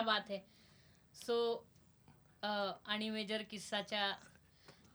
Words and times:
क्या 0.00 0.06
बात 0.06 0.30
है. 0.30 0.38
सो 1.14 1.66
आणि 2.42 3.08
मेजर 3.10 3.42
किस्साच्या 3.42 4.12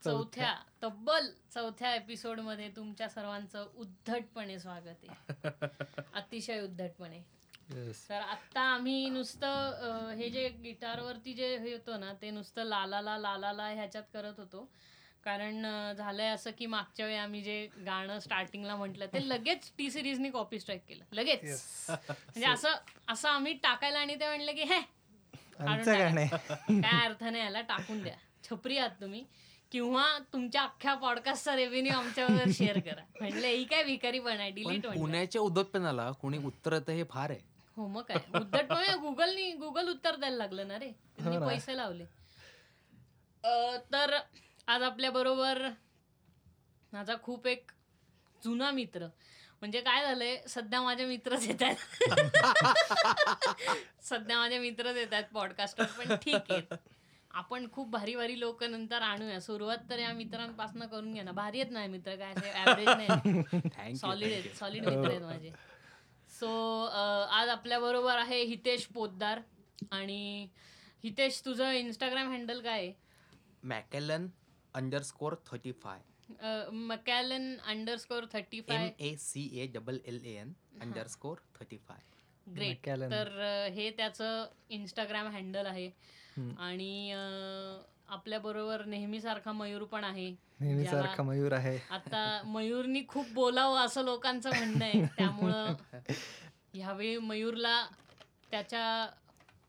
चौथ्या 0.03 0.53
तब्बल 0.83 1.29
चौथ्या 1.53 1.93
एपिसोडमध्ये 1.95 2.69
तुमच्या 2.75 3.09
सर्वांचं 3.09 3.67
उद्धटपणे 3.75 4.59
स्वागत 4.59 5.03
आहे. 5.03 5.17
अतिशय 6.13 6.61
उद्धटपणे. 6.61 7.19
तर 8.09 8.21
आत्ता 8.21 8.61
आम्ही 8.61 9.09
नुसतं 9.09 10.11
हे 10.17 10.29
जे 10.29 10.49
गिटारवरती 10.49 11.33
जे 11.33 11.57
हे 11.57 11.73
होतं 11.73 11.99
ना 11.99 12.13
ते 12.13 12.29
नुसतं 12.29 12.63
लालाला 12.63 13.17
लालाला 13.17 13.67
ह्याच्यात 13.67 14.03
करत 14.13 14.39
होतो. 14.39 14.69
कारण 15.23 15.61
झालंय 15.97 16.27
असं 16.27 16.51
की 16.57 16.65
मागच्या 16.65 17.05
वेळी 17.05 17.17
आम्ही 17.17 17.41
जे 17.41 17.67
गाणं 17.85 18.19
स्टार्टिंगला 18.19 18.75
म्हटलं 18.75 19.05
ते 19.05 19.29
लगेच 19.29 19.71
टी 19.77 19.91
सिरीजनी 19.91 20.29
कॉपी 20.29 20.59
स्ट्राईक 20.59 20.81
केलं. 20.87 21.03
लगेच. 21.11 21.85
म्हणजे 21.89 22.45
असं 22.45 22.75
असं 23.07 23.29
आम्ही 23.29 23.53
टाकायला 23.53 23.99
आणि 23.99 24.15
ते 24.15 24.27
म्हणलं 24.27 24.51
की 24.51 24.63
हे 24.63 24.94
आमचं. 25.59 25.93
काय 26.81 27.05
अर्थ 27.07 27.23
नाही 27.23 27.43
याला 27.43 27.61
टाकून 27.61 28.03
द्या. 28.03 28.13
छपरी 28.49 28.77
आहात 28.77 29.01
तुम्ही. 29.01 29.23
किंवा 29.71 30.17
तुमच्या 30.33 30.61
अख्ख्या 30.61 30.93
पॉडकास्टचा 30.95 31.55
रेव्हेन्यू 31.55 31.93
आमच्यावर 31.93 32.51
शेअर 32.53 32.79
करा. 32.79 33.01
म्हणलं 33.21 33.47
ही 33.47 33.63
काय 33.63 33.83
भिकारी 33.83 34.19
पण 34.19 34.39
आहे 34.39 34.51
डिलीट 34.51 34.87
पुण्याच्या 34.87 35.41
उद्धटपणाला 35.41 36.11
कोणी 36.11 36.37
उत्तर 36.37 36.73
येतं 36.73 36.91
हे 36.91 37.03
फार 37.03 37.29
आहे. 37.29 37.39
हो 37.77 37.87
मग 37.87 38.01
काय. 38.01 38.17
उद्धट 38.35 38.65
पण 38.65 38.99
गुगलनी 38.99 39.51
गुगल 39.51 39.89
उत्तर 39.89 40.15
द्यायला 40.15 40.37
लागलं 40.37 40.67
ना 40.67 40.79
रे. 40.79 40.91
त्यांनी 41.17 41.37
हो. 41.37 41.47
पैसे 41.47 41.77
लावले. 41.77 42.03
अं, 43.43 43.77
तर 43.93 44.17
आज 44.67 44.81
आपल्या 44.81 45.11
बरोबर 45.11 45.67
माझा 46.93 47.15
खूप 47.23 47.47
एक 47.47 47.71
जुना 48.43 48.71
मित्र 48.71 49.07
म्हणजे 49.65 49.79
काय 49.81 50.01
झालंय 50.03 50.35
सध्या 50.47 50.81
माझे 50.81 51.05
मित्रच 51.05 51.47
येत 51.47 51.61
आहेत 51.61 52.01
सध्या 54.03 54.37
माझे 54.37 54.57
मित्रच 54.59 54.95
येत 54.97 55.13
आहेत 55.13 55.23
पॉडकास्टवर 55.33 55.85
पण 55.97 56.15
ठीक 56.15 56.51
आहे. 56.51 56.61
आपण 57.31 57.67
खूप 57.71 57.89
भारी 57.91 58.15
भारी 58.15 58.39
लोक 58.39 58.63
नंतर 58.63 59.01
आणूया. 59.01 59.39
सुरुवात 59.39 59.77
तर 59.89 59.99
या 59.99 60.13
मित्रांपासून 60.13 60.83
करून 60.83 61.13
घ्या 61.13 61.23
ना. 61.23 61.31
भारी 61.31 61.61
आहेत 61.61 61.71
ना 61.71 61.85
मित्र 61.87 62.15
काय 62.15 62.33
ऍव्हरेज 62.55 62.89
नाही. 62.89 63.95
सॉलिड 63.99 64.31
आहेत 64.31 64.55
सॉलिड 64.55 64.85
मित्र 64.85 65.09
आहेत 65.09 65.21
माझे. 65.21 65.51
सो 66.31 66.49
आज 67.31 67.49
आपल्या 67.49 67.79
बरोबर 67.79 68.17
आहे 68.17 68.41
हितेश 68.43 68.85
पोद्दार 68.93 69.39
आणि 69.91 70.47
हितेश 71.03 71.41
तुझं 71.45 71.71
इंस्टाग्राम 71.71 72.31
हँडल 72.31 72.61
काय 72.61 72.79
आहे? 72.79 72.93
McAllen 73.63 74.27
underscore 74.73 75.35
thirty 75.47 75.71
five. 75.83 75.99
McAllen 76.73 77.57
underscore 77.67 78.23
thirty 78.33 78.57
M 78.57 78.63
five 78.67 78.91
A 78.99 79.15
C 79.15 79.49
A 79.53 79.67
double 79.67 79.97
L 80.05 80.25
A 80.25 80.35
N 80.35 80.53
underscore 80.81 81.37
thirty 81.59 81.77
five 81.77 81.99
great 82.55 82.89
McAllen. 82.89 83.11
तर 83.11 83.27
अं, 83.39 83.73
हे 83.73 83.91
त्याचं 83.91 84.45
इंस्टाग्राम 84.69 85.27
हँडल 85.27 85.65
आहे. 85.65 85.89
आणि 86.59 87.11
आपल्या 88.07 88.39
बरोबर 88.39 88.85
नेहमीसारखा 88.85 89.51
मयूर 89.51 89.83
पण 89.83 90.03
आहे. 90.03 90.35
नेहमीसारखा 90.59 91.01
ज्याला 91.01 91.23
मयूर 91.23 91.51
आहे. 91.51 91.79
आता 91.89 92.41
मयूरनी 92.45 93.03
खूप 93.07 93.25
बोलावं 93.33 93.79
असं 93.79 94.03
लोकांचं 94.03 94.49
म्हणणं 94.49 94.85
आहे. 94.85 95.05
त्यामुळं 95.05 95.73
ह्यावेळी 96.73 97.17
मयूरला 97.17 97.87
त्याच्या 98.51 99.09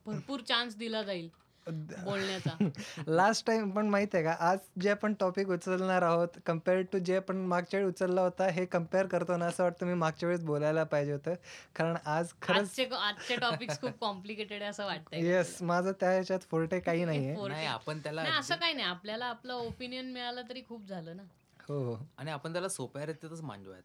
भरपूर 0.05 0.39
चान्स 0.39 0.77
दिला 0.77 1.03
जाईल. 1.03 1.29
बोलण्याचा. 1.67 2.49
लास्ट 3.07 3.45
टाइम 3.47 3.69
पण 3.71 3.87
माहीत 3.89 4.07
आहे 4.13 4.23
का 4.23 4.35
आज 4.39 4.57
जे 4.81 4.89
आपण 4.89 5.13
टॉपिक 5.13 5.49
उचलणार 5.49 6.01
आहोत 6.01 6.27
कंपेअर 6.45 6.81
टू 6.81 6.97
जे 6.97 7.15
आपण 7.15 7.37
मागच्या 7.37 7.79
वेळी 7.79 7.89
उचलला 7.89 8.21
होता 8.21 8.47
हे 8.47 8.65
कंपेअर 8.65 9.05
करतो 9.05 9.37
ना 9.37 9.45
असं 9.45 9.63
वाटतं 9.63 9.85
मी 9.85 9.93
मागच्या 9.93 10.27
वेळेस 10.29 10.43
बोलायला 10.43 10.83
पाहिजे 10.83 11.11
होतं. 11.11 11.33
कारण 11.75 11.97
आज 12.05 12.33
खरंच 12.41 12.79
आजचे 12.79 13.35
टॉपिक्स 13.35 13.81
खूप 13.81 13.99
कॉम्प्लिकेटेड 13.99 14.61
आहे 14.61 14.69
असं 14.69 14.85
वाटतंय 14.85 15.21
येस 15.21 15.61
माझं 15.61 15.91
त्या 15.91 16.11
ह्याच्यात 16.11 16.39
फोर्टे 16.39 16.79
काही 16.79 17.05
नाहीये. 17.05 17.65
आपण 17.65 17.99
त्याला 17.99 18.23
नाही 18.23 18.35
असं 18.35 18.55
काही 18.55 18.73
नाही 18.73 18.87
आपल्याला 18.87 19.25
आपलं 19.25 19.53
ओपिनियन 19.53 20.11
मिळालं 20.11 20.41
तरी 20.49 20.61
खूप 20.69 20.87
झालं 20.87 21.15
ना. 21.17 21.23
हो 21.69 21.83
हो. 21.83 21.97
आणि 22.17 22.31
आपण 22.31 22.53
त्याला 22.53 22.69
सोप्या 22.69 23.05
रीतीतच 23.05 23.41
मांडूयात. 23.41 23.81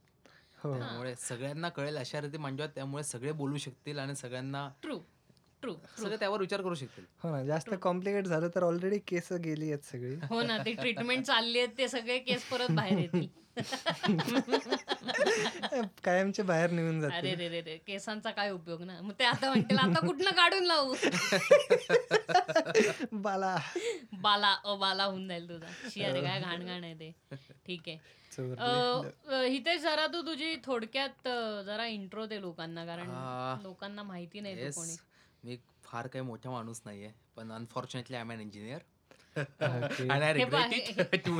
हो. 0.65 0.79
त्यामुळे 0.79 1.15
सगळ्यांना 1.15 1.69
कळेल 1.69 1.97
अशा 1.97 2.21
रीती 2.21 2.39
मांडूयात 2.39 2.71
त्यामुळे 2.75 3.03
सगळे 3.03 3.33
बोलू 3.33 3.57
शकतील 3.57 3.99
आणि 3.99 4.15
सगळ्यांना 4.17 4.69
ट्रू 4.83 4.99
ट्रू 5.63 5.75
सगळे 5.99 6.17
त्यावर 6.17 6.41
विचार 6.41 6.63
करू 6.63 6.75
शकतील. 6.75 7.05
हो 7.23 7.31
ना 7.31 7.45
जास्त 7.45 7.75
कॉम्प्लिकेट 7.83 8.27
झालं 8.27 8.49
तर 8.55 8.63
ऑलरेडी 8.63 8.99
केस 8.99 9.33
गेली 9.33 9.73
आहेत 9.73 9.93
सगळी. 9.93 10.17
हो 10.31 10.43
ना 10.43 10.59
ते 10.59 10.73
ट्रीटमेंट 10.73 11.25
चालली 11.25 11.59
आहेत 11.59 11.79
ते 11.79 11.89
सगळे 11.89 12.19
केस 12.19 12.45
परत 12.45 12.71
बाहेर 12.71 12.99
येतील. 12.99 13.29
कायमचे 16.05 16.43
बाहेर 16.43 16.71
निघून 16.71 17.05
अरे 17.05 17.11
जाते 17.11 17.35
रे 17.35 17.49
रे 17.49 17.61
रे 17.61 17.77
केसांचा 17.87 18.31
काय 18.31 18.51
उपयोग 18.51 18.83
ना? 18.83 19.01
मग 19.01 19.13
ते 19.19 19.25
आता 19.25 19.51
म्हणतील 19.51 19.79
आता 19.79 20.07
कुठनं 20.07 20.31
काढून 20.31 20.65
लावू? 20.65 20.95
बाला. 23.13 23.57
बाला 24.23 24.57
अ 24.65 24.75
बाला 24.75 25.05
होऊन 25.05 25.29
जाईल 25.29 25.49
तुझा. 25.49 25.67
शी 25.91 26.05
अरे 26.05 26.23
काय 26.23 26.41
घाण 26.41 26.67
घाण 26.67 26.85
आहे 26.85 26.95
ते. 26.95 27.15
ठीक 27.67 27.89
आहे. 27.89 27.99
हितेश 29.49 29.81
जरा 29.81 30.07
तू 30.07 30.23
तुझी 30.23 30.57
थोडक्यात 30.65 31.29
जरा 31.67 31.87
इंट्रो 31.87 32.27
दे 32.27 32.41
लोकांना 32.41 32.87
कारण 32.87 33.11
लोकांना 33.63 34.03
माहिती 34.03 34.41
नाही 34.41 34.71
कोणी. 34.71 34.97
मी 35.45 35.57
फार 35.85 36.07
काही 36.07 36.25
मोठा 36.25 36.51
माणूस 36.51 36.81
नाहीये 36.85 37.11
पण 37.37 37.53
unfortunately 37.53 38.17
I 38.17 38.23
am 38.23 38.33
an 38.33 38.41
engineer 38.41 38.81
Okay. 39.37 40.09
आणि 40.11 40.25
आय 40.25 40.45
पहा, 40.45 40.65
रिग्रेट 40.67 41.15
इट 41.15 41.25
टू 41.27 41.35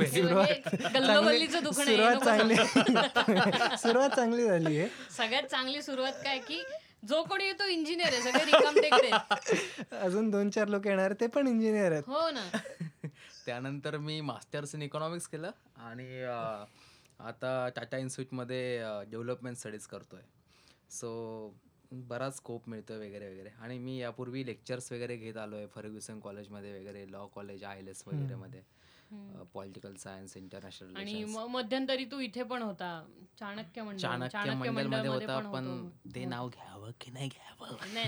गल्लोगल्लीचं 0.93 1.63
दुखणं 1.63 1.83
आहे, 1.83 1.95
सुरुवात 1.95 2.15
नको 2.15 2.25
चांगली. 2.25 2.55
सुरुवात 3.77 4.09
चांगली 4.09 4.43
झाली 4.43 4.77
आहे. 4.79 4.87
सगळ्यात 5.17 5.43
चांगली 5.43 5.81
सुरुवात 5.81 6.13
काय 6.23 6.39
की 6.39 6.61
जो 7.07 7.21
कोणी 7.23 7.45
येतो 7.45 7.65
इंजिनियर 7.65 8.13
आहे 8.13 8.21
सगळे 8.21 8.45
रिकाम 8.45 8.79
टेकडे 8.79 9.09
आहेत. 9.11 9.93
अजून 9.93 10.29
दोन 10.29 10.49
चार 10.49 10.67
लोक 10.67 10.87
येणार 10.87 11.13
ते 11.13 11.27
पण 11.27 11.47
इंजिनियर 11.47 11.91
आहेत. 11.91 12.03
हो 12.07 12.29
ना. 12.29 12.47
त्यानंतर 13.45 13.97
मी 13.97 14.19
मास्टर्स 14.21 14.75
इन 14.75 14.81
इकॉनॉमिक्स 14.81 15.27
केलं 15.27 15.51
आणि 15.81 16.21
अं, 16.23 16.65
आता 17.19 17.69
टाटा 17.75 17.97
इन्स्टिट्यूटमध्ये 17.97 18.79
डेव्हलपमेंट 19.11 19.57
स्टडीज 19.57 19.85
करतोय. 19.87 20.21
सो 20.91 21.53
बराच 22.07 22.35
स्कोप 22.35 22.69
मिळतोय 22.69 22.97
वगैरे 22.97 23.29
वगैरे. 23.29 23.49
आणि 23.59 23.77
मी 23.79 23.97
यापूर्वी 23.97 24.45
लेक्चर्स 24.45 24.91
वगैरे 24.91 25.17
घेत 25.17 25.37
आलो 25.37 25.55
आहे 25.55 25.67
फर्ग्युसन 25.67 26.19
कॉलेजमध्ये 26.19 26.79
वगैरे 26.79 27.05
law 27.11 27.25
college 27.25 27.63
I 27.63 27.79
L 27.79 27.87
S 27.87 28.03
वगैरेमध्ये 28.07 28.61
पॉलिटिकल 29.53 29.95
सायन्स 29.95 30.37
इंटरनॅशनल 30.37 30.95
आणि 30.95 31.23
मध्यंतरी 31.49 32.05
तू 32.05 32.19
इथे 32.19 32.43
पण 32.43 32.61
होता 32.61 33.05
चाणक्य 33.39 33.81
मंडळ 33.81 33.97
चाणक्य 34.27 34.69
मंडलमध्ये 34.69 35.09
होता 35.09 35.39
पण 35.39 35.65
होतो. 35.65 36.11
ते 36.15 36.25
नाव 36.25 36.49
घ्यावं 36.49 36.91
की 37.01 37.11
नाही 37.11 37.27
घ्यावं? 37.27 37.75
नाही 37.93 38.07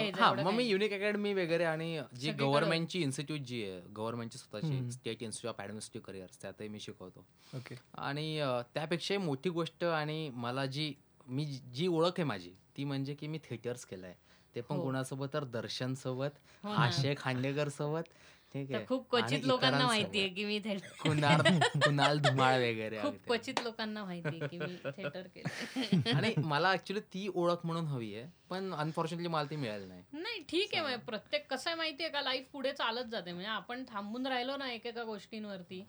हे 0.00 0.10
हा 0.10 0.32
मग 0.44 0.52
मी. 0.52 0.64
युनिक 0.64 0.92
अकॅडमी 0.92 1.32
वगैरे 1.34 1.64
आणि 1.64 2.00
जी 2.20 2.32
गव्हर्नमेंटची 2.32 3.02
इन्स्टिट्यूट 3.02 3.40
जी 3.40 3.64
आहे 3.64 3.80
गव्हर्नमेंटची 3.96 4.38
स्वतःची 4.38 4.90
state 4.90 5.22
institute 5.22 5.54
of 5.54 5.60
administrative 5.60 6.06
careers 6.06 6.42
त्यातही 6.42 6.68
मी 6.68 6.80
शिकवतो. 6.80 7.24
ओके. 7.54 7.74
आणि 7.94 8.40
त्यापेक्षाही 8.74 9.18
मोठी 9.18 9.50
गोष्ट 9.50 9.84
आणि 9.84 10.30
मला 10.34 10.66
जी 10.66 10.94
मी 11.26 11.44
जी- 11.44 11.74
जी 11.74 11.86
ओळख 11.86 12.10
आहे 12.10 12.24
माझी 12.24 12.52
ती 12.76 12.84
म्हणजे 12.84 13.14
की 13.14 13.26
मी 13.26 13.38
थिएटर्स 13.38 13.84
केलं 13.84 14.06
आहे 14.06 14.14
ते 14.56 14.60
पण 14.62 14.76
हो. 14.76 14.82
कुणासोबत 14.82 15.32
तर 15.32 15.44
दर्शन 15.52 15.94
सोबत 15.96 16.38
हो. 16.64 16.70
आशय 16.72 17.14
खांडेकर 17.18 17.68
सोबत 17.70 18.08
ठीक 18.54 18.72
आहे 18.72 18.84
खूप 18.86 19.04
क्वचित 19.10 19.44
लोकांना. 19.44 19.86
माहितीये 19.86 20.28
की 20.28 20.44
मी 20.44 20.58
थिएटर 20.60 20.86
कुणाल 21.02 21.40
कुणाल 21.76 22.18
धुमाळ 22.20 22.56
वगैरे 22.58 22.98
खूप. 23.02 23.14
क्वचित 23.26 23.60
लोकांना 23.64 24.04
माहितीये 24.04 24.48
की 24.48 24.58
मी 24.58 24.76
थिएटर 24.86 25.26
केलं 25.28 26.16
आणि 26.16 26.32
मला 26.44 26.72
ऍक्च्युली 26.72 27.00
ती 27.14 27.26
ओळख 27.34 27.64
म्हणून 27.64 27.86
हवी 27.86 28.14
आहे 28.14 28.26
पण 28.50 28.72
अनफॉर्च्युनेटली 28.74 29.28
मला 29.28 29.50
ती 29.50 29.56
मिळाली 29.56 29.86
नाही 29.86 30.02
नाही 30.14 30.42
ठीक 30.48 30.74
आहे 30.76 30.96
प्रत्येक 31.06 31.46
कसं 31.50 31.70
आहे 31.70 31.76
माहितीये 31.76 32.08
का 32.10 32.20
लाईफ 32.22 32.46
पुढे 32.52 32.72
चालत 32.74 33.10
जाते 33.10 33.32
म्हणजे 33.32 33.48
आपण 33.50 33.84
थांबून 33.88 34.26
राहिलो 34.26 34.56
ना 34.56 34.70
एकेका 34.72 35.04
गोष्टींवरती 35.04 35.84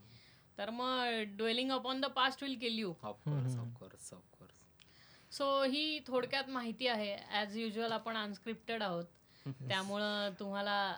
तर 0.57 0.69
मग 0.71 1.21
dwelling 1.37 1.71
upon 1.71 2.01
the 2.01 2.05
past 2.15 2.43
will 2.43 2.57
kill 2.59 2.77
you 2.79 2.93
of course 2.93 3.55
of course 3.57 4.13
of course 4.13 4.32
so 5.33 5.45
ही 5.63 5.99
थोडक्यात 6.07 6.49
माहिती 6.49 6.87
आहे. 6.87 7.15
ॲज 7.31 7.57
युजल 7.57 7.91
आपण 7.91 8.17
अनस्क्रिप्टेड 8.17 8.83
आहोत. 8.83 9.05
त्यामुळं 9.69 10.33
तुम्हाला 10.39 10.95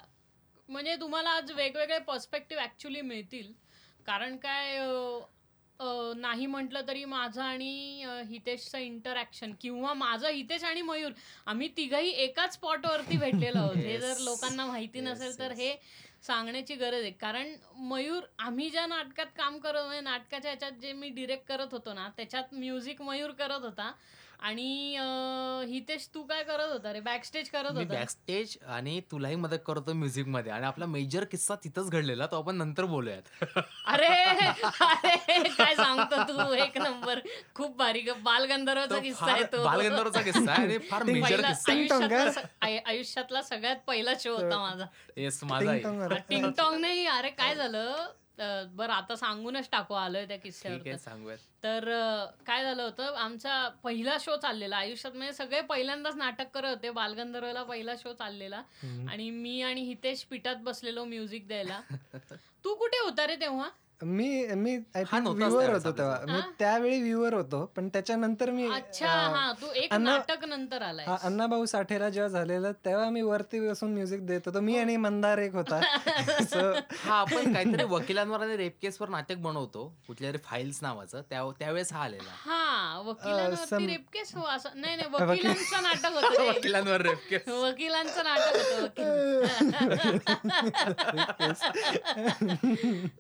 म्हणजे 0.70 0.96
तुम्हाला 0.96 1.30
आज 1.30 1.52
वेगवेगळे 1.52 2.00
पर्स्पेक्टिव्ह 2.00 2.64
ॲक्च्युली 2.64 3.02
मिळतील. 3.02 3.52
कारण 4.06 4.36
काय 4.38 4.80
नाही 6.18 6.46
म्हटलं 6.46 6.82
तरी 6.88 7.04
माझं 7.06 7.42
आणि 7.42 8.04
हितेशचं 8.28 8.78
इंटरॅक्शन 8.78 9.54
किंवा 9.62 9.94
माझं 9.94 10.28
हितेश 10.28 10.64
आणि 10.64 10.82
मयूर 10.82 11.12
आम्ही 11.46 11.68
तिघही 11.78 12.10
एकाच 12.24 12.54
स्पॉटवरती 12.54 13.18
भेटलेलो 13.18 13.60
आहोत. 13.60 13.76
हे 13.76 13.98
जर. 14.00 14.14
लोकांना 14.20 14.66
माहिती 14.66 15.02
नसेल 15.02 15.40
तर. 15.40 15.52
हे 15.52 15.76
सांगण्याची 16.24 16.76
गरज 16.76 17.02
आहे. 17.02 17.12
कारण 17.12 17.54
मयूर 17.90 18.24
आम्ही 18.40 18.70
ज्या 18.70 18.86
नाटकात 18.86 19.26
काम 19.38 19.58
करत 19.60 19.86
म्हणजे 19.86 20.02
नाटकाच्या 20.02 20.52
ह्याच्यात 20.52 20.80
जे 20.82 20.94
मी 20.94 21.10
डिरेक्ट 21.10 21.48
करत 21.48 21.74
होतो 21.74 21.94
ना 21.94 22.10
त्याच्यात 22.18 22.54
म्युझिक 22.54 23.02
मयूर 23.02 23.32
करत 23.32 23.64
होता. 23.64 23.92
आणि 24.40 24.98
हितेश 25.68 26.08
तू 26.14 26.24
काय 26.24 26.44
करत 26.44 26.72
होता 26.72 26.94
रे? 26.94 27.00
बॅकस्टेज 27.00 27.50
करत 27.50 27.72
मी 27.72 27.84
होता. 27.84 27.94
बॅकस्टेज 27.94 28.58
आणि 28.68 29.02
तुलाही 29.12 29.36
मदत 29.36 29.58
करतो 29.68 29.94
म्युझिकमध्ये 29.94 30.52
आणि 30.52 30.66
आपला 30.66 30.86
मेजर 30.86 31.24
किस्सा 31.24 31.56
तिथंच 31.56 31.90
घडलेला 31.90 32.26
तो 32.26 32.38
आपण 32.38 32.56
नंतर 32.56 32.86
बोलूयात. 32.86 33.22
अरे 33.86 34.08
अरे 34.08 35.50
काय 35.50 35.76
सांगतो 35.76 36.24
तू? 36.24 36.54
एक 36.54 36.78
नंबर. 36.78 37.20
खूप 37.56 37.78
भारी 37.78 38.00
ग- 38.00 38.18
बालगंधर्वचा 38.24 39.00
किस्सा 39.00 39.32
आहे 39.32 39.44
तो. 39.44 39.64
बालगंधर्वचा 39.64 40.22
किस्सा 40.22 40.52
आहे 40.52 40.64
आणि 40.64 40.78
फार 40.78 41.04
मेजर 41.04 41.42
आयुष्यातला 42.86 43.42
सगळ्यात 43.42 43.76
पहिला 43.88 44.12
शो 44.20 44.36
होता 44.36 44.58
माझा. 44.60 44.86
येस 45.18 45.44
माझाही. 45.44 45.68
टिंग-टॉंग 45.68 46.00
वाला. 46.00 46.16
टिंग 46.30 46.52
टॉंग 46.52 46.80
नाही 46.80 47.06
अरे 47.06 47.30
काय 47.30 47.56
झालं? 47.56 48.06
बरं 48.40 48.94
आता 48.94 49.16
सांगूनच 49.16 49.70
टाकू 49.72 49.94
आलोय 49.94 50.26
त्या 50.28 50.38
किस्स्यावर 50.38 50.78
तर. 51.64 51.90
काय 52.48 52.64
झालं 52.64 52.84
होतं 52.84 53.16
आमचा 53.16 53.68
पहिला 53.84 54.18
शो 54.20 54.36
चाललेला 54.36 54.78
आयुष्यात 54.78 55.14
म्हणजे 55.14 55.34
सगळे 55.34 55.62
पहिल्यांदाच 55.62 56.16
नाटक 56.16 56.50
करत 56.54 56.70
होते 56.70 56.90
बालगंधर्वला 56.90 57.64
पहिला 57.64 57.96
शो 57.96 58.14
चाललेला. 58.14 58.62
आणि 59.10 59.30
मी 59.30 59.62
आणि 59.62 59.82
हितेश 59.82 60.24
पिठात 60.24 60.56
बसलेलो 60.56 61.06
म्युझिक 61.06 61.48
द्यायला. 61.48 61.82
तू 62.66 62.76
कुठे 62.76 62.98
होता 62.98 63.28
रे 63.28 63.36
तेव्हा? 63.36 63.70
मी 64.02 64.26
मी 64.56 64.76
आय 64.96 65.04
थिंक 65.04 65.24
नव्हताच 65.24 65.52
व्ह्युअर 65.54 65.74
होतो 65.74 65.92
तेव्हा. 65.92 66.18
मी? 66.26 66.40
त्यावेळी 66.60 67.02
व्ह्युअर 67.02 67.34
होतो 67.34 67.64
पण 67.76 67.88
त्याच्यानंतर 67.90 68.50
मी 68.52 68.68
अच्छा 68.68 69.12
अं, 69.12 69.34
हा 69.36 69.52
तू 69.52 69.68
एक 69.74 69.94
अण्णा- 69.94 70.18
नाटक 70.18 70.44
नंतर 70.46 70.82
आलाय. 70.82 71.06
हा, 71.06 71.16
अण्णाभाऊ 71.24 71.66
साठेला 71.66 72.10
जेव्हा 72.10 72.30
झालेलं 72.30 72.72
तेव्हा 72.86 73.10
मी 73.10 73.22
वरती 73.22 73.60
बसून 73.60 73.94
म्युझिक 73.94 74.26
देत 74.26 74.42
होतो. 74.46 74.60
मी 74.62 74.78
आणि 74.78 74.98
मंदार 74.98 75.38
एक 75.38 75.56
होता. 75.56 75.80
So, 76.46 76.64
हा 77.06 77.16
आपण 77.16 77.54
काहीतरी 77.54 77.84
वकिलांवर 77.90 78.42
आणि 78.42 78.58
रेप 78.58 78.76
केसवर 78.82 79.10
नाटक 79.10 79.38
बनवतो. 79.38 79.88
कुठल्या 80.08 80.30
तरी 80.32 80.38
फाईल्स 80.44 80.80
नावाचं. 80.82 81.22
त्या 81.30 81.44
त्यावेळेस 81.60 81.94
हा 81.94 82.04
आलेला. 82.04 82.32
हा 82.40 83.00
वकिलांवरती 83.06 83.86
रेप 83.88 84.06
केस 84.14 84.34
हो 84.36 84.46
असं 84.46 84.70
नाही 84.76 84.96
नाही 84.96 85.10
वकिलांचं 85.14 85.84
नाटक 85.84 86.14
होतं 86.16 86.38
ते. 86.38 86.50
वकिलांवर 86.50 87.02
रेप 87.02 87.30
केस 87.30 87.48
वकिलांचं 87.48 88.24
नाटक 88.24 88.56
होतं 88.56 88.84
वकील. 88.84 89.44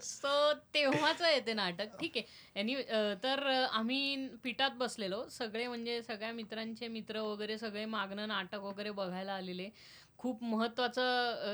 सो 0.02 0.54
तेव्हाच 0.76 1.22
आहे 1.22 1.40
ते 1.40 1.54
नाटक. 1.54 2.00
ठीक 2.00 2.12
आहे. 2.16 2.60
एनी 2.60 2.76
तर 3.24 3.68
आम्ही 3.72 4.28
पिठात 4.44 4.72
बसलेलो. 4.72 5.28
सगळे 5.30 5.68
म्हणजे 5.68 6.02
सगळ्या 6.02 6.32
मित्रांचे 6.32 6.88
मित्र 6.88 7.20
वगैरे 7.20 7.58
सगळे 7.58 7.86
मागणं 7.86 8.28
नाटक 8.28 8.56
वगैरे 8.56 8.92
बघायला 8.92 9.34
आलेले. 9.34 9.70
खूप 10.18 10.44
महत्त्वाचा 10.44 11.04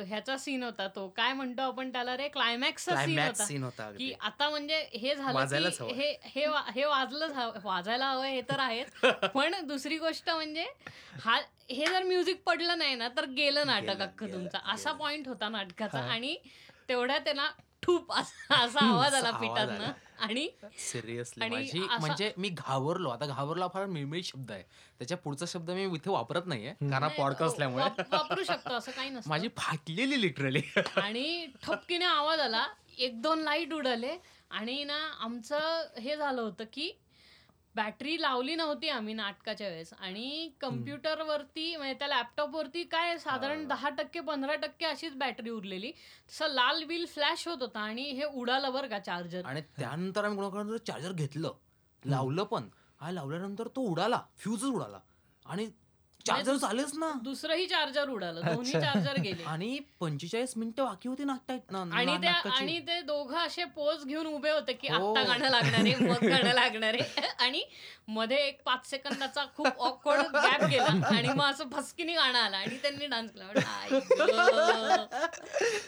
ह्याचा 0.07 0.37
सीन 0.37 0.63
होता 0.63 0.87
तो. 0.87 1.07
काय 1.07 1.33
म्हणतो 1.33 1.61
आपण 1.61 1.91
त्याला 1.91 2.17
रे? 2.17 2.27
क्लायमॅक्सचा 2.27 2.95
सीन 3.05 3.19
होता. 3.19 3.45
सीन 3.45 3.63
होता 3.63 3.91
की. 3.91 4.13
आता 4.21 4.49
म्हणजे 4.49 4.87
हे 4.93 5.15
झालं. 5.15 5.31
हे 5.91 6.17
हे 6.23 6.45
वा- 6.47 6.71
हे 6.75 6.85
वाजलंच 6.85 7.31
हवं 7.31 7.59
वाजायला 7.63 8.05
हवं 8.09 8.25
हे 8.25 8.41
तर 8.41 8.59
आहेच. 8.59 8.87
पण 9.35 9.67
दुसरी 9.67 9.97
गोष्ट 9.97 10.29
म्हणजे 10.29 10.65
हा 11.23 11.39
हे 11.71 11.85
जर 11.85 12.03
म्युझिक 12.03 12.43
पडलं 12.43 12.77
नाही 12.77 12.95
ना 12.95 13.07
तर 13.07 13.25
गेलं 13.25 13.67
नाटक 13.67 14.01
अख्खं 14.01 14.33
तुमचं. 14.33 14.57
असा. 14.73 14.91
पॉइंट 14.91 15.27
होता 15.27 15.49
नाटकाचा. 15.49 15.99
आणि 15.99 16.37
तेवढ्या 16.89 17.17
त्याला 17.17 17.49
ठूप 17.83 18.11
असा 18.13 18.55
असा 18.63 18.79
आवाज 18.85 19.13
आला 19.13 19.61
आला. 19.61 19.91
आणि 20.19 20.49
सिरियसली 20.79 21.49
माझी 21.49 21.79
म्हणजे 21.99 22.31
मी 22.37 22.49
घाबरलो. 22.49 23.09
आता 23.09 23.25
घाबरलो 23.25 23.67
फार 23.73 23.85
मिळमिळी 23.85 24.23
शब्द 24.23 24.51
आहे. 24.51 24.63
त्याच्या 24.99 25.17
पुढचा 25.17 25.45
शब्द 25.47 25.71
मी 25.71 25.83
इथे 25.85 26.09
वापरत 26.09 26.41
नाहीये 26.45 26.73
कारण 26.73 27.07
पॉडकास्ट 27.07 27.53
असल्यामुळे. 27.53 27.83
वाप- 27.83 28.03
वापरू 28.11 28.43
शकतो 28.43 28.73
असं 28.73 28.91
काही 28.91 29.09
नसतं. 29.09 29.29
माझी 29.29 29.47
फाटलेली 29.57 30.21
लिटरली 30.21 30.61
आणि 30.97 31.47
ठपकीने 31.63 32.05
आवाज 32.05 32.39
आला. 32.39 32.67
एक 32.97 33.21
दोन 33.21 33.39
लाइट 33.39 33.73
उडाले 33.73 34.17
आणि 34.51 34.83
ना 34.83 34.97
आमचं 35.19 35.87
हे 35.99 36.17
झालं 36.17 36.41
होतं 36.41 36.63
की 36.73 36.91
बॅटरी 37.75 38.21
लावली 38.21 38.55
नव्हती 38.55 38.89
आम्ही 38.89 39.13
नाटकाच्या 39.13 39.67
वेळेस. 39.67 39.93
आणि 39.93 40.51
कम्प्युटरवरती 40.61 41.75
म्हणजे 41.75 41.93
त्या 41.93 42.07
लॅपटॉपवरती 42.07 42.83
काय 42.83 43.17
साधारण. 43.17 43.67
दहा 43.67 43.89
टक्के 43.89 44.19
पंधरा 44.19 44.55
टक्के 44.55 44.85
अशीच 44.85 45.15
बॅटरी 45.15 45.49
उरलेली. 45.49 45.91
तसं 46.29 46.47
लाल 46.47 46.83
बिल 46.83 47.05
फ्लॅश 47.05 47.47
होत 47.47 47.57
होता 47.61 47.79
आणि 47.79 48.01
हे 48.01 48.23
उडालं 48.23 48.73
बरं 48.73 48.87
का 48.87 48.99
चार्जर. 48.99 49.45
आणि 49.45 49.61
त्यानंतर 49.61 50.25
आम्ही 50.25 50.49
कोणाकडे 50.49 50.77
चार्जर 50.77 51.11
घेतलं. 51.11 51.53
लावलं 52.05 52.43
पण. 52.43 52.69
हा 53.01 53.11
लावल्यानंतर 53.11 53.67
तो 53.67 53.81
उडाला. 53.81 54.21
फ्यूजच 54.37 54.65
उडाला. 54.65 54.99
आणि 55.45 55.69
चार्जर 56.25 56.51
दुस- 56.51 56.61
चालेच 56.61 56.91
ना 56.95 57.11
दुसरंही 57.23 57.65
चार्जर 57.67 58.09
उडालं 58.09 58.41
दोन्ही. 58.45 58.71
चार्जर 58.73 59.19
गेले 59.19 59.43
आणि 59.47 59.79
पंचेचाळीस 59.99 60.53
मिनिटं 60.57 60.85
बाकी 60.85 61.09
होती 61.09 61.23
नाटक 61.23 61.71
ना- 61.71 61.85
आणि 61.93 62.17
नाटकाची. 62.17 62.49
आणि 62.55 62.79
ते 62.87 62.99
दोघं 63.01 63.37
असे 63.37 63.63
पोज 63.75 64.05
घेऊन 64.05 64.25
उभे 64.27 64.49
होते 64.51 64.73
की 64.73 64.87
हो. 64.87 65.09
आत्ता 65.09 65.23
गाणं 65.23 65.49
लागणार 65.49 65.79
आहे 65.79 65.95
मग 65.97 66.25
गाणं 66.25 66.53
लागणार 66.53 66.93
आहे 66.93 67.21
आणि 67.41 67.63
मध्ये 68.09 68.37
एक 68.37 68.61
पाच 68.65 68.89
सेकंदाचा 68.89 69.45
खूप 69.57 69.67
ऑकवर्ड 69.79 70.35
गॅप 70.35 70.63
गेला 70.63 71.07
आणि 71.07 71.27
मग 71.27 71.45
असं 71.45 71.69
फसकीने 71.73 72.13
गाणं 72.13 72.39
आलं 72.39 72.57
आणि 72.57 72.77
त्यांनी 72.77 73.05
डान्स 73.07 73.31
केला. 73.31 73.45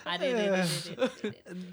अरे. 0.05 0.31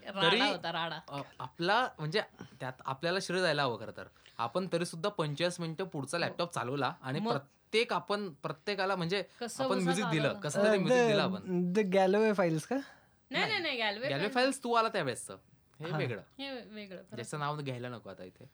राडा 0.07 0.45
होता 0.47 0.73
राडा 0.73 0.99
आपला 1.41 1.87
म्हणजे 1.99 2.21
त्यात 2.61 2.83
आपल्याला 2.85 3.19
श्रेय 3.23 3.41
जायला 3.43 3.62
हवं 3.62 3.79
खरं 3.81 3.93
तर 3.97 4.07
आपण 4.39 4.67
तरी 4.73 4.85
सुद्धा 4.85 5.09
पंचेचाळीस 5.09 5.61
मिनिटं 5.61 5.85
पुढचा 5.85 6.19
लॅपटॉप 6.19 6.53
चालवला 6.55 6.93
आणि 7.03 7.21
मग- 7.21 7.39
प्रत्येक 7.72 7.93
आपण 7.93 8.28
प्रत्येकाला 8.43 8.94
म्हणजे 8.96 9.22
कसं 9.40 9.64
आपण 9.64 9.78
म्युझिक 9.78 10.05
दिलं. 10.06 10.32
कसं 10.34 10.62
तरी 10.62 10.78
म्युझिक 10.78 11.06
दिलं 11.06 11.22
आपण 11.22 11.72
द 11.72 11.78
गॅलोवे 11.93 12.32
फाईल्स 12.32 12.64
का 12.67 12.76
नाही 13.31 13.44
नाही 13.44 13.61
नाही 13.61 13.76
गॅलवे 13.76 14.08
गॅलवे 14.08 14.28
फाईल्स 14.28 14.58
तू 14.64 14.72
आला 14.72 14.88
त्यावेळेसचं 14.88 15.37
हे 15.81 15.90
हा. 15.90 15.99
वेगळं 15.99 16.20
हे 16.38 16.50
वेगळं. 16.70 17.02
ज्याचं 17.14 17.38
नाव 17.38 17.56
घ्यायला 17.58 17.88
नको 17.88 18.11
आता 18.11 18.25
इथे 18.25 18.44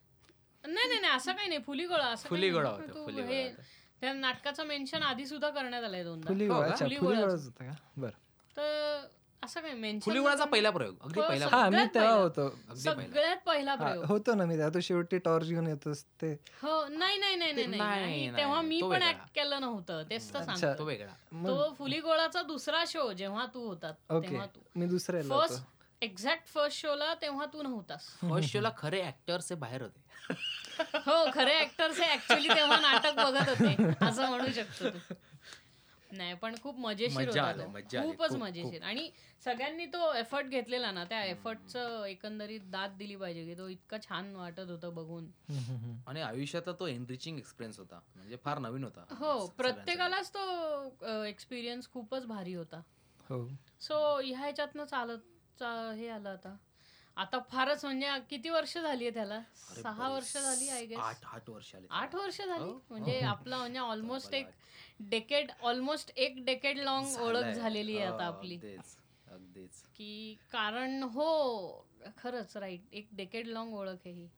नाही 0.65 0.89
नाही 0.89 1.01
नाही 1.01 1.13
असं 1.13 1.33
काही 1.33 1.49
नाही 1.49 1.61
फुली 1.63 1.87
गोळा 1.87 2.07
असं 2.07 2.29
फुली 2.29 2.41
काही 2.41 2.53
गोळा 2.53 2.71
नाही. 2.71 2.81
होतं 2.81 2.95
तू 2.95 3.05
फुली 3.05 3.17
हे- 3.17 3.27
गोळा 3.29 3.43
होतं. 3.47 3.63
त्या 4.03 4.13
नाटकाचं 4.15 4.67
मेन्शन 4.67 5.03
आधी 5.03 5.27
सुद्धा 5.27 5.51
करण्यात 5.51 5.85
आलंय 5.85 6.03
दोनदा 6.05 6.33
हो 6.33 6.39
गोळा 6.47 6.61
का? 6.61 6.73
अच्छा 6.73 6.85
फुली 6.87 6.97
होता 6.97 7.65
का 7.65 7.73
बरं 7.97 8.57
तर 8.57 9.07
असं 9.47 9.61
काही 9.61 9.75
मेन्शन 9.75 10.05
फुली 10.05 10.21
गोळाचा 10.21 10.45
पहिला 10.45 10.71
प्रयोग. 10.71 10.95
अगदी 11.01 11.21
हो, 11.21 11.27
पहिला 11.29 11.45
हा 11.45 11.51
प्रयोग. 11.51 11.73
मी 11.73 11.79
सगळ्यात 11.79 11.95
तेव्हा 11.95 12.11
पहिला. 12.11 12.23
होतो. 12.23 12.47
अगदी 12.69 12.89
पहिला 12.89 13.07
सगळ्यात 13.07 13.37
पहिला. 13.47 13.71
हा, 13.71 13.77
प्रयोग. 13.77 14.05
होतो 14.05 14.35
ना 14.35 14.45
मी 14.45 14.61
आता 14.61 14.79
शेवटी 14.83 15.19
टॉर्च 15.19 15.47
घेऊन 15.47 15.67
येतोस 15.67 16.03
ते 16.23 16.33
हो 16.63 16.73
नाही 16.89 17.19
नाही 17.19 17.37
नाही 17.37 17.53
नाही 17.53 17.67
नाही, 17.67 17.79
नाही, 17.79 18.01
नाही 18.01 18.27
नाही, 18.27 18.37
तेव्हा 18.37 18.61
मी 18.61 18.81
तो 18.81 18.89
पण 18.89 18.93
वेगळा. 18.93 19.09
ऍक्ट 19.11 19.35
केलं 19.35 19.61
नव्हतं. 19.61 20.03
तेच 20.11 20.33
तर 20.35 20.39
अच्छा. 20.39 20.55
सांगतो. 20.57 20.79
तो 20.79 20.85
वेगळा. 20.85 21.13
मग 21.33 21.49
तो 21.49 21.75
फुली 21.79 22.01
गोळाचा 22.01 22.43
दुसरा 22.43 22.85
शो 22.87 23.13
जेव्हा 23.13 23.47
तू 23.55 23.67
होता 23.67 23.93
ओके 24.11 24.29
तेव्हा 24.29 24.47
तू. 24.47 24.61
मी 24.77 24.87
दुसऱ्याला 24.87 25.39
फर्स्ट 25.39 26.03
एक्झॅक्ट 26.03 26.49
फर्स्ट 26.49 26.81
शोला 26.81 27.13
तेव्हा 27.15 27.47
तू 27.53 27.63
नव्हतास. 27.63 28.09
फर्स्ट 28.21 28.53
शोला 28.53 28.71
खरे 28.79 29.07
ऍक्टर्स 29.07 29.53
हे 29.53 29.57
बाहेर 29.59 29.83
होते. 29.83 30.05
हो 31.07 31.25
खरे 31.35 31.59
ऍक्टर्स 31.61 32.01
हे 32.01 32.13
ऍक्च्युली 32.13 32.49
तेव्हा 32.49 32.77
नाटक 32.81 33.15
बघत 33.17 33.49
होते 33.49 33.75
असं 34.07 34.29
म्हणू 34.29 34.53
शकतो 34.55 34.89
तू. 34.89 35.15
नाही 36.13 36.35
पण 36.35 36.55
खूप 36.63 36.79
मजेशीर 36.79 37.29
होता 37.29 37.43
आली, 37.43 37.63
तो. 37.63 37.69
मज्जा 37.69 38.01
आली. 38.01 38.09
खूपच 38.09 38.29
खूप, 38.31 38.39
मजेशीर 38.39 38.83
आणि 38.83 39.11
सगळ्यांनी 39.45 39.87
तो 39.87 40.13
एफर्ट 40.15 40.47
घेतलेला 40.49 40.91
ना 40.91 41.05
त्या 41.05 41.23
एफर्टचं 41.25 42.05
एकंदरीत 42.07 42.61
दाद 42.71 42.97
दिली 42.99 43.17
पाहिजे 43.17 43.45
की 43.45 43.55
तो 43.55 43.69
इतका 43.69 43.99
छान 43.99 44.35
वाटत 44.37 44.71
होता 44.71 44.91
बघून. 44.91 45.31
आणि 46.07 46.21
आयुष्याचा 46.23 46.73
तो 46.73 46.87
एनरिचिंग 46.87 47.39
एक्सपिरियन्स 47.39 47.79
होता 47.79 48.01
म्हणजे 48.15 48.37
फार 48.45 48.59
नवीन 48.59 48.85
होता 48.85 49.01
हो 49.01 49.17
सगळ्यांसाठी. 49.17 49.57
प्रत्येकालाच 49.57 50.31
तो 50.35 51.25
एक्सपिरियन्स 51.25 51.91
खूपच 51.91 52.27
भारी 52.27 52.55
होता 52.55 52.83
हो 53.31 53.47
सो 53.81 53.97
ह्या 54.21 54.39
ह्याच्यातनं 54.39 54.85
चालत 54.85 55.19
चा- 55.59 55.95
हे 55.97 56.09
आलं 56.09 56.29
आता 56.31 56.57
आता 57.17 57.39
फारच 57.51 57.85
म्हणजे 57.85 58.09
किती 58.31 58.51
वर्ष 58.51 58.77
झाली 58.79 59.05
आहे 59.05 59.13
त्याला 59.15 59.35
अरे 59.35 59.83
सहा 59.83 60.09
बरेच. 60.09 60.13
वर्ष 60.15 60.33
झाली 60.37 60.69
आय 60.69 60.85
गेस 60.87 60.99
आठ 60.99 61.25
आठ 61.27 61.49
वर्ष 61.51 61.75
आले 61.75 61.87
आठ 61.91 62.15
वर्ष 62.15 62.37
झाली 62.39 62.63
हो. 62.65 62.73
म्हणजे 62.91 63.19
हो. 63.21 63.27
आपला 63.27 63.59
म्हणजे 63.59 63.79
ऑलमोस्ट 63.79 64.35
एक 64.35 64.47
डेकेड 65.01 65.51
ऑलमोस्ट 65.63 66.11
एक 66.17 66.45
डेकेड 66.45 66.79
लॉंग 66.79 67.17
ओळख. 67.23 67.53
झालेली 67.55 67.97
आहे 67.99 68.07
हो, 68.09 68.15
आता 68.15 68.25
आपली 68.27 68.55
अगदीच 68.57 68.97
अगदीच 69.27 69.83
की 69.97 70.37
कारण 70.53 71.03
हो 71.15 71.29
खरंच 72.19 72.57
राईट 72.57 72.83
एक 72.93 73.09
डेकेड 73.13 73.47
लॉंग 73.49 73.75
ओळख 73.75 74.07
आहे 74.07 74.13
ही. 74.15 74.29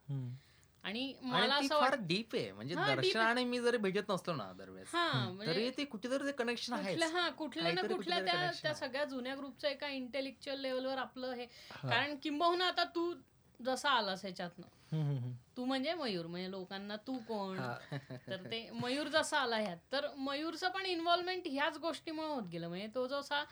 आणि 0.85 1.13
मला 1.23 1.55
असं 1.55 1.81
फार 1.81 1.95
डीप 2.01 2.35
आहे 2.35 2.51
म्हणजे 2.53 2.75
दर्शन. 2.75 3.19
आणि 3.21 3.45
मी 3.45 3.59
जरी 3.61 3.77
भेटत 3.77 4.11
नसलो 4.11 4.35
ना 4.35 4.53
दरवेळेस 4.53 4.89
हा 4.93 5.09
तरी 5.13 5.33
म्हणजे 5.35 5.71
ते 5.77 5.85
कुठेतरी 5.85 6.27
ते 6.27 6.33
कनेक्शन 6.33 6.73
आहे 6.73 6.93
कुठल्या 6.95 7.09
हा 7.11 7.29
कुठल्या 7.31 7.73
ना 7.73 7.83
कुठल्या 7.85 8.21
त्या 8.21 8.51
त्या. 8.63 8.75
सगळ्या 8.75 9.05
जुन्या 9.05 9.35
ग्रुपचं 9.37 9.69
एका 9.69 9.89
इंटेलेक्च्युअल 9.91 10.61
लेवलवर 10.61 10.99
आपलं 10.99 11.35
हा. 11.35 11.89
कारण 11.89 12.17
किंबहुना 12.23 12.67
आता 12.69 12.85
तू 12.95 13.13
जसा 13.61 13.91
आलास 13.91 14.25
ह्याच्यातनं. 14.25 15.33
तू 15.57 15.65
म्हणजे 15.65 15.95
मयूर 15.95 16.27
म्हणजे 16.27 16.51
लोकांना 16.51 16.97
तू 16.97 17.17
कोण. 17.29 17.59
तर 18.29 18.45
ते 18.51 18.69
मयूर 18.73 19.09
जसा 19.09 19.39
आला 19.39 19.57
ह्यात. 19.57 19.77
तर 19.93 20.07
मयूरचं 20.17 20.69
पण 20.69 20.87
इन्व्हॉल्वमेंट 20.87 21.47
ह्याच 21.47 21.79
गोष्टीमुळे 21.79 22.29
होत 22.29 22.43
गेलं. 22.43 22.69
म्हणजे 22.69 22.87
तो 22.95 23.07
जसा 23.07 23.43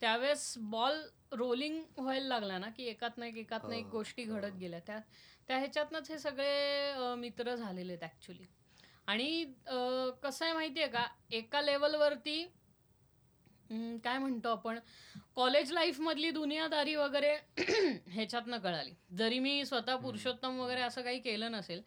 त्यावेळेस 0.00 0.52
बॉल 0.58 1.00
रोलिंग 1.32 1.80
व्हायला 1.98 2.26
लागला 2.28 2.58
ना 2.58 2.68
की 2.70 2.84
एकात 2.84 3.18
ना 3.18 3.26
एक 3.26 3.36
एकात 3.36 3.68
ना 3.68 3.74
एक 3.76 3.84
हो, 3.84 3.90
गोष्टी 3.90 4.24
हो. 4.24 4.34
घडत 4.36 4.56
गेल्या. 4.56 4.80
त्या 4.86 4.98
त्या 5.48 5.58
ह्याच्यातनंच 5.58 6.10
हे 6.10 6.18
सगळे 6.18 7.14
मित्र 7.16 7.54
झालेले 7.54 7.92
आहेत 7.92 8.02
ॲक्च्युली 8.04 8.44
आणि 9.06 9.44
अं, 9.66 10.10
कसं 10.22 10.44
आहे 10.44 10.54
माहिती 10.54 10.80
आहे 10.82 10.90
का? 10.90 11.06
एका 11.30 11.60
लेवलवरती 11.62 12.42
काय 14.04 14.18
म्हणतो 14.18 14.48
आपण? 14.48 14.78
कॉलेज 15.36 15.72
लाईफ 15.72 16.00
मधली 16.00 16.30
दुनियादारी 16.30 16.94
वगैरे 16.96 17.34
ह्याच्यातनं 18.06 18.58
कळाली. 18.58 18.92
जरी 19.16 19.38
मी 19.38 19.64
स्वतः 19.64 19.96
पुरुषोत्तम 19.96 20.58
वगैरे 20.60 20.80
असं 20.80 21.02
काही 21.02 21.18
केलं 21.20 21.52
नसेल 21.52 21.80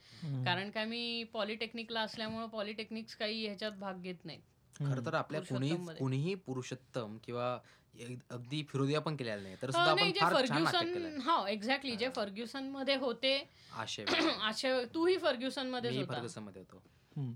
कारण 0.46 0.70
का 0.70 0.84
मी 0.86 1.24
पॉलिटेक्निकला 1.34 2.02
असल्यामुळे 2.02 2.48
पॉलिटेक्निक्स 2.48 3.16
काही 3.16 3.46
ह्याच्यात 3.46 3.72
भाग 3.72 4.02
घेत 4.02 4.26
नाहीत 4.26 4.42
खरं 4.76 5.06
तर 5.06 5.14
आपल्या 5.14 5.42
कुणी. 5.42 5.70
कुणीही 6.00 6.36
पुरुषोत्तम 6.36 7.18
किंवा 7.24 7.58
अगदी 8.30 8.64
फिरोदिया 8.70 9.00
पण 9.02 9.16
केलेला 9.16 9.42
नाही. 9.42 9.56
तर 9.62 9.68
अं, 9.68 9.72
सुद्धा 9.72 9.94
नाही 9.94 10.08
आपण 10.08 10.14
जे 10.14 10.20
फार 10.22 10.48
छान 10.48 10.64
नाटक 10.64 10.78
फर्ग्युसन 10.78 11.20
हा 11.22 11.38
एक्झॅक्टली 11.50 11.96
जे 11.96 12.10
फर्ग्युसनमध्ये 12.10 12.96
होते 12.96 13.38
आशय 13.74 14.06
असे 14.50 14.74
तूही 14.96 15.18
फर्ग्युसन 15.18 15.70
मध्येच 15.70 15.94
मी 15.94 16.00
होता. 16.00 16.14
फर्ग्युसनमध्ये 16.14 16.62
होतो 16.62 16.82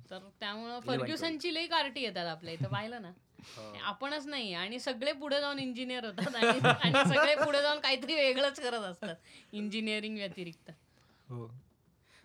तर 0.09 0.27
त्यामुळं. 0.39 0.79
फर्ग्युसनची 0.79 1.53
लई 1.53 1.67
कार्टी 1.67 2.01
येतात 2.01 2.25
आपल्या 2.27 2.53
इथं. 2.53 2.67
पाहिलं 2.67 3.01
ना. 3.01 3.11
आपणच 3.83 4.25
नाही 4.27 4.53
आणि 4.53 4.79
सगळे 4.79 5.11
पुढे 5.11 5.39
जाऊन 5.41 5.59
इंजिनियर 5.59 6.05
होतात 6.05 6.35
आणि 6.35 6.47
आणि 6.69 7.09
सगळे 7.09 7.35
पुढे 7.35 7.61
जाऊन 7.61 7.79
काहीतरी 7.79 8.15
वेगळंच 8.15 8.59
करत 8.59 8.83
असतात 8.83 9.15
इंजिनिअरिंग 9.51 10.17
व्यतिरिक्त. 10.17 10.71
हो. 11.29 11.47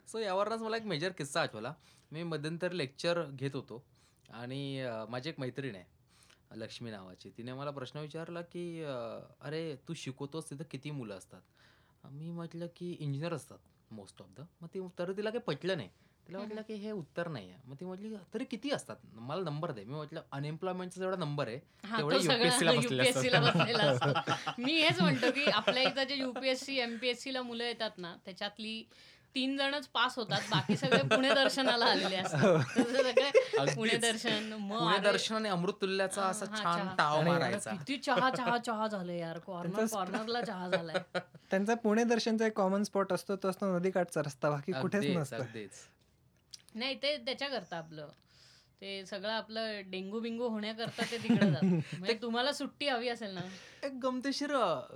सो 0.08 0.18
यावरच 0.18 0.62
मला 0.62 0.76
एक 0.76 0.82
मेजर 0.82 1.12
किस्सा 1.12 1.40
आठवला. 1.42 1.74
मी 2.12 2.22
मध्यंतरी 2.22 2.78
लेक्चर 2.78 3.22
घेत 3.24 3.54
होतो 3.54 3.82
आणि 4.28 4.86
माझी 5.08 5.28
एक 5.30 5.40
मैत्रीण 5.40 5.74
आहे 5.74 6.60
लक्ष्मी 6.60 6.90
नावाची. 6.90 7.30
तिने 7.30 7.52
मला 7.52 7.70
प्रश्न 7.70 7.98
विचारला 7.98 8.40
की 8.42 8.82
अरे 9.40 9.76
तू 9.88 9.94
शिकवतोस 9.94 10.50
तिथं 10.50 10.64
किती 10.70 10.90
मुलं 10.90 11.14
असतात? 11.14 11.40
मी 12.04 12.30
म्हटलं 12.30 12.66
की 12.76 12.96
इंजिनियर 13.00 13.32
असतात 13.32 13.58
मोस्ट 13.90 14.22
ऑफ 14.22 14.28
द 14.38 14.44
मग 14.60 14.68
ती 14.74 14.80
तर 14.98 15.12
तिला 15.12 15.30
काही 15.30 15.40
पटलं 15.40 15.76
नाही. 15.76 15.88
तिला 16.28 16.38
म्हटलं 16.38 16.62
की 16.62 16.74
हे 16.74 16.90
उत्तर 16.92 17.28
नाही 17.28 17.50
आहे 17.50 17.60
मग 17.64 17.76
ती 17.76 17.84
म्हटली 17.84 18.14
तरी 18.34 18.44
किती 18.44 18.70
असतात? 18.70 18.96
मला 19.14 19.42
नंबर 19.42 19.70
दे. 19.72 19.84
मी 19.84 19.94
म्हटलं 19.94 20.20
अनएम्प्लॉयमेंटचा 20.32 21.00
जेवढा 21.00 21.16
नंबर 21.16 21.48
आहे 21.48 21.58
हा 21.84 21.98
तेवढे 21.98 22.20
सगळा 22.20 22.56
ला 22.62 22.72
बसलेले 22.72 23.02
मी 24.58 24.72
हेच 24.74 25.00
म्हणतो 25.00 25.30
की 25.30 25.44
आपल्या 25.46 25.82
इथं 25.82 26.04
जे 26.04 26.14
युपीएससी 26.14 26.78
एमपीएससी 26.78 27.32
ला 27.32 27.42
मुलं 27.42 27.64
येतात 27.64 27.98
ना 27.98 28.14
त्याच्यातली 28.24 28.82
तीन 29.34 29.56
जणच 29.56 29.86
पास 29.88 30.16
होतात. 30.16 30.40
बाकी 30.50 30.76
सगळे 30.76 31.00
पुणे 31.08 31.28
दर्शनाला 31.34 31.84
आलेले 31.84 32.16
असतात. 32.16 32.58
सगळे 32.70 33.30
अगदीच. 33.58 33.74
पुणे 33.76 33.96
दर्शन 33.98 34.52
मग 34.52 34.78
पुणे 34.78 34.98
दर्शन 35.00 35.34
आणि 35.34 35.48
अमृत 35.48 35.74
तुल्याचा 35.80 36.22
असा 36.22 36.46
हा, 36.46 36.56
छान 36.56 36.78
चहा. 36.78 36.94
टाव 36.98 37.22
मारायचा. 37.22 37.70
किती 37.72 37.96
चहा 37.96 38.30
चहा 38.30 38.56
चहा 38.58 38.86
झालं 38.86 39.12
यार. 39.12 39.38
कॉर्नर 39.38 39.74
त्यांचा 39.76 39.96
कॉर्नरला 39.96 40.40
चहा 40.42 40.68
झालाय. 40.68 41.02
त्यांचा 41.50 41.74
पुणे 41.74 42.04
दर्शनचा 42.04 42.46
एक 42.46 42.56
कॉमन 42.56 42.82
स्पॉट 42.82 43.12
असतो 43.12 43.36
तो 43.36 43.48
असतो 43.48 43.76
नदीकाठचा 43.76 44.20
रस्ता 44.20 44.50
बाकी 44.50 44.72
कुठेच 44.72 45.16
नसतं 45.16 45.42
नाही 46.74 46.94
ते 46.94 47.16
त्याच्या 47.16 47.48
करता 47.48 47.76
आपलं. 47.76 48.08
ते 48.80 49.06
सगळं 49.06 49.32
आपलं 49.32 49.90
डेंगू 49.90 50.20
बिंगू 50.20 50.48
होण्याकरता 50.48 51.02
ते 51.10 51.18
तिकडे 51.18 51.50
जातं. 51.50 51.66
म्हणजे 51.98 52.14
तुम्हाला 52.22 52.52
सुट्टी 52.52 52.88
हवी 52.88 53.08
असेल 53.08 53.30
ना. 53.30 53.40
एक 53.82 53.92
गमतीशीर 53.92 54.50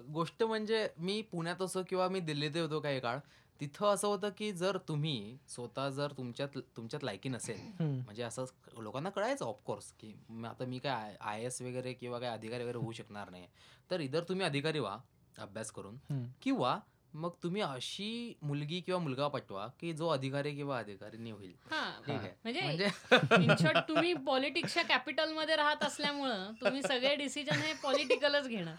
गोष्ट 0.09 0.43
म्हणजे 0.43 0.89
मी 0.99 1.23
पुण्यात 1.23 1.63
असो 1.63 1.83
किंवा 1.89 2.09
मी 2.09 2.21
दिल्लीत 2.21 2.57
होतो 2.57 2.81
काही 2.81 3.01
काळ 3.01 3.19
तिथं 3.61 3.87
असं 3.87 4.09
होतं 4.09 4.29
की 4.39 4.53
जर 4.53 4.77
तुम्ही 4.89 5.37
स्वतः 5.49 5.89
जर 5.89 6.13
तुमच्यात 6.13 6.59
तुमच्यात 6.77 7.05
लायकी 7.05 7.29
नसेल. 7.29 7.57
म्हणजे 7.81 8.23
असं 8.23 8.45
लोकांना 8.79 9.11
कळायचं 9.11 9.45
ऑफकोर्स 9.45 9.93
की 9.93 10.13
आता 10.45 10.65
मी 10.65 10.79
काय 10.79 11.17
आय 11.21 11.45
एस 11.45 11.63
वगैरे 11.63 11.93
किंवा 11.93 12.19
काय 12.19 12.31
अधिकारी 12.31 12.63
वगैरे 12.63 12.79
होऊ 12.79 12.93
शकणार 12.93 13.31
नाही. 13.31 13.47
तर 13.91 14.01
इधर 14.01 14.23
तुम्ही 14.23 14.47
अधिकारी 14.47 14.79
व्हा 14.79 14.99
अभ्यास 15.39 15.71
करून. 15.71 15.97
किंवा 16.43 16.79
मग 17.17 17.31
तुम्ही 17.43 17.63
अशी 17.63 18.37
मुलगी 18.43 18.81
किंवा 18.81 19.01
मुलगा 19.01 19.29
पटवा 19.29 19.67
की 19.81 19.93
जो 19.93 20.09
अधिकारी 20.09 20.55
किंवा 20.57 20.79
अधिकारीनी 20.79 21.31
होईल. 21.31 21.53
हा. 21.71 21.91
ठीक 22.07 22.17
आहे. 22.17 22.33
म्हणजे 22.43 22.61
म्हणजे 22.61 23.81
तुम्ही 23.89 24.13
पॉलिटिक्सच्या 24.15 24.83
कॅपिटलमध्ये 24.83 25.57
राहत 25.57 25.85
असल्यामुळं 25.85 26.53
तुम्ही 26.61 26.83
सगळे 26.83 27.15
डिसिजन 27.17 27.63
हे 27.63 27.73
पॉलिटिकलच 27.83 28.49
घेणं 28.49 28.75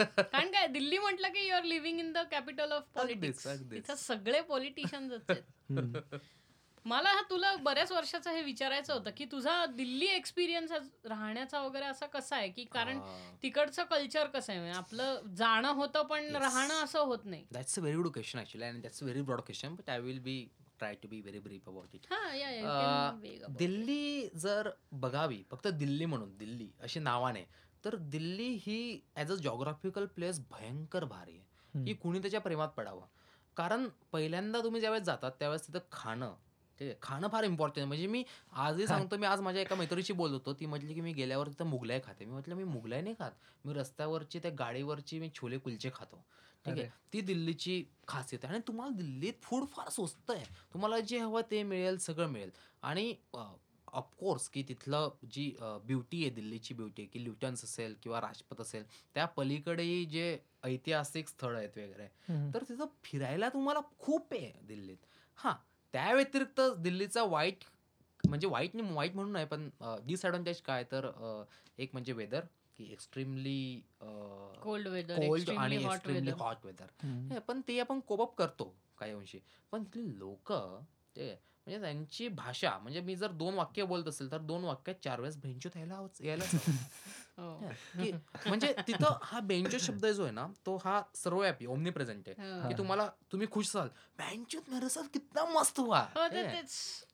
कारण 0.00 0.50
काय 0.50 0.66
दिल्ली 0.66 0.98
म्हटलं 0.98 1.28
की 1.28 1.46
you 1.48 1.54
are 1.54 1.64
living 1.64 1.98
in 1.98 2.12
the 2.12 2.18
capital 2.30 2.72
of 2.72 2.82
politics 2.94 3.46
अगदीच. 3.46 3.90
सगळे 3.90 4.40
पॉलिटिशियन्स 4.40 5.12
आहेत. 5.12 5.42
मला 6.84 7.08
हा 7.08 7.20
तुला 7.30 7.54
बऱ्याच 7.56 7.90
वर्षाचं 7.92 8.30
हे 8.30 8.40
विचारायचं 8.42 8.92
होतं 8.92 9.10
की 9.16 9.24
तुझा 9.32 9.64
दिल्ली 9.66 10.06
एक्सपिरियन्स 10.06 10.72
राहण्याचा 11.06 11.60
वगैरे 11.60 11.84
असा 11.84 12.06
कसा 12.06 12.36
आहे 12.36 12.48
की 12.48 12.64
कारण. 12.64 12.98
तिकडचं 13.42 13.84
कल्चर 13.84 14.26
कसं 14.28 14.52
आहे 14.52 14.70
आपलं 14.72 15.20
जाणं 15.36 15.68
होतं 15.72 16.02
पण. 16.04 16.24
राहणं 16.36 16.82
असं 16.84 16.98
होत 17.00 17.24
नाही 17.24 17.44
that's 17.52 17.78
a 17.78 17.82
very 17.82 17.96
good 17.96 18.08
question 18.12 18.38
actually 18.38 18.66
and 18.66 18.82
that's 18.82 19.02
a 19.02 19.04
very 19.04 19.22
broad 19.22 19.40
question 19.40 19.74
but 19.74 19.90
I 19.90 20.00
will 20.00 20.18
be 20.20 20.44
try 20.78 20.94
to 20.94 21.08
be 21.08 21.20
very 21.20 21.38
brief 21.38 21.68
about 21.68 21.94
it 21.94 22.06
हा. 22.12 23.48
दिल्ली 23.58 24.28
जर 24.36 24.70
बघावी 25.00 25.42
फक्त 25.50 25.68
दिल्ली 25.68 26.04
म्हणून 26.06 26.36
दिल्ली 26.38 26.68
अशी 26.80 27.00
नावाने 27.00 27.44
तर 27.84 27.96
दिल्ली 28.10 28.48
ही 28.62 28.78
ॲज 29.16 29.32
अ 29.32 29.34
जॉग्राफिकल 29.36 30.06
प्लेस 30.06 30.40
भयंकर 30.50 31.04
भारी 31.06 31.32
आहे. 31.32 31.84
की 31.84 31.94
कुणी 31.94 32.18
त्याच्या 32.18 32.40
प्रेमात 32.40 32.68
पडावं 32.68 33.06
कारण 33.56 33.86
पहिल्यांदा 34.12 34.60
तुम्ही 34.62 34.80
ज्यावेळेस 34.80 35.04
जातात 35.04 35.32
त्यावेळेस 35.38 35.66
तिथं 35.68 35.78
खाणं 35.92 36.34
आहे 36.84 36.94
खाणं 37.02 37.28
फार 37.28 37.44
इम्पॉर्टंट 37.44 37.86
म्हणजे 37.86 38.06
मी 38.06 38.24
आजही 38.52 38.86
सांगतो 38.86 39.16
मी 39.16 39.26
आज 39.26 39.40
माझ्या 39.40 39.62
एका 39.62 39.76
मैत्रीशी 39.76 40.12
बोलत 40.12 40.32
होतो. 40.32 40.52
ती 40.52 40.66
म्हटली 40.66 40.94
की 40.94 41.00
मी 41.00 41.12
गेल्यावर 41.12 41.48
तिथं 41.48 41.66
मुगलाई 41.66 42.00
खाते. 42.04 42.24
मी 42.24 42.32
म्हटलं 42.32 42.54
मी 42.54 42.64
मुगलाई 42.64 43.02
नाही 43.02 43.14
खात. 43.18 43.32
मी 43.64 43.74
रस्त्यावरची 43.74 44.38
त्या 44.38 44.50
गाडीवरची 44.58 45.18
मी 45.20 45.30
छोले 45.34 45.58
कुलचे 45.58 45.90
खातो. 45.94 46.24
ठीक 46.64 46.78
आहे. 46.78 46.88
ती 47.12 47.20
दिल्लीची 47.20 47.84
खासियत 48.08 48.44
आहे. 48.44 48.54
आणि 48.54 48.62
तुम्हाला 48.66 48.96
दिल्लीत 48.96 49.42
फूड 49.42 49.66
फार 49.66 49.88
स्वस्त 49.88 50.30
आहे. 50.30 50.44
तुम्हाला 50.74 51.00
जे 51.00 51.18
हवं 51.18 51.40
ते 51.50 51.62
मिळेल 51.62 51.98
सगळं 51.98 52.28
मिळेल. 52.28 52.50
आणि 52.82 53.14
ऑफकोर्स 53.92 54.48
की 54.48 54.62
तिथलं 54.62 55.10
जी 55.30 55.56
ब्युटी 55.60 56.22
आहे 56.22 56.30
दिल्लीची 56.30 56.74
ब्युटी 56.74 57.04
की 57.06 57.22
ल्युटन्स 57.24 57.64
असेल 57.64 57.94
किंवा 58.02 58.20
राजपथ 58.20 58.60
असेल 58.60 58.84
त्या 59.14 59.24
पलीकडेही 59.26 60.04
जे 60.04 60.38
ऐतिहासिक 60.64 61.28
स्थळ 61.28 61.56
आहेत 61.56 61.76
वगैरे. 61.76 62.06
तर 62.54 62.62
तिथं 62.62 62.86
फिरायला 63.04 63.48
तुम्हाला 63.48 63.80
खूप 63.98 64.32
आहे 64.32 64.52
दिल्लीत. 64.62 64.96
हां. 65.36 65.54
त्या 65.94 66.12
व्यतिरिक्त 66.12 66.60
दिल्लीचा 66.78 67.22
वाईट 67.24 67.64
म्हणजे 68.24 68.46
वाईट 68.46 68.74
नाही 68.74 68.94
वाईट 68.94 69.14
म्हणून 69.14 69.32
नाही 69.32 69.46
पण 69.46 69.68
डिसएडव्हान्टेज 70.06 70.60
काय? 70.60 70.84
तर 70.84 71.10
एक 71.78 71.90
म्हणजे 71.92 72.12
वेदर 72.12 72.44
की 72.76 72.92
एक्स्ट्रीमली 72.92 73.82
कोल्ड 74.62 74.88
वेदर 74.88 75.26
कोल्ड 75.26 75.50
आणि 75.50 75.76
hot 75.76 75.92
extremely 75.94 76.30
weather 76.30 76.42
hot 76.42 76.64
weather 76.64 77.38
पण 77.48 77.60
ते 77.68 77.78
आपण 77.80 78.00
कोपअप 78.00 78.34
करतो 78.36 78.74
काही 78.98 79.12
अंशी. 79.12 79.38
पण 79.72 79.84
तिथली 79.84 80.18
लोक 80.18 80.52
ते 81.16 81.34
म्हणजे 81.66 81.80
त्यांची 81.80 82.28
भाषा 82.28 82.78
म्हणजे 82.78 83.00
मी 83.00 83.16
जर 83.16 83.30
दोन 83.30 83.54
वाक्य 83.54 83.84
बोलत 83.84 84.08
असेल 84.08 84.32
तर 84.32 84.38
दोन 84.38 84.64
वाक्यात 84.64 85.04
चार 85.04 85.20
वेळेस 85.20 85.36
बेंचोत 85.36 85.76
यायला. 86.24 86.44
हो. 87.38 87.56
की 87.94 88.12
म्हणजे 88.46 88.74
तिथं 88.86 89.18
हा 89.22 89.40
बेंचो 89.40 89.78
शब्द 89.78 90.06
जो 90.06 90.22
आहे 90.22 90.32
ना 90.32 90.46
तो 90.66 90.76
हा 90.84 91.02
सर्वव्यापी 91.14 91.66
ओमनी 91.66 91.90
प्रेझेंट 91.90 92.28
आहे. 92.28 92.60
हो. 92.62 92.68
की 92.68 92.78
तुम्हाला 92.78 93.10
तुम्ही 93.32 93.46
खुश 93.50 93.68
असाल 93.68 93.88
बेंचोत 94.18 94.62
मेरे 94.68 94.88
साथ 94.88 95.02
कितना 95.02 95.44
मस्त 95.44 95.80
हुआ. 95.80 96.00
हो 96.00 96.22
हे. 96.22 96.62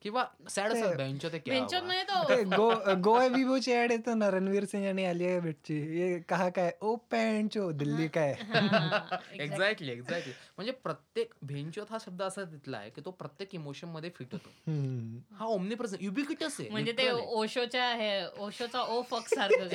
किंवा 0.03 0.25
सॅड 0.51 0.73
असाल 0.73 0.97
बेंचोत 0.97 1.31
हुआ? 1.35 1.81
नाही 1.81 2.03
तो. 2.03 2.95
गो 2.95 3.29
विवोची 3.29 3.73
ऍड 3.73 3.93
येतो 3.93 4.15
ना 4.15 4.31
रणवीर 4.31 4.65
सिंग 4.65 4.87
आणि 4.87 5.05
आलिया 5.05 5.41
भट्टची. 5.41 6.01
ये 6.01 6.21
कहा 6.21 6.49
काय? 6.49 6.73
ओ 6.81 6.97
पॅन्चो 6.97 7.73
दिल्ली 7.73 8.09
काय? 8.09 8.35
एक्झॅक्टली 9.33 9.93
एक्झॅक्टली 9.93 10.33
म्हणजे 10.57 10.73
प्रत्येक 10.73 11.35
भेंचोत 11.43 11.87
हा 11.91 11.99
शब्द 12.01 12.23
असा 12.23 12.45
तिथला 12.45 12.79
आहे 12.79 12.91
की 12.91 13.01
तो 13.05 13.11
प्रत्येक 13.11 13.55
इमोशनमध्ये 13.55 14.11
फिट 14.11 14.35
होतो 14.39 14.51
हम्म. 14.67 15.19
हा 15.33 15.47
ओमनी 15.47 15.75
प्रेझेंट 15.75 16.03
युबिक्युटस 16.03 16.61
आहे. 16.61 16.71
म्हणजे 16.71 16.93
ते 16.93 17.11
ओशोच्या 17.11 17.95
हे 17.95 18.27
ओशोचा 18.39 18.87
ओ 18.87 19.03
फक 19.03 19.29
सारखं 19.29 19.69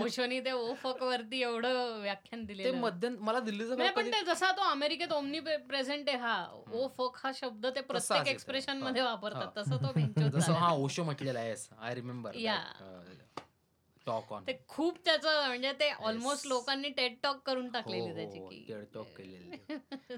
ओशोनी 0.00 0.40
ते 0.40 0.52
ओ 0.52 0.74
फक 0.74 1.02
वरती 1.02 1.42
एवढं 1.42 2.02
व्याख्यान 2.02 2.40
ते 2.40 2.46
दिलेलं 2.46 2.76
मध्य 2.76 3.08
मला 3.20 3.40
दिल्लीचं 3.40 3.78
गाव 3.78 3.88
पण 3.96 4.12
ते 4.12 4.24
जसा 4.24 4.52
तो 4.52 4.70
अमेरिकेत 4.70 5.12
ओमनी 5.12 5.40
प्रेझेंट 5.40 6.08
आहे 6.08 6.18
हा 6.18 6.46
ओ 6.72 6.88
फक 6.96 7.16
हा 7.16 7.30
शब्द 7.34 7.66
ते 7.66 7.82
प्रत्येक. 7.82 8.28
एक्सप्रेशन 8.28 8.72
हा. 8.72 8.80
मध्ये 8.80 9.02
वापरतात. 9.02 9.46
हा. 9.46 9.50
तसं 9.56 9.78
तो 9.78 10.28
जसं 10.30 10.54
हा. 10.54 10.74
ओशो 10.74 11.04
म्हटलेला 11.04 11.40
आहे 11.40 11.54
आय 11.78 11.94
रिमेंबर 11.94 12.32
टॉक 14.06 14.32
ऑन 14.32 14.46
ते 14.46 14.64
खूप 14.68 14.98
त्याचं 15.04 15.46
म्हणजे 15.46 15.72
ते 15.72 15.90
ऑलमोस्ट 16.02 16.46
लोकांनी 16.46 16.90
टेट 16.90 17.22
टॉक 17.22 17.46
करून 17.46 17.66
हो, 17.66 17.72
टाकलेली 17.72 18.14
त्याची 18.14 18.40
की. 18.40 18.84
टॉक 18.94 19.06
केलेली. 19.16 19.56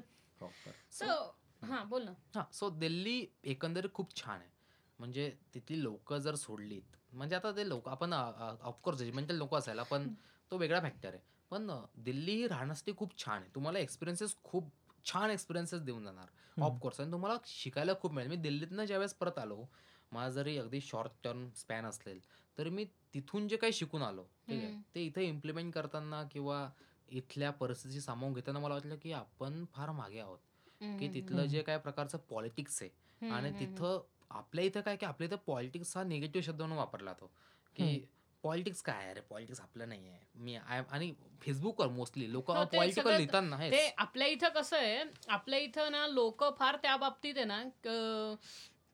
सो 0.93 1.37
हा 1.63 1.83
बोल 1.85 2.03
ना. 2.05 2.15
हा 2.37 2.47
सो 2.53 2.71
दिल्ली 2.71 3.17
एकंदरीत 3.45 3.93
खूप 3.93 4.15
छान 4.17 4.41
आहे. 4.41 4.51
म्हणजे 4.99 5.29
तिथली 5.55 5.83
लोक 5.83 6.13
जर 6.15 6.35
सोडलीत 6.35 6.97
म्हणजे 7.13 7.37
आता 7.37 7.51
ते 7.57 7.69
लोक 7.69 7.89
आपण 7.89 8.13
ऑफकोर्स 8.13 8.99
जजमेंटल 8.99 9.37
लोक 9.37 9.55
असायला 9.55 9.83
पण 9.83 10.09
तो 10.53 10.57
वेगळा 10.59 10.81
फॅक्टर 10.81 11.09
आहे. 11.09 11.21
पण 11.51 11.71
दिल्ली 12.05 12.33
ही 12.35 12.47
राहण्यासाठी 12.49 12.93
खूप 12.97 13.19
छान 13.19 13.41
आहे. 13.43 13.51
तुम्हाला 13.55 13.79
एक्सपिरियन्सेस 13.79 14.35
खूप 14.45 14.71
छान 15.05 15.31
एक्सपिरियन्सेस 15.31 15.81
देऊन 15.83 16.05
जाणार. 16.05 16.27
ऑफकोर्स 16.57 17.01
आणि 17.01 17.13
तुम्हाला 17.13 17.37
शिकायला 17.47 17.93
खूप 18.01 18.13
मिळेल. 18.13 18.31
मी 18.31 18.37
दिल्लीतनं 18.37 18.85
ज्यावेळेस 18.85 19.15
परत 19.15 19.39
आलो 19.39 19.65
माझा 20.13 20.29
जरी 20.31 20.57
अगदी 20.59 20.81
शॉर्ट 20.81 21.13
टर्म 21.25 21.49
स्पॅन 21.57 21.85
असेल 21.87 22.21
तरी 22.59 22.71
मी 22.71 22.85
तिथून 23.15 23.49
जे 23.49 23.57
काही 23.57 23.73
शिकून 23.73 24.03
आलो 24.03 24.25
ठीक 24.49 24.63
आहे. 24.65 24.73
ते 24.95 25.05
इथे 25.07 25.25
इम्प्लिमेंट 25.25 25.73
करताना 25.75 26.23
किंवा 26.33 26.69
इथल्या 27.11 27.51
परिस्थिती 27.53 28.01
सामावून 28.01 28.35
घेताना 28.35 28.59
मला 28.59 28.75
वाटलं 28.75 28.97
की 29.03 29.13
आपण 29.13 29.65
फार 29.73 29.91
मागे 29.93 30.19
आहोत. 30.21 30.39
की 30.83 31.09
तिथलं 31.15 31.47
जे 31.47 31.63
काय 31.63 31.79
प्रकारचं 31.79 32.19
पॉलिटिक्स 32.31 32.83
आहे 32.83 33.29
आणि 33.31 33.51
तिथं 33.61 34.01
आपल्या 34.31 34.65
इथं 34.65 34.81
काय 34.81 34.97
की 34.97 35.07
आपल्या 35.07 35.27
इथं 35.29 35.37
पॉलिटिक्स 35.47 35.97
हा 35.97 36.03
निगेटिव्ह 36.05 36.45
शब्द 36.47 36.61
म्हणून 36.61 36.79
वापरला 36.79 37.11
जातो 37.13 37.31
की. 37.77 38.05
पॉलिटिक्स 38.45 38.81
काय 38.83 39.05
आहे? 39.05 39.13
रे 39.15 39.21
पॉलिटिक्स 39.21 39.61
आपलं 39.61 39.89
नाही 39.89 40.09
आहे. 40.09 40.21
मी 40.35 40.55
आय 40.57 40.83
आणि 40.91 41.13
फेसबुकवर 41.43 41.89
मोस्टली 41.89 42.31
लोक 42.33 42.51
हो, 42.51 42.65
ते 42.65 42.77
पॉलिटिकल 42.77 43.03
सगळं- 43.03 43.17
लिहितात 43.17 43.43
ना 43.43 43.57
ते 43.71 43.87
आपल्या 43.99 44.27
इथं 44.27 44.49
कसं 44.49 44.77
आहे 44.77 45.03
आपल्या 45.29 45.59
इथं 45.59 45.93
ना 45.93 46.07
लोक 46.07 46.45
फार 46.59 46.77
त्या 46.77 46.97
बाबतीत 46.97 47.37
आहे 47.37 47.45
ना. 47.45 47.63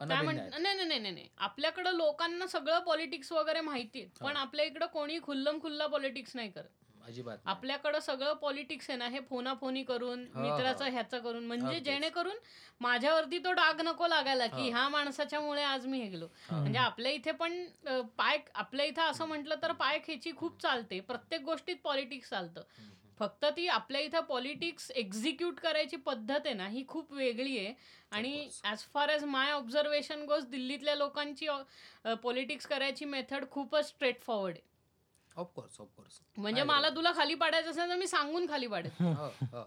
नाही 0.00 0.26
नाही 0.26 0.75
नाही 0.85 0.99
नाही 0.99 1.12
नाही. 1.14 1.28
आपल्याकडं 1.38 1.92
लोकांना 1.92 2.47
सगळं 2.47 2.78
पॉलिटिक्स 2.78 3.33
वगैरे 3.33 3.61
माहिती 3.61 4.00
आहे 4.00 4.09
पण 4.21 4.37
हा. 4.37 4.42
आपल्या 4.42 4.64
इकडं 4.64 4.87
कोणी 4.87 5.18
खुल्लम 5.23 5.59
खुल्ला 5.61 5.87
पॉलिटिक्स 5.87 6.37
नाही 6.37 6.50
करत. 6.50 6.68
अजिबात. 7.08 7.38
आपल्याकडं 7.46 7.98
सगळं 8.00 8.32
पॉलिटिक्स 8.34 8.88
आहे 8.90 8.96
ना 8.98 9.06
हे 9.08 9.20
फोनाफोनी 9.20 9.82
करून 9.82 10.24
हा, 10.34 10.40
मित्राचं 10.40 10.84
हा. 10.84 10.90
ह्याचं 10.90 11.18
करून 11.18 11.46
म्हणजे. 11.46 11.78
जेणेकरून 11.80 12.36
माझ्यावरती 12.80 13.38
तो 13.38 13.52
डाग 13.52 13.80
नको 13.80 14.06
लागायला 14.06 14.46
की 14.46 14.62
हा. 14.62 14.78
ह्या 14.78 14.88
माणसाच्या 14.88 15.40
मुळे 15.40 15.62
आज 15.62 15.86
मी 15.86 16.00
हे 16.00 16.08
गेलो. 16.08 16.26
म्हणजे 16.50 16.78
आपल्या 16.78 17.12
इथे 17.12 17.32
पण 17.32 17.64
पाय 18.18 18.38
आपल्या 18.54 18.86
इथं 18.86 19.02
असं 19.02 19.26
म्हटलं 19.26 19.62
तर 19.62 19.72
पाय 19.74 19.98
खेची 20.04 20.32
खूप 20.36 20.60
चालते 20.62 21.00
प्रत्येक 21.02 21.42
गोष्टीत 21.42 21.76
पॉलिटिक्स 21.84 22.30
चालतं. 22.30 22.62
फक्त 23.20 23.44
ती 23.56 23.66
आपल्या 23.68 24.00
इथं 24.00 24.20
पॉलिटिक्स 24.20 24.90
एक्झिक्यूट 24.92 25.58
करायची 25.60 25.96
पद्धत 25.96 26.40
आहे 26.44 26.52
ना 26.54 26.66
ही 26.68 26.84
खूप 26.88 27.12
वेगळी 27.12 27.56
आहे 27.58 27.72
आणि. 28.12 28.48
ॲज 28.64 28.84
फार 28.94 29.08
एज 29.08 29.24
माय 29.26 29.50
ऑब्झर्वेशन 29.52 30.24
गोज 30.24 30.46
दिल्लीतल्या 30.46 30.94
लोकांची 30.94 31.46
पॉलिटिक्स 32.22 32.66
करायची 32.66 33.04
मेथड 33.04 33.44
खूपच 33.50 33.88
स्ट्रेट 33.88 34.20
फॉरवर्ड 34.20 34.54
आहे 34.54 34.66
ऑफकोर्स 35.38 35.80
ऑफकोर्स 35.80 36.21
म्हणजे 36.37 36.62
मला. 36.62 36.88
तुला 36.88 37.12
खाली 37.16 37.35
पाडायचं 37.35 37.71
असेल 37.71 37.90
तर 37.90 37.97
मी 37.97 38.07
सांगून 38.07 38.47
खाली 38.49 38.66
पाडेल 38.66 39.04
हो. 39.04 39.12
हो. 39.52 39.64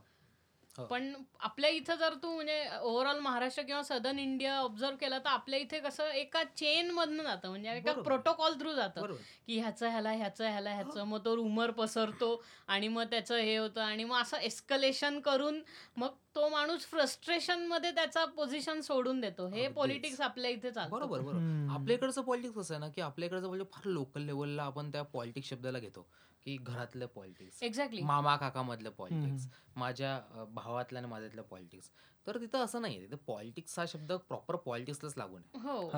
पण 0.78 1.14
आपल्या 1.40 1.70
इथं 1.70 1.96
जर 1.96 2.14
तू 2.14 2.36
म्हणजे 2.36 2.78
ओव्हरऑल 2.82 3.20
महाराष्ट्र 3.20 3.64
किंवा 3.64 3.84
सदर्न 3.84 4.20
इंडिया 4.20 4.58
ऑब्झर्व 4.58 4.96
केलं 4.96 5.18
तर 5.18 5.30
आपल्या 5.30 5.60
इथे 5.60 5.80
कसं 5.80 6.04
एका 6.04 6.44
चेन 6.44 6.92
मधनं 6.92 7.24
जातं. 7.24 7.50
म्हणजे 7.50 7.72
एका. 7.72 7.94
प्रोटोकॉल 7.94 8.54
थ्रू 8.54 8.74
जातं. 8.74 9.14
की 9.48 9.60
ह्याचं 9.60 9.90
ह्याला 9.90 10.12
ह्याचं 10.12 10.46
ह्याला 10.46 10.70
ह्याचं. 10.70 11.04
मग 11.04 11.26
तो 11.26 11.36
रुमर 11.36 11.72
पसरतो 11.72 12.44
आणि 12.68 12.88
मग 12.88 13.04
त्याचं 13.04 13.38
हे 13.38 13.58
होतं 13.58 13.82
आणि 13.82 14.04
मग 14.04 14.22
असं 14.22 14.38
एस्कलेशन 14.38 15.20
करून 15.20 15.62
मग 15.98 16.10
तो 16.36 16.50
माणूस 16.50 16.82
फ्रस्ट्रेशनमध्ये 16.82 17.92
त्याचा 17.92 18.26
पोझिशन 18.26 18.82
सोडून 18.82 19.22
देतो. 19.22 19.48
हे. 19.48 19.68
पॉलिटिक्स 19.68 20.22
आपल्या 20.22 20.52
इथे 20.52 20.72
चालतं. 20.72 20.92
बरोबर 20.92 21.20
बरोबर. 21.20 21.34
हम्म. 21.34 21.72
आपल्या 21.72 21.96
इकडचं 21.96 22.22
पॉलिटिक्स 22.22 22.56
कसं 22.58 22.74
आहे 22.74 22.80
ना 22.80 22.90
की 22.90 23.02
आपल्या 23.02 23.28
इकडचं 23.28 23.48
म्हणजे 23.48 23.66
फार 23.74 23.86
लोकल 23.86 24.22
लेवलला 24.22 24.64
आपण 24.64 24.92
त्या 24.92 25.04
पॉलिटिक्स 25.04 25.50
शब्दाला 25.50 25.80
घेतो. 25.80 26.08
की 26.46 26.58
घरातलं 26.58 27.06
पॉलिटिक्स 27.06 27.62
एक्झॅक्टली 27.64 28.02
मामा 28.04 28.36
काका 28.36 28.62
मधलं 28.62 28.90
पॉलिटिक्स 28.90 29.48
माझ्या 29.76 30.16
अ, 30.16 30.44
भावातल्या 30.46 31.02
आणि 31.02 31.12
माझ्यातलं 31.12 31.42
पॉलिटिक्स 31.42 31.90
तर 32.28 32.38
तिथं 32.38 32.64
असं 32.64 32.82
नाही 32.82 33.00
तिथं 33.02 33.18
पॉलिटिक्स 33.28 33.78
हा 33.80 33.86
शब्द 33.88 34.12
प्रॉपर 34.28 34.56
पॉलिटिक्सलाच 34.56 35.14
लागून 35.18 35.42
आहे. 35.44 35.60
हो. 35.62 35.90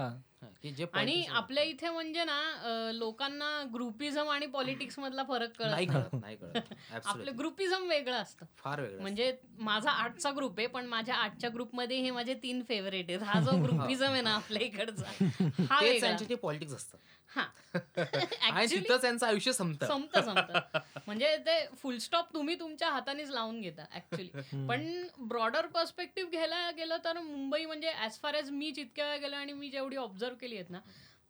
की 0.62 0.72
जे 0.72 0.86
आणि 0.94 1.24
आपल्या 1.32 1.64
इथे 1.64 1.90
म्हणजे 1.90 2.24
ना 2.24 2.92
लोकांना 2.94 3.48
ग्रुपिझम 3.74 4.30
आणि 4.30 4.46
पॉलिटिक्स 4.46 5.00
मधला 5.00 5.24
फरक 5.24 5.62
नाही 5.62 5.86
कळत 5.86 5.96
कळत 6.04 6.22
नाही 6.22 6.36
कळत. 6.36 6.56
आपलं 6.84 6.98
Absolutely. 6.98 7.38
ग्रुपिझम 7.38 7.88
वेगळं 7.90 8.16
असतं. 8.16 8.46
फार 8.58 8.82
वेगळं 8.82 9.02
म्हणजे 9.02 9.32
माझा 9.60 9.92
आठचा 9.92 10.32
ग्रुप 10.32 10.60
आहे 10.60 10.68
पण 10.68 10.86
माझ्या 10.86 11.16
आठच्या 11.16 11.50
ग्रुपमध्ये 11.50 11.98
हे 11.98 12.12
माझे 12.12 12.34
तीन 12.34 12.62
फेवरेट 12.64 13.10
आहेत. 13.10 13.22
हा 13.24 13.40
जो 13.42 13.52
ग्रुपिझम 13.64 14.12
आहे 14.12 14.22
ना 14.22 14.34
आपल्या 14.36 14.62
इकडचा. 14.62 15.12
हा 15.72 15.82
त्यांचे 16.00 16.30
ते 16.30 16.36
पॉलिटिक्स 16.36 16.74
असतं 16.74 16.98
हा. 17.36 17.44
आणि 18.52 18.80
त्यांचं 18.80 19.26
आयुष्य 19.26 19.52
संपतं. 19.54 19.86
संपत 19.88 20.18
संपत. 20.20 20.78
म्हणजे 21.08 21.36
ते 21.38 21.56
फुल 21.78 21.98
स्टॉप 21.98 22.34
तुम्ही 22.34 22.56
तुमच्या 22.60 22.90
हातानेच 22.90 23.30
लावून 23.30 23.62
घेता 23.62 23.86
ऍक्च्युली 23.96 24.66
पण 24.68 24.86
ब्रॉडर 25.28 25.66
पर्स्पेक्टिव्ह 25.68 26.30
घ्यायला 26.32 26.70
गेलं 26.72 26.98
तर 27.06 27.20
मुंबई 27.20 27.66
म्हणजे 27.66 27.94
ऍज 28.02 28.20
फार 28.20 28.34
एज 28.34 28.50
मी 28.50 28.72
जितक्या 28.72 29.06
वेळा 29.06 29.18
गेलो 29.18 29.36
आणि 29.36 29.54
मी 29.54 29.70
जेवढी 29.70 29.96
ऑब्झर्व 29.96 30.36
केली 30.36 30.56
आहेत 30.56 30.70
ना 30.70 30.80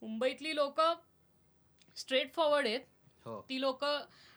मुंबईतली 0.02 0.56
लोक 0.56 0.82
स्ट्रेट 1.98 2.34
फॉरवर्ड 2.34 2.68
आहेत. 2.68 2.82
हो. 3.26 3.42
ती 3.50 3.60
लोक 3.62 3.84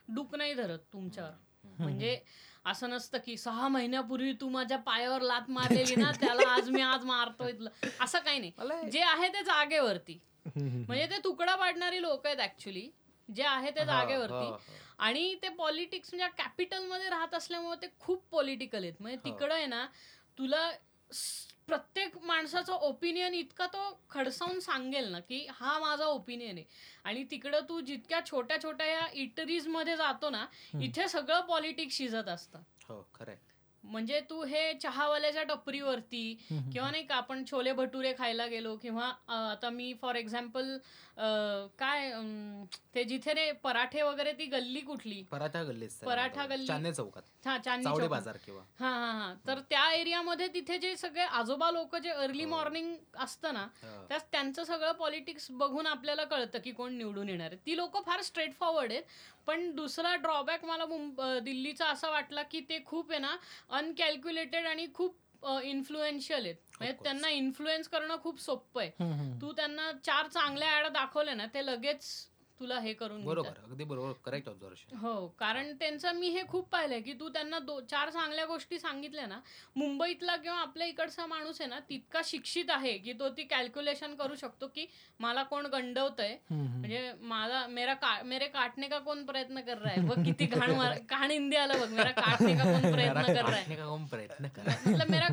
डूक 0.09 0.35
नाही 0.35 0.55
धरत 0.55 0.79
तुमच्यावर. 0.93 1.31
म्हणजे 1.79 2.19
असं 2.67 2.91
नसतं 2.91 3.19
की 3.19 3.37
सहा 3.37 3.69
महिन्यापूर्वी 3.69 4.33
तू 4.33 4.49
माझ्या 4.49 4.79
पायावर 4.79 5.21
लात 5.21 5.51
मारलेली 5.51 5.97
ना 5.97 6.11
त्याला 6.21 6.49
आज 6.51 6.69
मी 6.71 6.81
आज 6.83 7.05
मारतोय. 7.05 7.53
तुला 7.53 7.71
असं 8.01 8.19
काही 8.19 8.39
नाही. 8.39 8.91
जे 8.91 9.01
आहे 9.01 9.29
ते 9.29 9.43
जागेवरती 9.43 10.19
म्हणजे 10.57 11.07
ते 11.07 11.19
तुकडा 11.25 11.55
पाडणारी 11.55 12.03
लोक 12.03 12.27
आहेत 12.27 12.41
ऍक्च्युली 12.41 12.91
जे 13.35 13.43
आहे 13.43 13.71
ते 13.71 13.81
हो, 13.81 13.87
जागेवरती. 13.87 14.79
आणि 14.99 15.35
ते 15.43 15.49
पॉलिटिक्स 15.49 16.15
म्हणजे 16.15 16.43
कॅपिटलमध्ये 16.43 17.09
राहत 17.09 17.35
असल्यामुळे 17.35 17.83
ते 17.83 17.87
खूप 17.99 18.25
पॉलिटिकल 18.31 18.83
आहेत. 18.83 18.95
म्हणजे. 19.01 19.19
तिकडं 19.25 19.55
आहे 19.55 19.67
ना 19.67 19.87
तुला 20.39 20.71
प्रत्येक 21.67 22.19
माणसाचं 22.19 22.73
ओपिनियन 22.73 23.35
इतका 23.35 23.67
तो 23.67 24.01
खडसावून 24.11 24.61
सांगेल 24.61 25.11
ना 25.11 25.21
की 25.21 25.47
हा 25.51 25.79
माझा 25.79 26.05
ओपिनियन 26.05 26.57
आहे. 26.57 26.65
आणि 27.05 27.25
तिकडं 27.31 27.61
तू 27.61 27.81
जितक्या 27.81 28.21
छोट्या 28.31 28.63
छोट्या 28.63 28.87
या 28.87 29.07
इटरीजमध्ये 29.13 29.97
जातो 29.97 30.31
ना 30.31 30.47
इथे 30.81 31.09
सगळं 31.09 31.41
पॉलिटिक्स 31.41 31.97
शिजत 31.97 32.29
असतं. 32.29 32.63
हो 32.89 33.09
खरंय. 33.15 33.37
म्हणजे 33.87 34.21
तू 34.31 34.43
हे 34.45 34.73
चहावाल्याच्या 34.75 35.43
टपरीवरती 35.45 36.23
किंवा 36.51 36.91
नाही 36.91 37.03
का 37.07 37.15
आपण 37.17 37.45
छोले 37.51 37.73
भटुरे 37.73 38.13
खायला 38.19 38.47
गेलो 38.47 38.75
किंवा 38.77 39.13
आता 39.31 39.71
मी 39.71 39.93
फॉर 40.03 40.15
एक्झाम्पल 40.17 40.77
काय 41.79 42.11
ते 42.95 43.05
जिथे 43.05 43.33
रे 43.35 43.51
पराठे 43.63 44.03
वगैरे 44.03 44.33
ती 44.33 44.47
गल्ली 44.47 44.81
कुठली 44.81 45.23
पराठा 45.31 45.63
गल्लीत 45.63 45.89
सर. 45.91 46.07
पराठा 46.07 46.45
गल्ली. 46.47 46.67
चांदणे 46.67 46.93
चौकात 46.95 47.47
हा 47.47 47.57
चांदणी. 47.59 48.07
बाजार 48.09 48.37
किंवा 48.37 48.63
हा 48.81 48.91
हा 48.91 49.11
हा 49.13 49.33
तर 49.47 49.61
त्या 49.71 49.91
एरियामध्ये 49.93 50.47
तिथे 50.55 50.79
जे 50.79 50.95
सगळे 50.97 51.23
आजोबा 51.23 51.71
लोक 51.71 51.97
जे 51.97 52.11
अर्ली 52.11 52.45
हो. 52.45 52.51
मॉर्निंग 52.51 52.95
असतं 53.17 53.55
ना 53.55 53.63
हो. 53.83 54.05
त्यास 54.09 54.25
त्यांचं 54.33 54.65
सगळं 54.65 54.93
पॉलिटिक्स 54.95 55.51
बघून 55.53 55.87
आपल्याला 55.87 56.25
कळतं 56.27 56.59
की 56.65 56.71
कोण 56.73 56.93
निवडून 56.95 57.29
येणार 57.29 57.47
आहे 57.47 57.65
ती 57.67 57.77
लोक 57.77 57.97
फार 58.07 58.23
स्ट्रेट 58.23 58.55
फॉरवर्ड 58.55 58.93
आहेत 58.93 59.03
पण 59.47 59.71
दुसरा 59.71 60.15
ड्रॉबॅक 60.17 60.65
मला 60.65 60.87
मुंब- 60.87 61.39
दिल्लीचा 61.39 61.87
असा 61.87 62.11
वाटला 62.11 62.43
की 62.43 62.61
ते 62.61 62.83
खूप 62.87 63.11
आहे 63.11 63.21
ना 63.21 63.37
अनकॅल्क्युलेटेड 63.71 64.67
आणि 64.67 64.87
खूप 64.95 65.17
इन्फ्लुएन्शियल 65.63 66.45
आहेत. 66.45 66.55
म्हणजे. 66.79 66.93
त्यांना 67.05 67.29
इन्फ्लुएन्स 67.29 67.89
करणं 67.89 68.17
खूप 68.23 68.41
सोपं 68.41 68.81
आहे. 68.81 68.91
तू 69.41 69.53
त्यांना 69.53 69.93
चार 70.05 70.27
चांगल्या 70.27 70.79
ऍड 70.79 70.87
दाखवले 70.87 71.35
ना 71.35 71.47
ते 71.47 71.67
लगेच 71.67 72.29
तुला 72.61 72.79
हे 72.81 72.93
करून. 72.93 73.25
बरोबर 73.25 73.59
अगदी 73.65 73.85
बरोबर 73.85 74.13
करेक्ट 74.25 74.49
ऑब्झर्वेशन 74.49 74.97
हो 74.97 75.27
कारण 75.39 75.73
त्यांचं 75.79 76.15
मी 76.17 76.29
हे 76.29 76.43
खूप 76.49 76.69
पाहिलंय 76.69 77.01
की 77.01 77.13
तू 77.13 77.29
त्यांना 77.29 77.59
दो 77.59 77.79
चार 77.81 78.11
चांगल्या 78.11 78.45
गोष्टी 78.47 78.79
सांगितल्या 78.79 79.27
ना 79.27 79.39
मुंबईतला 79.77 80.37
किंवा 80.37 80.59
आपल्या 80.59 80.87
इकडचा 80.87 81.27
माणूस 81.27 81.61
आहे 81.61 81.69
ना 81.71 81.79
तितका 81.89 82.21
शिक्षित 82.25 82.71
आहे 82.71 82.97
की 82.99 83.13
तो 83.13 83.29
ती 83.29 83.43
कॅल्क्युलेशन 83.45 84.15
करू 84.15 84.35
शकतो 84.35 84.67
की 84.67 84.87
मला 85.21 85.43
कोण 85.43 85.67
गंडवतंय. 85.67 86.37
म्हणजे 86.51 87.13
मला 87.23 87.67
मेरा 87.67 87.95
का 87.95 88.17
मेरे 88.25 88.47
काटणे 88.49 88.89
का 88.89 88.99
कोण 88.99 89.25
प्रयत्न 89.27 89.61
कर 89.61 89.79
रहा 89.79 89.93
है? 89.93 90.07
बघ 90.07 90.25
किती 90.25 90.47
घाण 90.47 90.73
घाण 91.01 91.31
हिंदी 91.31 91.57
आलं 91.57 91.81
बघ 91.81 91.89
मेरा 91.91 92.11
काटणे 92.13 92.55
का 92.57 92.65
कोण 92.65 92.93
प्रयत्न 92.93 93.23
कर 93.23 93.33
रहा 93.35 93.57
है? 93.57 93.63
काटने 93.63 93.77
का 93.77 93.87
कौन 93.87 94.07
प्रयत्न 94.07 94.45
मतलब 94.87 95.11
मेरा 95.11 95.29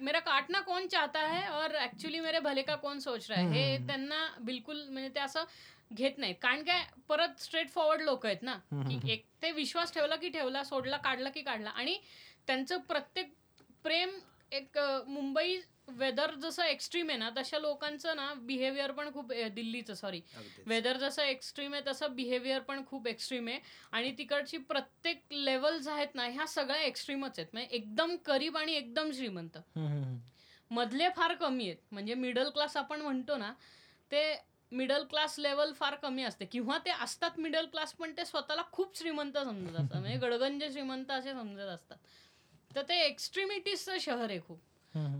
मेरा 0.00 0.18
काटना 0.22 0.60
कौन 0.62 0.86
चाहता 0.86 1.20
है 1.20 1.46
और 1.52 1.76
ऍक्च्युली 1.82 2.20
मेरे 2.20 2.40
भले 2.40 2.62
का 2.62 2.76
कोण 2.76 2.98
सोच 2.98 3.30
रहा 3.30 3.40
है? 3.40 3.52
हे 3.52 3.86
त्यांना 3.86 4.26
बिलकुल 4.40 4.82
म्हणजे 4.88 5.08
ते 5.14 5.20
असं 5.20 5.44
घेत 5.90 6.18
नाहीत. 6.18 6.34
कारण 6.42 6.62
काय 6.64 6.84
परत 7.08 7.40
स्ट्रेट 7.40 7.70
फॉरवर्ड 7.70 8.02
लोक 8.02 8.26
आहेत 8.26 8.42
ना. 8.42 8.56
की 8.88 9.12
एक 9.12 9.24
ते 9.42 9.50
विश्वास 9.52 9.94
ठेवला 9.94 10.16
की 10.16 10.28
ठेवला 10.28 10.64
सोडला 10.64 10.96
काढला 10.96 11.30
की 11.30 11.42
काढला. 11.42 11.70
आणि 11.70 11.98
त्यांचं 12.46 12.80
प्रत्येक 12.88 13.32
प्रेम 13.82 14.18
एक 14.52 14.78
मुंबई 15.06 15.56
वेदर 15.88 16.30
जसं 16.34 16.64
एक्स्ट्रीम 16.64 17.08
आहे 17.10 17.18
ना 17.18 17.28
तशा 17.36 17.58
लोकांचं 17.58 18.16
ना 18.16 18.32
बिहेवियर 18.42 18.90
पण 18.92 19.12
खूप 19.12 19.32
दिल्लीचं 19.54 19.94
सॉरी. 19.94 20.20
वेदर 20.66 20.96
जसं 20.96 21.22
एक्स्ट्रीम 21.22 21.74
आहे 21.74 21.82
तसं 21.86 22.14
बिहेवियर 22.14 22.60
पण 22.68 22.84
खूप 22.86 23.06
एक्स्ट्रीम 23.08 23.48
आहे. 23.48 23.58
आणि 23.92 24.12
तिकडची 24.18 24.58
प्रत्येक 24.58 25.22
लेवल्स 25.32 25.88
आहेत 25.88 26.14
ना 26.14 26.26
ह्या 26.26 26.46
सगळ्या 26.46 26.82
एक्स्ट्रीमच 26.82 27.38
आहेत. 27.38 27.48
म्हणजे 27.52 27.76
एकदम 27.76 28.14
गरीब 28.28 28.56
आणि 28.56 28.74
एकदम 28.74 29.10
श्रीमंत. 29.12 29.58
मधले 30.70 31.08
फार 31.16 31.34
कमी 31.34 31.64
आहेत. 31.64 31.82
म्हणजे 31.92 32.14
मिडल 32.14 32.48
क्लास 32.50 32.76
आपण 32.76 33.00
म्हणतो 33.00 33.36
ना 33.36 33.52
ते 34.10 34.24
मिडल 34.74 35.04
क्लास 35.04 35.38
लेवल 35.38 35.72
फार 35.72 35.94
कमी 35.94 36.22
असते. 36.22 36.44
किंवा 36.44 36.78
ते 36.78 36.90
असतात 36.90 37.38
मिडल 37.38 37.66
क्लास 37.66 37.92
पण 37.92 38.12
ते 38.16 38.24
स्वतःला 38.24 38.62
खूप 38.72 38.96
श्रीमंत 38.98 39.38
समजत 39.38 39.76
असतात. 39.76 40.00
म्हणजे 40.00 40.16
गडगंज 40.18 40.64
श्रीमंत 40.72 41.10
असे 41.10 41.32
समजत 41.32 41.68
असतात. 41.68 41.96
तर 42.76 42.82
ते 42.82 43.00
एक्स्ट्रीमिटीजचं 43.00 43.98
शहर 44.00 44.30
आहे 44.30 44.40
खूप. 44.40 44.58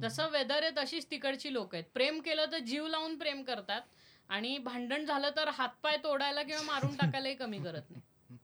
जसं 0.02 0.28
वेदर 0.30 0.62
आहे 0.62 0.70
तशीच 0.76 1.10
तिकडची 1.10 1.52
लोक 1.52 1.74
आहेत. 1.74 1.84
प्रेम 1.94 2.20
केलं 2.20 2.52
तर 2.52 2.58
जीव 2.58 2.86
लावून 2.86 3.18
प्रेम 3.18 3.42
करतात. 3.42 3.82
आणि 4.28 4.58
भांडण 4.58 5.04
झालं 5.04 5.30
तर 5.36 5.48
हातपाय 5.48 5.96
तोडायला 5.96 6.42
किंवा 6.42 6.62
मारून 6.62 6.96
टाकायलाही 6.96 7.34
कमी 7.34 7.58
करत 7.58 7.90
नाही. 7.90 8.36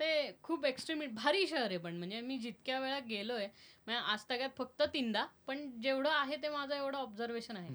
ते 0.00 0.38
खूप 0.42 0.64
एक्स्ट्रीम 0.66 1.02
भारी 1.14 1.46
शहर 1.46 1.66
आहे 1.66 1.78
पण. 1.78 1.96
म्हणजे 1.96 2.20
मी 2.20 2.38
जितक्या 2.38 2.78
वेळा 2.80 2.98
गेलोय 2.98 3.46
म्हणजे 3.86 4.00
आज 4.02 4.24
तगात 4.30 4.48
फक्त 4.58 4.82
तीनदा 4.82 5.24
पण 5.46 5.80
जेवढं 5.80 6.10
आहे 6.10 6.36
ते 6.36 6.48
माझं 6.48 6.74
एवढं 6.74 6.98
ऑब्झर्वेशन 6.98 7.56
आहे. 7.56 7.74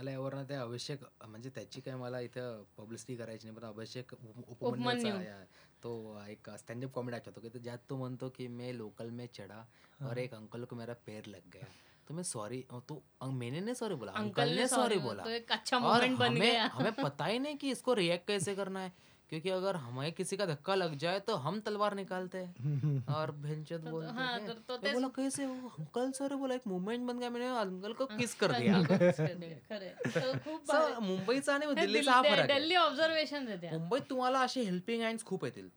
मला 0.00 0.10
यावरनं 0.10 0.44
ते 0.48 0.54
अभिषेक 0.54 1.00
म्हणजे 1.26 1.50
त्याची 1.50 1.80
काय 1.80 1.94
मला 1.94 2.20
इथं 2.20 2.62
पब्लिसिटी 2.78 3.16
करायची 3.16 3.48
नाही 3.48 3.58
पण. 3.60 4.42
उपमन्यूचा 4.48 5.08
या- 5.22 5.44
तो 5.82 6.18
एक 6.28 6.50
स्टँडअप 6.50 6.92
कॉमेडी 6.92 7.16
आठवतो 7.16 7.40
की 7.40 7.48
तो 7.48 7.58
ज्यात 7.58 7.78
तो 7.90 7.96
म्हणतो 7.96 8.28
की 8.28 8.48
मैं 8.48 8.72
लोकल 8.74 9.10
में 9.10 9.26
चढ़ा 9.26 9.64
और 10.06 10.16
एक 10.18 10.34
अंकल 10.34 10.64
को 10.64 10.76
मेरा 10.76 10.94
पैर 11.06 11.26
लग 11.26 11.50
गया. 11.52 11.66
तुम्हें 12.08 12.24
सॉरी 12.24 12.64
तो 12.88 13.02
अ, 13.20 13.26
मैंने 13.26 13.60
नहीं 13.60 13.74
सॉरी 13.74 13.94
बोला 13.94 14.12
अंकल 14.12 14.42
अंकल 14.42 14.56
ने 14.56 14.68
सॉरी 14.68 14.96
बोला 14.96 15.08
बोला। 15.08 15.24
तो 15.24 15.30
एक 15.30 15.52
अच्छा 15.52 15.76
और 15.76 15.82
मोमेंट 15.82 16.18
बन 16.18 16.26
हमें 16.26 16.40
गया। 16.40 16.66
हमें 16.66 16.92
पता 16.92 17.24
ही 17.24 17.38
नहीं 17.38 17.56
कि 17.56 17.70
इसको 17.70 17.94
रिएक्ट 17.94 18.26
कैसे 18.26 18.54
करना 18.54 18.80
है। 18.80 18.92
क्योंकि 19.30 19.50
अगर 19.50 19.76
हमें 19.76 20.12
किसी 20.12 20.36
का 20.36 20.46
धक्का 20.46 20.74
लग 20.74 20.94
जाए 20.94 21.20
तो 21.20 21.34
हम 21.34 21.60
तलवार 21.60 21.94
निकालते 21.94 22.38
हैं। 22.38 22.56
और 23.14 23.30
भेंचोद 23.30 23.80
तो- 23.80 23.90
बोलते 23.90 24.12
हाँ, 24.12 24.38
हैं। 24.38 24.46
तो- 24.46 24.56
तो 24.68 24.76
तेच- 24.76 24.94
बोला 24.94 25.08
कैसे 25.08 25.46
वो 25.46 25.72
अंकल 25.78 26.10
सॉरी 26.10 26.34
बोला 26.34 26.54
एक 26.54 26.62
मूवमेंट 26.66 27.08
बन 27.08 27.18
गया 27.18 27.30
मैंने 27.30 27.46
अंकल 27.46 27.92
को 27.92 28.06
किस 28.06 28.34
कर 28.34 28.52
दिया. 28.52 28.82
तो. 28.82 31.00
मुंबईचा 31.00 31.54
आणि 31.54 31.66
हे 31.66 31.74
दिल्लीचा 31.74 32.12
हा 32.12 32.22
दिल्ली- 32.22 32.38
फरक 32.38 32.50
आहे 32.50 32.60
दिल्ली 32.60 32.74
ऑब्झर्वेशन 32.74 33.46
देते 33.46 33.78
मुंबईत 33.78 34.02
तुम्हाला 34.10 34.40
असे 34.40 34.62
हेल्पिंग 34.62 35.02
हँड्स 35.02 35.24
खूप 35.24 35.44
येतील। 35.44 35.68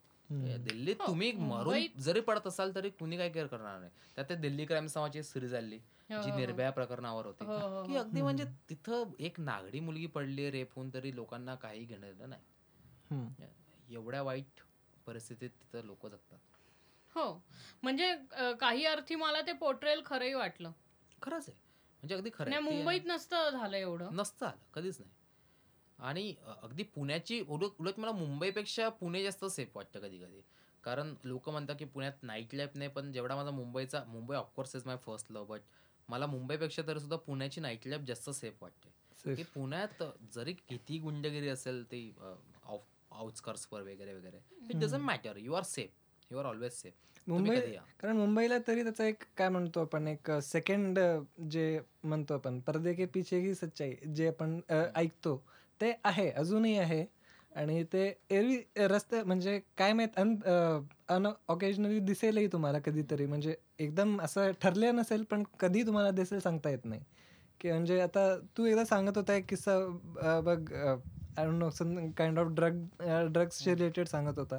दिल्लीत 0.64 0.96
हो, 1.00 1.08
तुम्ही 1.08 1.32
मरून 1.32 2.02
जरी 2.02 2.20
पडत 2.20 2.48
असाल 2.48 2.76
तरी 2.76 2.90
कुणी 2.90 3.18
काही 3.18 3.30
केअर 3.30 3.48
करणार 3.48 3.80
नाही. 3.80 3.92
त्यात 4.16 4.30
ते 4.30 4.36
दिल्ली 4.36 4.66
क्राईम 4.66 4.86
नावाची 4.86 5.24
सिरीज 5.24 5.56
आली 5.56 5.76
हो, 5.76 5.82
जी 6.10 6.16
हो, 6.16 6.32
हो. 6.32 6.40
निर्भया 6.40 6.72
प्रकरणावर 6.72 7.26
होती. 7.26 7.46
हो, 7.46 7.54
हो, 7.54 7.84
की 7.84 7.96
अगदी 7.96 8.22
म्हणजे 8.22 8.44
तिथं 8.70 9.04
एक 9.20 9.40
नागडी 9.40 9.80
मुलगी 9.80 10.06
पडली 10.06 10.52
रेप 10.52 10.70
होऊन 10.76 10.90
तरी 10.94 11.16
लोकांना 11.16 11.56
काही 11.56 11.86
घेणं 11.86 12.02
देणं 12.02 12.30
नाही. 12.30 12.42
एवढ्या 13.90 14.22
वाईट 14.22 14.62
परिस्थितीत 15.06 15.50
तिथं 15.50 15.86
लोक 15.86 16.08
जगतात. 16.08 16.38
हो. 17.16 17.42
म्हणजे 17.84 18.10
अ, 18.32 18.52
काही 18.52 18.86
अर्थी 18.86 19.16
मला 19.16 19.42
ते 19.42 19.54
पोर्ट्रेल 19.54 20.02
खरंही 20.06 20.34
वाटलं. 20.34 20.72
खरंच 21.22 21.50
आहे. 21.50 21.58
म्हणजे 22.04 22.16
अगदी 22.16 22.30
खरं 22.34 22.50
नाही 22.50 22.62
आहे. 22.62 22.70
ते 22.70 22.76
मुंबईत 22.76 23.02
नसतं 23.06 23.50
झालं 23.50 23.78
एवढं. 23.78 24.10
नसतं 24.12 24.46
आलं 24.46 24.72
कधीच 24.74 25.00
नाही. 25.00 25.12
आणि 26.00 26.36
अ, 26.46 26.54
अगदी 26.64 26.84
पुण्याची 26.84 27.40
उलट 27.50 27.80
उलट 27.80 28.00
मला 28.00 28.12
मुंबईपेक्षा 28.12 28.90
पुणे 28.90 29.24
जास्त 29.24 29.46
सेफ 29.46 29.78
वाटतं 29.78 30.00
कधी 30.00 30.18
कधी. 30.18 30.42
कारण 30.84 31.14
लोक 31.24 31.50
म्हणतात 31.50 31.76
की 31.80 31.86
पुण्यात 31.86 32.24
नाईट 32.24 32.56
लाईफ 32.56 32.70
नाही 32.76 32.90
पण 32.90 33.12
जेवढा 33.12 33.36
माझा 33.36 33.52
मुंबईचा 33.52 34.04
Mumbai 34.04 34.36
of course 34.36 34.76
is 34.76 34.86
my 34.86 34.98
first 34.98 35.32
love 35.32 35.46
but 35.46 35.62
मला 36.10 36.26
मुंबईपेक्षा 36.26 36.82
तरी 36.88 37.00
सुद्धा 37.00 37.18
पुण्याची 37.18 37.62
नाईट 37.62 37.88
लाईफ 37.88 38.02
जास्त 38.02 38.30
सेफ 38.30 38.64
वाटते. 38.64 38.90
Safe. 39.26 39.36
की 39.36 39.44
पुण्यात 39.44 40.04
जरी 40.34 40.54
किती 40.54 40.98
गुंडगिरी 40.98 41.48
असेल 41.48 41.84
ते 41.92 42.00
आउटस्कर्ट्सवर 43.14 43.82
वगैरे 43.82 44.14
वगैरे. 44.14 44.40
It 44.70 44.76
doesn't 44.76 45.02
matter 45.02 45.38
you 45.38 45.54
are 45.54 45.64
safe 45.64 46.32
you 46.32 46.38
are 46.40 46.46
always 46.46 46.72
safe 46.74 46.94
Mumbai. 47.28 47.60
कारण 48.00 48.18
मुंबईला 48.18 48.58
तरी 48.68 48.84
त्याचा 48.84 49.06
एक 49.06 49.24
काय 49.38 49.50
म्हणतो 49.50 49.82
आपण 49.82 50.08
एक 50.08 50.32
सेकंड 50.44 51.00
जे 51.52 51.80
म्हणतो 52.04 52.34
आपण 52.34 52.60
पर्दे 52.60 52.94
के 52.94 53.06
पीछे 53.14 53.42
की 53.42 53.54
सच्चाई 53.56 53.94
जे 54.16 54.28
आपण 54.28 54.60
ऐकतो 54.96 55.36
ते 55.82 55.92
आहे 56.06 56.30
अजूनही 56.32 56.78
आहे. 56.78 57.06
आणि 57.52 57.84
ते 57.94 58.04
एरवी 58.32 58.58
रस्ते 58.88 59.22
म्हणजे 59.24 59.60
काय 59.78 59.94
माहीत 59.94 60.18
अन 60.20 60.36
अन 61.16 61.28
ऑकेजनली 61.48 62.00
दिसेलही 62.00 62.48
तुम्हाला 62.52 62.80
कधीतरी. 62.86 63.26
म्हणजे 63.26 63.56
एकदम 63.80 64.20
असं 64.22 64.52
ठरले 64.62 64.92
नसेल 64.92 65.24
पण 65.32 65.44
कधी 65.60 65.84
तुम्हाला 65.86 66.12
दिसेल 66.12 66.40
सांगता 66.40 66.70
येत 66.70 66.86
नाही. 66.86 67.02
की 67.62 67.72
म्हणजे 67.72 68.00
आता 68.02 68.36
तू 68.58 68.66
एकदा 68.66 68.86
सांगत 68.86 69.18
होता 69.18 69.34
एक 69.36 69.46
किस्सा 69.50 69.78
बघ 70.46 70.58
I 71.40 71.46
don't 71.46 71.58
know 71.60 71.70
some 71.72 71.96
kind 72.18 72.40
of 72.40 72.48
drug 72.56 72.76
ड्रग्सचे 73.34 73.74
related 73.74 74.08
सांगत 74.08 74.40
होता. 74.40 74.56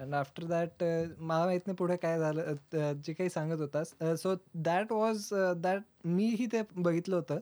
अँड 0.00 0.14
आफ्टर 0.14 0.44
दॅट 0.46 0.82
मला 1.20 1.44
माहीत 1.44 1.66
नाही 1.66 1.76
पुढे 1.76 1.96
काय 1.96 2.18
झालं 2.18 2.54
जे 2.96 3.12
काही 3.12 3.30
सांगत 3.30 3.60
होतास. 3.60 3.94
सो 4.18 4.34
दॅट 4.64 4.92
वॉज 4.92 5.28
दॅट 5.58 5.82
मीही 6.06 6.46
ते 6.52 6.62
बघितलं 6.76 7.16
होतं. 7.16 7.38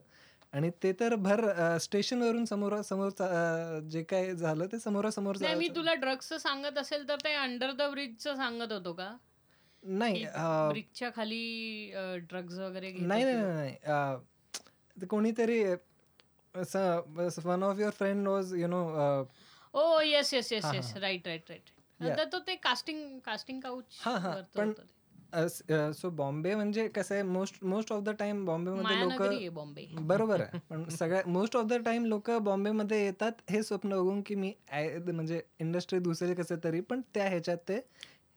आणि 0.53 0.71
ते 0.83 0.93
तर 0.93 1.15
भर 1.17 1.41
स्टेशनवरून 1.83 2.45
समोर 2.45 2.81
समोर 2.83 3.11
जे 3.91 4.03
काय 4.03 4.35
झालं 4.35 4.67
ते 4.73 4.79
समोरासमोर 4.79 5.37
मी 5.57 5.69
तुला 5.69 5.95
ड्रग्सचं 5.95 6.39
सांगत 6.39 6.79
असेल 6.79 7.09
तर 7.09 7.17
ते 7.25 7.33
अंडर 7.35 7.73
द 7.73 7.91
ब्रिजचं 7.93 8.35
सांगत 8.37 8.73
होतो 8.73 8.93
का? 8.93 9.15
नाही 9.83 10.25
ब्रिजच्या 10.69 11.11
खाली 11.17 11.91
ड्रग्ज 12.29 12.59
वगैरे 12.61 12.93
नाही 12.93 13.25
नाही 13.25 13.37
होते. 13.37 13.79
नाही 13.81 15.07
कोणीतरी 15.07 15.63
one 16.55 17.63
of 17.63 17.79
your 17.79 17.91
friend 17.93 18.29
was 18.29 18.55
you 18.55 18.67
know 18.69 18.83
oh 19.75 20.01
yes 20.01 20.35
yes 20.35 20.53
yes 20.53 20.65
yes. 20.75 20.97
Right 20.97 21.27
right 21.29 21.51
right 21.51 22.33
तो 22.33 22.39
ते 22.47 22.55
कास्टिंग 22.65 23.19
कास्टिंग 23.25 23.61
काउच. 23.61 24.03
पण 24.57 24.73
सो 25.93 26.11
बॉम्बे 26.11 26.55
म्हणजे 26.55 26.87
कसं 26.89 27.15
आहे 27.15 27.23
most 27.23 27.63
most 27.65 27.93
of 27.93 28.03
the 28.05 28.11
time 28.19 28.45
बॉम्बेमध्ये 28.47 28.97
लोक 28.97 29.09
मायानगरी 29.09 29.37
आहे 29.37 29.49
बॉम्बे 29.49 29.87
बरोबर 30.01 30.41
आहे. 30.41 30.59
पण 30.71 30.89
सगळ्या 30.89 31.23
मोस्ट 31.27 31.57
ऑफ 31.57 31.65
द 31.69 31.83
टाइम 31.85 32.05
लोक 32.07 32.31
बॉम्बेमध्ये 32.43 33.05
येतात 33.05 33.51
हे 33.51 33.63
स्वप्न 33.63 33.95
बघून 33.95 34.21
की 34.27 34.35
मी 34.35 34.53
म्हणजे 34.73 35.41
इंडस्ट्री 35.61 35.99
दुसरे 35.99 36.35
कसे 36.35 36.57
तरी 36.65 36.81
पण 36.81 37.01
त्या 37.15 37.29
ह्याच्यात 37.29 37.59
ते 37.69 37.81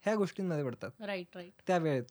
ह्या 0.04 0.16
गोष्टींमध्ये 0.16 0.64
पडतात. 0.64 0.92
राईट 1.02 1.36
राईट 1.36 1.62
त्या 1.68 1.78
वेळेत. 1.78 2.04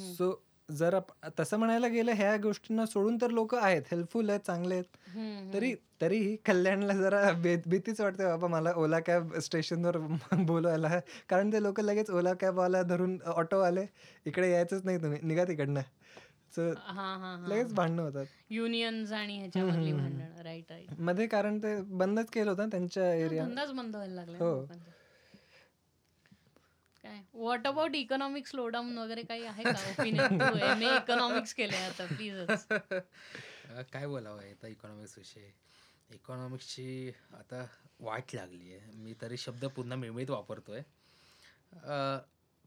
सो 0.00 0.30
जर 0.68 0.94
आप- 0.94 1.28
तसं 1.38 1.56
म्हणायला 1.56 1.88
गेलं 1.88 2.12
ह्या 2.12 2.36
गोष्टींना 2.36 2.84
सोडून 2.86 3.16
तर 3.16 3.30
लोक 3.30 3.54
आहेत 3.54 3.82
हेल्पफुल 3.90 4.30
आहेत 4.30 4.40
चांगले 4.40 4.74
आहेत. 4.74 5.52
तरी 5.54 5.74
तरीही 6.00 6.36
कल्याणला 6.36 6.94
जरा 6.94 7.30
भे- 7.42 7.56
भीतीच 7.66 8.00
वाटते 8.00 8.24
बाबा 8.24 8.46
मला 8.48 8.72
ओला 8.76 8.98
कॅब 9.00 9.34
स्टेशनवर 9.38 9.96
बोलवायला 10.46 10.98
कारण 11.28 11.52
ते 11.52 11.62
लोक 11.62 11.80
लगेच 11.80 12.10
ओला 12.10 12.34
कॅबवाला 12.34 12.82
धरून 12.82 13.18
ऑटो 13.26 13.60
आले 13.60 13.86
इकडे 14.26 14.50
यायचंच 14.52 14.84
नाही 14.84 15.02
तुम्ही 15.02 15.18
निघा 15.22 15.44
तिकडनं. 15.44 15.80
सो 16.56 16.68
हा 16.86 17.06
हा 17.16 17.36
लगेच 17.48 17.72
भांडणं 17.74 18.02
होतात. 18.02 18.26
युनियन्स 18.50 19.12
आणि 19.12 19.38
भांडण 19.54 20.20
राईट 20.42 20.70
राईटमध्ये 20.72 21.26
कारण 21.26 21.58
ते 21.58 21.74
बंदच 21.82 22.30
केलं 22.30 22.50
होतं 22.50 22.62
ना 22.62 22.68
त्यांच्या 22.70 23.12
एरिया 23.14 23.44
धंदाच 23.44 23.72
बंद 23.72 23.94
व्हायला 23.96 24.14
लागला 24.14 24.38
हो. 24.38 24.54
लोकांचा. 24.54 24.90
काय? 27.08 27.20
व्हॉट 27.34 27.66
अबाउट 27.66 27.94
इकॉनॉमिक 27.96 28.46
स्लोडाऊन 28.46 28.98
वगैरे 28.98 29.22
काही 29.24 29.44
आहे 29.46 29.62
का 29.64 29.90
ओपिनियन 29.90 30.82
इकॉनॉमिक्स 30.82 31.54
केले 31.54 31.76
आता 31.76 32.06
प्लीज 32.06 32.34
काय 33.92 34.06
बोलावं 34.06 34.40
आहे 34.40 34.50
आता 34.50 34.68
इकॉनॉमिक्स 34.68 35.18
विषयी? 35.18 35.50
इकॉनॉमिक्सची 36.14 37.12
आता 37.38 37.64
वाट 38.00 38.34
लागली 38.34 38.74
आहे. 38.74 38.92
मी 38.94 39.14
तरी 39.20 39.36
शब्द 39.36 39.64
पुन्हा 39.76 39.96
मिळमिळीत 39.98 40.30
वापरतोय. 40.30 40.82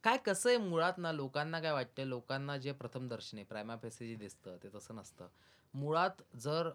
काय 0.04 0.18
कसं 0.26 0.50
आहे 0.50 0.58
मुळात 0.58 0.98
ना 0.98 1.12
लोकांना 1.12 1.60
काय 1.62 1.72
वाटतं 1.72 2.06
लोकांना 2.08 2.58
जे 2.58 2.72
प्रथम 2.72 3.08
दर्शनी 3.08 3.44
प्रायमा 3.44 3.76
पेसे 3.76 4.08
जे 4.08 4.16
दिसतं 4.16 4.58
ते 4.64 4.70
तसं 4.76 4.96
नसतं. 4.96 5.28
मुळात 5.74 6.22
जर 6.38 6.70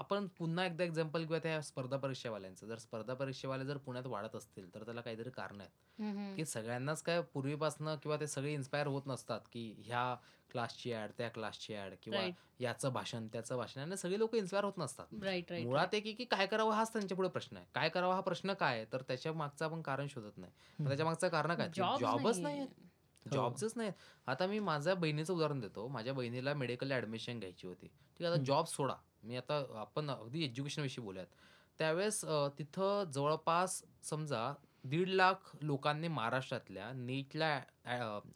आपण 0.00 0.26
पुन्हा 0.38 0.64
एकदा 0.66 0.84
एक्झाम्पल 0.84 1.24
घेऊया 1.24 1.40
त्या 1.42 1.60
स्पर्धा 1.62 1.96
परीक्षेवाल्यांचं. 1.96 2.66
जर 2.66 2.78
स्पर्धा 2.78 3.14
परीक्षेवाले 3.14 3.64
जर 3.64 3.76
पुण्यात 3.76 4.06
वाढत 4.06 4.34
असतील 4.36 4.74
तर 4.74 4.84
त्याला 4.84 5.00
काहीतरी 5.00 5.30
कारण 5.30 5.60
आहेत. 5.60 5.70
की 6.36 6.44
सगळ्यांनाच 6.44 7.02
काय 7.02 7.20
पूर्वीपासनं 7.34 7.96
किंवा 8.02 8.16
ते 8.20 8.26
सगळे 8.26 8.52
इन्स्पायर 8.52 8.86
होत 8.86 9.02
नसतात 9.06 9.40
की 9.52 9.74
ह्या 9.78 10.14
क्लासची 10.50 10.92
ऍड 10.94 11.10
त्या 11.18 11.28
क्लासची 11.30 11.74
ऍड 11.76 11.94
किंवा. 12.02 12.18
याचं 12.60 12.92
भाषण 12.92 13.26
त्याचं 13.32 13.56
भाषण. 13.56 13.80
आणि 13.80 13.96
सगळे 13.96 14.18
लोक 14.18 14.34
इन्स्पायर 14.34 14.64
होत 14.64 14.78
नसतात. 14.78 15.06
मुळात 15.64 15.94
एक 15.94 16.16
की 16.18 16.24
काय 16.24 16.46
करावं 16.46 16.72
हाच 16.74 16.92
त्यांच्या 16.92 17.16
पुढे 17.16 17.28
प्रश्न 17.28 17.56
आहे. 17.56 17.66
काय 17.74 17.88
करावा 17.88 18.14
हा 18.14 18.20
प्रश्न 18.20 18.52
काय 18.54 18.76
आहे? 18.76 18.84
तर 18.92 19.02
त्याच्या 19.08 19.32
मागचं 19.32 19.64
आपण 19.64 19.82
कारण 19.82 20.06
शोधत 20.08 20.38
नाही. 20.38 20.52
त्याच्या 20.78 21.06
मागचं 21.06 21.28
कारण 21.28 21.54
काय? 21.54 21.68
जॉबच 22.00 22.38
नाही 22.38 22.66
जॉबच 23.32 23.72
नाही. 23.76 23.90
आता 24.26 24.46
मी 24.46 24.58
माझ्या 24.58 24.94
बहिणीचं 24.94 25.32
उदाहरण 25.34 25.60
देतो. 25.60 25.86
माझ्या 25.88 26.14
बहिणीला 26.14 26.54
मेडिकल 26.54 26.92
ऍडमिशन 26.92 27.38
घ्यायची 27.38 27.66
होती. 27.66 27.86
ठीक 27.86 28.26
आहे 28.26 28.34
आता 28.34 28.42
जॉब 28.44 28.66
सोडा. 28.66 28.94
मी 29.22 29.36
आता 29.36 29.62
आपण 29.80 30.10
अगदी 30.10 30.44
एज्युकेशन 30.44 30.82
विषयी 30.82 31.04
बोलूयात. 31.04 31.26
त्यावेळेस 31.78 32.20
तिथं 32.58 33.10
जवळपास 33.14 33.82
समजा 34.04 34.52
दीड 34.84 35.08
लाख 35.08 35.56
लोकांनी 35.62 36.08
महाराष्ट्रातल्या 36.08 36.90
नीटला 36.92 37.54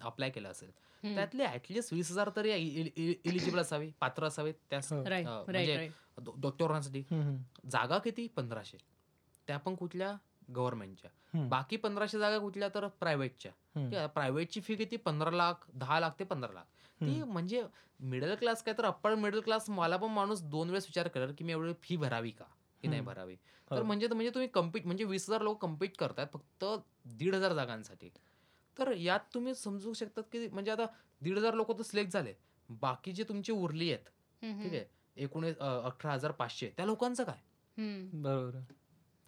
अप्लाय 0.00 0.30
केलं 0.30 0.48
असेल. 0.48 0.70
त्यातले 1.02 1.44
ऍटलिस्ट 1.46 1.92
वीस 1.92 2.10
हजार 2.10 2.30
तरी 2.36 2.52
इलिजिबल 2.52 3.58
असावी 3.58 3.90
पात्र 4.00 4.26
असावे 4.26 4.52
त्या 4.70 4.78
हो. 4.84 5.42
म्हणजे 5.42 5.88
डॉक्टर 6.18 6.64
होण्यासाठी 6.64 7.02
जागा 7.70 7.98
किती? 7.98 8.26
पंधराशे. 8.36 8.78
त्या 9.46 9.58
पण 9.58 9.74
कुठल्या? 9.74 10.16
गव्हर्नमेंटच्या. 10.56 11.46
बाकी 11.48 11.76
पंधराशे 11.76 12.18
जागा 12.18 12.38
कुठल्या? 12.38 12.68
तर 12.74 12.86
प्रायव्हेटच्या 13.00 13.52
प्रायव्हेटची 14.14 14.60
फी 14.60 14.76
किती? 14.76 14.96
पंधरा 14.96 15.30
लाख 15.30 15.66
दहा 15.74 15.98
लाख 16.00 16.18
ते 16.18 16.24
पंधरा 16.24 16.52
लाख. 16.52 16.64
ती 17.00 17.22
म्हणजे 17.22 17.62
मिडल 18.00 18.34
क्लास 18.34 18.62
काय 18.62 18.74
तर 18.78 18.84
अप्पर 18.84 19.14
मिडल 19.14 19.40
क्लास 19.40 19.68
मला 19.70 19.96
पण 19.96 20.10
माणूस 20.10 20.42
दोन 20.42 20.68
वेळेस 20.68 20.86
विचार 20.86 21.08
करेल 21.08 21.34
की 21.38 21.44
मी 21.44 21.52
एवढी 21.52 21.72
फी 21.82 21.96
भरावी 21.96 22.30
का? 22.30 22.44
की 22.82 22.88
नाही. 22.88 23.00
भरावी? 23.02 23.36
तर 23.70 23.78
हो. 23.78 23.84
म्हणजे 23.84 24.08
म्हणजे 24.08 24.30
तुम्ही 24.30 24.48
कम्पीट 24.48 24.86
म्हणजे 24.86 25.04
वीस 25.04 25.28
हजार 25.28 25.42
लोक 25.42 25.60
कम्पीट 25.62 25.96
करतात 25.96 26.26
फक्त 26.32 26.64
दीड 27.18 27.34
हजार 27.34 27.52
जागांसाठी. 27.52 28.08
तर 28.76 28.92
यात 28.96 29.20
तुम्ही 29.34 29.54
समजू 29.54 29.92
शकतात 29.92 30.22
की 30.32 30.46
म्हणजे 30.48 30.70
आता 30.70 30.86
दीड 31.20 31.38
हजार 31.38 31.54
लोक 31.54 31.76
तर 31.78 31.82
सिलेक्ट 31.82 32.12
झाले. 32.12 32.34
बाकी 32.68 33.12
जे 33.12 33.24
तुमची 33.24 33.52
उरली 33.52 33.92
आहेत 33.92 34.08
ठीक 34.42 34.72
आहे 34.72 34.84
एकोणीस 35.16 35.58
अठरा 35.58 36.12
हजार 36.12 36.30
पाचशे 36.30 36.70
त्या 36.76 36.86
लोकांचं 36.86 37.24
काय? 37.24 37.38
बरोबर. 38.14 38.60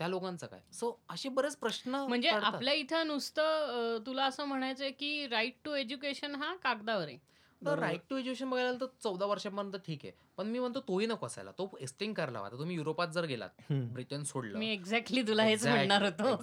त्या 0.01 0.09
लोकांचं 0.09 0.47
काय? 0.47 0.61
सो 0.73 0.91
असे 1.11 1.29
बरेच 1.29 1.57
प्रश्न 1.57 1.95
म्हणजे. 1.95 2.29
आपल्या 2.29 2.75
इथं 2.75 3.07
नुसतं 3.07 3.99
तुला 4.07 4.25
असं 4.25 4.45
म्हणायचंय 4.45 4.91
की 4.91 5.27
राईट 5.31 5.57
टू 5.65 5.75
एज्युकेशन 5.75 6.35
हा 6.35 6.55
कागदावर 6.63 7.07
आहे. 7.07 7.17
तर 7.63 7.79
राईट 7.79 8.01
टू 8.11 8.17
एज्युकेशन 8.17 8.51
बघायला 8.51 8.73
तर 8.81 8.87
चौदा 9.03 9.27
वर्षापर्यंत 9.27 9.77
ठीक 9.87 10.05
आहे. 10.05 10.13
पण 10.37 10.47
मी 10.47 10.59
म्हणतो 10.59 10.81
तोही 10.81 11.07
नको 11.07 11.27
असायला. 11.27 11.51
तो 11.59 11.71
एक्सटेंड 11.81 12.15
करायला 12.17 12.39
हवा. 12.39 12.47
आता 12.49 12.59
तुम्ही 12.59 12.77
युरोपात 12.77 13.09
जर 13.15 13.25
गेलात. 13.25 13.63
ब्रिटन 13.71 14.23
सोडलं. 14.23 14.59
मी 14.59 14.71
एक्झॅक्टली 14.73 15.23
तुला 15.29 15.43
हेच 15.45 15.59
Exactly, 15.59 15.77
म्हणणार 15.77 16.03
होतो 16.03 16.37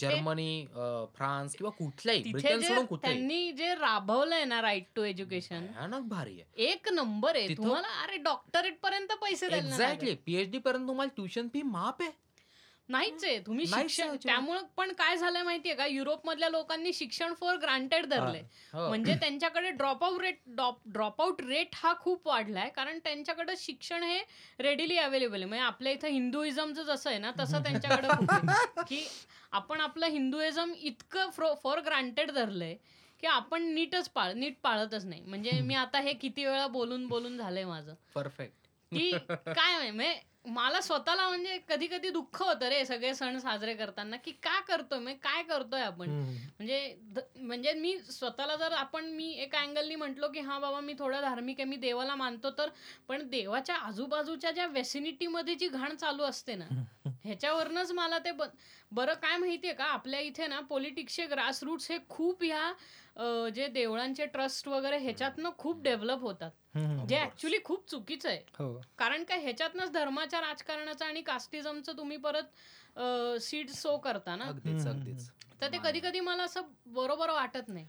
जर्मनी 0.00 0.66
फ्रान्स 1.14 1.54
किंवा 1.56 1.70
कुठल्याही 1.78 2.32
त्यांनी 2.42 3.52
जे 3.52 3.74
राबवलंय 3.74 4.44
ना 4.44 4.60
राईट 4.62 4.86
टू 4.96 5.02
एज्युकेशन 5.02 5.66
भयानक 5.66 6.08
भारी 6.08 6.40
आहे. 6.40 6.64
एक 6.70 6.88
नंबर 6.92 7.36
आहे. 7.36 7.56
तुम्हाला 7.56 7.88
अरे 8.02 8.16
डॉक्टरेट 8.22 8.78
पर्यंत 8.82 9.12
पैसे. 9.22 9.46
एक्झॅक्टली 9.56 10.14
पीएचडी 10.26 10.58
पर्यंत 10.58 10.88
तुम्हाला 10.88 11.12
ट्युशन 11.16 11.48
फी 11.52 11.62
माफ 11.62 12.00
आहे. 12.00 12.10
नाहीच 12.88 13.24
आहे 13.24 13.38
तुम्ही 13.38 13.66
शिक्षण. 13.66 14.16
त्यामुळे 14.22 14.60
पण 14.76 14.92
काय 14.92 15.16
झालंय 15.16 15.42
माहितीये 15.42 15.74
का? 15.74 15.86
युरोप 15.86 16.26
मधल्या 16.26 16.48
लोकांनी 16.48 16.92
शिक्षण 16.92 17.34
फॉर 17.34 17.56
ग्रांटेड 17.56 18.06
धरले. 18.06 18.40
म्हणजे 18.74 19.14
त्यांच्याकडे 19.14 19.70
ड्रॉपआउट 19.70 20.20
रेट 20.20 20.40
ड्रॉपआउट 20.86 21.40
रेट 21.40 21.74
हा 21.74 21.92
खूप 22.00 22.26
वाढलाय 22.28 22.68
कारण 22.68 22.98
त्यांच्याकडे 22.98 23.54
शिक्षण 23.58 24.02
हे 24.02 24.18
रेडिली 24.60 24.96
अवेलेबल 24.98 25.36
आहे. 25.36 25.44
म्हणजे 25.44 25.64
आपल्या 25.64 25.92
इथं 25.92 26.08
हिंदुइझमचं 26.08 26.82
जसं 26.82 27.10
आहे 27.10 27.18
ना 27.18 27.30
तसं 27.38 27.62
त्यांच्याकडे. 27.62 28.08
की 28.88 29.04
आपण 29.52 29.80
आपलं 29.80 30.06
हिंदुइझम 30.06 30.72
इतकं 30.74 31.30
फॉर 31.62 31.80
ग्रांटेड 31.80 32.30
धरलंय 32.30 32.74
की 33.22 33.26
आपण 33.26 33.62
नीटच 33.64 34.08
पाळ 34.08 34.32
नीट 34.32 34.54
पाळतच 34.62 35.04
नाही. 35.04 35.22
म्हणजे 35.22 35.50
मी 35.60 35.74
आता 35.74 36.00
हे 36.00 36.12
किती 36.12 36.44
वेळा 36.44 36.66
बोलून 36.66 37.06
बोलून 37.06 37.36
झालंय 37.36 37.64
माझं. 37.64 37.94
परफेक्ट 38.14 38.66
की 38.92 39.10
काय 39.48 39.90
म्हणजे 39.90 40.12
मला 40.44 40.80
स्वतःला 40.80 41.28
म्हणजे 41.28 41.58
कधी 41.68 41.86
कधी 41.86 42.08
दुःख 42.10 42.42
होतं 42.42 42.68
रे 42.68 42.84
सगळे 42.84 43.14
सण 43.14 43.38
साजरे 43.38 43.74
करताना 43.74 44.16
की 44.16 44.30
का 44.42 44.58
करतोय 44.60 44.98
म्हणजे 44.98 45.18
काय 45.22 45.42
करतोय 45.42 45.80
आपण. 45.82 46.10
म्हणजे 46.58 46.94
म्हणजे 47.36 47.72
मी 47.72 47.96
स्वतःला 48.10 48.56
जर 48.56 48.72
आपण 48.72 49.04
मी 49.06 49.30
एका 49.34 49.60
अँगलनी 49.60 49.94
म्हटलो 49.94 50.28
की 50.28 50.40
हा 50.40 50.58
बाबा 50.58 50.80
मी 50.80 50.94
थोडा 50.98 51.20
धार्मिक 51.20 51.60
आहे 51.60 51.68
मी 51.68 51.76
देवाला 51.76 52.14
मानतो 52.14 52.50
तर 52.50 52.70
पण 53.08 53.28
देवाच्या 53.30 53.76
आजूबाजूच्या 53.76 54.50
ज्या 54.50 54.66
वेसिनिटी 54.66 55.26
मध्ये 55.26 55.54
जी 55.54 55.68
घाण 55.68 55.94
चालू 55.96 56.22
असते 56.22 56.54
ना 56.54 56.66
ह्याच्यावरनच 57.24 57.90
मला 57.92 58.18
ते 58.18 58.30
बरं 58.92 59.14
काय 59.14 59.36
माहितीये 59.36 59.72
का? 59.74 59.84
आपल्या 59.84 60.20
इथे 60.20 60.46
ना 60.46 60.60
पॉलिटिक्सचे 60.60 61.26
ग्रासरूट्स 61.26 61.90
हे 61.90 61.98
खूप 62.08 62.42
ह्या 62.44 62.72
जे 63.54 63.66
देवळांचे 63.66 64.26
ट्रस्ट 64.26 64.68
वगैरे 64.68 64.98
ह्याच्यातनं 64.98 65.50
खूप 65.58 65.82
डेव्हलप 65.82 66.20
होतात. 66.20 66.50
जे 67.08 67.18
ऍक्च्युली 67.20 67.58
खूप 67.64 67.88
चुकीचं 67.90 68.28
आहे. 68.28 68.38
हो. 68.58 68.80
कारण 68.98 69.24
काय 69.24 69.40
ह्याच्यातनच 69.40 69.92
धर्माच्या 69.92 70.40
राजकारणाचं 70.40 71.04
आणि 71.04 71.22
कास्टिझमचं 71.22 71.96
तुम्ही 71.96 72.16
परत 72.16 73.38
सीड 73.40 73.70
सो 73.70 73.96
करता 73.98 74.36
ना? 74.36 74.50
तर 75.60 75.68
ते 75.72 75.78
कधी 75.78 76.00
कधी 76.00 76.20
मला 76.20 76.42
असं 76.42 76.60
बरोबर 76.86 77.30
वाटत 77.30 77.68
नाही. 77.68 77.86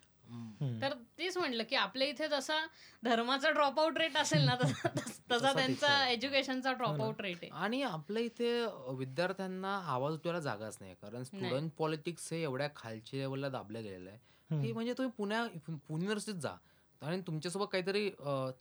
तर 0.81 0.93
तेच 1.17 1.37
म्हटलं 1.37 1.63
की 1.69 1.75
आपल्या 1.75 2.07
इथे 2.07 2.27
जसा 2.27 2.57
धर्माचा 3.03 3.49
ड्रॉपआउट 3.51 3.97
रेट 3.97 4.17
असेल 4.17 4.43
ना 4.45 4.55
तसा 5.31 5.51
त्यांचा. 5.53 6.05
एज्युकेशनचा 6.07 6.71
ड्रॉपआउट 6.73 7.21
रेट 7.21 7.37
आहे. 7.41 7.49
आणि 7.53 7.81
आपल्या 7.81 8.23
इथे 8.23 8.51
विद्यार्थ्यांना 8.97 9.75
आवाज 9.93 10.13
उठवायला 10.13 10.39
जागाच 10.39 10.77
नाही 10.81 10.93
कारण 11.01 11.23
स्टुडंट 11.23 11.71
पॉलिटिक्स 11.77 12.31
हे 12.33 12.41
एवढ्या 12.43 12.69
खालच्या 12.75 13.19
लेवलला 13.19 13.49
दाबलं 13.49 13.83
गेलेलं 13.83 14.09
आहे. 14.09 14.19
की. 14.61 14.71
म्हणजे 14.71 14.93
तुम्ही 14.93 15.11
पुण्या 15.17 15.43
पुणे 15.57 15.77
युनिव्हर्सिटीत 15.89 16.39
जा. 16.41 16.55
आणि 17.01 17.21
तुमच्यासोबत 17.27 17.67
काहीतरी 17.71 18.09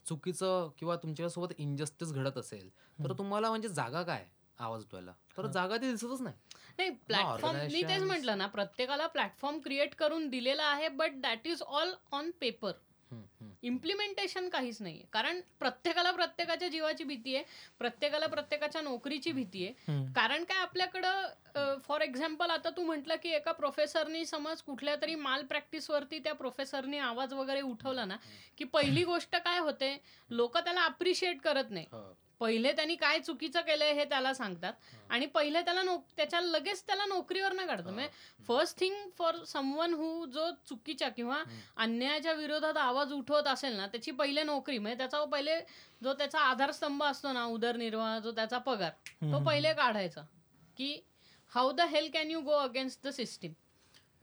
चुकीचं 0.07 0.69
किंवा 0.77 0.95
तुमच्यासोबत 0.95 1.53
इनजस्टिस 1.57 2.11
घडत 2.13 2.37
असेल 2.37 2.69
तर 3.03 3.13
तुम्हाला 3.17 3.49
म्हणजे 3.49 3.69
जागा 3.69 4.01
काय 4.03 4.25
आवाज 4.59 4.81
उठवायला? 4.81 5.13
तर 5.37 5.45
जागा 5.47 5.77
ती 5.77 5.91
दिसतच 5.91 6.21
नाही. 6.21 6.35
नाही 6.77 6.89
प्लॅटफॉर्म 7.07 7.57
मी 7.71 7.81
तेच 7.83 8.03
म्हटलं 8.03 8.37
ना 8.37 8.47
प्रत्येकाला 8.47 9.07
प्लॅटफॉर्म 9.07 9.59
क्रिएट 9.59 9.95
करून 9.95 10.27
दिलेला 10.29 10.63
आहे 10.63 10.87
but 10.89 11.19
that 11.21 11.47
is 11.47 11.61
all 11.61 11.93
on 12.11 12.31
paper. 12.41 12.71
Implementation 13.63 14.47
काहीच 14.49 14.81
नाहीये 14.81 15.03
कारण 15.13 15.39
प्रत्येकाला 15.59 16.11
प्रत्येकाच्या 16.11 16.67
जीवाची 16.67 17.03
भीती 17.03 17.35
आहे 17.35 17.43
प्रत्येकाला 17.79 18.27
प्रत्येकाच्या 18.27 18.81
नोकरीची 18.81 19.31
भीती 19.31 19.65
आहे. 19.65 20.03
कारण 20.13 20.43
काय 20.43 20.57
आपल्याकडं 20.57 21.77
फॉर 21.79 22.01
एक्झाम्पल 22.01 22.49
आता 22.49 22.69
तू 22.69 22.83
म्हटलं 22.83 23.15
की 23.23 23.29
एका 23.29 23.51
प्रोफेसरनी 23.51 24.25
समज 24.25 24.61
कुठल्या 24.61 24.95
तरी 24.95 25.15
माल 25.15 25.43
प्रॅक्टिसवरती 25.45 26.19
त्या 26.19 26.33
प्रोफेसरनी 26.33 26.97
आवाज 26.99 27.33
वगैरे 27.33 27.61
उठवला 27.61 28.05
ना 28.05 28.17
की 28.57 28.63
पहिली 28.65 29.03
गोष्ट 29.03 29.35
काय 29.35 29.59
होते 29.59 29.95
लोक 30.29 30.57
त्याला 30.57 30.83
अप्रिशिएट 30.83 31.41
करत 31.41 31.71
नाही 31.71 31.85
हो. 31.91 32.03
पहिले 32.43 32.71
त्यांनी 32.71 32.95
काय 32.95 33.19
चुकीचं 33.19 33.61
केलंय 33.61 33.91
हे 33.93 34.03
त्याला 34.05 34.33
सांगतात. 34.33 34.73
आणि 35.09 35.25
पहिले 35.25 35.61
त्याला 35.61 35.83
नोक 35.83 36.03
त्याच्या 36.17 36.39
लगेच 36.41 36.85
त्याला 36.87 37.05
नोकरीवर 37.05 37.53
नाही 37.53 37.67
काढतात 37.67 37.91
म्हणजे 37.91 38.43
first 38.47 38.79
thing 38.79 38.95
for 39.17 39.35
someone 39.47 39.93
who 39.93 40.25
जो 40.25 40.49
चुकीच्या 40.69 41.09
किंवा 41.09 41.41
अन्यायाच्या 41.77 42.33
विरोधात 42.33 42.77
आवाज 42.77 43.13
उठवत 43.13 43.47
असेल 43.47 43.75
ना 43.77 43.87
त्याची 43.87 44.11
पहिले 44.11 44.43
नोकरी 44.43 44.77
म्हणजे 44.77 44.97
त्याचा 44.97 45.23
पहिले 45.25 45.59
जो 46.03 46.13
त्याचा 46.13 46.39
आधारस्तंभ 46.41 47.03
असतो 47.03 47.31
ना 47.33 47.45
उदरनिर्वाह 47.45 48.17
जो 48.19 48.31
त्याचा 48.31 48.57
पगार 48.57 48.91
तो 49.23 49.43
पहिले 49.45 49.73
काढायचा. 49.73 50.21
की 50.77 50.99
how 51.51 51.71
the 51.71 51.81
hell 51.89 52.09
can 52.13 52.31
you 52.31 52.41
go 52.41 52.57
against 52.59 53.07
the 53.07 53.09
system 53.11 53.51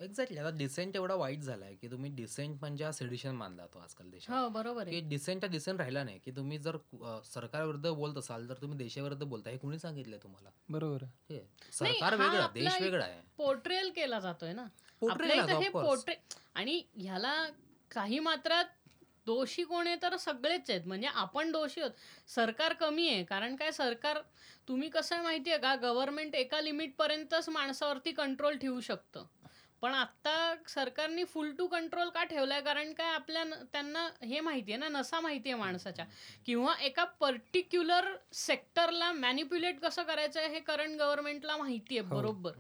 exactly 0.01 0.39
आता 0.39 0.51
डिसेंट 0.57 0.97
एवढा 0.97 1.15
वाईट 1.15 1.41
झालाय 1.41 1.75
की 1.75 1.89
तुम्ही 1.91 2.11
डिसेंट 2.11 2.57
म्हणजे 2.61 2.85
हा 2.85 2.93
सेडिशन 2.93 3.31
मानला 3.31 3.67
तो 3.67 3.79
आजकाल 3.79 4.11
देशात. 4.11 4.37
हो 4.37 4.49
बरोबर 4.49 4.87
आहे. 4.87 5.01
की 5.01 5.09
डिसेंट 5.09 5.45
डिसेंट 5.45 5.79
राहिला 5.79 6.05
नाही. 6.05 6.19
की 6.19 6.31
तुम्ही 6.31 6.59
जर 6.59 6.77
अ, 6.77 7.21
सरकारविरुद्ध 7.25 7.89
बोलत 7.91 8.19
असाल 8.19 8.49
तर 8.49 8.55
तुम्ही 8.55 8.79
देशाविरुद्ध 8.79 9.23
बोलता. 9.23 9.51
हे 9.51 9.57
कुणी 9.57 9.79
सांगितलंय 9.79 10.19
तुम्हाला? 10.23 10.51
बरोबर 10.69 11.03
हे 11.03 11.49
सरकार 11.73 12.15
हा 12.15 12.25
वेगळं 12.25 12.43
आपला 12.43 12.65
देश 12.65 12.73
एक- 12.73 12.83
वेगळा 12.83 13.05
आहे. 13.05 13.21
पोर्ट्रेल 13.37 13.91
केला 13.91 14.19
जातोय 14.21 14.53
ना. 14.53 14.63
Portrayal 14.63 15.11
आपल्या 15.11 15.43
आहे, 15.43 15.53
इथं 15.53 15.61
हे 15.61 15.69
of 15.69 15.75
course. 15.75 15.87
पोर्ट्रे 15.87 16.15
आणि 16.55 16.83
ह्याला 16.95 17.49
काही 17.91 18.19
मात्रात 18.19 18.65
दोषी 19.27 19.65
कोण 19.65 19.87
आहे 19.87 19.97
तर 20.03 20.17
सगळेच 20.17 20.71
आहेत. 20.71 20.81
म्हणजे 20.87 21.07
आपण 21.07 21.53
दोषी 21.53 21.81
आहोत. 21.81 21.93
सरकार 22.29 22.73
कमी 22.73 23.09
आहे. 23.09 23.25
कारण 23.25 23.57
काय? 23.57 23.71
सरकार 23.73 24.19
तुम्ही 24.69 24.89
कसं 24.89 25.15
आहे 25.15 25.25
माहितीये 25.25 25.59
का? 25.59 25.77
गव्हर्नमेंट 25.77 26.35
एका 26.35 26.61
लिमिट 26.61 26.97
पर्यंतच 26.97 27.49
माणसावरती 27.49 28.13
कंट्रोल 28.13 28.57
ठेवू 28.57 28.81
शकतं. 28.81 29.25
पण 29.83 29.95
आता 29.95 30.55
सरकारने 30.69 31.25
फुल 31.25 31.53
टू 31.53 31.67
कंट्रोल 31.67 32.09
का 32.09 32.25
ठेवलाय? 32.25 32.61
कारण 32.61 32.93
काय 32.93 33.13
आपल्या 33.15 33.45
त्यांना 33.73 34.09
हे 34.23 34.41
माहितीये 34.41 34.77
ना 34.79 34.89
नसा 34.89 35.21
माहितीये 35.21 35.55
माणसाच्या. 35.55 36.05
किंवा 36.47 36.75
एका 36.83 37.05
पर्टिक्युलर 37.05 38.15
सेक्टरला 38.33 39.13
मॅनिप्युलेट 39.13 39.81
कसं 39.81 40.03
करायचं 40.03 40.41
हे 40.41 40.61
करंट 40.61 40.99
गव्हर्नमेंटला 40.99 41.57
माहिती 41.57 41.99
आहे 41.99 42.07
हो. 42.09 42.17
बरोबर. 42.17 42.53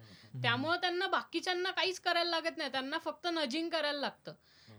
त्यामुळे 0.42 0.78
त्यांना 0.80 1.06
बाकीच्यांना 1.06 1.70
काहीच 1.70 2.00
करायला 2.00 2.30
लागत 2.30 2.56
नाही. 2.56 2.72
त्यांना 2.72 2.98
फक्त 2.98 3.26
नजिंग 3.26 3.68
करायला 3.68 4.00
लागतं. 4.00 4.33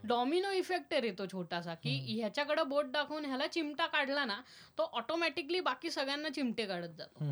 डॉमिनो 0.04 0.52
इफेक्ट 0.52 0.94
आहे 0.94 1.02
रे 1.02 1.12
तो 1.12 1.26
छोटासा 1.26 1.74
की 1.74 1.92
ह्याच्याकडे 2.20 2.64
बोट 2.64 2.86
दाखवून 2.86 3.26
ह्याला 3.26 3.48
चिमटा 3.48 3.86
काढला 3.86 4.26
ना 4.26 4.42
तो 4.78 4.84
ऑटोमॅटिकली 4.94 5.60
बाकी 5.60 5.92
सगळ्यांना 5.92 6.30
चिमटे 6.30 6.66
काढत 6.66 6.98
जातो. 6.98 7.26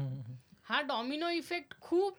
हा 0.63 0.81
डॉमिनो 0.81 1.29
इफेक्ट 1.29 1.73
खूप 1.81 2.17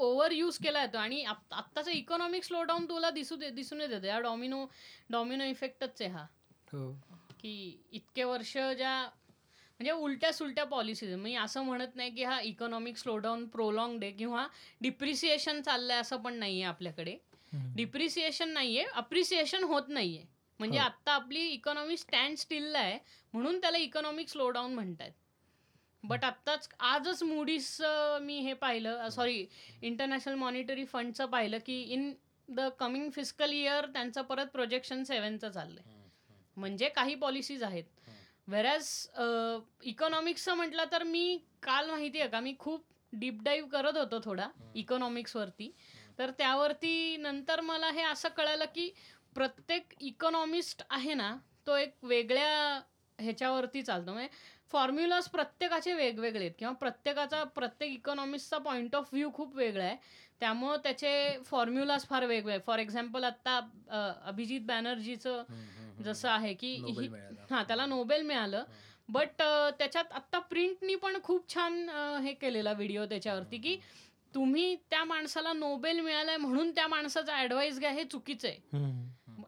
ओव्हर 0.00 0.30
यूज 0.30 0.58
केला 0.58 0.80
येतो 0.80 0.98
आणि 0.98 1.24
आत- 1.24 1.54
आत्ताचं 1.54 1.90
इकॉनॉमिक 1.90 2.44
स्लोडाऊन 2.44 2.88
तुला 2.88 3.10
दिसू 3.10 3.36
दे 3.36 3.50
दिसून 3.50 3.80
येते. 3.80 4.06
या 4.06 4.20
डॉमिनो 4.20 4.66
डॉमिनो 5.10 5.44
इफेक्टच 5.44 6.02
आहे 6.02 6.10
हा. 6.10 6.26
हो. 6.72 6.92
की 7.40 7.82
इतके 7.92 8.24
वर्ष 8.24 8.52
ज्या 8.52 9.08
म्हणजे 9.78 9.90
उलट्या 9.90 10.32
सुलट्या 10.32 10.64
पॉलिसीज 10.64 11.14
मी 11.14 11.34
असं 11.34 11.62
म्हणत 11.62 11.88
नाही 11.94 12.10
की 12.10 12.24
हा 12.24 12.40
इकॉनॉमिक 12.40 12.96
स्लोडाऊन 12.96 13.48
प्रोलॉंग 13.48 14.02
आहे 14.02 14.12
किंवा 14.12 14.46
डिप्रिसिएशन 14.80 15.62
चाललंय 15.62 15.96
असं 15.96 16.16
पण 16.16 16.34
नाहीये 16.34 16.64
आपल्याकडे. 16.64 17.12
हम्म. 17.34 17.74
डिप्रिसिएशन 17.74 18.48
नाहीये 18.48 18.84
अप्रिसिएशन 18.84 19.62
होत 19.62 19.82
नाहीये. 19.88 20.24
म्हणजे 20.58 20.78
हो. 20.78 20.84
आता 20.84 21.12
आपली 21.12 21.40
इकॉनॉमी 21.40 21.96
स्टँड 21.96 22.36
स्टिल 22.36 22.74
आहे. 22.74 22.98
म्हणून 23.32 23.60
त्याला 23.60 23.78
इकॉनॉमिक 23.78 24.28
स्लोडाऊन 24.28 24.74
म्हणतात. 24.74 25.10
बट 26.04 26.24
आत्ताच 26.24 26.68
आजच 26.80 27.22
मुडीज 27.22 27.76
मी 28.22 28.38
हे 28.40 28.52
पाहिलं 28.54 29.08
सॉरी 29.08 29.46
इंटरनॅशनल 29.82 30.34
मॉनिटरी 30.34 30.84
फंडचं 30.84 31.26
पाहिलं 31.26 31.58
की 31.66 31.80
in 31.92 32.12
the 32.48 32.68
coming 32.78 33.10
physical 33.10 33.52
year 33.52 33.86
त्यांचं 33.86 34.22
परत 34.22 34.46
प्रोजेक्शन 34.46 35.02
सेव्हनचं 35.04 35.50
चाललंय. 35.50 35.82
म्हणजे 36.56 36.88
काही 36.88 37.14
पॉलिसीज 37.14 37.62
आहेत. 37.62 37.84
वेरॅज 38.48 38.86
इकॉनॉमिक्सचं 39.84 40.54
म्हटलं 40.54 40.84
तर 40.92 41.02
मी 41.02 41.38
काल 41.62 41.90
माहिती 41.90 42.20
आहे 42.20 42.28
का 42.28 42.40
मी 42.40 42.54
खूप 42.58 42.84
डीप 43.12 43.42
डाईव्ह 43.42 43.68
करत 43.68 43.96
होतो 43.96 44.18
थोडा 44.24 44.48
इकॉनॉमिक्सवरती 44.74 45.70
तर 46.18 46.30
त्यावरती 46.30 47.16
नंतर 47.16 47.60
मला 47.60 47.90
हे 47.90 48.02
असं 48.02 48.28
कळालं 48.28 48.64
की 48.74 48.90
प्रत्येक 49.34 49.94
इकॉनॉमिस्ट 50.00 50.82
आहे 50.90 51.14
ना 51.14 51.34
तो 51.66 51.76
एक 51.76 51.94
वेगळ्या 52.02 52.80
ह्याच्यावरती 53.18 53.82
चालतो. 53.82 54.12
म्हणजे 54.12 54.28
फॉर्म्युलाज 54.72 55.28
प्रत्येकाचे 55.28 55.92
वेगवेगळे 55.92 56.40
आहेत. 56.40 56.52
किंवा 56.58 56.72
प्रत्येकाचा 56.74 57.42
प्रत्येक 57.44 57.92
इकॉनॉमिस्टचा 57.92 58.58
पॉईंट 58.58 58.96
ऑफ 58.96 59.08
व्ह्यू 59.12 59.30
खूप 59.34 59.56
वेगळा 59.56 59.84
आहे. 59.84 59.96
त्यामुळं 60.40 60.76
त्याचे 60.82 61.38
फॉर्म्युलाज 61.46 62.04
फार 62.06 62.24
वेगळे 62.26 62.58
फॉर 62.66 62.78
एक्झाम्पल 62.78 63.24
आत्ता 63.24 63.58
अभिजित 64.26 64.60
बॅनर्जीचं 64.66 65.42
जसं 66.02 66.28
आहे 66.28 66.52
की 66.54 66.72
ही-. 66.74 67.08
हा 67.50 67.62
त्याला 67.62 67.86
नोबेल 67.86 68.22
मिळालं. 68.22 68.64
बट 69.08 69.42
त्याच्यात 69.78 70.12
आता 70.12 70.38
प्रिंटनी 70.38 70.94
पण 70.94 71.16
खूप 71.22 71.48
छान 71.54 71.88
हे 72.24 72.32
केलेला 72.32 72.72
व्हिडिओ 72.72 73.04
त्याच्यावरती 73.06 73.58
की 73.58 73.76
तुम्ही 74.34 74.74
त्या 74.90 75.02
माणसाला 75.04 75.52
नोबेल 75.52 76.00
मिळालाय 76.00 76.36
म्हणून 76.36 76.70
त्या 76.70 76.86
माणसाचा 76.88 77.40
ऍडवाइस 77.42 77.78
घ्या 77.78 77.90
हे 77.90 78.04
चुकीचं 78.04 78.48
आहे. 78.48 78.58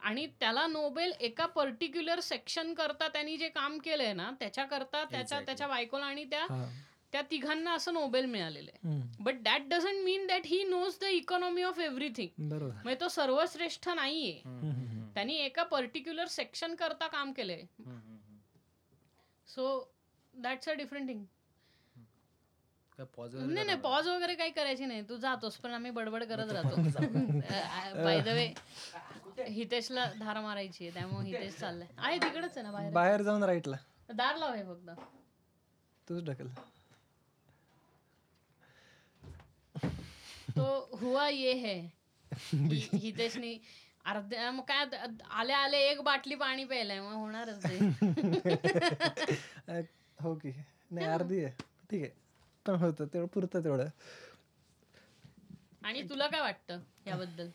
आणि 0.02 0.26
त्याला 0.40 0.66
नोबेल 0.66 1.12
एका 1.20 1.46
पर्टिक्युलर 1.46 2.20
सेक्शन 2.20 2.72
करता 2.74 3.08
त्यांनी 3.08 3.36
जे 3.36 3.48
काम 3.48 3.78
केलंय 3.78 4.12
ना 4.12 4.30
त्याच्याकरता 4.40 5.04
त्याच्या. 5.04 5.40
त्याच्या 5.46 5.66
बायकोला 5.68 6.06
आणि 6.06 6.24
त्या. 6.24 6.46
त्या 7.12 7.22
तिघांना 7.30 7.72
असं 7.72 7.92
नोबेल 7.94 8.24
मिळालेलं 8.24 8.70
आहे. 8.74 9.00
But 9.20 9.42
that 9.42 9.68
doesn't 9.68 10.04
mean 10.04 10.26
that 10.26 10.42
he 10.44 10.62
knows 10.64 10.98
the 11.00 11.04
economy 11.04 11.62
of 11.62 11.78
everything 11.78 12.28
म्हणजे 12.74 13.00
तो 13.00 13.08
सर्वश्रेष्ठ 13.08 13.88
नाहीये. 13.88 14.40
त्यांनी 15.14 15.36
एका 15.36 15.62
पर्टिक्युलर 15.62 16.26
सेक्शन 16.26 16.74
करता 16.74 17.06
काम 17.06 17.32
केलंय. 17.32 17.62
So 19.48 19.92
that's 20.34 20.68
a 20.68 20.72
different 20.72 21.08
thing 21.08 21.24
नाही 23.46 23.66
नाही 23.66 23.78
पॉज 23.78 24.08
वगैरे 24.08 24.34
काही 24.34 24.50
करायची 24.50 24.84
नाही. 24.86 25.02
तू 25.08 25.16
जातोस 25.16 25.56
पण 25.56 25.70
आम्ही 25.70 25.90
बडबड 25.90 26.24
करत 26.24 26.50
राहतो. 26.52 26.76
बाय 28.04 28.20
द 28.20 28.28
वे 28.28 28.46
हितेशला 29.38 30.04
धार 30.20 30.40
मारायची 30.40 30.84
आहे 30.84 30.94
त्यामुळे 30.94 31.26
हितेश 31.26 31.54
चाललाय. 31.54 31.88
आहे 31.98 32.18
तिकडेच 32.18 32.56
आहे 32.58 32.62
ना 32.62 32.72
बाहेर? 32.72 32.92
बाहेर 32.92 33.22
जाऊन 33.22 33.42
राईटला. 33.42 33.76
दार 34.14 34.36
लाव 34.36 34.54
हे 34.54 34.62
फक्त. 34.62 34.90
तूच 36.08 36.24
ढकल. 36.24 36.46
तो 40.56 40.96
हुआ 41.00 41.28
ये 41.28 41.52
है. 41.52 41.76
हि- 42.52 42.98
हितेशनी 42.98 43.58
अर्ध्या 44.04 44.50
मग 44.50 44.62
काय 44.68 44.84
आले 45.30 45.52
आले 45.52 45.78
एक 45.78 46.00
बाटली 46.00 46.34
पाणी 46.34 46.64
प्यायलंय 46.64 47.00
मग 47.00 47.12
होणारच 47.12 47.64
ते. 47.64 47.78
अ, 49.68 49.80
हो 50.22 50.34
की. 50.34 50.52
नाही 50.90 51.06
अर्धी 51.06 51.44
आहे. 51.44 51.52
ठीक 51.90 52.02
आहे. 52.02 52.10
पण 52.66 52.74
होतं 52.74 53.06
तेवढं 53.06 53.26
पुरतं 53.26 53.64
तेवढं. 53.64 53.88
आणि 55.82 56.02
तुला 56.02 56.26
काय 56.26 56.40
वाटतं 56.40 56.80
याबद्दल? 57.06 57.48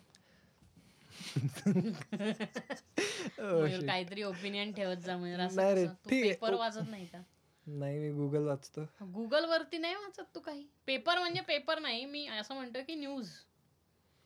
काहीतरी 3.88 4.24
ओपिनियन 4.24 4.74
ठेवत 4.74 4.98
जा 4.98 5.18
म्हणजे 5.18 5.86
Oh. 5.86 5.94
पेपर 6.10 6.54
वाचत 6.54 6.90
नाही 6.90 7.06
का? 7.06 7.22
नाही 7.68 8.00
मी 8.00 8.12
गुगल 8.12 8.48
वाचतो. 8.48 8.82
गुगल 9.14 9.46
वरती 9.46 9.78
नाही 9.78 9.96
वाचत 9.96 10.36
तू 10.36 10.40
काही. 10.40 10.68
पेपर 10.88 11.20
म्हणजे 11.20 11.42
पेपर 11.42 11.80
नाही. 11.80 12.06
मी 12.06 12.28
असं 12.28 12.56
म्हणतो 12.56 12.80
की 12.88 12.96
न्यूज 12.96 13.30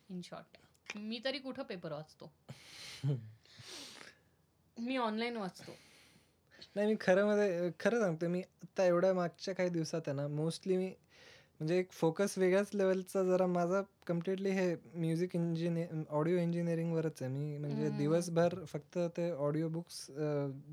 इन 0.10 0.22
शॉर्ट 0.24 0.58
मी 0.98 1.22
तरी 1.26 1.40
कुठं 1.40 1.64
पेपर 1.64 1.92
वाचतो? 1.92 2.32
मी 4.78 4.98
ऑनलाईन 4.98 5.38
वाचतो. 5.38 5.76
नाही 6.76 6.88
मी 6.88 6.96
खरं 7.02 7.28
मध्ये 7.28 7.72
खरं 7.80 8.00
सांगतो 8.00 8.30
मी 8.30 8.42
आता 8.64 8.86
एवढ्या 8.86 9.14
मागच्या 9.14 9.56
काही 9.56 9.70
दिवसात 9.70 10.02
आहे 10.08 10.16
ना 10.16 10.28
मोस्टली 10.28 10.78
मी 10.78 10.94
म्हणजे 11.62 11.78
एक 11.80 11.92
फोकस 11.92 12.38
वेगळ्याच 12.38 12.70
लेवलचा 12.74 13.24
जरा 13.24 13.46
माझा 13.48 13.82
कम्प्लिटली 14.08 14.50
हे 14.50 14.76
म्युझिक 14.96 15.36
इंजिनिअर 15.36 16.02
ऑडिओ 16.10 16.38
इंजिनिअरिंगवरच 16.38 17.22
आहे. 17.22 17.32
मी 17.32 17.58
म्हणजे 17.58 17.90
दिवसभर 17.98 18.56
फक्त 18.68 18.98
ते 19.18 19.30
ऑडिओ 19.32 19.68
बुक्स 19.70 20.06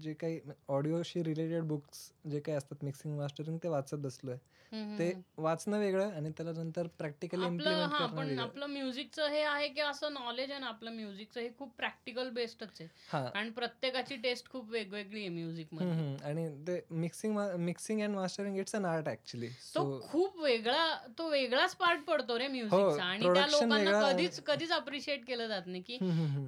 जे 0.02 0.14
काही 0.14 0.40
ऑडिओशी 0.68 1.22
रिलेटेड 1.24 1.64
बुक्स 1.64 2.10
जे 2.30 2.40
काही 2.40 2.56
असतात 2.58 2.84
मिक्सिंग 2.84 3.16
मास्टरिंग 3.16 3.58
ते 3.62 3.68
वाचत 3.68 3.94
बसलोय. 3.94 4.34
हम्म, 4.34 4.57
ते 4.72 5.12
वाचणं 5.36 5.78
वेगळं 5.78 6.10
आणि 6.12 6.30
त्याला 6.30 6.52
नंतर 6.52 6.86
प्रॅक्टिकली 6.86 7.44
आपलं 7.44 7.52
इम्प्लिमेंट 7.52 8.38
हा 8.38 8.42
आपलं 8.42 8.66
म्युझिकचं 8.66 9.28
हे 9.28 9.42
आहे 9.42 9.68
की 9.68 9.80
असं 9.80 10.12
नॉलेज 10.12 10.50
आहे 10.50 10.60
ना 10.60 10.66
आपलं 10.66 10.90
म्युझिकचं 10.90 11.40
हे 11.40 11.48
खूप 11.58 11.74
प्रॅक्टिकल 11.76 12.30
बेस्डच 12.30 12.80
आहे. 12.80 12.88
हा. 13.08 13.24
कारण 13.28 13.50
प्रत्येकाची 13.50 14.16
टेस्ट 14.16 14.50
खूप 14.50 14.70
वेगवेगळी 14.70 15.20
आहे 15.20 15.28
म्युझिकमध्ये. 15.28 16.16
आणि 16.24 16.48
ते 16.68 16.80
mixing 16.90 17.38
mixing 17.58 18.02
and 18.02 18.14
mastering 18.14 18.58
it's 18.58 18.74
an 18.74 18.84
art 18.84 19.08
actually 19.08 19.48
तो 19.74 20.00
खूप 20.08 20.38
वेगळा 20.38 20.96
तो 21.18 21.28
वेगळाच 21.28 21.74
पार्ट 21.76 22.04
पडतो 22.04 22.38
रे 22.38 22.48
म्युझिकचा. 22.48 23.04
आणि 23.04 23.24
त्या 23.24 23.42
हो, 23.42 23.50
लोकांना 23.50 24.12
कधीच 24.12 24.40
कधीच 24.40 24.72
अप्रिशिएट 24.72 25.26
केलं 25.26 25.46
जात 25.46 25.66
नाही 25.66 25.82
की 25.82 25.98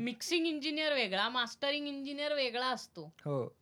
मिक्सिंग 0.04 0.46
इंजिनियर 0.46 0.92
वेगळा 0.92 1.28
मास्टरिंग 1.28 1.88
इंजिनियर 1.88 2.34
वेगळा 2.34 2.66
असतो. 2.66 3.12
हो. 3.24 3.59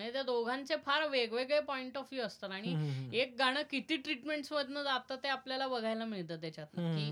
म्हणजे 0.00 0.12
त्या 0.12 0.22
दोघांचे 0.22 0.76
फार 0.76 1.06
वेगवेगळे 1.08 1.60
पॉइंट 1.60 1.96
ऑफ 1.98 2.08
व्ह्यू 2.12 2.24
असतात 2.26 2.50
आणि. 2.50 2.74
एक 3.12 3.34
गाणं 3.38 3.62
किती 3.70 3.96
ट्रीटमेंट्स 3.96 4.52
मधनं 4.52 4.82
जातं 4.82 5.16
ते 5.16 5.28
आपल्याला 5.28 5.68
बघायला 5.68 6.04
मिळतं 6.04 6.40
त्याच्यात 6.40 6.66
की. 6.76 7.10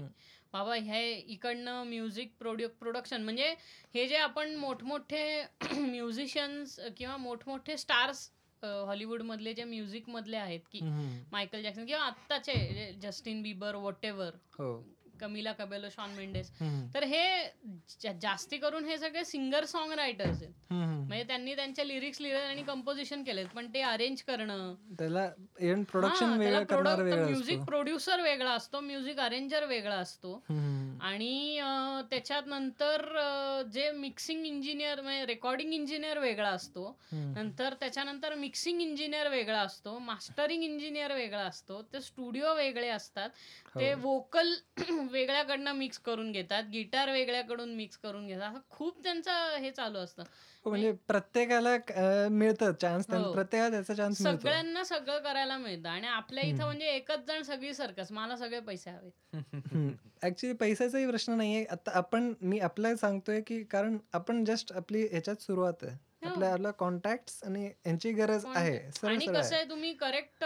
बाबा 0.53 0.75
हे 0.75 1.13
इकडनं 1.13 1.83
म्युझिक 1.85 2.33
प्रोड्यू 2.39 2.69
प्रोडक्शन 2.69 3.23
म्हणजे 3.23 3.55
हे 3.95 4.07
जे 4.09 4.17
आपण 4.17 4.55
मोठमोठे 4.57 5.25
म्युझिशियन्स 5.73 6.79
किंवा 6.97 7.17
मोठमोठे 7.17 7.77
स्टार्स 7.77 8.29
हॉलिवूड 8.63 9.23
मधले 9.23 9.53
जे 9.55 9.65
म्युझिक 9.65 10.09
मधले 10.09 10.37
आहेत 10.37 10.61
की. 10.73 10.81
मायकल 11.33 11.63
जॅक्सन 11.63 11.87
किंवा 11.87 12.03
आत्ताचे 12.03 12.93
Justin 13.03 13.43
Bieber 13.43 13.75
whatever 14.05 14.31
Camila 15.21 15.53
Cabello 15.53 15.89
Shawn 15.89 16.15
Mendes. 16.17 16.51
तर 16.95 17.05
हे 17.05 18.13
जास्ती 18.23 18.59
करून 18.59 18.85
हे 18.85 18.99
सगळे 18.99 19.25
सिंगर 19.25 19.65
सॉन्ग 19.65 19.93
रायटर्स 19.93 20.43
आहेत. 20.43 20.53
म्हणजे 20.73 21.23
त्यांनी 21.25 21.55
त्यांच्या 21.57 21.85
लिरिक्स 21.85 22.21
लिहिले 22.21 22.39
आणि 22.39 22.63
कंपोजिशन 22.63 23.23
केलेत 23.23 23.47
पण 23.55 23.67
ते 23.75 23.81
अरेंज 23.83 24.23
करणं 24.23 24.75
त्याला 26.43 26.59
प्रोडक्शन 26.65 27.25
म्युझिक 27.25 27.61
प्रोड्युसर 27.65 28.21
वेगळा 28.21 28.51
असतो 28.51 28.81
म्युझिक 28.81 29.19
अरेंजर 29.21 29.65
वेगळा 29.65 29.97
असतो. 29.97 30.35
आणि 31.01 31.61
त्याच्यात 32.11 32.47
नंतर 32.47 33.03
जे 33.73 33.91
मिक्सिंग 33.93 34.47
इंजिनियर 34.47 35.01
म्हणजे 35.01 35.25
रेकॉर्डिंग 35.27 35.73
इंजिनियर 35.73 36.19
वेगळा 36.19 36.49
असतो. 36.49 36.97
नंतर 37.13 37.75
त्याच्यानंतर 37.81 38.35
मिक्सिंग 38.35 38.81
इंजिनियर 38.83 39.29
वेगळा 39.29 39.61
असतो 39.61 39.99
मास्टरिंग 39.99 40.63
इंजिनियर 40.63 41.13
वेगळा 41.15 41.43
असतो 41.43 41.81
ते 41.93 42.01
स्टुडिओ 42.01 42.55
वेगळे 42.55 42.89
असतात 42.89 43.31
ते 43.77 43.93
हो. 43.93 44.01
वेगळ्याकडनं 45.13 45.73
मिक्स 45.73 45.99
करून 45.99 46.33
घेतात 46.33 46.63
गिटार 46.63 47.11
वेगळ्याकडून 47.11 47.75
मिक्स 47.75 47.97
करून 47.97 48.27
घेतात 48.27 48.51
असं 48.51 48.61
खूप 48.71 49.03
त्यांचं 49.03 49.57
हे 49.57 49.71
चालू 49.71 49.99
असतं. 49.99 50.23
हो, 50.65 50.71
म्हणजे 50.71 50.93
प्रत्येकाला 50.93 51.73
अं, 51.73 52.29
मिळतं 52.29 52.73
चान्स 52.73 53.11
हो. 53.11 53.33
प्रत्येकाला 53.33 53.71
त्याचा 53.71 53.95
चान्स 53.95 54.23
सगळ्यांना 54.23 54.85
सगळं 54.85 55.19
करायला 55.19 55.57
मिळतं 55.59 55.89
आणि 55.89 56.07
आपल्या 56.07 56.45
इथं 56.45 56.65
म्हणजे 56.65 56.87
एकच 56.87 57.27
जण 57.27 57.43
सगळी 57.43 57.75
सर्कस 57.75 58.13
मला 58.13 58.37
सगळे 58.37 58.61
पैसे 58.61 58.91
हवे. 58.91 59.11
ऍक्च्युली 60.23 60.55
पैशाचाही 60.57 61.07
प्रश्न 61.07 61.33
नाहीये. 61.33 61.65
आता 61.65 61.91
आपण 61.91 62.33
मी 62.41 62.59
आपल्याला 62.59 62.97
सांगतोय 62.97 63.41
की 63.41 63.63
कारण 63.65 63.99
आपण 64.13 64.45
जस्ट 64.45 64.73
आपली 64.73 65.07
ह्याच्यात 65.07 65.43
सुरुवात 65.43 65.85
आहे. 65.85 65.97
आपल्या 66.23 66.53
आपल्या 66.53 66.71
कॉन्टॅक्ट 66.71 67.31
आणि 67.45 67.65
यांची 67.87 68.13
गरज 68.13 68.45
आहे. 68.47 68.79
आणि 69.07 69.27
कसं 69.27 69.39
आहे. 69.39 69.55
आहे 69.55 69.69
तुम्ही 69.71 69.93
करेक्ट 69.95 70.45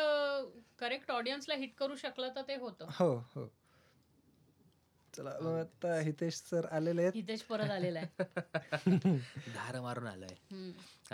करेक्ट 0.78 1.10
ऑडियन्सला 1.10 1.54
हिट 1.54 1.74
करू 1.74 1.96
शकला 1.96 2.28
तर 2.28 2.42
ते 2.42 2.56
होतं. 2.56 2.86
हो 2.90 3.14
हो. 3.34 3.48
चला 5.14 5.30
मग 5.40 5.58
आता 5.58 5.98
हितेश 6.00 6.34
सर 6.34 6.66
आलेले 6.72 7.02
आहेत. 7.02 7.12
हितेश 7.14 7.42
परत 7.42 7.70
आलेला 7.70 8.00
आहे. 8.00 8.08
धार 9.54 9.80
मारून 9.80 10.06
आलोय. 10.06 10.34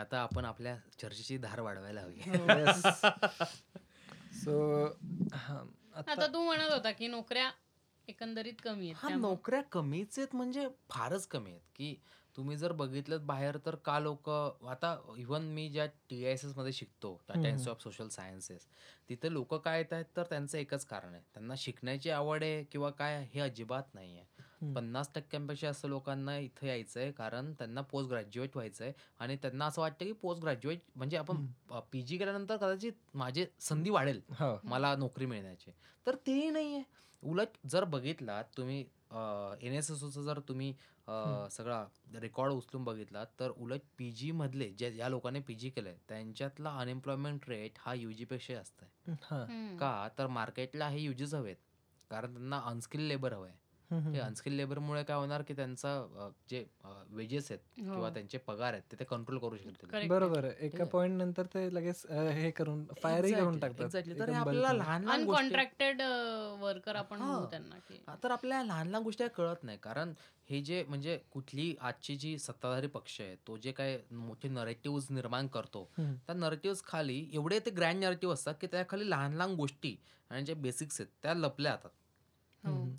आता 0.00 0.18
आपण 0.18 0.44
आपल्या 0.44 0.76
चर्चेची 1.00 1.38
धार 1.38 1.60
वाढवायला 1.60 2.00
हवी. 2.00 2.20
सो 4.44 4.84
हा 5.34 5.62
आता 5.96 6.26
तू 6.26 6.42
म्हणत 6.44 6.70
होता 6.70 6.90
की 6.90 7.06
नोकऱ्या 7.06 7.50
एकंदरीत 8.08 8.60
कमी 8.64 8.90
आहेत. 8.90 9.16
नोकऱ्या 9.16 9.62
कमीच 9.62 10.18
आहेत 10.18 10.34
म्हणजे 10.34 10.68
फारच 10.90 11.26
कमी 11.26 11.50
आहेत. 11.50 11.60
की 11.76 11.94
तुम्ही 12.38 12.56
जर 12.56 12.72
बघितलं 12.72 13.26
बाहेर 13.26 13.56
तर 13.58 13.74
का 13.84 13.98
लोक 13.98 14.28
आता 14.30 14.94
इव्हन 15.18 15.42
मी 15.52 15.68
ज्या 15.68 15.86
टी 16.10 16.24
आय 16.24 16.32
एसमध्ये 16.32 16.72
शिकतो 16.72 17.10
Tata 17.28 17.48
Institute 17.48 17.76
of 17.76 17.82
Social 17.82 18.08
Sciences 18.08 18.66
तिथे 19.08 19.32
लोक 19.32 19.54
काय 19.54 19.78
येत 19.78 19.92
आहेत 19.92 20.04
तर 20.16 20.22
त्यांचं 20.22 20.58
एकच 20.58 20.84
कारण 20.86 21.12
आहे. 21.14 21.22
त्यांना 21.34 21.54
शिकण्याची 21.58 22.10
आवड 22.10 22.42
आहे 22.42 22.62
किंवा 22.64 22.90
काय 22.90 23.24
हे 23.34 23.40
अजिबात 23.40 23.94
नाही 23.94 24.16
आहे. 24.16 24.72
पन्नास 24.74 25.10
टक्क्यांपेक्षा 25.14 25.68
असं 25.68 25.88
लोकांना 25.88 26.36
इथं 26.38 26.66
यायचं 26.66 27.00
आहे 27.00 27.10
कारण 27.12 27.52
त्यांना 27.52 27.80
पोस्ट 27.82 28.08
ग्रॅज्युएट 28.10 28.56
व्हायचं 28.56 28.84
आहे 28.84 28.92
आणि 29.20 29.36
त्यांना 29.36 29.66
असं 29.66 29.82
वाटतं 29.82 30.04
की 30.04 30.12
पोस्ट 30.22 30.42
ग्रॅज्युएट 30.42 30.80
म्हणजे 30.96 31.16
आपण 31.16 31.46
पी 31.92 32.02
जी 32.02 32.18
केल्यानंतर 32.18 32.56
कदाचित 32.56 32.92
माझी 33.14 33.46
संधी 33.60 33.90
वाढेल 33.90 34.20
हो. 34.30 34.54
मला 34.64 34.94
नोकरी 34.96 35.26
मिळण्याची. 35.26 35.70
तर 36.06 36.16
तेही 36.26 36.50
नाही 36.50 36.74
आहे. 36.74 36.82
उलट 37.22 37.56
जर 37.66 37.84
बघितलात 37.86 38.44
तुम्ही 38.56 38.80
एन 39.60 39.72
एस 39.72 39.90
एसचा 39.90 40.22
जर 40.22 40.38
तुम्ही 40.48 40.72
सगळा 41.50 41.86
रेकॉर्ड 42.14 42.52
उचलून 42.52 42.84
बघितलात 42.84 43.26
तर 43.40 43.50
उलट 43.50 43.80
पी 43.98 44.10
जी 44.10 44.30
मधले 44.30 44.70
जे 44.70 44.92
ज्या 44.92 45.08
लोकांनी 45.08 45.40
पी 45.40 45.54
जी 45.54 45.70
केलंय 45.70 45.96
त्यांच्यातला 46.08 46.78
अनएम्प्लॉयमेंट 46.78 47.40
रेट 47.48 47.72
हा 47.78 47.94
युजी 47.94 48.24
पेक्षा 48.24 48.54
जास्त 48.54 48.82
आहे. 48.82 49.12
हा. 49.12 49.44
का? 49.80 50.08
तर 50.18 50.26
मार्केटला 50.26 50.88
हे 50.88 51.00
युजीच 51.00 51.34
हवेत. 51.34 51.56
कारण 52.10 52.32
त्यांना 52.32 52.58
अनस्किल 52.58 53.00
लेबर 53.00 53.32
हवंय. 53.32 53.50
हम्म, 53.50 53.67
ते. 53.90 54.18
अनस्किल 54.20 54.52
लेबरमुळे 54.52 55.02
काय 55.04 55.16
होणार 55.16 55.42
की 55.42 55.54
त्यांचा 55.54 55.90
जे 56.50 56.64
वेजेस 57.10 57.50
आहेत 57.50 57.60
हो. 57.78 57.92
किंवा 57.92 58.10
त्यांचे 58.10 58.38
पगार 58.38 58.72
आहेत 58.72 58.82
ते 58.92 58.96
ते 58.98 59.04
कंट्रोल 59.04 59.38
करू 59.38 59.56
शकतील. 59.56 60.08
बरोबर 60.08 60.44
एका 60.58 60.84
पॉइंट 60.84 61.16
नंतर 61.18 61.46
ते 61.54 61.68
लगेच 61.74 62.04
हे 62.10 62.50
करून 62.50 62.84
फायरही 63.02 63.32
करून 63.32 63.58
टाकतात 63.58 63.96
हे 63.96 64.32
आपल्याला. 64.34 64.72
लहान 64.72 65.02
लहान 65.04 65.24
गोष्टी 65.24 65.44
अनकॉन्ट्रॅक्टेड 65.44 66.02
वर्कर 66.60 66.96
आपण 66.96 67.20
हा. 67.20 67.44
त्यांना 67.50 67.78
की 67.88 67.98
तर 68.24 68.30
आपल्याला 68.30 68.62
लहान 68.64 68.88
लहान 68.88 69.02
गोष्टी 69.02 69.28
कळत 69.36 69.64
नाही 69.64 69.78
कारण 69.78 70.12
हे 70.50 70.60
जे 70.62 70.82
म्हणजे 70.88 71.18
कुठली 71.32 71.74
आजची 71.80 72.16
जी 72.16 72.36
सत्ताधारी 72.38 72.86
पक्ष 72.86 73.20
आहे 73.20 73.34
तो 73.46 73.56
जे 73.56 73.72
काय 73.72 73.98
मोठे 74.12 74.48
नरेटिव्ह 74.48 75.00
निर्माण 75.10 75.46
करतो. 75.46 75.88
त्या 75.98 76.34
नरेटिव्ह 76.34 76.76
खाली 76.84 77.24
एवढे 77.32 77.58
ते 77.58 77.70
ग्रँड 77.70 78.04
नरेटिव्ह 78.04 78.34
असतात 78.34 78.54
की 78.60 78.66
त्या 78.66 78.84
खाली 78.88 79.08
लहान 79.10 79.34
लहान 79.34 79.54
गोष्टी 79.54 79.96
आणि 80.30 80.44
जे 80.44 80.54
बेसिक्स 80.54 81.00
आहेत 81.00 81.12
त्या 81.22 81.34
लपल्या 81.34 81.72
जातात. 81.72 81.90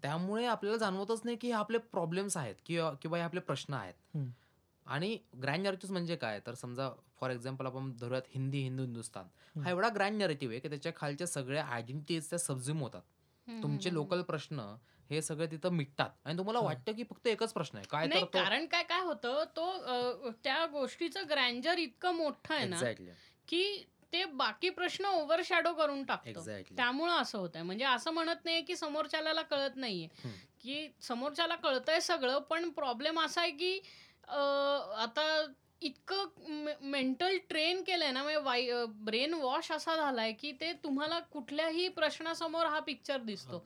त्यामुळे 0.03 0.45
आपल्याला 0.45 0.77
जाणवतच 0.77 1.21
नाही 1.25 1.37
की 1.37 1.51
आपले 1.51 1.77
प्रॉब्लेम्स 1.91 2.37
आहेत 2.37 2.55
किंवा 2.65 2.91
किंवा 3.01 3.17
हे 3.17 3.23
आपले 3.23 3.39
प्रश्न 3.39 3.73
आहेत. 3.73 4.17
आणि 4.85 5.17
ग्रँड 5.41 5.63
नरेटिव्ह 5.63 5.91
म्हणजे 5.93 6.15
काय? 6.15 6.39
तर 6.45 6.53
समजा 6.53 6.89
फॉर 7.19 7.29
एक्झाम्पल 7.31 7.65
आपण 7.65 7.91
धरूयात 8.01 8.27
हिंदी 8.29 8.61
हिंदू 8.63 8.83
हिंदुस्तान. 8.83 9.25
हा 9.61 9.69
एवढा 9.69 9.89
ग्रँड 9.95 10.21
नरेटिव्ह 10.21 10.53
आहे 10.53 10.59
की 10.59 10.69
त्याच्या 10.69 10.91
खालच्या 10.95 11.27
सगळ्या 11.27 11.63
आयडेंटिटीज 11.65 12.29
त्या 12.29 12.39
सबझ्युम 12.39 12.81
होतात. 12.81 13.01
तुमचे 13.47 13.93
लोकल 13.93 14.21
प्रश्न 14.21 14.75
हे 15.09 15.21
सगळे 15.21 15.45
तिथं 15.51 15.73
मिटतात. 15.73 16.09
आणि 16.25 16.37
तुम्हाला. 16.37 16.59
वाटतं 16.59 16.91
की 16.91 17.03
फक्त 17.03 17.27
एकच 17.27 17.53
प्रश्न 17.53 17.77
आहे. 17.77 17.87
काय 17.91 18.07
नाही 18.07 18.23
तर 18.23 18.43
कारण 18.43 18.65
काय 18.65 18.83
काय 18.83 19.01
होतं 19.01 19.43
तो 19.55 20.31
त्या 20.43 20.65
गोष्टीचं 20.65 21.29
ग्रँजर 21.29 21.77
इतकं 21.77 22.15
मोठं 22.15 22.53
आहे 22.55 22.65
ना 22.65 22.91
की 23.47 23.63
ते 24.13 24.23
बाकी 24.25 24.69
प्रश्न 24.69 25.05
ओव्हर 25.05 25.41
शॅडो 25.45 25.73
करून 25.73 26.03
टाकतो. 26.03 26.39
त्यामुळं 26.75 27.13
असं 27.13 27.37
होत 27.37 27.49
आहे 27.55 27.63
म्हणजे 27.63 27.85
असं 27.85 28.11
म्हणत 28.11 28.45
नाही 28.45 28.61
की 28.61 28.75
समोरच्याला 28.75 29.41
कळत 29.41 29.75
नाहीये. 29.75 30.07
की 30.61 30.87
समोरच्याला 31.01 31.55
कळतंय 31.55 31.99
सगळं 31.99 32.39
पण 32.39 32.69
प्रॉब्लेम 32.69 33.19
असा 33.19 33.41
आहे 33.41 33.51
की 33.51 33.79
अं, 34.27 34.93
आता 34.95 35.45
इतकं 35.81 36.65
मेंटल 36.81 37.37
ट्रेन 37.49 37.81
केलंय 37.83 38.11
ना 38.11 38.23
म्हणजे 38.23 38.85
ब्रेन 38.85 39.33
वॉश 39.33 39.71
असा 39.71 39.95
झालाय 39.95 40.31
की 40.31 40.51
ते 40.51 40.71
तुम्हाला 40.73 41.19
कुठल्याही 41.19 41.87
प्रश्नासमोर 41.87 42.65
हा 42.65 42.79
पिक्चर 42.79 43.17
दिसतो. 43.17 43.57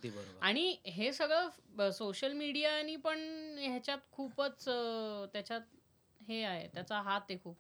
आणि 0.42 0.76
हे 0.86 1.12
सगळं 1.14 1.90
सोशल 1.92 2.34
मीडियानी 2.34 2.96
पण 2.96 3.20
ह्याच्यात 3.60 3.98
खूपच 4.12 4.64
त्याच्यात 5.34 5.62
हे 6.22 6.44
आहे 6.44 6.68
त्याचा 6.68 7.02
हात 7.02 7.22
आहे 7.22 7.38
खूप. 7.44 7.56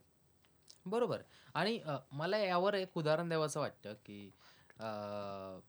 बरोबर 0.85 1.21
आणि 1.55 1.77
अ, 1.79 1.97
मला 2.11 2.37
यावर 2.37 2.73
एक 2.73 2.97
उदाहरण 2.97 3.27
द्यावंसं 3.29 3.59
वाटतं 3.59 3.93
की 4.05 4.29
अ, 4.79 5.59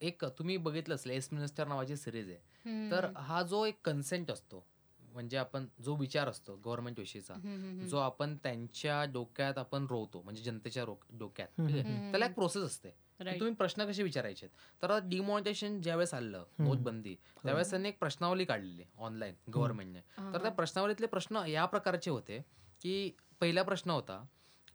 एक 0.00 0.24
तुम्ही 0.38 0.56
बघितलं 0.56 0.94
असेल 0.94 1.12
एस 1.12 1.28
मिनिस्टर 1.32 1.66
नावाची 1.66 1.96
सिरीज 1.96 2.30
आहे 2.30 2.90
तर 2.90 3.04
हम्म. 3.04 3.18
हा 3.18 3.42
जो 3.42 3.64
एक 3.64 3.78
कन्सेंट 3.84 4.30
असतो 4.30 4.64
म्हणजे 5.00 5.36
आपण 5.36 5.66
जो 5.82 5.94
विचार 5.96 6.28
असतो 6.28 6.54
गव्हर्नमेंट 6.56 6.98
विषयीचा 6.98 7.34
हम्म, 7.34 7.48
हम्म, 7.48 7.68
हम्म. 7.70 7.86
जो 7.86 7.96
आपण 7.98 8.36
त्यांच्या 8.36 9.04
डोक्यात 9.04 9.58
आपण 9.58 9.86
रोवतो 9.86 10.22
म्हणजे 10.22 10.42
जनतेच्या 10.42 10.84
डोक्यात 11.10 11.48
हम्म, 11.58 11.68
ठीक 11.68 11.76
आहे 11.76 11.94
हम्म, 11.94 12.10
त्याला 12.10 12.24
एक 12.24 12.30
हम्म. 12.30 12.34
प्रोसेस 12.34 12.62
असते 12.62 12.88
की. 13.20 13.38
तुम्ही 13.40 13.54
प्रश्न 13.54 13.84
कसे 13.86 14.02
विचारायचे 14.02 14.46
तर 14.82 14.98
डिमॉनिटेशन 14.98 15.80
ज्यावेळेस 15.80 16.14
आलं 16.14 16.38
हम्म. 16.38 16.64
नोटबंदी 16.64 17.14
त्यावेळेस 17.44 17.70
त्यांनी 17.70 17.88
एक 17.88 17.98
प्रश्नावली 17.98 18.44
काढलेली 18.44 18.84
ऑनलाईन 18.98 19.34
गव्हर्नमेंटने 19.54 19.98
हा, 19.98 20.32
तर 20.32 20.38
त्या 20.38 20.50
हा. 20.50 20.54
प्रश्नावलीतले 20.54 21.06
प्रश्न 21.06 21.44
या 21.48 21.64
प्रकारचे 21.66 22.10
होते 22.10 22.40
की 22.82 23.10
पहिला 23.40 23.62
प्रश्न 23.62 23.90
होता 23.90 24.24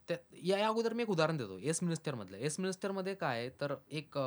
त्या 0.09 0.17
या 0.43 0.57
या 0.57 0.67
अगोदर 0.67 0.93
मी 0.93 1.03
एक 1.03 1.09
उदाहरण 1.09 1.37
देतो 1.37 1.57
एस 1.59 1.81
मिनिस्टरमधलं. 1.83 2.37
एस 2.37 2.59
मिनिस्टरमध्ये 2.59 3.13
काय 3.15 3.39
आहे, 3.39 3.49
तर 3.61 3.73
एक 3.89 4.17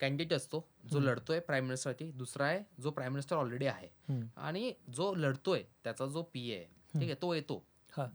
कॅन्डिडेट 0.00 0.32
असतो 0.32 0.60
जो. 0.90 0.98
लढतोय 1.00 1.40
प्राईम 1.40 1.64
मिनिस्टरसाठी 1.64 2.10
दुसरा 2.12 2.46
आहे 2.46 2.62
जो 2.82 2.90
प्राईम 2.90 3.12
मिनिस्टर 3.12 3.36
ऑलरेडी 3.36 3.66
आहे. 3.66 3.88
आणि 4.36 4.72
जो 4.96 5.14
लढतोय 5.14 5.62
त्याचा 5.84 6.06
जो 6.06 6.22
पी 6.32 6.50
आहे 6.54 6.64
ठीक 6.92 7.02
आहे 7.02 7.14
तो 7.22 7.32
येतो. 7.34 7.62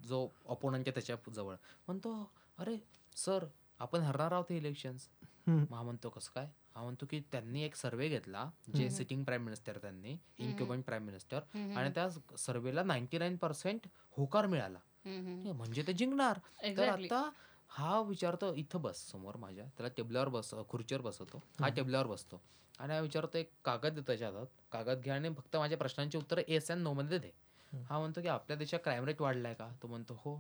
जो 0.06 0.28
अपोनंटच्या 0.50 0.94
त्याच्याजवळ. 0.94 1.56
म्हणतो 1.88 2.12
अरे 2.60 2.78
सर 3.16 3.46
आपण 3.80 4.02
हरणार 4.02 4.32
आहोत 4.32 4.46
हे 4.50 4.58
इलेक्शन्स. 4.58 5.08
हा 5.48 5.82
म्हणतो 5.82 6.10
कसं 6.10 6.32
काय? 6.36 6.50
हा 6.76 6.84
म्हणतो 6.84 7.06
की 7.10 7.20
त्यांनी 7.32 7.64
एक 7.64 7.76
सर्वे 7.76 8.08
घेतला 8.10 8.50
जे. 8.76 8.90
सिटिंग 8.90 9.24
प्राईम 9.24 9.44
मिनिस्टर 9.44 9.78
त्यांनी 9.78 10.16
इन्क्युबंट 10.40 10.86
प्राईम 10.86 11.04
मिनिस्टर 11.06 11.40
आणि 11.54 11.90
त्या 11.96 12.08
सर्वेला 12.38 12.84
नाईन्टी 12.84 13.18
नाईन 13.18 13.36
पर्सेंट 13.38 13.88
होकार 14.18 14.46
मिळाला. 14.46 14.80
म्हणजे 15.06 15.84
ते 15.88 15.94
जिंकणार. 15.94 16.40
तर. 16.78 16.90
आता 16.90 17.30
हा 17.70 18.00
विचारतो 18.02 18.54
इथं 18.54 18.82
बस 18.82 19.10
समोर 19.12 19.36
माझ्या. 19.38 19.66
त्याला 19.78 19.94
टेबलावर 19.98 20.30
बस 20.30 20.54
खुर्चीवर 20.70 21.02
बसवतो. 21.02 21.42
हा. 21.60 21.70
टेबलावर 21.70 22.08
बसतो. 22.08 22.42
आणि 22.80 22.94
हा 22.94 23.00
विचारतो 23.00 23.38
एक 23.38 23.52
कागद 23.66 23.94
देतो 23.94 24.06
त्याच्या 24.08 24.28
हातात 24.28 24.46
कागद 24.72 25.02
घ्या 25.04 25.16
आणि 25.16 25.30
फक्त 25.30 25.56
माझ्या 25.56 25.78
प्रश्नांची 25.78 26.18
उत्तर 26.18 26.42
एस 26.48 26.72
अँड 26.72 26.82
नो 26.82 26.94
मध्ये 26.94 27.18
दे. 27.20 27.32
हा 27.72 28.00
म्हणतो 28.00 28.22
की 28.22 28.28
आपल्या 28.28 28.58
देशात 28.58 28.80
क्राईम 28.84 29.06
रेट 29.06 29.22
वाढलाय 29.22 29.54
का? 29.54 29.70
तो 29.84 29.88
म्हणतो 29.88 30.20
हो. 30.26 30.36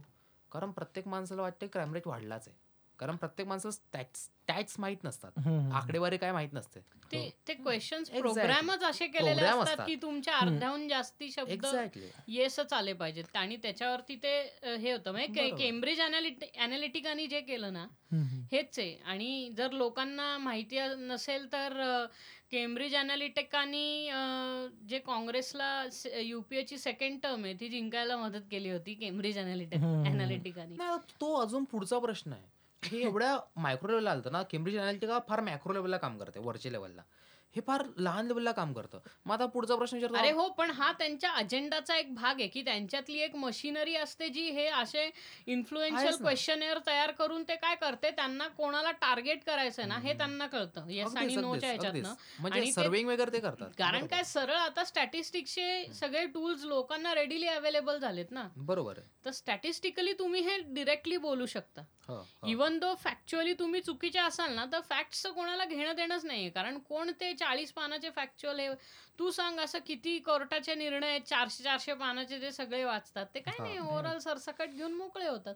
कारण 0.52 0.72
प्रत्येक 0.72 1.08
माणसाला 1.08 1.42
वाटते 1.42 1.68
क्राईम 1.68 1.94
रेट 1.94 2.08
वाढलाच 2.08 2.48
आहे. 2.48 2.58
कारण 3.02 3.16
प्रत्येक 3.16 3.48
माणसाला 3.48 3.72
स्टॅट्स 3.72 4.20
स्टॅट्स 4.24 4.76
माहीत 4.80 5.04
नसतात. 5.04 5.32
आकडेवारी 5.74 6.18
काय 6.18 6.32
माहीत 6.32 6.50
नसते 6.54 6.80
ते 7.12 7.20
ते 7.48 7.54
क्वेश्चन्स 7.54 8.10
Exactly. 8.10 8.22
प्रोग्रामच 8.22 8.84
असे 8.84 9.08
केलेले 9.08 9.42
असतात. 9.42 9.86
की 9.86 9.96
तुमच्या 10.02 10.36
अर्ध्याहून 10.38 10.88
जास्ती 10.88 11.30
शब्द 11.32 11.66
येसच 12.28 12.74
आले 12.74 12.94
पाहिजेत 12.94 13.36
आणि 13.36 13.56
त्याच्यावरती 13.64 14.16
ते 14.16 14.34
हे 14.78 14.92
होतं 14.92 15.12
म्हणजे. 15.12 15.50
केम्ब्रिज 15.58 16.02
अनालिटिकानी 16.02 17.28
जे 17.28 17.42
केलं 17.42 17.74
ना. 17.74 17.86
हेच 18.52 18.80
आहे 18.80 18.96
आणि 19.06 19.50
जर 19.58 19.72
लोकांना 19.74 20.38
माहिती 20.38 20.80
नसेल 21.00 21.52
तर 21.54 21.80
केम्ब्रिज 22.52 22.96
अनालिटिकानी 22.96 24.10
जे 24.90 25.00
काँग्रेसला 25.00 25.74
युपीएची 26.16 26.78
सेकंड 26.78 27.20
टर्म 27.24 27.44
आहे 27.46 27.54
ती 27.60 27.68
जिंकायला 27.70 28.18
मदत 28.18 28.48
केली 28.52 28.70
होती 28.70 28.94
केम्ब्रिज 28.96 29.38
अनालिटिक. 29.40 29.80
अनालिटिकानी 29.82 30.78
तो 31.22 31.34
अजून 31.36 31.64
पुढचा 31.64 32.00
प्रश्न 32.00 32.34
आहे 32.34 32.60
हे 32.84 33.02
एवढ्या 33.02 33.38
मायक्रो 33.56 33.90
लेवलला 33.92 34.12
आलं 34.12 34.32
ना 34.32 34.42
केम्ब्रिज 34.44 34.78
अनालिटिका 34.78 35.20
फार 35.28 35.42
मॅक्रो 35.42 35.74
लेवलला 35.74 35.98
काम 35.98 36.18
करते 36.18 36.40
वरच्या 36.40 36.72
लेवलला 36.72 37.02
हे 37.56 37.62
फार 37.62 37.84
लहान 37.98 38.28
लेवलला 38.28 38.52
काम 38.52 38.74
करतं. 38.74 39.00
मग 39.26 39.34
आता 39.34 39.46
पुढचा 39.46 39.76
प्रश्न 39.76 39.98
अरे 39.98 40.08
विचारतो 40.08 40.42
हो 40.42 40.48
पण 40.50 40.72
हा 40.72 40.92
त्यांच्या 40.92 41.32
अजेंडाचा 41.32 41.96
एक 41.98 42.14
भाग 42.16 42.40
आहे 42.40 42.48
की 42.48 42.62
त्यांच्यातली 42.62 43.20
एक 43.20 43.36
मशिनरी 43.36 43.96
असते 43.96 44.30
जी 44.30 44.50
हे 44.50 44.66
असे 44.68 45.10
इन्फ्लुएन्शियल. 45.48 46.16
क्वेश्चनर 46.16 46.80
तयार 46.88 47.12
करून 47.12 47.44
ते 47.44 47.56
काय 47.56 47.76
करते? 47.76 48.12
त्यांना 48.12 48.48
कोणाला 48.48 48.92
टार्गेट 48.92 49.44
करायचं 49.44 49.88
ना 49.88 49.98
हे. 49.98 50.14
त्यांना 50.14 50.48
कळतं. 50.48 50.90
येस 50.90 51.16
आणि 51.18 51.36
नोच्या 51.36 51.70
ह्याच्यातनं. 51.70 52.10
अगदीच. 52.10 52.40
म्हणजे 52.40 52.72
सर्विंग 52.72 53.10
वगैरे 53.10 53.34
ते 53.34 53.40
करतात. 53.40 53.70
कारण. 53.78 54.06
काय 54.08 54.24
सरळ 54.24 54.56
आता 54.56 54.84
स्टॅटिस्टिक्सचे 54.84 55.86
सगळे 55.94 56.26
टूल्स 56.26 56.64
लोकांना 56.66 57.14
रेडिली 57.16 57.48
अवेलेबल 57.48 57.98
झालेत 57.98 58.32
ना. 58.32 58.48
बरोबर 58.58 59.00
तर 59.26 59.32
स्टॅटिस्टिकली 59.32 60.14
तुम्ही 60.14 60.42
हे 60.42 60.58
डिरेक्टली 60.68 61.18
बोलू 61.18 61.46
शकता. 61.46 61.82
इवन 62.48 62.78
दो 62.80 62.94
फॅक्च्युअली 62.96 63.54
तुम्ही 63.54 63.82
चुकीचे 63.82 64.20
असाल 64.20 64.54
ना 64.56 64.66
तर 64.72 64.80
फॅक्टचं 64.90 65.32
कोणाला 65.32 65.66
घेणं 65.66 65.96
देणंच 65.96 66.26
नाहीये. 66.26 66.50
कारण 66.50 66.78
कोण 66.80 67.12
ते 67.20 67.34
चाळीस 67.42 67.72
पानाचे 67.74 68.10
फॅक्च्युअल 68.16 68.60
हे 68.60 68.70
तू 69.20 69.30
सांग 69.32 69.60
असं 69.60 69.80
किती 69.86 70.18
कोर्टाचे 70.22 70.76
निर्णय 70.76 71.08
आहेत, 71.08 71.22
चारशे 71.28 71.64
चारशे 71.64 71.94
पानाचे 71.96 72.42
ते 72.42 72.52
सगळे 72.52 72.84
वाचतात 72.84 73.26
ते 73.36 73.40
काय. 73.40 73.56
नाही 73.60 73.78
ओव्हरऑल 73.80 74.18
सरसकट 74.20 74.70
घेऊन 74.70 74.94
मोकळे 74.94 75.28
होतात. 75.28 75.56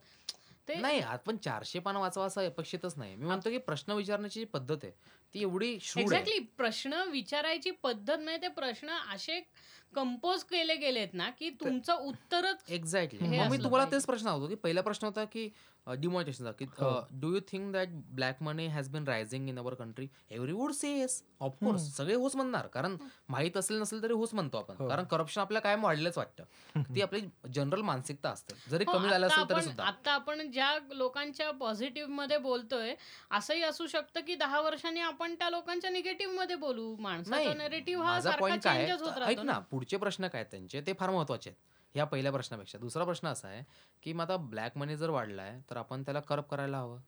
ते 0.67 0.75
नाही 0.75 0.99
आपण 1.01 1.38
चारशे 1.38 1.79
पानं 1.79 1.99
वाचावं 1.99 2.27
असं 2.27 2.45
अपेक्षितच 2.45 2.97
नाही. 2.97 3.15
मी 3.15 3.25
म्हणतो 3.25 3.49
की 3.49 3.57
प्रश्न 3.67 3.93
विचारण्याची 3.93 4.39
जी 4.39 4.45
पद्धत 4.45 4.83
आहे 4.83 4.91
ती 5.36 5.41
एवढी 5.41 5.71
एक्झॅक्टली 5.73 6.39
प्रश्न 6.57 7.01
विचारायची 7.09 7.71
पद्धत 7.83 8.11
म्हणजे 8.13 8.41
ते 8.41 8.47
प्रश्न 8.53 8.97
असे 9.13 9.39
कंपोज 9.95 10.43
केले 10.45 10.75
गेलेत 10.77 11.13
ना 11.13 11.29
की 11.29 11.49
तुमचं 11.59 11.93
उत्तरच 12.03 12.63
एक्झॅक्टली 12.69 13.27
मग 13.29 13.49
मी 13.49 13.57
तुम्हाला. 13.57 13.89
तेच 13.91 14.05
प्रश्न 14.05 14.27
होतो 14.27 14.47
की 14.47 14.55
पहिला 14.57 14.81
प्रश्न 14.81 15.05
होता 15.05 15.23
की 15.25 15.49
डिमॉनिटेशनचा 15.87 16.51
की. 16.51 16.65
Do 17.13 17.31
you 17.33 17.39
think 17.47 17.71
that 17.73 17.89
black 18.11 18.41
money 18.43 18.65
has 18.67 18.87
been 18.89 19.03
rising 19.07 19.49
in 19.49 19.57
our 19.59 19.73
country 19.73 20.07
every 20.31 20.51
would 20.53 20.71
say 20.73 20.89
yes 20.91 21.21
of course. 21.39 21.81
सगळे 21.95 22.15
होच 22.15 22.35
म्हणणार 22.35 22.67
कारण 22.67 22.95
माहीत 23.29 23.57
असेल 23.57 23.79
नसेल 23.81 24.01
तरी 24.03 24.13
होच 24.13 24.33
म्हणतो 24.33 24.57
आपण 24.57 24.75
हो. 24.77 24.87
कारण 24.89 25.03
करप्शन 25.05 25.41
आपल्याला 25.41 25.63
कायम 25.63 25.83
वाढलंच 25.83 26.17
वाटतं 26.17 26.43
ती 26.95 27.01
आपली 27.01 27.19
जनरल 27.53 27.81
मानसिकता 27.81 28.29
असते 28.29 28.55
जरी 28.71 28.83
हो, 28.87 28.93
कमी 28.93 29.09
झालं 29.09 29.27
असेल 29.27 29.49
तरी 29.49 29.61
सुद्धा 29.61 29.83
आता 29.85 30.11
आपण 30.13 30.49
ज्या 30.51 30.71
लोकांच्या 30.93 31.51
पॉझिटिव्हमध्ये 31.53 32.37
बोलतोय 32.39 32.93
असंही 33.31 33.61
असू 33.63 33.87
शकतं 33.87 34.21
की 34.21 34.35
दहा 34.35 34.61
वर्षांनी 34.61 34.99
आपण 35.01 35.35
त्या 35.35 35.49
लोकांच्या 35.49 35.89
निगेटिव्हमध्ये 35.91 36.55
बोलू 36.57 36.95
माणसाचा 36.99 37.53
नेरेटिव्ह 37.53 38.05
हा 38.05 38.19
सारखा 38.21 38.55
चेंजच 38.57 39.01
होत? 39.01 39.17
राहतो 39.17 39.43
ना 39.43 39.59
पुढचे 39.86 39.97
प्रश्न 39.97 40.27
काय 40.27 40.43
त्यांचे 40.43 40.81
ते 40.81 40.93
फार 40.93 41.09
महत्त्वाचे 41.09 41.49
आहेत. 41.49 41.57
ह्या 41.95 42.05
पहिल्या 42.05 42.31
प्रश्नापेक्षा. 42.31 42.77
दुसरा 42.77 43.03
प्रश्न 43.05 43.27
असा 43.27 43.47
आहे 43.47 43.63
की 44.03 44.13
मग 44.13 44.21
आता 44.23 44.38
ब्लॅक 44.49 44.77
मनी 44.77 44.95
जर 44.97 45.09
वाढलाय 45.09 45.59
तर 45.69 45.77
आपण 45.77 46.03
त्याला 46.03 46.19
करप 46.19 46.49
करायला 46.49 46.77
हवं. 46.77 46.99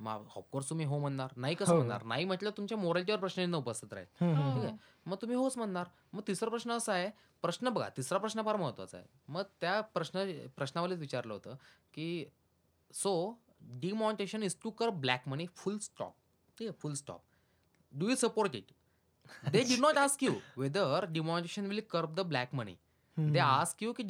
मग 0.00 0.26
ऑफकोर्स 0.36 0.68
तुम्ही 0.70 0.86
हो 0.86 0.98
म्हणणार. 0.98 1.32
नाही 1.36 1.54
कसं 1.54 1.72
हो. 1.72 1.76
म्हणणार? 1.76 2.02
नाही 2.04 2.24
म्हटलं 2.24 2.50
तुमच्या 2.56 2.78
मोरॅलिटीवर 2.78 3.18
प्रश्न 3.18 3.54
उपस्थित 3.54 3.92
राहील. 3.92 4.06
ठीक 4.08 4.64
आहे? 4.64 4.76
मग 5.06 5.16
तुम्ही 5.22 5.36
होच 5.36 5.56
म्हणणार. 5.56 5.86
मग 6.12 6.20
तिसरा 6.26 6.50
प्रश्न 6.50 6.72
असा 6.72 6.92
आहे 6.92 7.10
प्रश्न 7.42 7.68
बघा 7.68 7.88
तिसरा 7.96 8.18
प्रश्न 8.18 8.42
फार 8.44 8.56
महत्त्वाचा 8.56 8.96
आहे. 8.98 9.06
मग 9.28 9.42
त्या 9.60 9.80
प्रश्न 9.94 10.26
प्रश्नावलीत 10.56 10.98
विचारलं 10.98 11.32
होतं 11.34 11.54
की 11.94 12.24
so 12.90 13.14
demonetisation 13.80 14.42
is 14.42 14.56
to 14.64 14.70
curb 14.70 14.90
black 14.90 15.28
money 15.28 15.46
full 15.56 15.78
stop 15.78 16.14
ठीक 16.58 16.68
आहे? 16.68 16.78
Full 16.80 16.94
stop 16.94 17.22
do 17.92 18.08
you 18.08 18.14
support 18.16 18.54
it 18.54 18.72
they 19.46 19.62
did 19.64 19.80
not 19.80 19.98
ask 19.98 20.22
you 20.22 20.32
whether 20.58 21.06
demonetisation 21.10 21.66
will 21.66 21.80
curb 21.90 22.14
the 22.14 22.26
black 22.26 22.54
money 22.54 22.76
hmm. 23.16 23.32
They 23.32 23.38
ask 23.38 23.82
you 23.82 23.92
की 23.92 24.02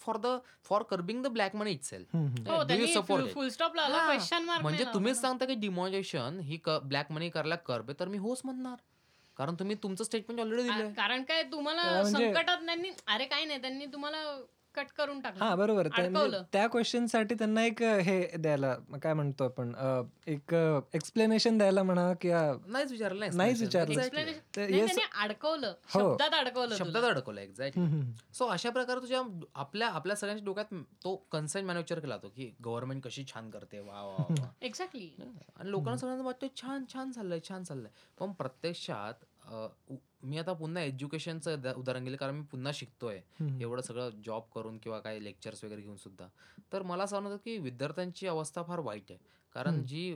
for 0.00 0.16
the 0.18 0.38
for 0.64 0.82
curbing 0.82 1.22
the 1.22 1.26
black 1.28 1.54
money 1.56 1.70
itself 1.84 2.14
hmm. 2.14 2.26
Hmm. 2.28 2.50
हो 2.50 2.62
Do 2.62 2.74
you 2.76 2.88
support 2.88 3.06
त्यांनी 3.08 3.28
it? 3.28 3.34
Full 3.34 3.48
stop 3.50 3.76
लावला 3.76 4.04
question 4.06 4.44
mark 4.44 4.62
म्हणजे 4.62 4.84
तुम्हीच 4.94 5.20
सांगता 5.20 5.44
की 5.44 5.54
डिमॉनिटेशन 5.60 6.38
ही 6.40 6.58
black 6.66 7.12
मनी 7.12 7.30
करायला 7.30 7.56
कर्ब 7.66 7.90
आहे 7.90 7.98
तर 8.00 8.08
मी 8.08 8.18
होच 8.18 8.40
म्हणणार 8.44 8.76
कारण 9.36 9.54
तुम्ही 9.54 9.76
तुमचं 9.82 10.04
स्टेटमेंट 10.04 10.40
ऑलरेडी 10.40 10.62
दिलंय 10.62 10.92
कारण 10.92 11.22
काय 11.22 11.42
तुम्हाला 11.42 11.82
म्हणजे- 11.92 12.18
संकटात 12.18 12.58
त्यांनी 12.66 12.90
अरे 13.06 13.24
काय 13.26 13.44
नाही 13.44 13.60
त्यांनी 13.60 13.86
तुम्हाला 13.86 14.18
कट 14.74 14.86
करून 14.96 15.16
हा 15.16 15.22
टाकलं 15.22 15.56
बरोबर 15.58 15.88
त्या- 15.88 16.10
म्हणजे. 16.10 16.38
त्या 16.52 16.66
क्वेश्चनसाठी 16.66 17.34
त्यांना 17.34 17.64
एक 17.64 17.82
हे 17.82 18.36
द्यायला 18.38 18.74
काय 19.02 19.14
म्हणतो 19.14 19.44
आपण 19.44 19.72
एक 20.26 20.54
एक्सप्लेनेशन 20.94 21.58
द्यायला 21.58 21.82
म्हणा 21.82 22.12
किंवा 22.14 22.40
नाहीच 22.66 22.90
विचारलं 22.90 23.36
नाहीच. 23.36 23.60
विचारलं. 23.60 24.32
ते- 24.56 24.98
अडकवलं 25.20 25.66
हो. 25.66 26.00
शब्दात 26.00 26.34
अडकवलं 26.34 26.76
शब्दात. 26.76 27.02
अडकवलं 27.04 27.40
एक्झॅक्टली. 27.40 28.02
सो 28.34 28.46
अशा 28.46 28.70
प्रकारे 28.70 29.00
तुझ्या 29.00 29.22
आपल्या 29.54 29.88
आपल्या 29.88 30.16
सगळ्यांच्या 30.16 30.44
डोक्यात 30.44 30.74
तो 31.04 31.14
कन्सेंट 31.32 31.66
मॅन्युफॅक्चर 31.66 31.98
केला 32.00 32.16
जातो 32.16 32.28
की 32.28 32.54
गव्हर्नमेंट 32.64 33.02
कशी 33.04 33.24
छान 33.34 33.50
करते 33.50 33.78
वा 33.78 34.02
वा 34.02 34.44
एक्झॅक्टली 34.62 35.08
आणि 35.56 35.70
लोकांना 35.70 35.96
सगळ्यांना 35.96 36.24
वाटतं 36.24 36.46
छान 36.56 36.84
छान 36.92 37.10
चाललंय 37.12 37.40
छान 37.48 37.62
चाललंय 37.64 37.90
पण 38.18 38.32
प्रत्यक्षात 38.32 39.24
मी 40.22 40.38
आता 40.38 40.52
पुन्हा 40.52 40.82
एज्युकेशनचं 40.82 41.72
उदाहरण 41.72 42.04
गेलं 42.04 42.16
कारण 42.16 42.34
मी 42.34 42.42
पुन्हा 42.50 42.72
शिकतोय. 42.74 43.20
एवढं 43.60 43.82
सगळं 43.82 44.10
जॉब 44.24 44.42
करून 44.54 44.78
किंवा 44.78 44.98
काय 45.00 45.18
लेक्चर्स 45.20 45.64
वगैरे 45.64 45.82
घेऊन 45.82 45.96
सुद्धा 45.96 46.28
तर 46.72 46.82
मला 46.82 47.04
असं 47.04 47.16
वाटतं 47.16 47.36
की 47.44 47.56
विद्यार्थ्यांची 47.58 48.26
अवस्था 48.26 48.62
फार 48.62 48.80
वाईट 48.80 49.10
आहे 49.10 49.18
कारण. 49.54 49.82
G 49.84 50.14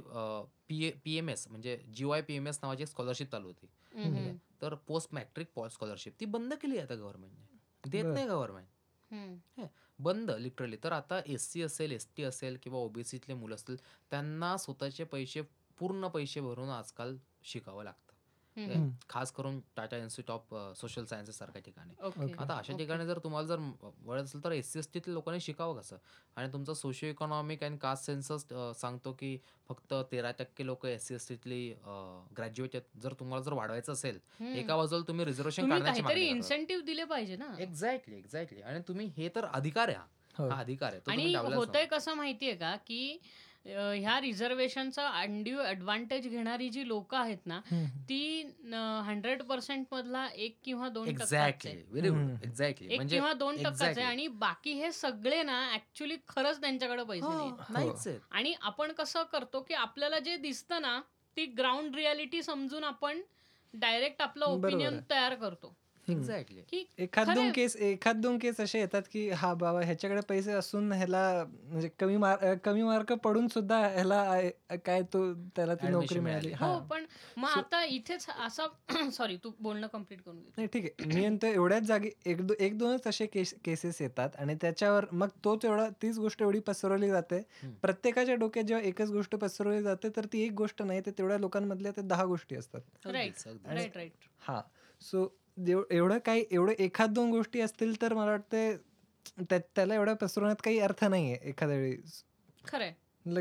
P 0.68 0.90
P 1.04 1.16
M 1.18 1.28
S 1.28 1.46
म्हणजे 1.48 1.76
G 1.94 2.04
Y 2.04 2.22
P 2.22 2.34
M 2.36 2.48
S 2.48 2.58
नावाची 2.62 2.86
स्कॉलरशिप 2.86 3.30
चालू 3.32 3.46
होती 3.48 4.36
तर 4.62 4.74
पोस्ट 4.86 5.14
मॅट्रिक 5.14 5.58
स्कॉलरशिप 5.72 6.20
ती 6.20 6.24
बंद 6.26 6.54
केली 6.62 6.78
आता 6.78 6.94
गव्हर्नमेंटने 6.94 7.90
देत. 7.90 8.04
नाही 8.04 8.26
गव्हर्नमेंट. 8.26 9.66
बंद 9.98 10.30
लिटरली 10.30 10.76
तर 10.84 10.92
आता 10.92 11.20
एस 11.26 11.52
सी 11.52 11.62
असेल 11.62 11.92
एस 11.92 12.06
टी 12.16 12.22
असेल 12.24 12.56
किंवा 12.62 12.78
ओबीसीतले 12.78 13.34
मुलं 13.34 13.54
असतील 13.54 13.76
त्यांना 14.10 14.56
स्वतःचे 14.56 15.04
पैसे 15.04 15.42
पूर्ण 15.78 16.08
पैसे 16.08 16.40
भरून 16.40 16.68
आजकाल 16.70 17.16
शिकावं 17.44 17.84
लागतं. 17.84 18.07
खास 19.08 19.30
करून 19.32 19.58
Tata 19.76 19.96
Institute 19.96 20.30
of 20.30 20.76
Social 20.76 21.04
Sciences 21.04 21.38
सारख्या 21.38 21.62
ठिकाणी. 21.62 22.32
आता 22.32 22.56
अशा. 22.56 22.76
ठिकाणी 22.78 23.06
जर 23.06 23.18
तुम्हाला 23.18 23.46
जर 23.46 23.58
वळत 24.06 24.22
असेल 24.22 24.44
तर 24.44 24.52
एस 24.52 24.72
सी 24.72 24.78
एस 24.78 24.88
टीतील 24.94 25.12
लोकांनी 25.14 25.40
शिकावं 25.40 25.78
कसं 25.80 25.96
आणि 26.36 26.52
तुमचं 26.52 26.74
socio 26.74 27.08
economic 27.10 27.64
and 27.64 27.78
caste 27.78 28.06
census 28.06 28.46
सांगतो 28.80 29.12
की 29.12 29.36
फक्त 29.68 29.94
तेरा 30.12 30.30
टक्के 30.38 30.66
लोक 30.66 30.86
एस 30.86 31.06
सी 31.08 31.14
एस 31.14 31.28
टीतली 31.28 31.62
ग्रॅज्युएट 32.36 32.76
आहेत 32.76 33.00
जर 33.02 33.12
तुम्हाला 33.20 33.44
जर 33.44 33.52
वाढवायचं 33.52 33.92
असेल. 33.92 34.18
एका 34.54 34.76
बाजूला 34.76 35.08
तुम्ही 35.08 35.24
रिझर्वेशन 35.24 35.68
काढण्याची. 35.70 36.28
इन्सेंटिव्ह 36.28 36.84
दिले 36.84 37.04
पाहिजे 37.06 37.36
ना 37.36 37.54
एक्झॅक्टली 37.60 38.16
एक्झॅक्टली 38.16 38.62
आणि 38.62 38.80
तुम्ही 38.88 39.10
हे 39.16 39.28
तर 39.34 39.44
अधिकार 39.44 39.88
आहे 39.88 39.96
हा. 39.96 40.48
अधिकार 40.54 40.92
आहे 40.92 41.10
आणि 41.10 41.34
होतंय. 41.54 41.84
कसं 41.86 42.14
माहितीये 42.14 42.54
का 42.56 42.74
की 42.86 43.18
अं, 43.68 43.92
ह्या 43.94 44.20
रिझर्वेशनचा 44.20 45.06
अनड्यू 45.08 45.60
ऍडव्हान्टेज 45.62 46.28
घेणारी 46.28 46.68
जी 46.68 46.86
लोक 46.88 47.14
आहेत 47.14 47.46
ना. 47.46 47.60
ती 48.08 48.42
हंड्रेड 49.06 49.42
पर्सेंट 49.42 49.86
मधला 49.92 50.26
एक 50.34 50.56
किंवा 50.64 50.88
दोन 50.88 51.08
एक्झॅक्टली 51.08 51.70
आहे. 51.70 51.82
व्हेरी 51.88 52.08
गुड 52.08 52.18
हम्म. 52.18 52.36
एक्झॅक्टली 52.44 52.88
एक 52.90 52.96
म्हणजे 52.96 53.16
किंवा 53.16 53.32
दोन 53.32 53.56
टक्काच 53.56 53.82
आहे 53.82 53.90
exactly. 53.90 54.10
आणि 54.10 54.26
बाकी 54.28 54.72
हे 54.72 54.92
सगळे 54.92 55.42
ना 55.42 55.72
ऍक्च्युली 55.74 56.16
खरंच 56.28 56.60
त्यांच्याकडे 56.60 57.04
पैसे 57.04 57.26
हो, 57.26 57.48
नाहीच 57.70 58.06
आहेत. 58.06 58.20
आणि 58.30 58.54
आपण 58.60 58.92
कसं 58.92 59.22
करतो 59.22 59.60
की 59.60 59.74
आपल्याला 59.74 60.18
जे 60.18 60.36
दिसतं 60.36 60.82
ना 60.82 61.00
ती 61.36 61.44
ग्राउंड 61.46 61.94
रियालिटी 61.94 62.42
समजून 62.42 62.84
आपण 62.84 63.20
डायरेक्ट 63.74 64.22
आपलं 64.22 64.44
बरोबर 64.46 64.68
ओपिनियन 64.68 64.92
आहे. 64.94 65.10
तयार 65.10 65.34
करतो. 65.34 65.74
एक्झॅक्टली 66.08 66.60
की 66.62 66.84
एखाद 66.98 67.30
दोन. 67.30 67.50
केस 67.52 67.76
एखाद 67.76 68.16
दोन 68.16 68.38
केस 68.38 68.60
असे 68.60 68.78
येतात 68.80 69.02
की 69.12 69.28
हा 69.30 69.52
बाबा 69.54 69.80
ह्याच्याकडे 69.80 70.20
पैसे 70.28 70.52
असून 70.52 70.92
ह्याला 70.92 71.22
म्हणजे 71.46 71.88
कमी 71.98 72.16
मार्क 72.16 72.44
कमी 72.64 72.82
मार्क 72.82 73.12
पडून 73.14 73.48
सुद्धा 73.48 73.78
ह्याला 73.86 74.22
काय 74.84 75.02
तो 75.12 75.22
त्याला 75.56 75.74
ती 75.74 75.88
नोकरी 75.88 76.20
मिळाली. 76.20 76.52
हा. 76.52 76.78
पण 76.80 77.04
मग 77.36 77.48
So- 77.48 77.58
आता 77.58 77.82
इथेच 77.84 78.26
असा 78.46 78.66
सॉरी 79.12 79.36
तू 79.36 79.50
बोलणं 79.60 79.86
कंप्लीट 79.86 80.20
करून 80.22 80.36
नाही 80.56 80.68
ठीक 80.72 80.84
आहे. 80.84 81.06
मी 81.08 81.20
म्हणतो 81.20 81.46
एवढ्याच 81.46 81.82
जागी 81.82 82.10
एक 82.26 82.46
दो 82.46 82.54
एक 82.58 82.78
दोनच 82.78 83.06
असे 83.06 83.26
केस 83.26 83.54
केसेस 83.64 84.00
येतात 84.02 84.36
आणि 84.38 84.54
त्याच्यावर 84.54 85.04
मग 85.12 85.28
तोच 85.44 85.64
एवढा 85.64 85.88
तीच 86.02 86.18
गोष्ट 86.18 86.42
एवढी 86.42 86.60
पसरवली 86.60 87.08
जाते. 87.08 87.42
प्रत्येकाच्या 87.82 88.34
डोक्यात 88.34 88.64
जेव्हा 88.64 88.84
एकच 88.88 89.10
गोष्ट 89.10 89.34
पसरवली 89.36 89.82
जाते 89.82 90.08
तर 90.16 90.26
ती 90.32 90.42
एक 90.42 90.52
गोष्ट 90.52 90.82
नाही 90.82 91.00
ते 91.00 91.10
तेवढ्या 91.10 91.38
लोकांमधल्या 91.38 91.92
ते 91.92 92.02
दहा 92.02 92.24
गोष्टी 92.24 92.56
असतात. 92.56 92.80
राईट. 93.06 93.48
राईट 93.66 93.96
राईट 93.96 94.12
हा. 94.40 94.60
सो 95.00 95.26
एवढं 95.90 96.18
काही 96.18 96.44
एवढं 96.50 96.72
एखाद 96.78 97.10
दोन 97.10 97.30
गोष्टी 97.30 97.60
असतील 97.60 98.02
तर 98.02 98.14
मला 98.14 98.30
वाटते 98.30 98.76
त्या- 99.40 99.60
त्याला 99.76 99.94
एवढ्या 99.94 100.14
पसरवण्यात 100.14 100.56
काही 100.64 100.78
अर्थ 100.78 101.04
नाहीये 101.04 101.38
एखाद्या 101.42 101.76
वेळी 101.76 101.96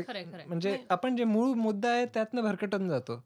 खरंय 0.02 0.24
म्हणजे. 0.46 0.70
आपण 0.90 1.16
जे 1.16 1.24
मूळ 1.24 1.54
मुद्दा 1.54 1.90
आहे 1.90 2.06
त्यातनं 2.06 2.42
भरकटून 2.42 2.88
जातो. 2.88 3.24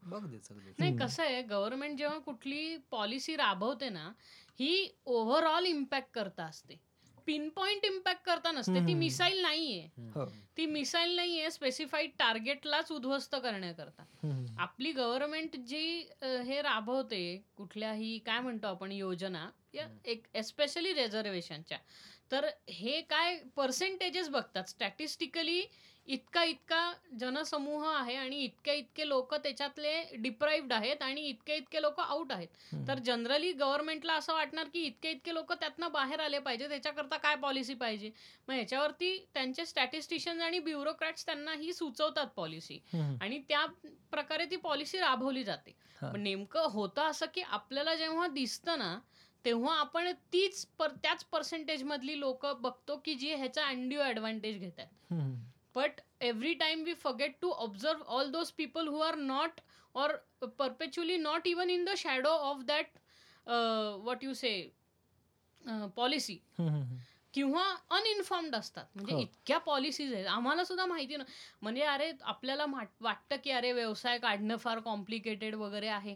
नाही. 0.79 0.97
कसं 0.99 1.23
आहे 1.23 1.43
गव्हर्नमेंट 1.43 1.99
जेव्हा 1.99 2.19
कुठली 2.19 2.77
पॉलिसी 2.91 3.37
राबवते 3.37 3.89
ना 3.89 4.13
ही 4.61 4.99
ओव्हरऑल 5.05 5.67
इम्पॅक्ट 5.67 6.09
करता 6.15 6.45
असते 6.45 6.81
पिन 7.27 7.49
पॉइंट 7.49 7.85
इम्पॅक्ट 7.85 8.25
करता 8.25 8.51
नसते 8.51 8.87
ती. 8.87 8.95
मिसाईल 8.95 9.41
नाहीये. 9.43 9.89
हो. 10.15 10.25
ती 10.57 10.67
मिसाईल 10.67 11.15
नाहीये 11.17 11.51
स्पेसिफाईड 11.51 12.11
टार्गेटलाच 12.19 12.93
उद्ध्वस्त 12.93 13.35
करण्याकरता. 13.35 14.05
आपली 14.59 14.93
गव्हर्नमेंट 14.93 15.57
जी 15.57 16.09
हे 16.23 16.61
राबवते 16.63 17.23
कुठल्याही 17.57 18.19
काय 18.19 18.41
म्हणतो 18.41 18.67
आपण 18.67 18.93
योजना 18.93 19.49
या 19.75 19.87
एक 20.05 20.27
एस्पेशली 20.35 20.95
रिझर्वेशनच्या 20.95 21.79
तर 22.33 22.47
हे 22.69 23.01
काय 23.01 23.39
पर्सेंटेजेस 23.57 24.29
बघतात 24.29 24.65
स्टॅटिस्टिकली 24.65 25.63
इतका 26.09 26.43
इतका 26.45 26.93
जनसमूह 27.21 27.87
आहे 27.89 28.15
आणि 28.17 28.37
इतके 28.45 28.75
इतके 28.75 29.09
लोक 29.09 29.35
त्याच्यातले 29.35 29.93
डिप्राईव्ड 30.17 30.73
आहेत 30.73 31.03
आणि 31.03 31.21
इतके 31.29 31.57
इतके 31.57 31.83
लोक 31.83 32.01
आउट 32.01 32.33
आहेत. 32.33 32.49
तर 32.89 32.99
जनरली 32.99 33.53
गव्हर्नमेंटला 33.53 34.15
असं 34.15 34.35
वाटणार 34.35 34.69
की 34.73 34.83
इतके 34.83 35.11
इतके 35.11 35.35
लोक 35.35 35.53
त्यातनं 35.53 35.93
बाहेर 35.93 36.21
आले 36.21 36.39
पाहिजे 36.39 36.69
त्याच्याकरता 36.69 37.17
काय 37.17 37.37
पॉलिसी 37.37 37.75
पाहिजे 37.75 38.11
मग 38.49 38.55
ह्याच्यावरती 38.55 39.17
त्यांचे 39.35 39.67
स्टॅटिस्टिशियन 39.67 40.41
आणि 40.43 40.59
ब्युरोक्रॅट्स 40.59 41.27
त्यांना 41.27 41.55
ही 41.55 41.73
सुचवतात 41.73 42.27
पॉलिसी. 42.37 42.79
आणि 43.21 43.39
त्या 43.49 43.65
प्रकारे 44.11 44.45
ती 44.51 44.57
पॉलिसी 44.59 44.99
राबवली 44.99 45.45
जाते. 45.45 45.77
पण 46.03 46.21
नेमकं 46.21 46.69
होतं 46.73 47.11
असं 47.11 47.27
की 47.35 47.41
आपल्याला 47.43 47.95
जेव्हा 47.95 48.27
दिसतं 48.27 48.79
ना 48.79 48.99
तेव्हा 49.45 49.75
आपण 49.75 50.11
तीच 50.33 50.65
पर 50.79 50.91
त्याच 51.03 51.25
पर्सेंटेज 51.25 51.83
मधली 51.85 52.19
लोक 52.21 52.47
बघतो 52.61 52.97
की 53.05 53.15
जी 53.15 53.35
ह्याचा 53.35 53.67
अनड्यू 53.67 54.01
ॲडव्हान्टेज 54.01 54.59
घेतात. 54.59 54.87
But 55.77 56.01
every 56.21 56.55
time 56.55 56.83
we 56.85 56.95
forget 56.95 57.37
to 57.41 57.51
observe 57.51 58.03
all 58.09 58.31
those 58.31 58.51
people 58.53 58.89
who 58.89 59.01
are 59.01 59.15
not 59.17 59.61
or 59.95 60.17
perpetually 60.59 61.17
not 61.17 61.47
even 61.47 61.71
in 61.71 61.85
the 61.85 61.95
shadow 61.97 62.31
of 62.31 62.63
that 62.65 62.99
what 64.05 64.25
you 64.25 64.35
say 64.35 64.53
policy. 65.97 66.39
किंवा 67.35 67.63
अनइन्फॉर्म्ड 67.91 68.55
असतात 68.55 68.85
म्हणजे 68.95 69.15
हो. 69.15 69.21
इतक्या 69.21 69.59
पॉलिसीज 69.59 70.13
आहेत 70.15 70.27
आम्हाला 70.27 70.65
सुद्धा 70.65 70.87
माहिती 70.87 71.17
ना 71.17 71.25
म्हणजे 71.63 71.83
अरे 71.83 72.11
आपल्याला 72.23 72.65
वाटतं 73.01 73.37
की 73.45 73.51
अरे 73.51 73.73
व्यवसाय 73.73 74.19
काढणं 74.19 74.57
फार 74.57 74.81
कॉम्प्लिकेटेड 74.81 75.55
वगैरे 75.55 75.89
आहे 75.89 76.15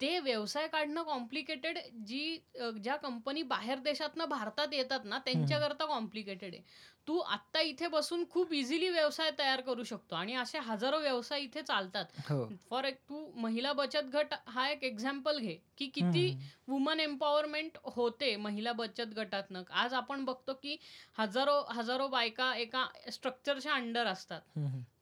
ते 0.00 0.18
व्यवसाय 0.20 0.66
काढणं 0.68 1.02
कॉम्प्लिकेटेड 1.02 1.78
जी 2.06 2.38
ज्या 2.56 2.96
कंपनी 2.96 3.42
बाहेर 3.44 3.78
देशातनं 3.78 4.24
भारतात 4.28 4.72
येतात 4.72 5.04
ना 5.04 5.18
त्यांच्याकरता 5.18 5.84
कॉम्प्लिकेटेड 5.86 6.54
आहे. 6.54 6.62
तू 7.08 7.18
आत्ता 7.20 7.60
इथे 7.60 7.86
बसून 7.88 8.24
खूप 8.30 8.52
इझिली 8.52 8.88
व्यवसाय 8.88 9.30
तयार 9.38 9.60
करू 9.60 9.82
शकतो 9.84 10.14
आणि 10.16 10.34
असे 10.34 10.58
हजारो 10.58 10.98
व्यवसाय 11.00 11.40
इथे 11.40 11.62
चालतात. 11.62 12.04
हो. 12.30 12.46
फॉर 12.70 12.84
एक 12.84 12.96
तू 13.08 13.24
महिला 13.36 13.72
बचत 13.72 14.10
गट 14.14 14.34
हा 14.48 14.68
एक 14.70 14.82
एक्झाम्पल 14.84 15.38
घे 15.38 15.56
की 15.78 15.86
किती. 15.86 16.28
वुमन 16.68 17.00
एम्पॉवरमेंट 17.00 17.78
होते 17.86 18.34
महिला 18.36 18.72
बचत 18.72 19.14
गटातनं. 19.16 19.62
आज 19.72 19.94
आपण 19.94 20.24
बघतो 20.24 20.54
की 20.54 20.76
हजारो 21.18 21.60
हजारो 21.70 22.08
बायका 22.08 22.54
एका 22.56 22.86
स्ट्रक्चरच्या 23.12 23.74
अंडर 23.74 24.06
असतात. 24.06 24.40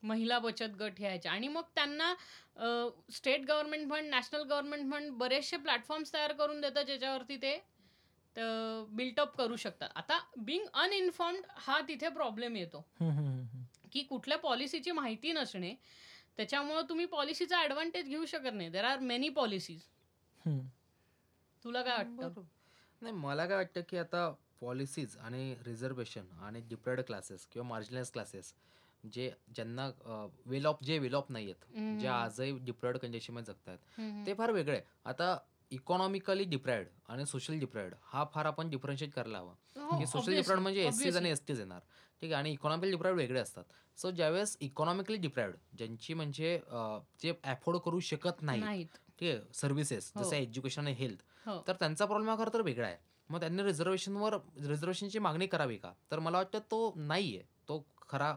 महिला 0.05 0.39
बचत 0.39 0.75
गट 0.79 0.99
ह्याच्या 0.99 1.33
आणि 1.33 1.49
मग 1.49 1.63
त्यांना 1.75 2.13
state 3.11 3.45
government 3.45 3.89
fund 3.91 4.11
national 4.11 4.43
government 4.43 4.91
fund 4.93 5.13
बरेचसे 5.19 5.57
प्लॅटफॉर्म्स 5.59 6.13
तयार 6.15 6.33
करून 6.33 6.61
देतात 6.61 6.85
ज्याच्यावरती 6.85 7.37
ते 7.37 7.57
बिल्टअप 8.91 9.37
करू 9.37 9.57
शकतात 9.57 9.89
आता 9.97 10.19
बिंग 10.39 10.65
अनइन्फॉर्म्ड 10.75 11.45
हा 11.59 11.81
तिथे 11.89 12.09
प्रॉब्लेम 12.11 12.57
येतो 12.57 12.85
हम्म. 13.01 13.63
की 13.93 14.03
कुठल्या 14.03 14.39
पॉलिसीची 14.39 14.91
माहिती 14.93 15.33
नसणे 15.33 15.75
त्याच्यामुळे 16.37 16.83
तुम्ही 16.89 17.07
पॉलिसीचा 17.07 17.59
ॲडव्हान्टेज 17.59 18.09
घेऊ 18.09 18.25
शकत 18.27 18.53
नाही 18.53 18.69
देर 18.71 18.85
आर 18.85 18.99
मेनी 19.01 19.29
पॉलिसीज 19.31 19.83
हम्म. 20.45 20.67
तुला 21.65 21.83
काय 21.83 21.97
वाटतं. 21.97 22.43
नाही 23.03 23.15
मला 23.15 23.47
काय 23.47 23.57
वाटतं 23.57 23.81
की 23.89 23.99
आता 23.99 24.29
पॉलिसीज 24.61 25.17
आणि 25.19 25.55
रिझर्वेशन 25.67 26.27
आणि 26.43 26.61
डिप्रेड 26.69 27.01
क्लासेस 27.01 27.47
किंवा 27.47 27.69
मार्जिनलाइज 27.69 28.11
क्लासेस 28.11 28.53
जे 29.13 29.31
ज्यांना 29.55 29.91
वेल 30.47 30.67
ऑफ 30.67 30.83
जे 30.85 30.99
वेल 30.99 31.15
ऑफ 31.15 31.31
नाही 31.31 31.51
आहेत. 31.51 31.99
जे 32.01 32.07
आजही 32.09 32.53
डिप्रेड 32.65 32.97
कंडिशनमध्ये 32.99 33.53
जगतात. 33.53 33.79
ते 34.27 34.35
फार 34.35 34.51
वेगळे 34.53 34.77
आहे 34.77 34.85
आता 35.05 35.37
इकॉनॉमिकली 35.71 36.45
डिप्रायड 36.45 36.87
आणि 37.09 37.27
सोशल 37.27 37.59
डिप्रायड 37.59 37.95
हा 38.13 38.25
फार 38.35 38.47
आपण 38.47 38.71
डिफरन्शिएट 38.71 39.13
करायला 39.13 39.39
हवा. 39.39 39.55
हो, 39.77 39.99
की 39.99 40.07
सोशल 40.07 40.35
डिप्रायड 40.35 40.61
म्हणजे 40.61 40.87
एस 40.87 40.99
सीज 40.99 41.17
आणि. 41.17 41.31
एस 41.31 41.43
टीज 41.47 41.61
येणार. 41.61 41.81
ठीक 42.23 42.33
आहे 42.33 42.39
आणि 42.39 42.53
इकॉनॉमिकली 42.53 42.91
डिप्रायड 42.91 43.17
वेगळे 43.17 43.41
असतात. 43.41 43.65
सो 43.99 44.11
ज्यावेळेस 44.11 44.57
इकॉनॉमिकली 44.61 45.17
डिप्रायड 45.17 45.55
ज्यांची 45.79 46.15
म्हणजे 46.15 46.59
जे 47.23 47.33
अफोर्ड 47.45 47.79
करू 47.85 48.01
शकत 48.01 48.43
नाही 48.43 48.85
ठीक 49.19 49.29
आहे 49.29 49.41
सर्व्हिसेस 49.55 50.13
हो. 50.15 50.23
जसं 50.23 50.37
एज्युकेशन 50.37 50.83
आणि 50.83 50.93
हेल्थ 50.99 51.23
हो. 51.47 51.59
तर 51.67 51.73
त्यांचा 51.81 52.05
प्रॉब्लेम 52.05 52.31
हा 52.31 52.37
खरं 52.37 52.53
तर 52.55 52.63
वेगळा 52.63 52.87
आहे. 52.87 52.97
मग 53.31 53.41
त्यांनी 53.41 53.63
रिझर्वेशनवर 53.63 54.35
रिझर्वेशनची 54.57 55.19
मागणी 55.19 55.47
करावी 55.47 55.77
का? 55.77 55.93
तर 56.11 56.19
मला 56.19 56.39
वाटतं 56.39 56.59
तो 56.71 56.93
नाहीये. 56.97 57.43
तो 57.69 57.79
खरा 58.09 58.35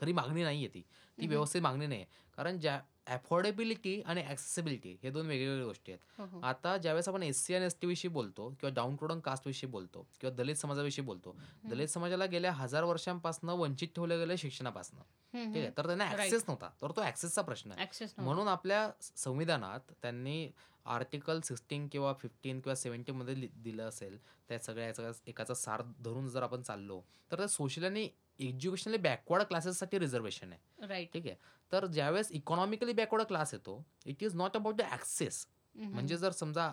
खरी 0.00 0.12
मागणी 0.12 0.42
नाहीये 0.42 0.68
ती. 0.68 0.80
ती 0.80 1.22
हम्म. 1.22 1.30
व्यवस्थित 1.30 1.62
मागणी 1.62 1.86
नाही 1.86 2.04
कारण 2.36 2.58
ज्या 2.60 2.80
अफोर्डेबिलिटी 3.06 4.02
आणि 4.02 4.22
ॲक्सेसिबिलिटी 4.22 4.96
हे 5.02 5.10
दोन 5.10 5.26
वेगवेगळ्या 5.26 5.66
गोष्टी 5.66 5.92
आहेत. 5.92 6.20
हो, 6.20 6.26
हो. 6.26 6.40
आता 6.40 6.76
ज्यावेळेस 6.76 7.08
आपण 7.08 7.22
एस 7.22 7.44
सी 7.44 7.54
आणि 7.54 7.64
एस 7.64 7.76
टी 7.80 7.86
विषयी 7.86 8.10
बोलतो 8.10 8.48
किंवा 8.48 8.74
डाऊन 8.74 8.96
टोडन 8.96 9.20
कास्ट 9.20 9.46
विषयी 9.46 9.70
बोलतो 9.70 10.06
किंवा 10.20 10.36
दलित 10.36 10.56
समाजाविषयी 10.56 11.04
बोलतो 11.04 11.36
दलित 11.64 11.88
समाजाला 11.88 12.26
गेल्या 12.26 12.52
हजार 12.52 12.84
वर्षांपासून 12.84 13.50
वंचित 13.50 13.88
ठेवलं 13.94 14.18
गेलं 14.18 14.36
शिक्षणापासून. 14.36 14.98
ठीक 15.00 15.56
आहे? 15.56 15.70
तर 15.76 15.86
त्यांना. 15.86 16.10
ऍक्सेस 16.10 16.44
नव्हता. 16.48 16.70
तर 16.82 16.90
तो 16.90 17.02
ऍक्सेसचा 17.02 17.42
प्रश्न 17.42 17.72
आहे. 17.72 17.82
म्हणून 18.18 18.48
आपल्या 18.48 18.90
संविधानात 19.16 19.80
त्यांनी 20.02 20.48
आर्टिकल 20.86 21.40
सिक्स्टीन 21.40 21.88
किंवा 21.88 22.12
फिफ्टीन 22.12 22.60
किंवा 22.60 22.74
सेव्हन्टीन 22.74 23.16
मध्ये 23.16 23.40
लि- 23.40 23.48
दिलं 23.54 23.88
असेल. 23.88 24.18
त्या 24.48 24.58
सगळ्या 24.58 25.10
एकाचा 25.26 25.54
सार 25.54 25.82
धरून 25.82 26.28
जर 26.28 26.42
आपण 26.42 26.62
चाललो 26.62 27.02
तर 27.30 27.36
त्या 27.36 27.46
सोशल 27.46 27.84
आणि 27.84 28.08
एज्युकेशनली 28.38 28.98
बॅकवर्ड 28.98 29.42
क्लासेससाठी 29.42 29.98
रिझर्वेशन 29.98 30.52
आहे. 30.52 30.86
राईट 30.88 31.12
ठीक 31.12 31.26
आहे? 31.26 31.36
तर 31.72 31.86
ज्यावेळेस 31.86 32.30
इकॉनॉमिकली 32.32 32.92
बॅकवर्ड 32.92 33.26
क्लास 33.26 33.54
येतो 33.54 33.82
it 34.06 34.22
is 34.22 34.34
not 34.36 34.56
about 34.56 34.76
the 34.76 34.82
access 34.92 35.46
म्हणजे 35.74 36.16
जर 36.16 36.30
समजा 36.30 36.70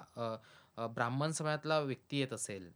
ब्राह्मण 0.87 1.31
समाजातला 1.31 1.79
व्यक्ती 1.79 2.17
येत 2.19 2.33
असेल 2.33 2.69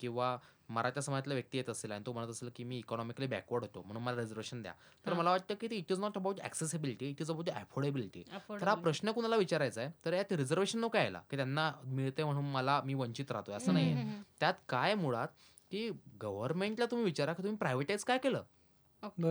किंवा 0.00 0.36
मराठा 0.68 1.00
समाजातला 1.00 1.34
व्यक्ती 1.34 1.58
येत 1.58 1.68
असेल 1.70 1.92
आणि 1.92 2.02
तो 2.06 2.12
म्हणत 2.12 2.30
असेल 2.30 2.48
की 2.56 2.64
मी 2.64 2.78
इकॉनॉमिकली 2.78 3.26
बॅकवर्ड 3.26 3.62
होतो 3.64 3.82
म्हणून 3.82 4.02
मला 4.02 4.20
रिझर्वेशन 4.20 4.62
द्या. 4.62 4.72
तर. 5.04 5.12
मला 5.12 5.30
वाटतं 5.30 5.54
की 5.60 5.66
it 5.66 5.92
is 5.92 5.98
not 6.00 6.16
about 6.18 6.40
accessibility 6.44 7.08
it 7.10 7.20
is 7.20 7.30
about 7.30 7.50
affordability 7.50 8.22
तर 8.50 8.68
हा 8.68 8.74
प्रश्न 8.76 9.12
कुणाला 9.12 9.36
विचारायचा 9.36 9.80
आहे? 9.80 9.90
तर 10.04 10.12
यात 10.12 10.32
रिझर्वेशन 10.32 10.78
नको 10.80 10.98
यायला 10.98 11.20
की 11.30 11.36
त्यांना 11.36 11.70
मिळते 11.84 12.24
म्हणून 12.24 12.50
मला 12.52 12.80
मी 12.84 12.94
वंचित 12.94 13.32
राहतोय 13.32 13.54
असं 13.56 13.74
नाहीये. 13.74 14.20
त्यात 14.40 14.54
काय 14.68 14.94
मुळात 14.94 15.28
की 15.70 15.88
गव्हर्नमेंटला 16.22 16.86
तुम्ही 16.86 17.04
विचारा 17.04 17.32
की 17.32 17.42
तुम्ही 17.42 17.56
प्रायव्हेटाईज 17.56 18.04
काय 18.04 18.18
केलं? 18.18 18.42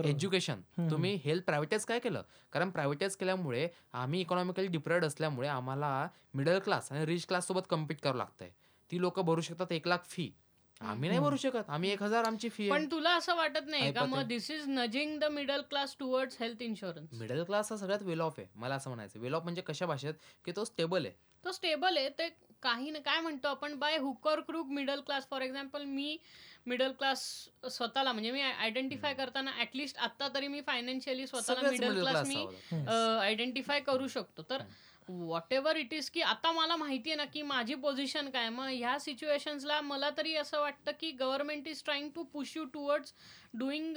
एज्युकेशन. 0.04 0.60
तुम्ही 0.90 1.14
हेल्थ 1.24 1.44
प्रायव्हेटाईज 1.44 1.84
काय 1.84 1.98
केलं? 1.98 2.22
कारण 2.52 2.70
प्रायव्हेटाईज 2.70 3.16
केल्यामुळे 3.16 3.68
आम्ही 3.92 4.20
इकॉनॉमिकली 4.20 4.66
डिप्रेड 4.66 5.04
असल्यामुळे 5.04 5.48
आम्हाला 5.48 6.08
मिडल 6.34 6.58
क्लास 6.58 6.92
आणि 6.92 7.06
रिच 7.06 7.26
क्लास 7.26 7.46
सोबत 7.46 7.62
कम्पीट 7.70 8.00
करावं 8.00 8.18
लागतंय. 8.18 8.50
ती 8.90 9.00
लोक 9.00 9.20
भरू 9.20 9.40
शकतात 9.40 9.72
एक 9.72 9.88
लाख 9.88 10.04
फी 10.04 10.30
आम्ही 10.80 11.08
नाही. 11.08 11.20
भरू 11.20 11.36
शकत. 11.36 11.68
आम्ही 11.68 11.90
एक 11.90 12.02
हजार 12.02 12.24
आमची 12.24 12.48
फी 12.48 12.70
पण 12.70 12.86
तुला 12.90 13.14
असं 13.16 13.34
वाटत 13.36 13.68
नाही 13.68 13.92
का? 13.92 14.04
मग. 14.04 14.22
This 14.22 14.50
is 14.50 14.64
nudging 14.68 15.18
the 15.18 15.24
middle 15.24 15.60
class 15.60 15.96
towards 15.98 16.36
health 16.40 16.62
insurance 16.62 17.14
middle 17.20 17.42
class 17.44 17.72
हा 17.72 17.78
सगळ्यात 17.78 18.02
वेल 18.02 18.20
ऑफ 18.20 18.34
आहे. 18.38 18.48
मला 18.54 18.74
असं 18.74 18.90
म्हणायचं 18.90 19.20
वेल 19.20 19.34
ऑफ 19.34 19.42
म्हणजे 19.42 19.62
कशा 19.62 19.86
भाषेत? 19.86 20.14
की 20.44 20.52
तो 20.56 20.64
स्टेबल 20.64 21.06
आहे. 21.06 21.14
तो 21.44 21.52
स्टेबल 21.52 21.96
आहे. 21.96 22.08
ते 22.08 22.28
काही 22.66 22.90
ना 22.90 22.98
काय 23.04 23.20
म्हणतो 23.20 23.48
आपण 23.48 23.78
by 23.78 23.96
hook or 23.98 24.40
crook 24.40 24.70
middle 24.70 25.00
class 25.00 25.28
for 25.30 25.42
example 25.42 25.84
me 25.84 26.16
middle 26.66 26.92
class 26.92 27.20
स्वतःला 27.70 28.12
म्हणजे 28.12 28.30
मी 28.30 28.40
आयडेंटिफाय 28.40 29.14
करताना 29.14 29.50
ऍटलिस्ट 29.60 29.98
आता 29.98 30.28
तरी 30.34 30.48
मी 30.48 30.60
फायनान्शियली 30.60 31.26
स्वतःला 31.26 31.70
मिडल 31.70 32.00
क्लास 32.00 32.26
मी 32.28 32.44
आयडेंटिफाय 33.20 33.80
करू 33.80 34.08
शकतो. 34.08 34.42
तर 34.42 34.62
व्हॉट 35.08 35.52
एव्हर 35.52 35.76
इट 35.76 35.92
इज 35.94 36.08
की 36.10 36.20
आता 36.22 36.52
मला 36.52 36.76
माहिती 36.76 37.10
आहे 37.10 37.16
ना 37.16 37.24
की 37.24 37.42
माझी 37.42 37.74
पोझिशन 37.74 38.30
काय 38.30 38.48
मग 38.48 38.68
ह्या 38.68 38.98
सिच्युएशन्सला 38.98 39.80
मला 39.80 40.10
तरी 40.16 40.34
असं 40.36 40.60
वाटतं 40.60 40.92
की 41.00 41.10
government 41.20 41.68
is 41.68 41.82
trying 41.84 42.08
to 42.14 42.22
push 42.32 42.56
you 42.56 42.64
towards 42.64 43.14
doing 43.54 43.96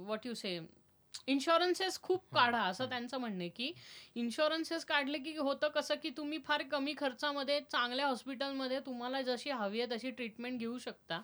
what 0.00 0.26
you 0.26 0.34
say 0.34 0.58
insurances 1.26 2.00
खूप 2.02 2.34
काढा 2.34 2.60
असं 2.62 2.88
त्यांचं 2.88 3.18
म्हणणं 3.18 3.40
आहे 3.40 3.48
की 3.48 3.72
इन्शुरन्सेस 4.14 4.84
काढले 4.84 5.18
की 5.18 5.36
होतं 5.36 5.68
कसं 5.68 5.94
की 6.02 6.10
तुम्ही 6.10 6.38
फार 6.38 6.62
कमी 6.62 6.94
खर्चामध्ये 6.98 7.60
चांगल्या 7.60 8.06
हॉस्पिटलमध्ये 8.06 8.80
तुम्हाला 8.80 9.22
जशी 9.22 9.50
हवी 9.50 9.80
आहे 9.80 9.96
तशी 9.96 10.10
ट्रीटमेंट 10.10 10.58
घेऊ 10.58 10.78
शकता. 10.78 11.20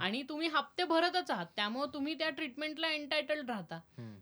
आणि 0.00 0.22
तुम्ही 0.22 0.48
हप्ते 0.48 0.84
भरतच 0.84 1.30
आहात 1.30 1.46
त्यामुळे 1.56 1.92
तुम्ही 1.94 2.14
त्या 2.14 2.30
ट्रीटमेंटला 2.30 2.90
एन्टायटल्ड 2.90 3.50
राहता. 3.50 3.80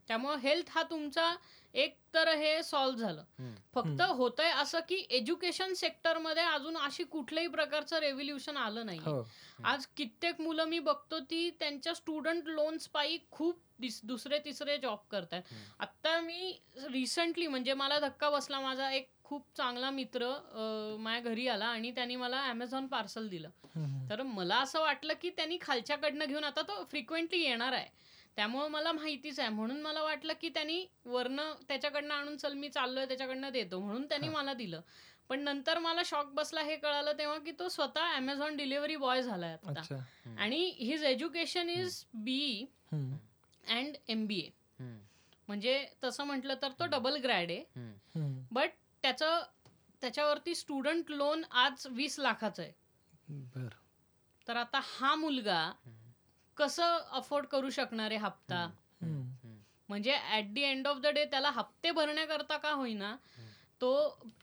त्यामुळे 0.09 0.49
हेल्थ 0.49 0.71
हा 0.71 0.83
तुमचा 0.83 1.37
एक 1.75 1.99
तर 2.15 2.29
हे 2.29 2.63
सॉल्व्ह 2.63 2.99
झालं. 2.99 3.25
फक्त 3.75 4.03
होतंय 4.03 4.51
असं 4.51 4.79
की 4.89 5.07
एज्युकेशन 5.11 5.73
सेक्टरमध्ये 5.75 6.43
अजून 6.43 6.77
अशी 6.77 7.05
कुठल्याही 7.05 7.49
प्रकारचं 7.49 7.99
रेव्होल्युशन 7.99 8.57
आलं 8.57 8.87
नाही 8.87 8.99
हो. 8.99 9.23
आज 9.65 9.87
कित्येक 9.87 10.41
मुलं 10.41 10.65
मी 10.65 10.79
बघतो 10.79 11.19
ती 11.21 11.51
त्यांच्या 11.51 11.95
स्टुडंट 11.95 12.43
लोन्स 12.47 12.89
पायी 12.89 13.19
खूप 13.31 13.61
दिस- 13.81 14.07
दुसरे 14.07 14.39
तिसरे 14.39 14.79
जॉब 14.79 14.99
करतायत. 15.11 15.43
हम्म. 15.53 15.65
आता 15.79 16.21
मी 16.21 16.59
रिसेंटली 16.93 17.47
म्हणजे 17.47 17.75
मला 17.75 17.99
धक्का 17.99 18.31
बसला 18.31 18.61
माझा 18.61 18.91
एक 18.91 19.11
खूप 19.25 19.47
चांगला 19.57 19.91
मित्र 19.91 20.33
माझ्या 21.01 21.33
घरी 21.33 21.49
आला 21.49 21.67
आणि 21.67 21.91
त्यांनी 21.91 22.17
मला 22.17 22.41
अमेझॉन 22.45 22.87
पार्सल 22.87 23.29
दिलं. 23.29 23.49
तर 24.11 24.23
मला 24.23 24.57
असं 24.57 24.81
वाटलं 24.81 25.13
की 25.23 25.31
त्यांनी 25.31 25.59
खालच्याकडनं 25.61 26.25
घेऊन 26.25 26.45
आता 26.45 26.63
तो 26.63 26.85
फ्रिक्वेंटली 26.85 27.41
येणार 27.41 27.73
आहे. 27.73 28.06
त्यामुळे 28.37 28.69
मला 28.69 28.93
माहितीच 28.93 29.39
आहे. 29.41 29.49
म्हणून 29.49 29.81
मला 29.83 30.03
वाटलं 30.03 30.33
की 30.41 30.49
त्यांनी 30.49 30.85
वरनं 31.05 31.53
त्याच्याकडनं 31.69 32.15
आणून 32.15 32.37
चल 32.37 32.53
मी 32.53 32.69
चाललोय 32.69 33.07
त्याच्याकडनं 33.07 33.53
देतो. 33.53 33.81
म्हणून 33.81 34.07
त्यांनी 34.07 34.29
मला 34.29 34.53
दिलं. 34.53 34.81
पण 35.29 35.41
नंतर 35.41 35.79
मला 35.79 36.03
शॉक 36.05 36.27
बसला 36.35 36.63
हे 36.63 36.77
कळालं 36.77 37.13
तेव्हा 37.19 37.39
की 37.39 37.53
तो 37.59 37.69
स्वतः 37.69 38.15
अमेझॉन 38.17 38.57
डिलिव्हरी 38.57 38.97
बॉय 38.97 39.23
झालाय 39.23 39.53
आता. 39.53 39.71
आणि 40.39 40.65
his 40.79 41.05
education 41.05 41.71
is 41.71 42.05
B. 42.15 42.65
And 42.93 43.97
M 44.09 44.27
B 44.27 44.39
A. 44.39 44.51
म्हणजे 45.49 45.85
तसं 46.05 46.25
म्हटलं 46.25 46.55
तर 46.63 46.73
तो 46.81 46.87
डबल 46.87 47.17
ग्रॅड 47.17 47.51
आहे. 47.51 47.65
बट 48.53 48.71
त्याचं 49.03 49.43
त्याच्यावरती 50.01 50.55
स्टुडंट 50.55 51.11
लोन 51.11 51.45
आज 51.51 51.87
वीस 51.91 52.19
लाखाचं 52.19 52.63
आहे. 52.63 52.73
बर. 53.29 53.69
तर 54.47 54.57
आता 54.57 54.81
हा 54.85 55.15
मुलगा 55.15 55.73
कसं 56.57 56.99
अफोर्ड 57.13 57.47
करू 57.47 57.71
शकणार 57.71 58.11
आहे 58.11 58.19
हप्ता. 58.21 58.67
म्हणजे 59.89 60.15
at 60.33 60.53
the 60.53 60.63
end 60.63 60.87
of 60.87 60.97
the 60.97 61.07
day 61.07 61.25
त्याला 61.25 61.51
हप्ते 61.51 61.91
भरण्याकरता 61.91 62.57
का 62.57 62.71
होईना 62.71 63.17
तो 63.81 63.91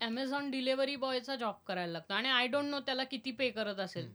अमेझॉन 0.01 0.51
डिलिव्हरी 0.51 0.95
बॉयचा 0.95 1.36
जॉब 1.36 1.55
करायला 1.68 1.91
लागतो. 1.91 2.14
आणि 2.14 2.30
आय 2.30 2.47
डोंट 2.47 2.66
नो 2.66 2.80
त्याला 2.80 3.03
किती 3.03 3.32
पे 3.32 3.49
करत 3.49 3.80
असेल. 3.80 4.11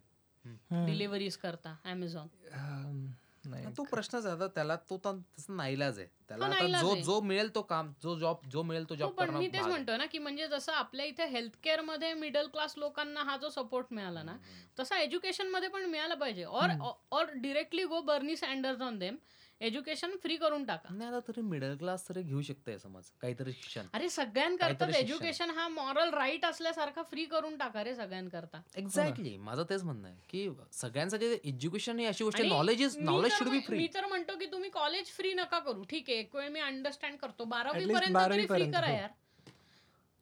डिलिव्हरीज 0.86 1.36
करता 1.36 1.76
अमेझॉन 1.84 2.26
अम, 2.52 3.06
नाही 3.50 3.66
तो 3.76 3.82
प्रश्नच 3.90 4.26
आहे 4.26 4.34
आता. 4.34 4.46
त्याला 4.54 4.76
तो 4.90 4.96
तर 5.04 5.16
तसं 5.38 5.56
नाईलाज 5.56 5.98
आहे. 5.98 6.06
त्याला 6.28 6.46
तो 6.46 6.50
आता 6.50 6.60
नाईलाज 6.60 6.80
जो 6.82 6.92
आहे. 6.92 7.02
जो 7.02 7.20
मिळेल 7.20 7.54
तो 7.54 7.62
काम 7.62 7.92
जो 8.02 8.14
जॉब 8.18 8.46
जो 8.50 8.62
मिळेल 8.62 8.88
तो 8.88 8.94
हो 8.94 8.98
जॉब 8.98 9.10
पण 9.10 9.26
करणं 9.26 9.38
मी 9.38 9.48
तेच. 9.48 9.66
म्हणतोय 9.66 9.96
ना 9.96 10.06
की 10.06 10.18
म्हणजे 10.18 10.46
जसं 10.48 10.72
आपल्या 10.72 11.06
इथे 11.06 11.26
हेल्थकेअरमध्ये 11.28 12.12
मिडल 12.14 12.46
क्लास 12.52 12.74
लोकांना 12.78 13.22
हा 13.22 13.36
जो 13.36 13.50
सपोर्ट 13.50 13.86
मिळाला 13.90 14.22
ना 14.22 14.36
तसा 14.78 14.98
एज्युकेशनमध्ये 15.00 15.68
पण 15.68 15.84
मिळाला 15.84 16.14
पाहिजे. 16.14 16.44
और 16.44 16.70
और 17.12 17.30
directly 17.36 17.84
go 17.84 18.00
Bernie 18.02 18.36
Sanders 18.36 18.80
on 18.82 18.98
them 18.98 19.16
education 19.60 20.10
free 20.22 20.36
करून 20.36 20.64
टाका. 20.64 20.94
नाही 20.94 21.10
आता 21.10 21.18
तरी 21.28 21.40
मिडल 21.42 21.76
क्लास 21.76 22.08
तरी 22.08 22.22
घेऊ 22.22 22.40
शकते 22.42 22.78
समज 22.78 23.10
काहीतरी 23.20 23.52
शिक्षण. 23.52 23.86
अरे 23.92 24.08
सगळ्यांकरता. 24.08 24.86
एज्युकेशन 24.98 25.50
हा 25.50 25.66
मॉरल 25.68 26.10
राईट 26.14 26.44
असल्यासारखा 26.44 27.02
फ्री 27.02 27.24
करून 27.24 27.56
टाका 27.56 27.84
रे 27.84 27.94
सगळ्यांकरता. 27.94 28.60
एक्झॅक्टली 28.76 29.36
माझं 29.38 29.64
तेच 29.70 29.82
म्हणणं 29.82 30.08
आहे 30.08 30.16
की 30.30 30.48
सगळ्यांसाठी 30.72 31.32
एज्युकेशन 31.44 31.98
ही 31.98 32.06
अशी 32.06 32.24
गोष्ट 32.24 32.40
knowledge 32.42 32.82
is 32.82 32.98
knowledge 32.98 33.32
should 33.38 33.48
be 33.48 33.60
free 33.60 33.78
मी 33.78 33.88
तर 33.94 34.06
म्हणतो 34.06 34.38
की 34.38 34.46
तुम्ही 34.52 34.70
कॉलेज 34.70 35.06
फ्री 35.06 35.32
नका 35.34 35.58
करू. 35.58 35.84
ठीक 35.90 36.10
आहे 36.10 36.18
एक 36.18 36.36
वेळ 36.36 36.48
मी 36.48 36.60
अंडरस्टँड 36.60 37.16
करतो. 37.18 37.44
बारावी 37.46 37.86
पर्यंत 37.86 38.16
तरी 38.16 38.46
फ्री 38.46 38.70
करा. 38.72 38.90
यार. 38.90 39.10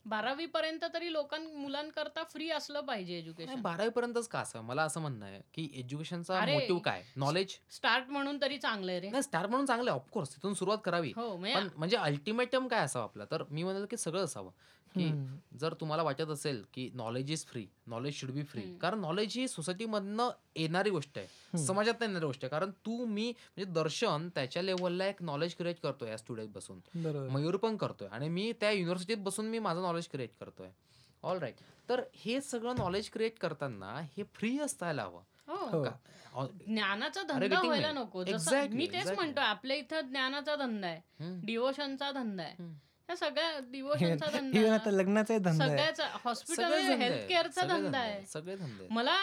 बारावी 0.07 0.47
पर्यंत 0.47 0.85
तरी 0.95 1.13
लोकां 1.13 1.41
मुलांकरता 1.41 2.23
फ्री 2.25 2.51
असलं 2.51 2.81
पाहिजे 2.81 3.19
एज्युकेशन 3.19 3.63
बारावी 3.63 3.91
पर्यंतच 3.91 4.29
का 4.29 4.41
असं? 4.41 4.61
मला 4.61 4.83
असं 4.83 5.01
म्हणणं 5.01 5.27
आहे 5.27 5.41
की 5.55 5.69
एज्युकेशनचा 5.75 6.41
मोटिव्ह 6.47 6.81
काय? 6.81 7.03
नॉलेज 7.17 7.59
स्टार्ट 7.71 8.09
म्हणून 8.09 8.41
तरी 8.43 8.59
चांगलं 8.59 8.91
आहे 8.93 9.01
रे. 9.01 9.11
नाही 9.11 9.23
स्टार 9.23 9.47
म्हणून 9.47 9.67
चांगलं 9.67 9.91
आहे 9.91 10.01
ऑफकोर्स 10.01 10.37
तिथून 10.37 10.55
सुरुवात 10.55 10.79
करावी. 10.85 11.13
हो 11.17 11.37
पण 11.37 11.69
म्हणजे 11.77 11.97
अल्टिमेटम 11.97 12.69
काय 12.69 12.81
असावं 12.81 13.05
आपलं? 13.05 13.25
तर 13.31 13.43
मी 13.51 13.63
म्हणेल 13.63 13.85
की 13.85 13.97
सगळं 13.97 14.25
असावं. 14.25 14.51
की. 14.97 15.09
जर 15.61 15.75
तुम्हाला 15.75 16.03
वाटत 16.03 16.31
असेल 16.31 16.65
की 16.75 16.91
knowledge 16.95 17.33
is 17.33 17.47
free 17.47 17.67
knowledge 17.87 18.15
should 18.15 18.31
be 18.31 18.43
free. 18.43 18.63
कारण 18.79 19.01
नॉलेज 19.01 19.37
ही 19.37 19.49
सोसायटीमधनं 19.49 20.31
येणारी 20.57 20.91
गोष्ट 20.91 21.19
आहे. 21.19 21.27
समाजात 21.67 21.95
येणारी 22.01 22.27
गोष्ट 22.27 22.45
आहे. 22.45 22.51
कारण 22.51 22.71
तू 22.71 23.05
मी 23.05 23.33
म्हणजे 23.57 23.73
दर्शन 23.73 24.29
त्याच्या 24.29 24.63
लेवलला 24.63 25.07
एक 25.07 25.23
नॉलेज 25.23 25.55
क्रिएट 25.57 25.77
करतोय 25.83 26.11
या 26.11 26.17
स्टुडिओत 26.17 26.49
बसून. 26.49 26.81
मयूर 27.29 27.57
पण 27.57 27.77
करतोय. 27.77 28.09
आणि 28.09 28.29
मी 28.29 28.53
त्या 28.61 28.71
युनिव्हर्सिटीत 28.71 29.17
बसून 29.17 29.47
मी 29.47 29.59
माझं 29.59 29.83
नॉलेज 29.83 30.09
क्रिएट 30.09 30.31
करतोय. 30.41 30.69
ऑल 31.23 31.39
राईट 31.39 31.55
तर 31.89 32.03
हे 32.15 32.41
सगळं 32.41 32.75
नॉलेज 32.79 33.11
क्रिएट 33.11 33.39
करताना 33.39 33.87
हे 33.87 34.23
फ्री 34.23 34.59
असायला 34.59 35.03
हवं. 35.03 35.21
हो. 35.47 35.55
हो. 35.55 35.85
ऑ- 36.35 36.47
ज्ञानाचा 36.67 37.23
धंदा 37.23 37.39
व्हायला. 37.67 37.93
नको. 37.93 38.25
मी 38.75 38.87
तेच. 38.87 39.07
म्हणतोय 39.15 39.45
आपल्या 39.45 39.77
इथं 39.77 40.01
ज्ञानाचा 40.01 40.57
धंदा 40.57 40.87
आहे. 40.87 41.01
डिवोशनचा 41.47 42.11
धंदा 42.11 42.43
आहे. 42.43 42.63
या 43.09 43.17
सगळ्या 43.17 43.59
डिवोशनचा 43.71 44.27
धंदा. 44.33 44.75
आता. 44.75 44.91
लग्नाचाही 44.91 45.41
धंदा 45.41 45.65
आहे. 45.65 45.71
सगळ्याचा 45.71 46.09
हॉस्पिटल 46.25 46.73
हेल्थ 46.73 47.29
केअरचा 47.29 47.67
धंदा 47.67 47.99
आहे. 47.99 48.25
सगळे 48.27 48.57
धंदे. 48.57 48.87
मला 48.91 49.17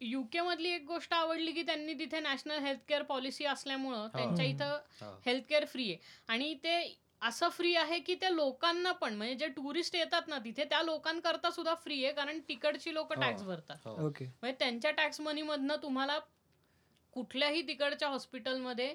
युके 0.00 0.40
मधली 0.40 0.68
एक 0.68 0.84
गोष्ट 0.84 1.12
आवडली 1.14 1.52
की 1.52 1.62
त्यांनी 1.62 1.94
तिथे 1.94 2.20
नॅशनल 2.20 2.58
हेल्थ 2.58 2.80
केअर 2.88 3.02
पॉलिसी 3.02 3.44
असल्यामुळं 3.44 4.06
त्यांच्या 4.08 4.44
इथं 4.44 4.76
हो. 5.02 5.10
हेल्थ 5.26 5.44
केअर 5.48 5.64
फ्री 5.64 5.88
आहे. 5.92 5.96
आणि 6.28 6.54
ते 6.54 6.78
असं 7.22 7.48
फ्री 7.48 7.74
आहे 7.74 7.98
की 7.98 8.14
त्या 8.14 8.30
लोकांना 8.30 8.92
पण 8.92 9.14
म्हणजे 9.14 9.34
जे 9.34 9.46
टुरिस्ट 9.48 9.94
येतात 9.96 10.28
ना 10.28 10.38
तिथे 10.38 10.64
त्या 10.64 10.82
लोकांकरता 10.82 11.50
सुद्धा 11.50 11.74
फ्री 11.74 12.04
आहे 12.04 12.12
कारण 12.14 12.38
तिकडची 12.48 12.94
लोक 12.94 13.12
हो. 13.12 13.20
टॅक्स 13.20 13.42
भरतात. 13.42 13.76
हो. 13.84 14.06
ओके 14.06 14.24
म्हणजे 14.24 14.56
त्यांच्या 14.58 14.90
टॅक्स 14.90 15.20
मनी 15.20 15.42
मधनं 15.42 15.76
तुम्हाला 15.82 16.18
कुठल्याही 17.16 17.66
तिकडच्या 17.68 18.08
हॉस्पिटलमध्ये 18.08 18.94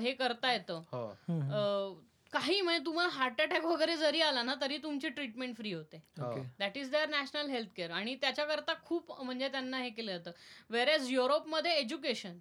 हे 0.00 0.12
करता 0.12 0.52
येतं. 0.52 0.82
हो. 0.92 2.02
काही 2.32 2.60
म्हणजे 2.60 2.84
तुम्हाला 2.86 3.10
हार्ट 3.12 3.40
अटॅक 3.40 3.64
वगैरे 3.64 3.96
जरी 3.96 4.20
आला 4.20 4.42
ना 4.42 4.54
तरी 4.60 4.76
तुमची 4.78 5.08
ट्रीटमेंट 5.08 5.56
फ्री 5.56 5.72
होते. 5.72 5.96
हो. 6.18 6.26
Okay 6.26 6.42
that 6.58 6.76
is 6.76 6.90
their 6.90 7.08
national 7.08 7.50
health 7.50 7.68
care 7.76 7.90
आणि 7.90 8.14
त्याच्याकरता 8.14 8.74
खूप 8.84 9.12
म्हणजे 9.22 9.48
त्यांना 9.48 9.78
हे 9.78 9.90
केलं 9.90 10.16
जातं. 10.18 10.30
वेरेज 10.70 11.10
युरोपमध्ये 11.10 11.74
एज्युकेशन 11.74 12.38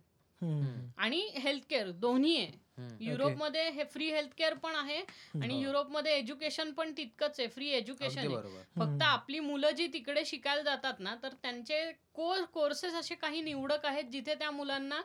आणि 0.98 1.20
हेल्थ 1.36 1.66
केअर 1.70 1.92
दोन्ही 1.92 2.38
आहे. 2.38 2.60
युरोपमध्ये 3.00 3.70
हे 3.70 3.84
फ्री 3.84 4.10
हेल्थ 4.12 4.30
केअर 4.38 4.54
पण 4.54 4.76
आहे 4.76 4.98
आणि 5.34 5.54
हो. 5.54 5.62
युरोपमध्ये 5.62 6.14
एज्युकेशन 6.18 6.72
पण 6.72 6.94
तितकंच 6.98 7.40
आहे. 7.40 7.48
फ्री 7.48 7.70
एज्युकेशन 7.70 8.20
आहे. 8.20 8.64
फक्त 8.78 9.02
आपली 9.04 9.40
मुलं 9.40 9.72
जी 9.72 9.88
तिकडे 9.88 10.26
शिकायला 10.26 10.62
जातात 10.62 11.00
ना 11.00 11.16
तर 11.24 11.34
त्यांचे 11.34 11.92
कोर्स 12.14 12.48
कोर्सेस 12.54 12.94
असे 12.94 13.16
काही 13.16 13.42
निवडक 13.42 13.86
आहेत 13.86 14.12
जिथे 14.12 14.36
त्या 14.36 14.52
मुलांना 14.52 15.02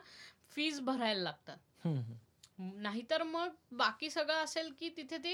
फीज 0.51 0.79
भरायला 0.81 1.21
लागतात. 1.21 1.57
नाहीतर 2.59 3.23
मग 3.23 3.49
बाकी 3.71 4.09
सगळं 4.09 4.43
असेल 4.43 4.71
की 4.79 4.89
तिथे 4.89 5.17
ते 5.17 5.33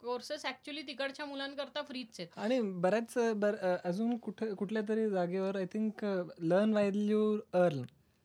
कोर्सेस 0.00 0.46
ऍक्च्युली 0.46 0.82
तिकडच्या 0.82 1.26
मुलांकरता 1.26 1.82
फ्रीच 1.82 2.20
आहेत. 2.20 2.28
आणि 2.36 2.60
बऱ्याच 2.60 3.18
अजून 3.84 4.16
कुठे 4.16 4.54
कुठल्या 4.54 4.82
तरी 4.88 5.08
जागेवर 5.10 5.56
I 5.56 5.66
think 5.66 6.04
learn 6.38 6.72
value 6.72 7.38
earn 7.52 7.82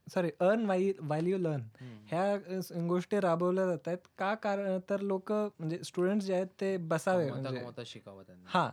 sorry 0.08 0.30
earn 0.40 0.66
value 0.66 1.38
learn 1.38 1.62
hmm. 1.82 1.98
ह्या 2.08 2.34
अ, 2.34 2.60
स- 2.62 2.72
गोष्टी 2.72 3.20
राबवल्या 3.20 3.66
जात 3.66 3.88
आहेत 3.88 4.08
का 4.18 4.34
कारण 4.36 4.80
तर 4.90 5.00
लोक 5.02 5.32
म्हणजे 5.32 5.84
स्टुडंट 5.84 6.22
जे 6.22 6.34
आहेत 6.34 6.48
ते 6.62 6.78
बसावे 6.78 7.30
म्हणजे. 7.32 7.86
शिकावं 7.86 8.24
हा. 8.46 8.70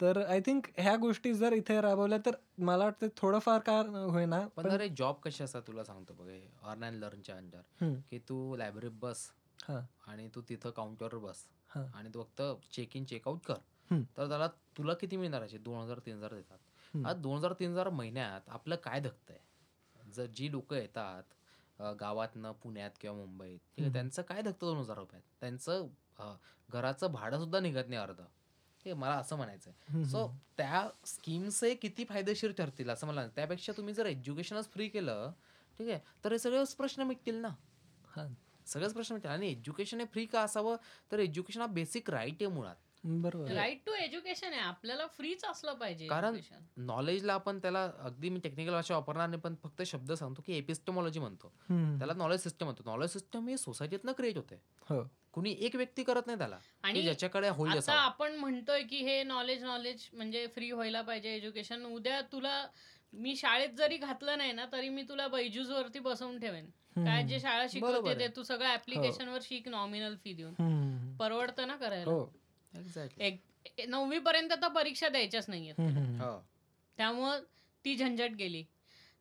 तर 0.00 0.18
आय 0.26 0.40
थिंक 0.40 0.66
ह्या 0.78 0.96
गोष्टी 0.96 1.32
जर 1.34 1.52
इथे 1.52 1.80
राबवल्या 1.80 2.18
तर 2.26 2.36
मला 2.58 2.84
वाटतं 2.84 3.08
थोडंफार 3.16 3.58
का 3.60 3.78
होईना 4.12 4.38
पण 4.56 4.62
पण 4.62 4.70
अरे 4.70 4.88
जॉब 4.88 5.16
कसे 5.16 5.44
असतात 5.44 5.62
तुला 5.66 5.84
सांगतो 5.84 6.14
बघ 6.14 6.28
अर्न 6.68 6.84
अँड 6.84 6.98
लर्नच्या 7.00 7.36
अंडर. 7.36 7.60
की 8.10 8.18
तू 8.18 8.56
लायब्ररीत 8.56 8.98
बस 9.00 9.30
हा. 9.68 9.78
आणि 10.06 10.28
तू 10.34 10.40
तिथं 10.48 10.70
काउंटरवर 10.70 11.18
बस 11.18 11.44
हा. 11.68 11.84
आणि 11.94 12.10
तू 12.14 12.22
फक्त 12.22 12.42
चेक 12.74 12.96
इन 12.96 13.04
चेकआउट 13.04 13.40
कर. 13.46 13.58
तर 14.16 14.28
त्याला 14.28 14.46
तुला 14.78 14.94
किती 14.94 15.16
मिळणार 15.16 15.42
आहे 15.42 15.58
दोन 15.58 15.78
हजार 15.82 15.98
तीन 16.06 16.16
हजार 16.16 16.34
देतात. 16.34 16.58
आज 17.06 17.16
दोन 17.16 17.36
हजार 17.36 17.52
तीन 17.52 17.70
हजार 17.70 17.88
महिन्यात 17.90 18.48
आपलं 18.48 18.76
काय 18.76 19.00
धकतंय? 19.00 19.38
जर 19.96 20.26
जी 20.26 20.50
लोक 20.50 20.72
येतात 20.74 21.82
गावातनं 22.00 22.52
पुण्यात 22.52 22.90
किंवा 23.00 23.16
मुंबईत. 23.16 23.58
त्यांचं 23.92 24.22
काय 24.22 24.42
धकतं 24.42 24.66
दोन 24.66 24.78
हजार 24.78 24.96
रुपयात? 24.98 25.22
त्यांचं 25.40 25.86
घराचं 26.68 27.12
भाडं 27.12 27.38
सुद्धा 27.38 27.60
निघत 27.60 27.88
नाही 27.88 28.00
अर्ध. 28.00 28.20
हे 28.84 28.92
मला 28.94 29.14
असं 29.14 29.36
म्हणायचं 29.36 29.70
आहे 29.70 30.04
सो 30.04 30.26
त्या 30.56 30.88
स्कीम्स 31.06 31.62
हे 31.64 31.74
किती 31.74 32.04
फायदेशीर 32.04 32.52
ठरतील 32.52 32.90
असं 32.90 33.06
मला. 33.06 33.26
त्यापेक्षा 33.26 33.72
तुम्ही 33.76 33.94
जर 33.94 34.06
एज्युकेशनच 34.06 34.70
फ्री 34.70 34.88
केलं 34.88 35.32
ठीक 35.78 35.88
आहे 35.88 36.00
तर 36.24 36.32
हे 36.32 36.38
सगळेच 36.38 36.74
प्रश्न 36.74 37.02
मिटतील 37.02 37.34
ना. 37.34 37.48
हा. 38.06 38.26
सगळेच 38.66 38.92
प्रश्न 38.94 39.14
मिटतील. 39.14 39.30
आणि 39.30 39.50
एज्युकेशन 39.50 40.00
हे 40.00 40.06
फ्री 40.06 40.24
का 40.26 40.40
असावं? 40.40 40.76
तर 41.12 41.18
एज्युकेशन 41.18 41.60
हा 41.60 41.66
बेसिक 41.66 42.10
राईट 42.10 42.42
आहे 42.42 42.46
मुळात. 42.46 42.76
बरोबर 43.04 43.50
राईट 43.52 43.80
टू 43.86 43.92
एज्युकेशन 43.92 44.52
आहे. 44.52 44.60
आपल्याला 44.60 45.06
फ्रीच 45.06 45.44
असलं 45.44 45.72
पाहिजे 45.74 46.06
कारण 46.06 46.34
education. 46.34 46.60
नॉलेजला 46.76 47.34
आपण 47.34 47.58
त्याला 47.58 47.84
अगदी 48.00 48.28
मी 48.28 48.40
टेक्निकल 48.40 48.72
भाषा 48.72 48.94
वापरणार 48.94 49.28
नाही 49.28 49.40
पण 49.40 49.54
फक्त 49.62 49.82
शब्द 49.82 50.12
सांगतो 50.12 50.42
की 50.46 50.56
एपिस्टमॉलॉजी 50.58 51.20
म्हणतो. 51.20 51.52
त्याला 51.98 52.12
नॉलेज 52.12 52.40
सिस्टम 52.40 52.66
म्हणतो. 52.66 52.82
नॉलेज 52.86 53.10
सिस्टम 53.10 53.48
ही 53.48 53.56
सोसायटीतनं 53.56 54.12
क्रिएट 54.12 54.36
होते 54.36 54.60
हो. 54.90 55.02
कुणी 55.32 55.56
एक 55.60 55.76
व्यक्ती 55.76 56.02
करत 56.02 56.22
नाही 56.26 56.38
त्याला. 56.38 56.58
आणि 56.82 57.02
ज्याच्याकडे 57.02 57.48
होईल 57.48 57.72
आता. 57.72 57.92
आपण 57.92 58.34
म्हणतोय 58.36 58.82
की 58.82 58.96
हे 58.96 59.22
नॉलेज 59.22 59.64
नॉलेज 59.64 60.08
म्हणजे 60.12 60.46
फ्री 60.46 60.70
व्हायला 60.72 61.02
पाहिजे 61.02 61.34
एज्युकेशन 61.34 61.84
उद्या 61.84 62.20
तुला 62.20 62.66
मी 63.12 63.36
शाळेत 63.36 63.68
जरी 63.68 63.96
घातलं 63.96 64.38
नाही 64.38 64.52
ना 64.52 64.66
तरी 64.72 64.88
मी 64.88 65.02
तुला 65.02 65.28
बैजूस 65.28 65.68
वरती 65.68 65.98
बसवून 65.98 66.38
ठेवेन. 66.40 66.66
काय 66.96 67.22
जे 67.22 67.40
शाळा 67.40 67.66
शिकवते 67.70 68.18
ते. 68.18 68.28
तू 68.36 68.42
सगळं 68.42 68.72
ऍप्लिकेशन 68.74 69.28
वर 69.28 69.38
शिक 69.42 69.68
नॉमिनल 69.68 70.16
फी 70.24 70.32
देऊन. 70.32 70.54
परवडतं 71.16 71.66
ना 71.66 71.76
करायला? 71.76 72.10
हो. 72.10 72.32
एक 73.18 73.40
नववी 73.88 74.18
पर्यंत 74.18 74.50
तर 74.50 74.68
परीक्षा 74.68 75.08
द्यायच्याच 75.08 75.50
हम्म, 75.50 76.20
हो. 76.20 76.44
त्यामुळं 76.96 77.40
ती 77.84 77.96
झंझट 77.96 78.30
गेली. 78.30 78.64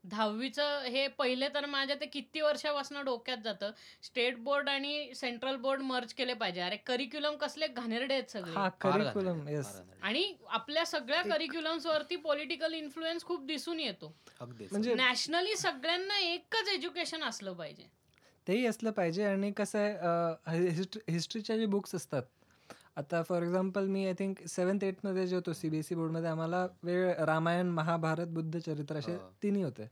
दहावीचं 0.04 0.84
हे 0.84 1.08
पहिले 1.08 1.48
तर 1.48 1.66
माझ्या 1.66 1.96
ते 1.96 2.06
किती 2.06 2.42
वर्षापासून 2.42 3.02
डोक्यात 3.06 3.38
जातं. 3.44 3.72
स्टेट 4.04 4.38
बोर्ड 4.38 4.70
आणि 4.70 5.14
सेंट्रल 5.16 5.56
बोर्ड 5.56 5.82
मर्ज 5.82 6.14
केले 6.14 6.34
पाहिजे. 6.34 6.62
अरे 6.62 6.78
करिक्युलम 6.78 7.36
कसले 7.36 7.68
घाणेरडे 7.68 8.14
आहेत 8.14 8.32
सगळे. 8.32 8.52
हा 8.52 8.68
करिक्युलम 8.82 9.48
येस. 9.48 9.76
आणि 10.02 10.34
आपल्या 10.50 10.86
सगळ्या 10.86 11.22
करिक्युलम्स 11.22 11.86
वरती 11.86 12.16
पॉलिटिकल 12.16 12.74
इन्फ्लुएन्स 12.74 13.26
खूप 13.26 13.46
दिसून 13.46 13.80
येतो. 13.80 14.14
अगदीच. 14.40 14.72
म्हणजे 14.72 14.94
नॅशनली 14.94 15.56
सगळ्यांना 15.56 16.20
एकच 16.20 16.70
एज्युकेशन 16.70 17.24
असलं 17.24 17.54
पाहिजे. 17.54 17.88
तेही 18.48 18.66
असलं 18.66 18.92
पाहिजे 18.92 19.24
आणि 19.24 19.52
कसं 19.52 20.38
आहे 20.46 20.70
हिस्ट्रीच्या 21.10 21.58
जे 21.58 21.66
बुक्स 21.66 21.96
असतात 21.96 22.24
आता 22.98 23.22
फॉर 23.24 23.44
एक्झाम्पल 23.44 23.88
मी 23.88 24.06
आय 24.06 24.14
थिंक 24.14 24.40
सेवन्थ 24.48 24.84
एटमध्ये 24.84 25.26
जे 25.28 25.36
होतो 25.36 25.54
सीबीएसई 25.54 25.96
बोर्डमध्ये 25.96 26.30
आम्हाला 26.30 26.66
वेळ 26.84 27.10
रामायण 27.26 27.70
महाभारत 27.72 28.28
बुद्ध 28.30 28.58
चरित्र 28.58 28.98
असे 28.98 29.12
हो. 29.12 29.30
तिन्ही 29.44 29.64
होते. 29.64 29.88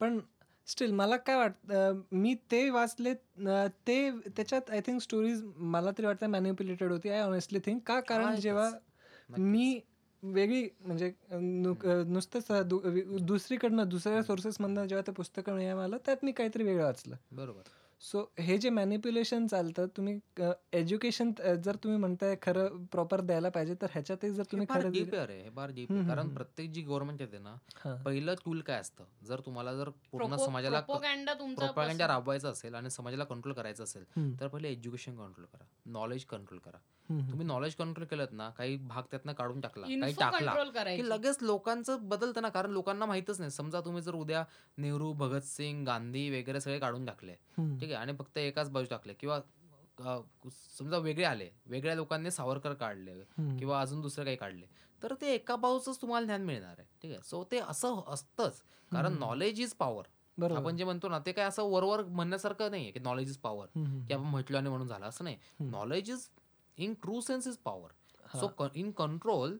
पण 0.00 0.18
स्टील 0.68 0.92
मला 0.92 1.16
काय 1.16 1.36
वाटतं 1.36 2.00
मी 2.12 2.34
ते 2.50 2.68
वाचले 2.70 3.14
ते 3.86 4.10
त्याच्यात 4.28 4.70
आय 4.70 4.80
थिंक 4.86 5.00
स्टोरीज 5.02 5.42
मला 5.56 5.90
तरी 5.90 6.06
वाटतं 6.06 6.26
मॅन्युप्युलेटेड 6.26 6.92
होती 6.92 7.08
आय 7.10 7.20
ऑनेस्टली 7.20 7.58
थिंक 7.66 7.82
का 7.86 8.00
कारण. 8.00 8.34
जेव्हा. 8.36 8.70
मी 9.30 9.80
वेगळी 10.22 10.68
म्हणजे 10.80 11.12
नुसतंच 11.32 12.46
दुसरीकडनं 13.22 13.88
दुसऱ्या 13.88 14.22
सोर्सेसमधनं 14.22 14.86
जेव्हा 14.86 15.02
ते 15.06 15.12
पुस्तकं 15.12 15.54
मिळालं 15.54 15.76
मला 15.76 15.96
त्यात 16.06 16.24
मी 16.24 16.32
काहीतरी 16.32 16.64
वेगळं 16.64 16.84
वाचलं 16.84 17.16
बरोबर 17.32 17.68
सो 18.00 18.20
हे 18.38 18.56
जे 18.58 18.70
मॅनिप्युलेशन 18.70 19.46
चालतं 19.46 19.86
तुम्ही 19.96 20.18
एज्युकेशन 20.72 21.30
जर 21.64 21.76
तुम्ही 21.76 21.98
म्हणताय 21.98 22.36
खरं 22.42 22.84
प्रॉपर 22.92 23.20
द्यायला 23.20 23.48
पाहिजे 23.48 23.74
तर 23.74 23.86
ह्याच्यातही 23.92 24.30
जर 24.30 24.42
हे 24.42 24.50
तुम्ही 24.52 24.66
खरं 24.70 24.90
आहे 25.30 25.42
हे 25.42 25.50
फार 25.56 25.70
डीप 25.70 25.92
कारण. 25.92 26.28
प्रत्येक 26.34 26.70
जी 26.72 26.82
गव्हर्नमेंट 26.82 27.20
येते 27.20 27.38
ना. 27.38 27.54
पहिलं 28.04 28.34
टूल 28.44 28.60
काय 28.60 28.80
असतं? 28.80 29.04
जर 29.26 29.40
तुम्हाला 29.40 29.74
जर 29.74 29.88
पूर्ण 30.12 30.36
समाजाला 30.36 30.80
प्रोपागंडा 30.80 32.06
राबवायचा 32.06 32.48
असेल 32.48 32.74
आणि 32.74 32.90
समाजाला 32.90 33.24
कंट्रोल 33.24 33.54
करायचं 33.54 33.84
असेल 33.84 34.04
तर 34.40 34.46
पहिले 34.46 34.70
एज्युकेशन 34.70 35.16
कंट्रोल 35.16 35.46
करा. 35.52 35.64
नॉलेज 35.86 36.24
कंट्रोल 36.24 36.58
करा. 36.58 36.78
तुम्ही 37.08 37.46
नॉलेज 37.46 37.74
कंट्रोल 37.74 38.06
केलं 38.06 38.26
ना 38.32 38.48
काही 38.50 38.76
भाग 38.78 39.02
त्यातनं 39.10 39.32
काढून 39.32 39.60
टाकला 39.60 39.86
काही 40.00 40.12
टाकला 40.14 40.52
की 40.96 41.08
लगेच 41.08 41.38
लोकांचं 41.42 42.08
बदलतं 42.08 42.42
ना 42.42 42.48
कारण 42.48 42.70
लोकांना 42.70 43.06
माहितच 43.06 43.38
नाही. 43.40 43.50
समजा 43.50 43.80
तुम्ही 43.80 44.02
जर 44.02 44.14
उद्या 44.14 44.44
नेहरू 44.78 45.12
भगतसिंग 45.14 45.84
गांधी 45.86 46.28
वगैरे 46.30 46.60
सगळे 46.60 46.78
काढून 46.78 47.06
टाकले 47.06 47.32
ठीक 47.80 47.82
आहे 47.84 47.94
आणि 47.94 48.12
फक्त 48.18 48.38
एकाच 48.38 48.70
बाजू 48.70 48.86
टाकले 48.90 49.14
किंवा 49.14 49.40
समजा 50.78 50.98
वेगळे 50.98 51.24
आले 51.24 51.48
वेगळ्या 51.66 51.94
लोकांनी 51.96 52.30
सावरकर 52.30 52.74
काढले. 52.74 53.14
किंवा 53.58 53.80
अजून 53.80 54.00
दुसरं 54.00 54.24
काही 54.24 54.36
काढले 54.36 54.66
तर 55.02 55.14
ते 55.20 55.32
एका 55.34 55.56
बाजूच 55.56 56.00
तुम्हाला 56.02 56.26
ज्ञान 56.26 56.44
मिळणार 56.44 56.74
आहे 56.78 56.86
ठीक 57.02 57.10
आहे. 57.12 57.20
सो 57.24 57.42
ते 57.52 57.58
असं 57.60 58.00
असतंच 58.12 58.62
कारण. 58.92 59.18
नॉलेज 59.18 59.60
इज 59.60 59.72
पॉवर 59.74 60.04
आपण 60.56 60.76
जे 60.76 60.84
म्हणतो 60.84 61.08
ना 61.08 61.18
ते 61.26 61.32
काय 61.32 61.44
असं 61.44 61.62
वरवर 61.70 62.02
म्हणण्यासारखं 62.04 62.70
नाहीये 62.70 62.90
की 62.92 63.00
नॉलेज 63.00 63.28
इज 63.30 63.36
पॉवर 63.38 63.66
की 64.06 64.14
आपण 64.14 64.24
म्हटलो 64.24 64.56
आणि 64.58 64.68
म्हणून 64.68 64.86
झालं 64.88 65.06
असं 65.06 65.24
नाही. 65.24 65.36
Knowledge 65.60 66.10
is 66.10 66.28
in 66.78 66.94
true 67.02 67.20
sense 67.20 67.46
is 67.46 67.56
power. 67.64 67.90
So 68.34 68.68
in 68.74 68.90
control 68.98 69.56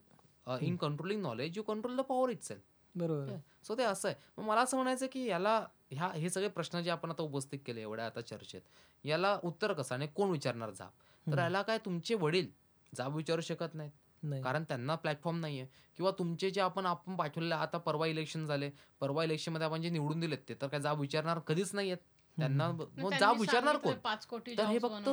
in 0.63 0.77
controlling 0.77 1.23
knowledge 1.23 1.57
you 1.57 1.63
control 1.63 1.97
the 1.97 2.01
power 2.09 2.31
itself 2.43 2.63
बरोबर. 2.95 3.37
सो 3.65 3.75
ते 3.79 3.83
असं 3.83 4.09
आहे. 4.09 4.17
मग 4.39 4.45
मला 4.45 4.61
असं 4.61 4.77
म्हणायचं 4.77 5.07
की 5.13 5.25
याला 5.27 5.59
ह्या 5.91 6.11
हे 6.15 6.31
सगळे 6.31 6.49
प्रश्न 6.49 6.81
जे 6.83 6.91
आपण 6.91 7.11
आता 7.11 7.23
उपस्थित 7.23 7.59
केले 7.67 7.81
एवढ्या 7.81 8.07
आता 8.07 8.21
चर्चेत 8.21 8.61
याला 9.05 9.39
उत्तर 9.45 9.73
कसं 9.73 9.95
आणि 9.95 10.07
कोण 10.07 10.31
विचारणार 10.31 10.71
जाब? 10.71 10.91
तर. 11.27 11.39
याला 11.39 11.63
काय 11.63 11.79
तुमचे 11.85 12.15
वडील 12.15 12.47
जाब 12.93 13.17
विचारू 13.17 13.41
शकत 13.41 13.75
नाहीत. 13.75 13.91
नाही. 14.23 14.43
कारण 14.43 14.65
त्यांना 14.69 14.95
प्लॅटफॉर्म 14.95 15.39
नाहीये. 15.41 15.67
किंवा 15.97 16.11
तुमचे 16.19 16.51
जे 16.51 16.61
आपण 16.61 16.87
आपण 16.87 17.17
पाठवलेले 17.17 17.55
आता 17.55 17.79
परवा 17.79 18.07
इलेक्शन 18.07 18.47
झाले. 18.47 18.71
परवा 19.01 19.25
इलेक्शनमध्ये 19.25 19.67
आपण 19.67 19.83
जे 19.83 19.91
निवडून 19.91 20.21
दिलेत 20.21 20.39
ते 20.49 20.55
तर 20.63 20.67
काय 20.69 20.81
जाब 20.81 21.01
विचारणार 21.01 21.39
कधीच 21.47 21.75
नाहीयेत. 21.75 21.99
त्यांना 22.39 22.71
मग 22.73 23.15
जाब 23.21 23.41
विचारणार 23.41 23.77
कोण? 23.77 23.95
पाच 23.95 24.27
कोटी 24.27 24.55
तर 24.59 24.65
हे 24.65 24.79
फक्त 24.79 25.09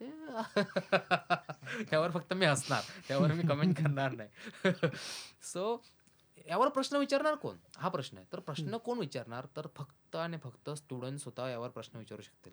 ते 0.00 0.10
त्यावर 1.90 2.10
फक्त 2.10 2.32
मी 2.32 2.46
हसणार. 2.46 2.82
त्यावर 3.08 3.32
मी 3.32 3.42
कमेंट 3.48 3.76
करणार 3.82 4.12
नाही. 4.12 4.70
सो 5.42 5.82
यावर 6.48 6.68
प्रश्न 6.68 6.96
विचारणार 6.96 7.34
कोण? 7.34 7.56
हा 7.76 7.88
प्रश्न 7.88 8.16
आहे. 8.18 8.26
तर 8.32 8.38
प्रश्न 8.38 8.76
कोण 8.76 8.98
विचारणार? 8.98 9.46
तर 9.56 9.66
फक्त 9.76 10.16
आणि 10.16 10.36
फक्त 10.36 10.70
स्टुडंट 10.70 11.18
स्वतः 11.18 11.48
यावर 11.48 11.68
प्रश्न 11.68 11.98
विचारू 11.98 12.22
शकतील? 12.22 12.52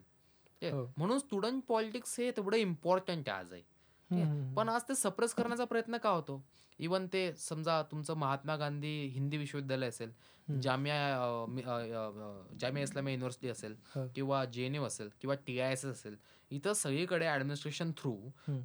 हो. 0.73 0.93
म्हणून 0.97 1.19
स्टुडंट 1.19 1.63
पॉलिटिक्स 1.67 2.19
हे 2.19 2.31
तेवढं 2.31 2.57
इम्पॉर्टंट 2.57 3.29
आहे 3.29 3.39
आजही. 3.39 3.61
ठीक 3.61 4.25
आहे? 4.25 4.53
पण 4.53 4.69
आज 4.69 4.81
ते 4.89 4.95
सप्रेस 4.95 5.33
करण्याचा 5.33 5.65
प्रयत्न 5.65 5.97
का 5.97 6.09
होतो? 6.09 6.43
इवन 6.79 7.07
ते 7.13 7.33
समजा 7.33 7.81
तुमचं 7.81 8.13
महात्मा 8.13 8.55
गांधी 8.55 9.05
हिंदी 9.07 9.37
विश्वविद्यालय 9.37 9.87
असेल 9.87 10.11
जामिया 10.63 11.45
जामिया 12.61 12.83
इस्लामिया 12.83 13.13
युनिव्हर्सिटी 13.13 13.49
असेल. 13.49 13.75
किंवा 14.15 14.43
जे 14.45 14.65
एन 14.65 14.75
यू 14.75 14.83
असेल 14.83 15.09
किंवा 15.21 15.35
टी 15.47 15.59
आय 15.59 15.71
एस 15.71 15.85
असेल 15.85 16.15
इथं 16.51 16.73
सगळीकडे 16.73 17.27
ऍडमिनिस्ट्रेशन 17.27 17.91
थ्रू. 17.97 18.15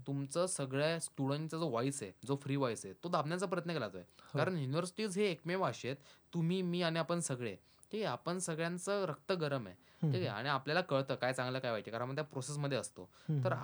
तुमचं 0.07 0.47
सगळ्या 0.47 0.99
स्टुडंटचा 1.01 1.59
जो 1.59 1.69
व्हॉइस 1.69 2.03
आहे 2.03 2.13
जो 2.27 2.37
फ्री 2.43 2.57
व्हॉइस 2.57 2.85
आहे 2.85 2.95
तो 3.05 3.09
दाबण्याचा 3.09 3.47
प्रयत्न 3.47 3.73
केला 3.73 3.89
जातोय. 3.89 4.03
कारण 4.35 4.57
युनिव्हर्सिटीज 4.59 5.19
हे 5.19 5.31
एकमेव 5.31 5.65
असे 5.65 5.89
आहेत. 5.89 5.97
तुम्ही 6.35 6.61
मी 6.63 6.83
आणि 6.83 6.99
आपण 6.99 7.21
सगळे. 7.21 7.55
ठीक 7.93 8.03
आहे 8.03 8.13
आपण 8.13 8.39
सगळ्यांचं 8.39 9.05
रक्त 9.09 9.33
गरम 9.33 9.67
आहे. 9.67 9.77
ठीक 10.03 10.15
आहे 10.15 10.27
आणि 10.29 10.49
आपल्याला 10.49 10.81
कळतं 10.81 11.15
काय 11.15 11.33
चांगलं 11.33 11.59
काय 11.59 11.71
वाईट 11.71 11.85
आहे. 11.87 11.93
कारण 11.93 12.07
आपण 12.07 12.15
त्या 12.15 12.25
प्रोसेसमध्ये 12.25 12.79
असतो. 12.79 13.09
तर 13.45 13.55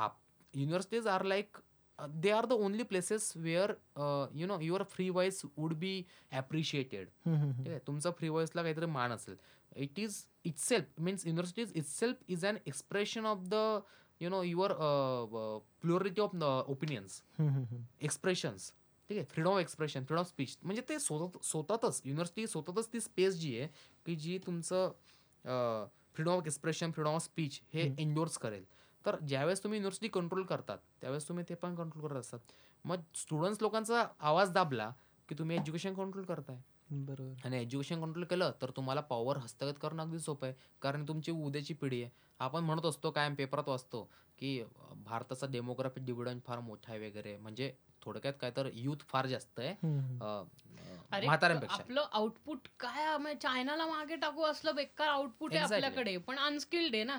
universities 0.55 1.07
are 1.07 1.23
like 1.25 1.57
they 2.03 2.31
are 2.31 2.47
the 2.47 2.53
only 2.53 2.83
places 2.85 3.33
where 3.37 3.71
you 4.37 4.47
know 4.47 4.59
your 4.61 4.83
free 4.91 5.09
voice 5.11 5.43
would 5.59 5.75
be 5.79 5.95
appreciated 6.33 7.09
ठीक 7.09 7.69
आहे 7.69 7.79
तुमचा 7.87 8.11
फ्री 8.11 8.29
व्हॉइसला 8.29 8.63
काहीतरी 8.63 8.87
मान 8.87 9.13
असेल. 9.13 9.37
It 9.77 9.99
is 9.99 10.25
itself 10.59 11.01
means 11.01 11.27
universities 11.27 11.73
itself 11.87 12.23
is 12.29 12.45
an 12.47 12.57
expression 12.67 13.27
of 13.27 13.39
the 13.49 13.55
you 14.21 14.31
know 14.31 14.43
your 14.43 14.73
purity 15.83 16.21
of 16.21 16.35
opinions 16.69 17.23
expressions 17.41 18.73
ठीक 19.11 19.19
आहे? 19.19 19.25
Freedom 19.31 19.51
of 19.51 19.61
expression 19.61 20.05
freedom 20.05 20.21
of 20.21 20.29
speech 20.29 20.57
म्हणजे 20.65 20.83
ते 20.89 20.99
स्वतः 20.99 21.39
स्वतःच 21.45 22.03
युनिव्हर्सिटी 22.05 22.47
स्वतःच 22.47 22.93
ती 22.93 23.01
स्पेस 23.01 23.35
जी 23.41 23.59
आहे 23.59 23.69
की 24.07 24.17
जी 24.17 24.39
तुमचं 24.47 24.93
freedom 26.15 26.31
of 26.31 26.47
expression 26.47 26.91
freedom 26.93 27.11
of 27.11 27.23
speech 27.23 27.61
हे 27.75 27.83
एन्डोर्स 27.99 28.39
करेल. 28.39 28.65
तर 29.07 29.17
ज्यावेळेस 29.21 29.63
तुम्ही 29.65 29.79
युनिव्हर्सिटी 29.79 30.09
कंट्रोल 30.09 30.43
करतात 30.43 30.79
त्यावेळेस 31.01 31.29
तुम्ही 31.29 31.45
ते 31.49 31.55
पण 31.55 31.75
कंट्रोल 31.75 32.07
करत 32.07 32.21
असतात. 32.21 32.39
मग 32.85 33.01
स्टुडंट्स 33.15 33.63
लोकांचा 33.63 34.05
आवाज 34.21 34.53
दाबला 34.53 34.91
की 35.29 35.35
तुम्ही 35.39 35.57
एज्युकेशन 35.57 35.95
कंट्रोल 35.95 36.25
करताय. 36.25 36.57
बरोबर. 36.91 37.35
आणि 37.45 37.61
एज्युकेशन 37.61 38.01
कंट्रोल 38.01 38.25
केलं 38.25 38.53
तर 38.63 38.71
तुम्हाला 38.77 39.01
पॉवर 39.01 39.37
हस्तगत 39.37 39.79
करणं 39.83 40.03
अगदी 40.03 40.19
सोपं 40.19 40.47
आहे. 40.47 40.55
कारण 40.83 41.07
तुमची 41.09 41.33
उद्याची 41.33 41.75
पिढी 41.75 42.03
आहे. 42.03 42.11
आपण 42.41 42.65
म्हणत 42.65 42.87
असतो 42.87 43.11
कायम 43.11 43.35
पेपरात 43.35 43.69
वाचतो 43.69 44.03
की 44.39 44.63
भारताचा 45.05 45.47
डेमोग्राफिक 45.47 46.05
डिव्हिडंड 46.05 46.41
फार 46.47 46.61
मोठा 46.61 46.93
आहे 46.93 47.09
वगैरे. 47.09 47.37
म्हणजे 47.37 47.73
थोडक्यात 48.03 48.35
काय 48.41 48.51
तर 48.57 48.69
युथ 48.73 49.05
फार 49.09 49.27
जास्त 49.27 49.61
आहे. 49.61 49.75
म्हाताऱ्यांपेक्षा. 51.13 51.83
आपलं 51.83 52.05
आउटपुट 52.13 52.69
काय 52.81 53.35
चायनाला 53.35 53.87
मागे 53.87 54.17
टाकू 54.17 54.43
असलं 54.43 54.75
बेकार 54.75 55.09
आउटपुट 55.09 55.55
आहे. 55.55 55.63
आपल्याकडे 55.65 56.17
पण 56.19 56.39
अनस्किल्ड 56.39 56.95
आहे 56.95 57.05
ना. 57.05 57.17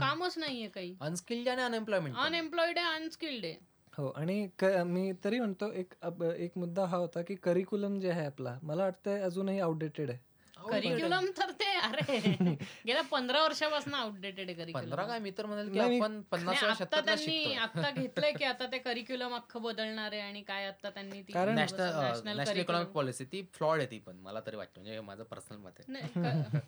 कामच 0.00 0.38
नाहीये 0.38 0.68
काही. 0.68 0.94
अनस्किल्ड 1.00 1.48
आणि 1.48 1.62
अनएम्प्लॉयमेंट 1.62 2.16
अनएम्प्लॉइड 2.16 2.78
आहे 2.78 2.94
अनस्किल्ड 2.94 3.44
आहे. 3.44 3.54
हो 3.92 4.08
आणि 4.10 4.46
मी 4.86 5.12
तरी 5.24 5.38
म्हणतो 5.38 5.70
एक 5.72 5.94
एक 6.38 6.56
मुद्दा 6.58 6.84
हा 6.84 6.96
होता 6.96 7.22
की 7.22 7.34
करिक्युलम 7.34 7.98
जे 8.00 8.10
आहे 8.10 8.24
आपला 8.26 8.58
मला 8.62 8.82
वाटतं 8.84 9.22
अजूनही 9.24 9.60
आउटडेटेड 9.60 10.10
आहे. 10.10 10.18
करिक्युलम 10.66 11.26
तर 11.36 11.50
ते 11.50 11.70
अरे. 11.78 12.16
गेल्या 12.86 13.02
पंधरा 13.02 13.42
वर्षापासून 13.42 13.94
आउटडेटेड 13.94 14.46
पंधरा 14.48 14.64
करिक्युलम. 14.64 15.06
काय? 15.06 15.18
मी 15.18 15.30
तर 15.30 15.46
म्हणेल 15.46 15.68
की 15.68 15.78
नाही, 15.78 15.90
मी- 15.90 16.02
आपण 16.02 16.20
पन्नास 16.30 16.62
आता 16.80 17.00
त्यांनी 17.00 17.54
आता 17.54 17.90
घेतलंय 17.90 18.32
की 18.32 18.44
आता 18.44 18.66
ते 18.66 18.78
करिक्युलम 18.86 19.34
अख्खं 19.34 19.62
बदलणार 19.62 20.12
आहे 20.12 20.20
आणि 20.20 20.42
काय 20.42 20.66
आता 20.66 20.90
त्यांनी 20.90 21.22
नॅशनल 21.34 22.58
इकॉनॉमिक 22.58 22.88
पॉलिसी 22.88 23.24
ती 23.24 23.42
फ्लॉड 23.54 23.78
आहे 23.78 23.90
ती 23.90 23.98
पण 23.98 24.16
मला 24.16 24.40
तरी 24.46 24.56
वाटतं 24.56 24.80
म्हणजे 24.80 24.94
हे 24.94 25.00
माझं 25.00 25.22
पर्सनल 25.24 25.58
मत 25.58 25.80
आहे. 25.80 26.60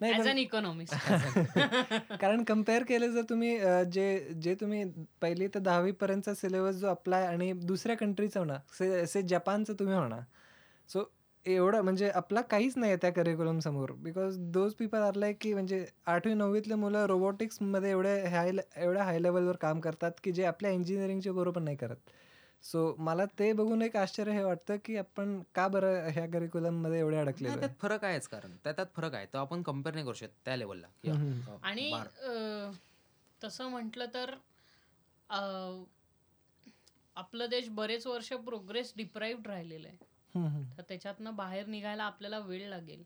नाही 0.00 0.40
इकॉनॉमिस्ट 0.40 0.94
कारण 2.20 2.42
कंपेअर 2.44 2.82
केलं 2.82 3.10
जर 3.10 3.22
तुम्ही 3.22 3.56
जे 3.92 4.06
जे 4.42 4.54
तुम्ही 4.54 4.84
पहिली 5.20 5.46
ते 5.46 5.58
दहावी 5.58 5.92
पर्यंतचा 5.92 6.34
सिलेबस 6.34 6.74
जो 6.74 6.88
अप्लाय 6.88 7.26
आणि 7.26 7.52
दुसऱ्या 7.52 7.96
कंट्रीचा 7.96 8.42
म्हणा 8.42 9.04
से 9.06 9.22
जपानचं 9.22 9.74
तुम्ही 9.74 9.96
म्हणा 9.96 10.18
सो 10.88 11.04
एवढं 11.46 11.80
म्हणजे 11.80 12.08
आपला 12.10 12.40
काहीच 12.40 12.76
नाही 12.76 12.92
आहे 12.92 12.98
त्या 13.02 13.10
करिक्युलम 13.12 13.58
समोर. 13.58 13.90
Because 13.94 14.36
those 14.52 14.74
people 14.74 14.98
are 14.98 15.14
like 15.14 15.36
की 15.40 15.52
म्हणजे 15.54 15.84
आठवी 16.06 16.34
नववीतले 16.34 16.74
मुलं 16.74 17.04
रोबोटिक्समध्ये 17.06 17.90
एवढे 17.90 18.18
हाय 18.26 18.50
एवढ्या 18.76 19.04
हाय 19.04 19.18
लेवलवर 19.22 19.56
काम 19.56 19.80
करतात 19.80 20.12
की 20.24 20.32
जे 20.32 20.44
आपल्या 20.44 20.70
इंजिनिअरिंगचे 20.70 21.30
बरोबर 21.30 21.60
नाही 21.62 21.76
करत. 21.76 21.96
सो 22.64 22.94
मला 22.98 23.24
ते 23.38 23.52
बघून 23.52 23.82
एक 23.82 23.96
आश्चर्य 23.96 24.32
हे 24.32 24.42
वाटतं 24.44 24.76
की 24.84 24.96
आपण 24.96 25.38
का 25.54 25.66
बरं 25.68 26.08
ह्या 26.10 26.26
करिक्युलममध्ये 26.32 26.98
एवढे 26.98 27.16
आहे? 27.16 27.32
त्यात 27.42 27.70
फरक 27.80 28.04
आहेच 28.04 28.28
कारण. 28.28 28.56
त्यात 28.64 28.84
फरक 28.96 29.14
आहे. 29.14 29.26
तर 29.32 29.38
आपण 29.38 29.62
कंपेअर 29.62 29.94
नाही 29.94 30.06
करू 30.06 30.14
शकत 30.14 30.44
त्या 30.44 30.56
लेवलला. 30.56 30.86
आणि 31.62 31.90
तसं 33.40 33.68
म्हटलं 33.70 34.06
तर 34.14 34.34
आपलं 37.16 37.46
देश 37.50 37.68
बरेच 37.72 38.06
वर्ष 38.06 38.32
प्रोग्रेस 38.44 38.92
डिप्राईव्ड 38.96 39.46
राहिलेलं 39.46 39.88
आहे. 39.88 39.96
तर 40.36 40.82
त्याच्यातनं 40.88 41.36
बाहेर 41.36 41.66
निघायला 41.66 42.04
आपल्याला 42.04 42.38
वेळ 42.38 42.68
लागेल. 42.68 43.04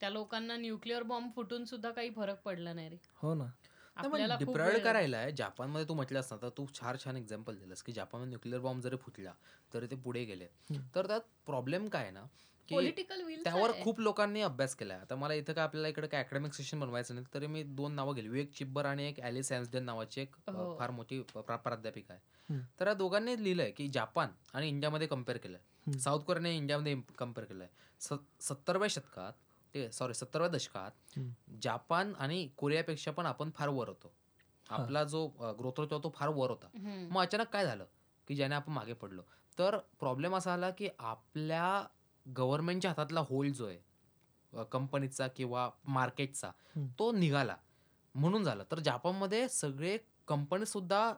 त्या 0.00 0.10
लोकांना 0.10 0.56
न्यूक्लिअर 0.56 1.02
बॉम्ब 1.02 1.30
फुटून 1.36 1.64
सुद्धा 1.64 1.90
काही 1.90 2.10
फरक 2.10 2.42
पडला 2.42 2.72
नाही 2.72 2.88
रे. 2.88 2.96
हो 3.14 3.34
ना. 3.34 3.44
आपल्याला 3.96 4.36
वेळ- 4.40 4.84
करायला 4.84 5.16
आहे 5.16 5.32
जापानमध्ये 5.32 5.88
तू 5.88 5.94
म्हटलंस 5.94 6.32
ना 6.32 6.38
तर 6.42 6.48
तू 6.48 6.66
छान 6.80 6.96
छान 7.04 7.16
एक्झाम्पल 7.16 7.56
दिलंस 7.56 7.82
की 7.82 7.92
जापानमध्ये 7.92 8.28
न्यूक्लिअर 8.28 8.60
बॉम्ब 8.60 8.82
जरी 8.82 8.96
फुटला 8.96 9.32
तरी 9.74 9.86
ते 9.86 9.96
पुढे 9.96 10.24
गेले. 10.24 10.46
तर 10.94 11.06
त्यात 11.06 11.20
प्रॉब्लेम 11.46 11.88
काय 11.88 12.02
आहे 12.02 12.10
ना 12.10 12.22
की 12.68 12.90
त्यावर 13.44 13.70
खूप 13.82 14.00
लोकांनी 14.00 14.40
अभ्यास 14.40 14.74
केलाय. 14.74 14.98
आता 14.98 15.16
मला 15.16 15.34
इथं 15.34 15.52
काय 15.52 15.64
आपल्याला 15.64 15.88
इकडे 15.88 16.06
काय 16.06 16.24
अकॅडमिक 16.24 16.52
सेशन 16.52 16.80
बनवायचं 16.80 17.14
नाही 17.14 17.26
तरी 17.34 17.46
मी 17.46 17.62
दोन 17.62 17.92
नावं 17.92 18.14
गेली 18.14 18.40
एक 18.40 18.52
चिब्बर 18.52 18.84
आणि 18.84 19.08
एक 19.08 19.20
ॲलिस 19.20 19.52
हॅन्सडन 19.52 19.82
नावाची 19.84 20.20
एक 20.20 20.36
हो. 20.48 20.76
फार 20.78 20.90
मोठी 20.90 21.20
प्रा- 21.22 21.56
प्राध्यापिका 21.56 22.14
आहे. 22.14 22.58
तर 22.80 22.86
या 22.86 22.94
दोघांनी 22.94 23.44
लिहिलंय 23.44 23.70
की 23.70 23.88
जापान 23.88 24.28
आणि 24.54 24.68
इंडियामध्ये 24.68 25.06
कंपेअर 25.06 25.38
केलंय. 25.38 25.58
हम्म. 25.58 25.79
साऊथ 25.98 26.20
कोरियाने 26.20 26.56
इंडियामध्ये 26.56 26.94
कंपेअर 27.18 27.46
केलंय. 27.46 27.68
स 28.00 28.12
सत्तरव्या 28.40 28.88
शतकात 28.90 29.32
ते 29.74 29.90
सॉरी 29.92 30.14
सत्तरव्या 30.14 30.48
दशकात. 30.48 31.18
जापान 31.62 32.12
आणि 32.18 32.46
कोरियापेक्षा 32.56 33.10
पण 33.10 33.26
आपण 33.26 33.50
फार 33.54 33.68
वर 33.68 33.88
होतो. 33.88 34.12
आपला 34.70 35.04
जो 35.04 35.26
ग्रोथ 35.58 35.80
होता 35.80 35.98
तो 35.98 36.12
फार 36.14 36.28
वर 36.28 36.50
होता. 36.50 36.68
मग 37.10 37.20
अचानक 37.22 37.48
काय 37.52 37.64
झालं? 37.66 37.84
की 38.28 38.34
ज्याने 38.36 38.54
आपण 38.54 38.72
मागे 38.72 38.92
पडलो. 38.92 39.22
तर 39.58 39.76
प्रॉब्लेम 40.00 40.36
असा 40.36 40.52
आला 40.52 40.70
की 40.70 40.88
आपल्या 40.98 41.86
गव्हर्नमेंटच्या 42.26 42.90
हातातला 42.90 43.20
होल्ड 43.20 43.54
जो 43.54 43.66
आहे 43.66 44.64
कंपनीचा 44.72 45.26
किंवा 45.28 45.68
मार्केटचा. 45.84 46.50
तो 46.98 47.10
निघाला. 47.12 47.56
म्हणून 48.14 48.44
झालं. 48.44 48.64
तर 48.70 48.78
जापानमध्ये 48.78 49.48
सगळे 49.48 49.98
कंपनी 50.28 50.66
सुद्धा 50.66 51.12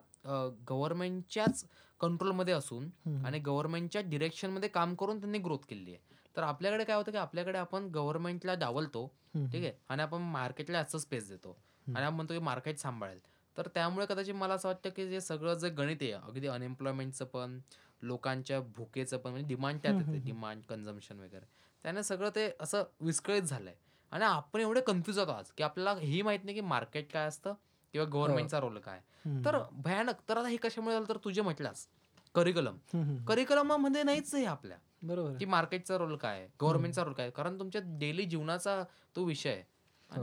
गव्हर्नमेंटच्याच 0.69 1.63
कंट्रोलमध्ये 1.99 2.53
असून. 2.53 2.89
आणि 3.25 3.39
गव्हर्नमेंटच्या 3.39 4.01
डिरेक्शनमध्ये 4.01 4.69
काम 4.69 4.95
करून 4.95 5.19
त्यांनी 5.19 5.37
ग्रोथ 5.37 5.65
केली 5.69 5.91
आहे. 5.91 5.99
तर 6.37 6.43
आपल्याकडे 6.43 6.83
काय 6.83 6.95
होतं 6.95 7.11
की 7.11 7.17
आपल्याकडे 7.17 7.57
आपण 7.57 7.87
गव्हर्नमेंटला 7.87 8.53
डावलतो. 8.53 9.05
ठीक 9.51 9.63
आहे? 9.63 9.71
आणि 9.89 10.01
आपण 10.01 10.21
मार्केटला 10.21 10.79
असं 10.79 10.97
स्पेस 10.97 11.27
देतो. 11.29 11.57
आणि 11.87 12.05
आपण 12.05 12.15
म्हणतो 12.15 12.33
की 12.33 12.39
मार्केट 12.39 12.77
सांभाळेल. 12.79 13.19
तर 13.57 13.67
त्यामुळे 13.67 14.05
कदाचित 14.05 14.33
मला 14.33 14.53
असं 14.53 14.67
वाटतं 14.67 14.89
की 14.89 15.07
जे 15.09 15.19
सगळं 15.21 15.53
जे 15.53 15.69
गणित 15.69 15.97
आहे 16.01 16.11
अगदी 16.11 16.47
अनएम्प्लॉयमेंटचं 16.47 17.25
पण 17.25 17.59
लोकांच्या 18.01 18.59
भुकेचं 18.75 19.17
पण 19.17 19.31
म्हणजे 19.31 19.47
डिमांड 19.47 19.79
त्यात 19.83 19.95
येते 19.95 20.19
डिमांड 20.25 20.61
कन्झम्शन 20.69 21.19
वगैरे. 21.19 21.45
त्याने 21.85 22.03
सगळं 22.03 22.29
ते 22.35 22.49
असं 22.61 22.83
विस्कळीत 23.01 23.41
झालंय. 23.41 23.73
आणि 24.11 24.25
आपण 24.25 24.59
एवढे 24.59 24.81
कन्फ्युज 24.81 25.19
होतो 25.19 25.31
आज 25.31 25.51
की 25.57 25.63
आपल्याला 25.63 25.93
हेही 25.99 26.21
माहीत 26.21 26.39
नाही 26.43 26.55
की 26.55 26.61
मार्केट 26.61 27.11
काय 27.11 27.27
असतं 27.27 27.53
किंवा 27.93 28.05
गव्हर्नमेंटचा 28.13 28.59
रोल 28.59 28.77
काय. 28.79 28.99
तर 29.45 29.57
भयानक 29.71 30.15
तर 30.29 30.37
आता 30.37 30.47
हे 30.47 30.57
कशामुळे 30.57 30.93
झालं 30.95 31.07
तर 31.09 31.17
तुझे 31.17 31.41
म्हटलास 31.41 31.87
करिक्युलम 32.35 32.77
हम्म. 32.93 33.23
करिक्युलममध्ये 33.25 34.03
नाहीच 34.03 34.33
आहे 34.35 34.45
आपल्या. 34.45 34.77
बरोबर. 35.01 35.37
की 35.37 35.45
मार्केटचा 35.45 35.97
रोल 35.97 36.15
काय 36.15 36.39
आहे 36.39 36.47
गव्हर्नमेंटचा 36.61 37.03
रोल 37.03 37.13
काय 37.13 37.25
आहे? 37.25 37.31
कारण 37.31 37.59
तुमच्या 37.59 37.81
डेली 37.99 38.25
जीवनाचा 38.25 38.83
तो 39.15 39.23
विषय 39.23 39.49
आहे. 39.49 39.63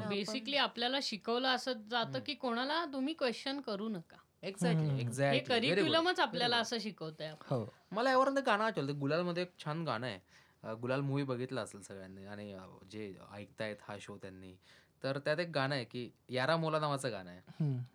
बेसिकली 0.08 0.56
आपल्याला 0.56 0.98
शिकवलं 1.02 1.48
असं 1.48 1.72
जातं 1.90 2.18
की 2.18 2.34
कोणाला 2.34 2.84
तुम्ही 2.84 3.14
क्वेश्चन 3.14 3.60
करू 3.60 3.88
नका. 3.88 4.16
एक्झॅक्टली. 4.42 4.88
हे 4.88 5.00
एक्झॅक्टली 5.00 5.40
करिक्युलमच 5.40 6.20
आपल्याला 6.20 6.56
असं 6.56 6.78
शिकवतंय 6.78 7.32
हो. 7.40 7.64
मला 7.92 8.10
यावरून 8.10 8.36
ते 8.36 8.40
गाणं 8.40 8.64
आठवलं 8.64 9.00
गुलालमध्ये 9.00 9.42
एक 9.42 9.52
छान 9.64 9.84
गाणं 9.84 10.06
आहे. 10.06 10.74
गुलाल 10.74 11.00
मूवी 11.00 11.22
बघितला 11.22 11.60
असेल 11.60 11.82
सगळ्यांनी. 11.82 12.24
आणि 12.24 12.54
जे 12.90 13.14
ऐकतायत 13.32 13.76
हा 13.88 13.96
शो 14.00 14.16
त्यांनी. 14.16 14.54
तर 15.02 15.18
त्यात 15.18 15.38
एक 15.40 15.50
गाणं 15.54 15.74
आहे 15.74 15.84
की 15.84 16.08
यारा 16.30 16.56
मोला 16.56 16.78
नावाचं 16.80 17.10
गाणं 17.12 17.30
आहे. 17.30 17.40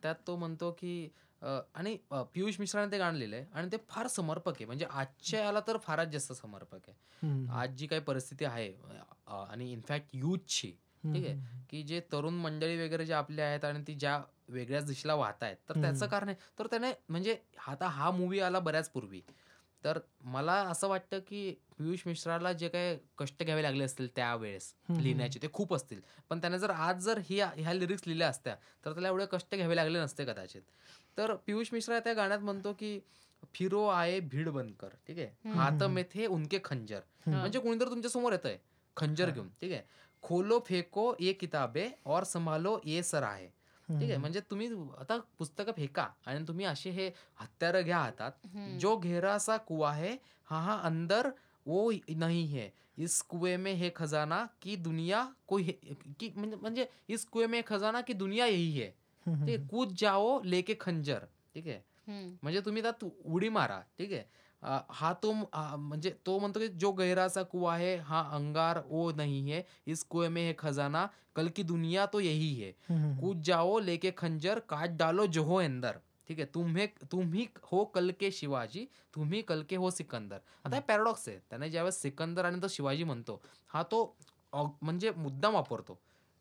त्यात 0.03 0.15
तो 0.27 0.35
म्हणतो 0.37 0.71
की 0.79 1.09
आणि 1.41 1.95
पियुष 2.33 2.59
मिश्राने 2.59 2.91
ते 2.91 2.97
गाणं 2.97 3.17
लिहिलंय 3.17 3.43
आणि 3.53 3.67
ते 3.71 3.77
फार 3.89 4.07
समर्पक 4.07 4.53
आहे. 4.55 4.65
म्हणजे 4.65 4.85
आजच्या 4.89 5.43
याला 5.43 5.59
तर 5.67 5.77
फारच 5.83 6.07
जास्त 6.11 6.33
समर्पक 6.33 6.89
आहे. 6.89 6.95
आज 7.53 7.75
जी 7.77 7.87
काही 7.87 8.01
परिस्थिती 8.01 8.45
आहे 8.45 8.71
आणि 9.27 9.71
इनफॅक्ट 9.71 10.15
यूथची 10.15 10.71
ठीक 11.03 11.25
आहे 11.25 11.63
की 11.69 11.81
जे 11.83 11.99
तरुण 12.11 12.33
मंडळी 12.33 12.77
वगैरे 12.77 13.05
जे 13.05 13.13
आपले 13.13 13.41
आहेत 13.41 13.65
आणि 13.65 13.83
ती 13.87 13.93
ज्या 13.95 14.21
वेगळ्याच 14.49 14.85
दिशेला 14.85 15.13
वाहत 15.15 15.43
आहेत 15.43 15.57
तर 15.69 15.81
त्याचं 15.81 16.05
कारण 16.07 16.29
आहे. 16.29 16.37
तर 16.59 16.67
त्याने 16.67 16.91
म्हणजे 17.09 17.37
आता 17.67 17.87
हा 17.87 18.09
मूवी 18.11 18.39
आला 18.39 18.59
बऱ्याच 18.59 18.89
पूर्वी. 18.89 19.21
तर 19.85 19.99
मला 20.25 20.53
असं 20.69 20.87
वाटतं 20.87 21.19
की 21.27 21.51
पियुष 21.77 22.01
मिश्राला 22.05 22.51
जे 22.53 22.67
काही 22.69 22.97
कष्ट 23.17 23.43
घ्यावे 23.43 23.63
लागले 23.63 23.83
असतील 23.83 24.07
त्यावेळेस. 24.15 24.73
लिहिण्याचे 24.91 25.39
ते 25.41 25.47
खूप 25.53 25.73
असतील 25.73 25.99
पण 26.29 26.41
त्याने 26.41 26.59
जर 26.59 26.69
आज 26.69 27.03
जर 27.05 27.19
ही 27.25 27.39
ह्या 27.39 27.73
लिरिक्स 27.73 28.03
लिहिल्या 28.07 28.27
असत्या 28.29 28.55
तर 28.85 28.93
त्याला 28.93 29.07
एवढे 29.07 29.25
कष्ट 29.31 29.55
घ्यावे 29.55 29.75
लागले 29.75 29.99
नसते 29.99 30.25
कदाचित 30.25 30.61
तर 31.17 31.33
पियुष 31.45 31.69
मिश्रा 31.73 31.99
त्या 31.99 32.13
गाण्यात 32.13 32.39
म्हणतो 32.39 32.73
की 32.79 32.99
फिरो 33.53 33.85
आये 33.87 34.19
भीड 34.19 34.49
बनकर 34.49 34.89
ठीक 35.07 35.17
आहे. 35.19 35.51
हात 35.53 35.83
में 35.83 36.03
थे 36.13 36.25
उनके 36.25 36.59
खंजर. 36.63 36.99
म्हणजे 37.27 37.59
कोणीतरी 37.59 37.89
तुमच्यासमोर 37.89 38.31
येत 38.31 38.45
आहे 38.45 38.57
खंजर. 38.97 39.29
घेऊन 39.29 39.49
ठीक 39.61 39.71
आहे 39.71 39.81
खोलो 40.23 40.59
फेको 40.67 41.13
ये 41.19 41.33
किताबे 41.33 41.87
और 42.05 42.23
संभालो 42.23 42.79
ये 42.85 43.03
सराहे 43.03 43.47
ठीक 43.89 44.09
आहे. 44.09 44.17
म्हणजे 44.17 44.39
तुम्ही 44.49 44.67
आता 44.99 45.17
पुस्तकं 45.37 45.71
फेका 45.71 46.07
आणि 46.25 46.43
तुम्ही 46.47 46.65
असे 46.65 46.89
हे 46.89 47.07
हत्यारं 47.39 47.81
घ्या 47.81 47.97
हातात. 47.97 48.31
जो 48.79 48.95
घेरा 48.97 49.37
सा 49.37 49.57
कुआ 49.57 49.91
है 49.91 50.15
हाँ 50.47 50.61
हाँ 50.63 50.81
अंदर 50.83 51.29
वो 51.65 51.91
नहीं 52.09 52.47
है 52.47 52.71
इस 52.97 53.21
कुएं 53.21 53.57
में 53.57 53.73
है 53.73 53.89
खजाना 53.89 54.45
की 54.61 54.75
दुनिया 54.75 55.23
कोई 55.47 55.63
की 56.19 56.31
म्हणजे 56.35 56.55
म्हणजे 56.55 56.87
इस 57.09 57.25
कुएं 57.25 57.47
में 57.47 57.61
खजाना 57.63 58.01
की 58.01 58.13
दुनिया 58.13 58.45
यही 58.45 58.71
है. 58.71 58.89
ठीक 59.25 59.49
आहे? 59.49 59.67
कूद 59.67 59.93
जाओ 59.97 60.41
लेके 60.43 60.73
खंजर. 60.79 61.25
ठीक 61.53 61.67
आहे. 61.67 61.79
म्हणजे 62.43 62.61
तुम्ही 62.61 62.81
त्यात 62.81 63.03
उडी 63.03 63.49
मारा. 63.49 63.79
ठीक 63.97 64.13
आहे? 64.13 64.23
हा 64.63 65.13
तो 65.13 65.31
म्हणजे 65.33 66.09
तो 66.25 66.37
म्हणतो 66.39 66.59
की 66.59 66.67
जो 66.67 66.91
गहरा 66.91 67.27
सा 67.29 67.43
कुआ 67.43 67.75
है 67.77 67.95
हा 67.97 68.21
अंगार 68.35 68.81
वो 68.89 69.11
नहीं 69.11 69.51
है 69.51 69.65
इस 69.87 70.03
कुएं 70.03 70.29
में 70.29 70.41
है 70.41 70.53
खजाना 70.59 71.07
कल 71.35 71.49
की 71.49 71.63
दुनिया 71.63 72.05
तो 72.05 72.19
यही 72.19 72.53
है. 72.55 72.71
कूद 73.21 73.41
जाओ 73.41 73.79
लेके 73.79 74.11
खंजर 74.11 74.59
काट 74.69 74.97
डालो 74.97 75.25
जो 75.27 75.43
हो 75.43 75.55
अंदर 75.55 75.99
ठीक 76.27 76.39
आहे 76.39 76.45
तुम्ही 76.53 76.87
तुम्ही 77.11 77.47
हो 77.71 77.83
कल 77.85 78.11
के 78.19 78.31
शिवाजी 78.31 78.87
तुम्ही 79.13 79.41
कल 79.41 79.63
के 79.63 79.75
हो 79.75 79.91
सिकंदर 79.91 80.39
आता 80.65 80.75
हे 80.75 80.81
पॅराडॉक्स 80.81 81.27
आहे 81.29 81.37
त्याने 81.49 81.69
ज्यावेळेस 81.69 82.01
सिकंदर 82.01 82.45
आणि 82.45 82.61
तो 82.61 82.67
शिवाजी 82.67 83.03
म्हणतो 83.03 83.41
हा 83.73 83.83
तो 83.83 84.03
म्हणजे 84.53 85.11
मुद्दाम 85.17 85.53
वापरतो 85.53 85.97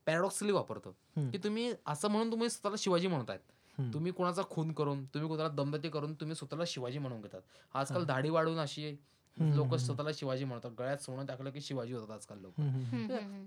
पॅराडॉक्सली 0.07 0.53
वापरतो. 0.53 0.91
की 1.31 1.39
तुम्ही 1.39 1.73
असं 1.87 2.09
म्हणून 2.09 2.31
तुम्ही 2.31 2.49
स्वतःला 2.51 2.77
शिवाजी 2.79 3.09
म्हणतायत. 3.09 3.41
तुम्ही 3.79 4.13
कोणाचा 4.13 4.43
खून 4.51 4.73
करून 4.73 5.05
तुम्ही 5.05 5.29
कोणाला 5.29 5.49
दमदती 5.49 5.89
करून 5.89 6.15
तुम्ही 6.15 6.35
स्वतःला 6.37 6.65
शिवाजी 6.67 6.99
म्हणून 6.99 7.21
घेतात 7.21 7.41
आजकाल. 7.75 8.05
दाढी 8.05 8.31
वाढवून 8.31 8.59
अशी 8.59 8.95
लोक. 9.37 9.75
स्वतःला 9.75 10.11
शिवाजी 10.15 10.45
म्हणतात 10.45 10.71
गळ्यात 10.79 10.99
सोनं 10.99 11.27
टाकलं 11.27 11.51
की 11.51 11.61
शिवाजी 11.61 11.93
होतात 11.93 12.11
आजकाल 12.11 12.39
लोक. 12.39 12.61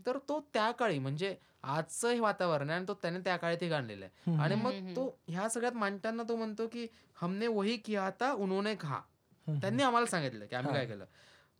तर 0.05 0.17
तो 0.29 0.39
त्या 0.53 0.71
काळी 0.71 0.99
म्हणजे 0.99 1.35
आजचं 1.63 2.09
हे 2.09 2.19
वातावरण 2.19 2.69
आहे 2.69 2.77
आणि 2.77 2.87
तो 2.87 2.93
त्याने 2.93 3.19
त्या 3.19 3.37
काळी 3.37 3.55
ते 3.61 3.67
गाणलेलं 3.69 4.05
आहे. 4.05 4.35
आणि 4.37 4.55
मग. 4.55 4.95
तो 4.95 5.07
ह्या 5.27 5.47
सगळ्यात 5.49 5.73
मांडताना 5.73 6.23
तो 6.23 6.35
म्हणतो 6.35 6.67
की 6.67 6.87
हमने 7.15 7.47
वही 7.47 7.77
किया 7.77 8.09
था 8.19 8.31
उन्होंने 8.33 8.73
हम्म. 8.73 9.59
त्यांनी 9.59 9.83
आम्हाला 9.83 10.05
सांगितलं 10.05 10.45
की 10.45 10.55
आम्ही. 10.55 10.73
काय 10.73 10.85
केलं 10.85 11.05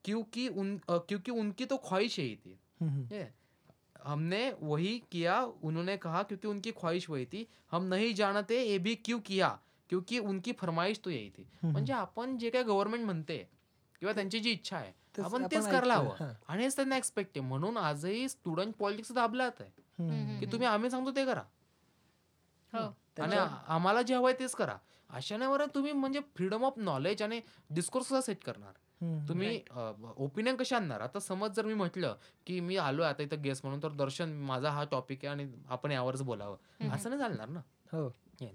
क्योंकि 0.06 0.48
उन 0.48 0.78
क्योंकि 0.88 1.32
उनकी 1.32 1.66
तो 1.66 1.78
ख्वाहिश 1.78 2.20
यही 2.20 2.36
थी 2.36 2.58
हम्म. 2.82 3.04
ठीक 3.04 3.20
है 3.20 3.34
हमने 4.08 4.52
वही 4.62 4.98
किया 5.12 5.40
उन्होंने 5.64 5.96
कहा 5.98 6.22
क्योंकि 6.24 6.48
उनकी 6.48 6.72
ख्वाहिश 6.72 7.10
वही 7.10 7.26
थी 7.26 7.46
हम 7.72 7.84
नहीं 7.84 8.14
जानते 8.16 8.62
ये 8.64 8.78
भी 8.78 8.96
क्यों 9.06 9.20
किया 9.20 9.50
क्योंकि 9.90 10.20
उनकी 10.20 10.52
फरमाईश 10.52 11.00
तो 11.06 11.10
यही 11.10 11.30
थी. 11.30 11.46
म्हणजे 11.64 11.94
आपण 11.94 12.38
जे 12.38 12.50
काय 12.50 12.64
गव्हर्नमेंट 12.64 13.04
म्हणते 13.06 13.38
किंवा 14.02 14.14
त्यांची 14.14 14.40
जी 14.40 14.52
इच्छा 14.52 14.78
आहे 14.78 14.92
आपण 15.24 15.44
तेच 15.52 15.66
करायला. 15.66 15.94
हवं 15.96 16.16
हा. 16.20 16.32
आणि 16.48 16.64
हेच 16.64 16.76
त्यांना 16.76 16.98
एक्सपेक्ट 16.98 17.38
आहे 17.38 17.48
म्हणून 17.48 17.78
आजही 17.78 18.28
स्टुडंट 18.30 18.74
पॉलिटिक्स 18.80 19.12
दाबलात 19.12 19.62
आहे. 19.62 19.70
की 20.40 20.46
तुम्ही 20.52 20.68
आम्ही 20.68 20.90
सांगतो 20.90 21.12
ते 21.16 21.26
करा 21.26 21.44
हो 22.74 22.80
आणि 23.24 23.36
आम्हाला 23.68 24.02
जे 24.02 24.16
हवंय 24.16 24.34
तेच 24.34 24.54
करा 24.56 24.78
अशा 25.10 25.38
नाही 25.38 25.52
बरं 25.52 25.66
तुम्ही 25.76 25.92
म्हणजे 25.92 26.20
फ्रीडम 26.36 26.64
ऑफ 26.66 26.78
नॉलेज 26.78 27.22
आणि 27.24 27.40
डिस्कोर्स 27.70 28.14
सेट 28.26 28.44
करणार. 28.44 28.74
तुम्ही 29.02 29.60
ओपिनियन 30.18 30.56
कसे 30.56 30.76
आणणार? 30.76 31.02
आता 31.02 31.20
समज 31.20 31.56
जर 31.56 31.66
मी 31.66 31.74
म्हटलं 31.74 32.16
की 32.48 32.60
मी 32.60 32.78
आलोय 32.78 33.08
आता 33.08 33.24
इथं 33.24 33.42
गेस्ट 33.42 33.66
म्हणून 33.66 33.84
तर 33.84 33.92
दर्शन 33.98 34.34
माझा 34.42 34.70
हा 34.70 34.84
टॉपिक 34.92 35.26
आहे 35.26 35.32
आणि 35.32 35.48
आपण 35.70 35.92
यावरच 35.92 36.22
बोलावं. 36.22 36.90
असं 36.92 37.10
नाही 37.10 37.22
चालणार 37.22 37.50
ना? 37.50 37.62
हो. 37.92 38.08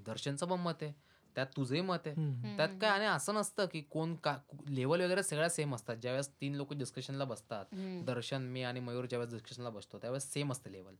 दर्शनचं 0.06 0.46
पण 0.46 0.60
मत 0.60 0.82
आहे 0.82 0.92
त्यात 1.36 1.46
तुझंही 1.56 1.80
मत 1.80 2.06
आहे. 2.06 2.56
त्यात 2.56 2.68
काय 2.80 2.90
आणि 2.90 3.04
असं 3.06 3.34
नसतं 3.34 3.66
की 3.72 3.80
कोण 3.90 4.14
का 4.14 4.36
लेवल 4.68 5.00
वगैरे 5.00 5.22
सगळ्या 5.22 5.48
सेम 5.50 5.74
असतात. 5.74 5.96
ज्यावेळेस 5.96 6.28
तीन 6.40 6.54
लोक 6.54 6.72
डिस्कशनला 6.72 7.24
बसतात. 7.24 7.64
दर्शन 8.06 8.42
मी 8.42 8.62
आणि 8.62 8.80
मयूर 8.80 9.06
ज्यावेळेस 9.06 9.32
डिस्कशनला 9.32 9.70
बसतो 9.70 9.98
त्यावेळेस 9.98 10.32
सेम 10.32 10.52
असते 10.52 10.72
लेवल. 10.72 10.94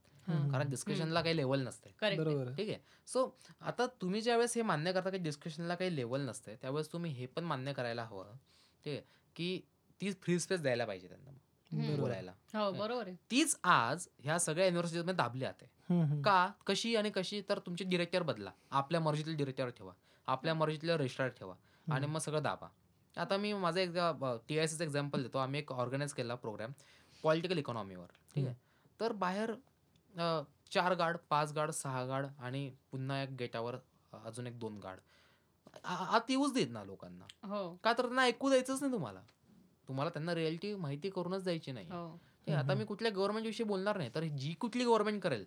कारण 0.51 0.69
डिस्कशनला 0.69 1.21
काही 1.21 1.37
लेवल 1.37 1.67
नसते. 1.67 1.89
ठीक 2.55 2.69
आहे. 2.69 2.77
सो 3.07 3.29
आता 3.61 3.85
तुम्ही 4.01 4.21
ज्यावेळेस 4.21 4.55
हे 4.55 4.61
मान्य 4.61 4.91
करता 4.93 5.09
की 5.09 5.17
डिस्कशनला 5.17 5.75
काही 5.75 5.95
लेवल 5.95 6.21
नसते 6.21 6.55
त्यावेळेस 6.55 6.91
तुम्ही 6.93 7.11
हे 7.11 7.25
पण 7.25 7.43
मान्य 7.43 7.73
करायला 7.73 8.03
हवं. 8.03 8.31
ठीक 8.85 8.93
आहे. 8.93 9.01
की 9.35 9.61
ती 10.01 10.11
फ्री 10.11 10.39
स्पेस 10.39 10.61
द्यायला 10.61 10.85
पाहिजे 10.85 11.07
त्यांना. 11.07 11.31
बोलायला. 11.95 12.31
हो 12.31 12.71
बरोबर 12.71 13.07
आहे. 13.07 13.15
तीच 13.31 13.59
आज 13.63 14.07
ह्या 14.19 14.39
सगळ्या 14.39 14.65
युनिव्हर्सिटीमध्ये 14.65 15.13
दाबली 15.13 15.39
जाते. 15.39 15.65
का? 16.21 16.51
कशी 16.67 16.95
आणि 16.95 17.09
कशी 17.09 17.41
तर 17.49 17.59
तुमचे 17.59 17.85
डिरेक्टर 17.85 18.23
बदला. 18.23 18.51
आपल्या 18.71 19.01
मर्जीतले 19.01 19.33
डिरेक्टर 19.33 19.69
ठेवा. 19.69 19.93
आपल्या 20.27 20.53
मर्जीतले 20.53 20.97
रजिस्ट्रार 20.97 21.29
ठेवा. 21.29 21.53
आणि 21.91 22.07
मग 22.07 22.19
सगळं 22.19 22.43
दाबा. 22.43 22.67
आता 23.17 23.37
मी 23.37 23.53
माझं 23.53 23.79
एक 23.79 23.89
टी 24.49 24.59
आय 24.59 24.67
सीचं 24.67 24.83
एक्झाम्पल 24.83 25.21
देतो. 25.21 25.37
आम्ही 25.37 25.59
एक 25.59 25.71
ऑर्गनाईज 25.71 26.13
केला 26.13 26.35
प्रोग्राम 26.35 26.71
पॉलिटिकल 27.23 27.57
इकॉनॉमीवर 27.57 28.05
ठीक 28.35 28.45
आहे? 28.45 28.55
तर 28.99 29.11
बाहेर 29.11 29.53
चार 30.71 30.93
गार्ड 30.93 31.17
पाच 31.29 31.53
गार्ड 31.53 31.71
सहा 31.71 32.05
गार्ड 32.05 32.27
आणि 32.39 32.71
पुन्हा 32.91 33.23
एक 33.23 33.29
गेटावर 33.29 33.75
अजून 34.13 34.47
एक 34.47 34.59
दोन 34.59 34.79
गार्ड 34.79 34.99
आ- 34.99 35.12
आत 35.83 36.29
येऊच 36.29 36.53
देत 36.53 36.67
ना 36.71 36.83
लोकांना. 36.83 37.25
हो. 37.47 37.75
का 37.83 37.93
तर 37.93 38.01
त्यांना 38.01 38.23
ऐकू 38.23 38.49
द्यायचंच 38.49 38.81
नाही 38.81 38.93
तुम्हाला. 38.93 39.21
तुम्हाला 39.87 40.09
त्यांना 40.09 40.35
रियालिटी 40.35 40.73
माहिती 40.75 41.09
करूनच 41.09 41.43
द्यायची 41.43 41.71
नाही. 41.71 41.87
हो. 41.89 42.53
आता 42.55 42.73
मी 42.73 42.85
कुठल्या 42.85 43.11
गव्हर्नमेंट 43.11 43.45
विषयी 43.45 43.65
बोलणार 43.65 43.97
नाही 43.97 44.09
तर 44.15 44.23
जी 44.37 44.53
कुठली 44.59 44.83
गव्हर्नमेंट 44.83 45.21
करेल 45.23 45.45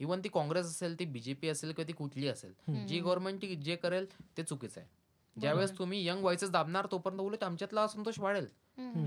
इव्हन 0.00 0.20
ती 0.24 0.28
काँग्रेस 0.28 0.66
असेल 0.66 0.98
ती 0.98 1.04
बीजेपी 1.04 1.48
असेल 1.48 1.72
किंवा 1.72 1.86
ती 1.88 1.92
कुठली 1.92 2.28
असेल 2.28 2.84
जी 2.86 2.98
गव्हर्नमेंट 3.00 3.44
जे 3.62 3.76
करेल 3.76 4.06
ते 4.36 4.42
चुकीचं 4.42 4.80
आहे. 4.80 4.88
ज्यावेळेस 5.36 5.76
तुम्ही 5.78 6.06
यंग 6.06 6.20
व्हायचंच 6.22 6.50
दाबणार 6.50 6.86
तोपर्यंत 6.90 7.20
उलट 7.20 7.44
आमच्यातला 7.44 7.82
असंतोष 7.82 8.18
वाढेल. 8.18 8.46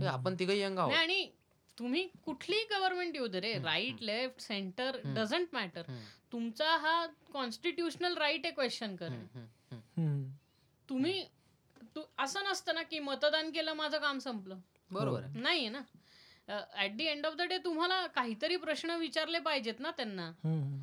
आपण 0.07 0.35
तिघही 0.39 0.59
यंग 0.59 0.77
आहोत. 0.77 0.91
नाही 0.91 1.03
आणि 1.03 1.29
तुम्ही 1.77 2.07
कुठली 2.25 2.63
गव्हर्नमेंट 2.71 3.15
येऊ 3.15 3.27
दे 3.27 3.39
रे 3.39 3.53
right 3.63 4.01
left 4.03 4.41
centre 4.41 4.97
doesn't 5.15 5.47
matter. 5.53 5.91
तुमचा 6.31 6.75
हा 6.77 7.05
कॉन्स्टिट्युशनल 7.33 8.17
राईट 8.17 8.45
आहे 8.45 8.53
क्वेश्चन 8.53 8.95
कर 8.95 9.13
तुम्ही 10.91 11.23
तू 11.95 12.01
असं 12.19 12.43
नसतं 12.43 12.75
ना 12.75 12.81
की 12.83 12.99
मतदान 12.99 13.51
केलं 13.51 13.73
माझं 13.73 13.97
काम 13.97 14.17
संपलं 14.19 14.57
बरोबर 14.91 15.25
नाहीये 15.35 15.69
ना 15.69 15.81
at 16.83 16.95
the 16.95 17.05
end 17.05 17.25
of 17.25 17.33
the 17.33 17.41
day 17.41 17.57
तुम्हाला 17.57 18.05
काहीतरी 18.07 18.55
प्रश्न 18.57 18.95
विचारले 18.99 19.39
पाहिजेत 19.39 19.79
ना 19.79 19.91
त्यांना. 19.91 20.25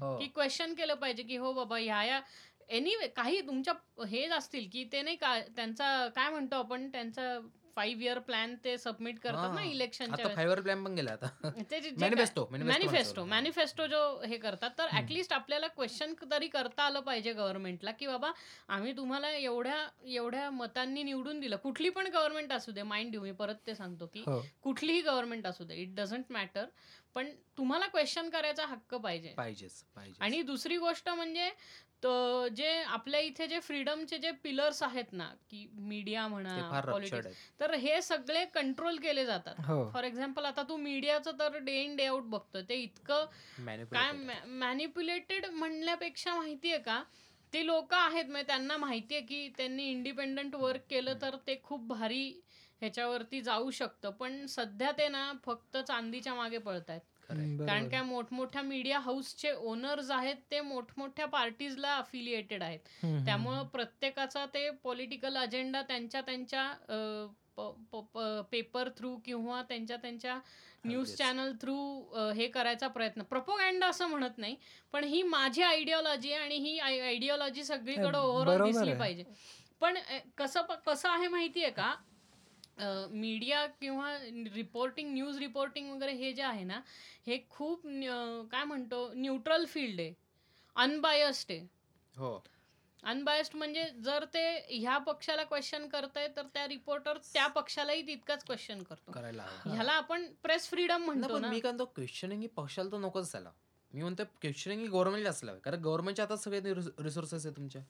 हो. 0.01 0.17
की 0.19 0.27
क्वेश्चन 0.27 0.75
केलं 0.75 0.95
पाहिजे 0.95 1.23
की 1.23 1.37
हो 1.37 1.53
बाबा 1.53 1.79
ह्या 1.79 2.03
या 2.05 2.21
एनिवे 2.69 3.07
काही 3.09 3.41
तुमच्या 3.41 3.75
हेच 4.07 4.33
असतील 4.33 4.69
की 4.73 4.85
ते 4.93 5.03
नाही 5.03 5.17
का 5.17 5.39
त्यांचा 5.57 6.09
काय 6.09 6.31
म्हणतो 6.31 6.57
आपण 6.57 6.89
त्यांचा 6.89 7.39
फाईव्ह 7.77 8.03
इयर 8.05 8.19
प्लॅन 8.19 8.55
ते 8.65 8.77
सबमिट 8.79 9.19
करतात 9.19 9.55
ना. 9.55 9.63
इलेक्शनच्या 9.63 10.25
आता 10.27 10.35
फायवर 10.35 10.61
प्लॅन 10.61 10.85
पण 10.85 10.95
गेला 10.95 11.13
आता. 11.13 11.29
मॅनिफेस्टो 11.99 12.45
Manifesto, 12.45 12.45
manifesto 12.69 13.25
मॅनिफेस्टो 13.27 13.87
जो 13.87 14.01
हे 14.25 14.37
करतात 14.39 14.71
तर 14.79 14.97
ऍटलिस्ट 14.97 15.33
आपल्याला 15.33 15.67
क्वेश्चन 15.69 16.15
तरी 16.31 16.49
करता 16.49 16.83
आलं 16.83 17.01
पाहिजे 17.01 17.33
गव्हर्नमेंटला 17.33 17.91
की 17.91 18.07
बाबा 18.07 18.31
आम्ही 18.69 18.97
तुम्हाला 18.97 19.31
एवढ्या 19.31 19.87
एवढ्या 20.07 20.51
मतांनी 20.51 21.03
निवडून 21.03 21.41
दिलं. 21.41 21.57
कुठली 21.57 21.89
पण 21.91 22.07
गव्हर्नमेंट 22.07 22.53
असू 22.53 22.73
दे 22.73 22.83
माइंड 22.85 23.11
देऊ 23.13 23.23
मी 23.23 23.33
परत 23.33 23.67
ते 23.67 23.75
सांगतो 23.75 24.07
की 24.07 24.23
हो. 24.27 24.41
कुठलीही 24.63 25.01
गव्हर्नमेंट 25.01 25.47
असू 25.47 25.65
दे 25.65 25.75
इट 25.75 25.95
डझंट 25.95 26.25
मॅटर 26.31 26.65
पण 27.15 27.29
तुम्हाला 27.59 27.87
क्वेश्चन 27.87 28.29
करायचा 28.31 28.65
हक्क 28.67 28.95
पाहिजे. 28.95 29.33
पाहिजेच 29.37 29.83
पाहिजे 29.97 30.25
आणि 30.25 30.41
दुसरी 30.43 30.77
गोष्ट 30.79 31.09
म्हणजे 31.09 31.51
तो 32.03 32.49
जे 32.49 32.69
आपल्या 32.83 33.21
इथे 33.21 33.47
जे 33.47 33.59
फ्रीडमचे 33.61 34.19
जे 34.19 34.31
पिलर्स 34.43 34.83
आहेत 34.83 35.13
ना 35.13 35.29
की 35.51 35.67
मीडिया 35.79 36.27
म्हणा 36.29 36.81
पॉलिटिक्स 36.87 37.37
तर 37.61 37.75
हे 37.75 38.01
सगळे 38.03 38.45
कंट्रोल 38.45 38.97
केले 38.99 39.25
जातात. 39.27 39.55
हो. 39.67 39.89
फॉर 39.93 40.05
एक्झाम्पल 40.05 40.45
आता 40.45 40.63
तू 40.63 40.77
मीडियाचं 40.77 41.39
तर 41.39 41.59
डे 41.59 41.81
इन 41.83 41.97
डे 41.97 42.07
आउट 42.07 42.25
बघतो 42.25 42.63
ते 42.69 42.75
इतकं 42.75 43.25
काय 43.93 44.13
मॅनिप्युलेटेड 44.47 45.47
म्हणण्यापेक्षा 45.47 46.35
माहितीये 46.35 46.79
का 46.79 47.03
ते 47.53 47.67
लोक 47.67 47.95
आहेत. 47.95 48.25
म्हणजे 48.25 48.47
त्यांना 48.47 48.77
माहितीये 48.77 49.21
की 49.21 49.49
त्यांनी 49.57 49.91
इंडिपेंडंट 49.91 50.55
वर्क 50.55 50.81
केलं 50.91 51.21
तर 51.23 51.37
ते 51.47 51.61
खूप 51.65 51.87
भारी 51.89 52.25
ह्याच्यावरती 52.83 53.41
जाऊ 53.41 53.71
शकतं. 53.71 54.11
पण 54.11 54.45
सध्या 54.47 54.91
ते 54.93 55.09
ना 55.09 55.33
फक्त 55.45 55.77
चांदीच्या 55.77 56.35
मागे 56.35 56.59
पळतायत. 56.59 57.01
कारण 57.31 57.89
काय 57.89 58.03
मोठमोठ्या 58.03 58.63
मीडिया 58.63 58.99
हाऊसचे 59.01 59.51
ओनर्स 59.53 60.11
आहेत 60.11 60.37
ते 60.51 60.61
मोठमोठ्या 60.61 61.27
पार्टीजला 61.29 61.95
अफिलिएटेड 61.97 62.63
आहेत. 62.63 62.79
त्यामुळं 63.27 63.67
प्रत्येकाचा 63.73 64.45
ते 64.55 64.69
पॉलिटिकल 64.85 65.37
अजेंडा 65.37 65.83
त्यांच्या 65.83 66.21
त्यांच्या 66.21 66.73
पेपर 68.51 68.89
थ्रू 68.97 69.15
किंवा 69.17 69.61
त्यांच्या 69.69 69.97
त्यांच्या 69.97 70.39
न्यूज. 70.85 71.15
चॅनल 71.17 71.53
थ्रू 71.61 71.77
हे 72.37 72.47
करायचा 72.49 72.89
प्रयत्न 72.89 73.23
प्रपोगँडा 73.23 73.87
असं 73.87 74.07
म्हणत 74.07 74.39
नाही 74.39 74.57
पण 74.95 75.05
ही 75.05 75.23
माझी 75.25 75.63
आयडिओलॉजी 75.63 76.33
आहे 76.33 76.43
आणि 76.43 76.57
ही 76.59 76.79
आयडिओलॉजी 76.81 77.65
सगळीकडे 77.65 78.19
ओव्हरऑल 78.19 78.65
दिसली. 78.65 78.95
पाहिजे 78.95 79.25
पण 79.83 79.97
कसं 80.39 80.75
कसं 80.87 81.09
आहे 81.09 81.29
माहितीये 81.29 81.71
का 81.71 81.95
मीडिया 82.81 83.65
किंवा 83.81 84.13
रिपोर्टिंग 84.55 85.13
न्यूज 85.13 85.39
रिपोर्टिंग 85.39 85.91
वगैरे 85.93 86.13
हे 86.15 86.33
जे 86.33 86.43
आहे 86.43 86.65
ना 86.65 86.81
हे 87.27 87.39
खूप 87.51 87.83
काय 88.53 88.65
म्हणतो 88.65 89.11
न्यूट्रल 89.15 89.65
फील्ड 89.69 90.01
आहे. 90.01 90.13
अनबायस्ड 90.77 91.53
आहे. 91.53 91.67
हो. 92.15 92.39
अनबायस्ड 93.03 93.57
म्हणजे 93.57 93.85
जर 94.05 94.25
ते 94.35 94.41
ह्या 94.71 94.97
पक्षाला 94.99 95.43
क्वेश्चन 95.45 95.87
करताय 95.89 96.27
तर 96.37 96.47
त्या 96.55 96.67
रिपोर्टर 96.69 97.19
त्या 97.33 97.47
पक्षालाही 97.47 98.07
तितकाच 98.07 98.45
क्वेश्चन 98.45 98.83
करतो. 98.83 99.13
करायला 99.13 99.47
ह्याला 99.65 99.93
आपण 99.93 100.27
प्रेस 100.43 100.69
फ्रीडम 100.71 101.05
म्हणतो 101.05 101.39
मी 101.39 101.61
काय 101.61 101.73
म्हणतो 101.73 101.85
क्वेश्चनिंग 101.97 102.41
ही 102.41 102.47
पक्षाला 102.57 102.93
तर 102.93 102.99
नकोच 102.99 103.25
असायला 103.25 103.51
मी 103.93 104.03
म्हणतो 104.03 104.23
क्वेश्चनिंग 104.41 104.81
ही 104.81 104.87
गव्हर्नमेंटला 104.87 105.31
असलं. 105.31 105.59
कारण 105.59 105.81
गव्हर्नमेंटच्या 105.83 106.25
आता 106.25 106.37
सगळे 106.37 106.61
रिसोर्सेस 106.65 107.47
आहे 107.47 107.57
तुमच्या. 107.57 107.83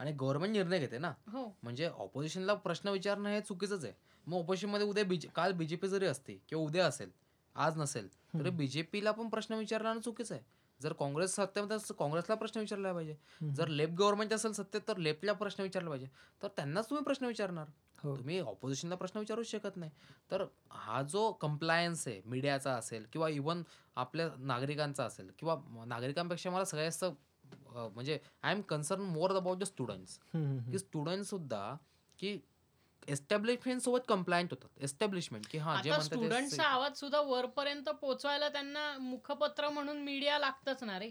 आणि 0.00 0.12
गव्हर्नमेंट 0.12 0.52
निर्णय 0.52 0.78
घेते 0.78 0.98
ना. 0.98 1.12
हो. 1.32 1.44
म्हणजे 1.62 1.88
ऑपोजिशनला 1.88 2.54
प्रश्न 2.54 2.88
विचारणं 2.88 3.28
हे 3.28 3.40
चुकीचंच 3.40 3.84
आहे. 3.84 3.92
मग 4.26 4.38
ऑपोजिशनमध्ये 4.38 4.86
उद्या 4.86 5.04
बीजे 5.04 5.28
काल 5.34 5.52
बीजेपी 5.52 5.88
जरी 5.88 6.06
असते 6.06 6.40
किंवा 6.48 6.64
उद्या 6.64 6.86
असेल 6.86 7.10
आज 7.56 7.76
नसेल 7.76 8.08
तरी 8.34 8.50
बीजेपीला 8.50 9.10
पण 9.10 9.28
प्रश्न 9.28 9.54
विचारणं 9.54 10.00
चुकीचं 10.00 10.34
आहे. 10.34 10.44
जर 10.80 10.92
काँग्रेस 10.92 11.34
सत्तेमध्ये 11.34 11.76
असेल 11.76 11.88
तर 11.88 11.94
काँग्रेसला 11.94 12.34
प्रश्न 12.34 12.60
विचारला 12.60 12.92
पाहिजे. 12.92 13.14
जर 13.54 13.68
लेफ्ट 13.68 13.94
गव्हर्नमेंट 13.94 14.32
असेल 14.32 14.52
सत्तेत 14.52 14.80
तर 14.88 14.96
लेफ्टला 14.96 15.32
प्रश्न 15.32 15.62
विचारला 15.62 15.88
पाहिजे. 15.88 16.06
तर 16.42 16.48
त्यांनाच 16.48 16.90
तुम्ही 16.90 17.04
प्रश्न 17.04 17.26
विचारणार. 17.26 17.66
हो. 18.02 18.16
तुम्ही 18.16 18.40
ऑपोजिशनला 18.40 18.94
प्रश्न 18.94 19.18
विचारूच 19.18 19.46
शकत 19.46 19.76
नाही. 19.76 19.90
तर 20.30 20.44
हा 20.70 21.02
जो 21.02 21.30
कम्प्लायन्स 21.32 22.06
आहे 22.08 22.20
मीडियाचा 22.24 22.72
असेल 22.72 23.06
किंवा 23.12 23.28
इवन 23.28 23.62
आपल्या 23.96 24.28
नागरिकांचा 24.38 25.04
असेल 25.04 25.30
किंवा 25.38 25.56
नागरिकांपेक्षा 25.86 26.50
मला 26.50 26.64
सगळ्यात 26.64 27.04
म्हणजे 27.74 28.18
I 28.42 28.52
am 28.52 28.60
concern 28.60 29.02
more 29.02 29.36
about 29.36 29.58
the 29.58 29.64
students 29.64 30.18
की 30.70 30.78
स्टुडंट 30.78 31.24
सुद्धा 31.24 31.76
की 32.18 32.38
एस्टॅब्लिशमेंट 33.08 33.80
सोबत 33.80 34.06
कम्प्लायंट 34.08 34.52
होतात. 34.52 34.68
एस्टॅब्लिशमेंट 34.82 35.46
की 35.50 35.58
हा 35.58 35.80
जे 35.82 35.90
स्टुडंटचा 36.02 36.64
आवाज 36.64 36.98
सुद्धा 37.00 37.20
वरपर्यंत 37.20 37.88
पोहोचवायला 38.00 38.48
त्यांना 38.48 38.96
मुखपत्र 38.98 39.68
म्हणून 39.68 40.00
मीडिया 40.02 40.38
लागतच 40.38 40.82
ना 40.82 40.98
रे. 40.98 41.10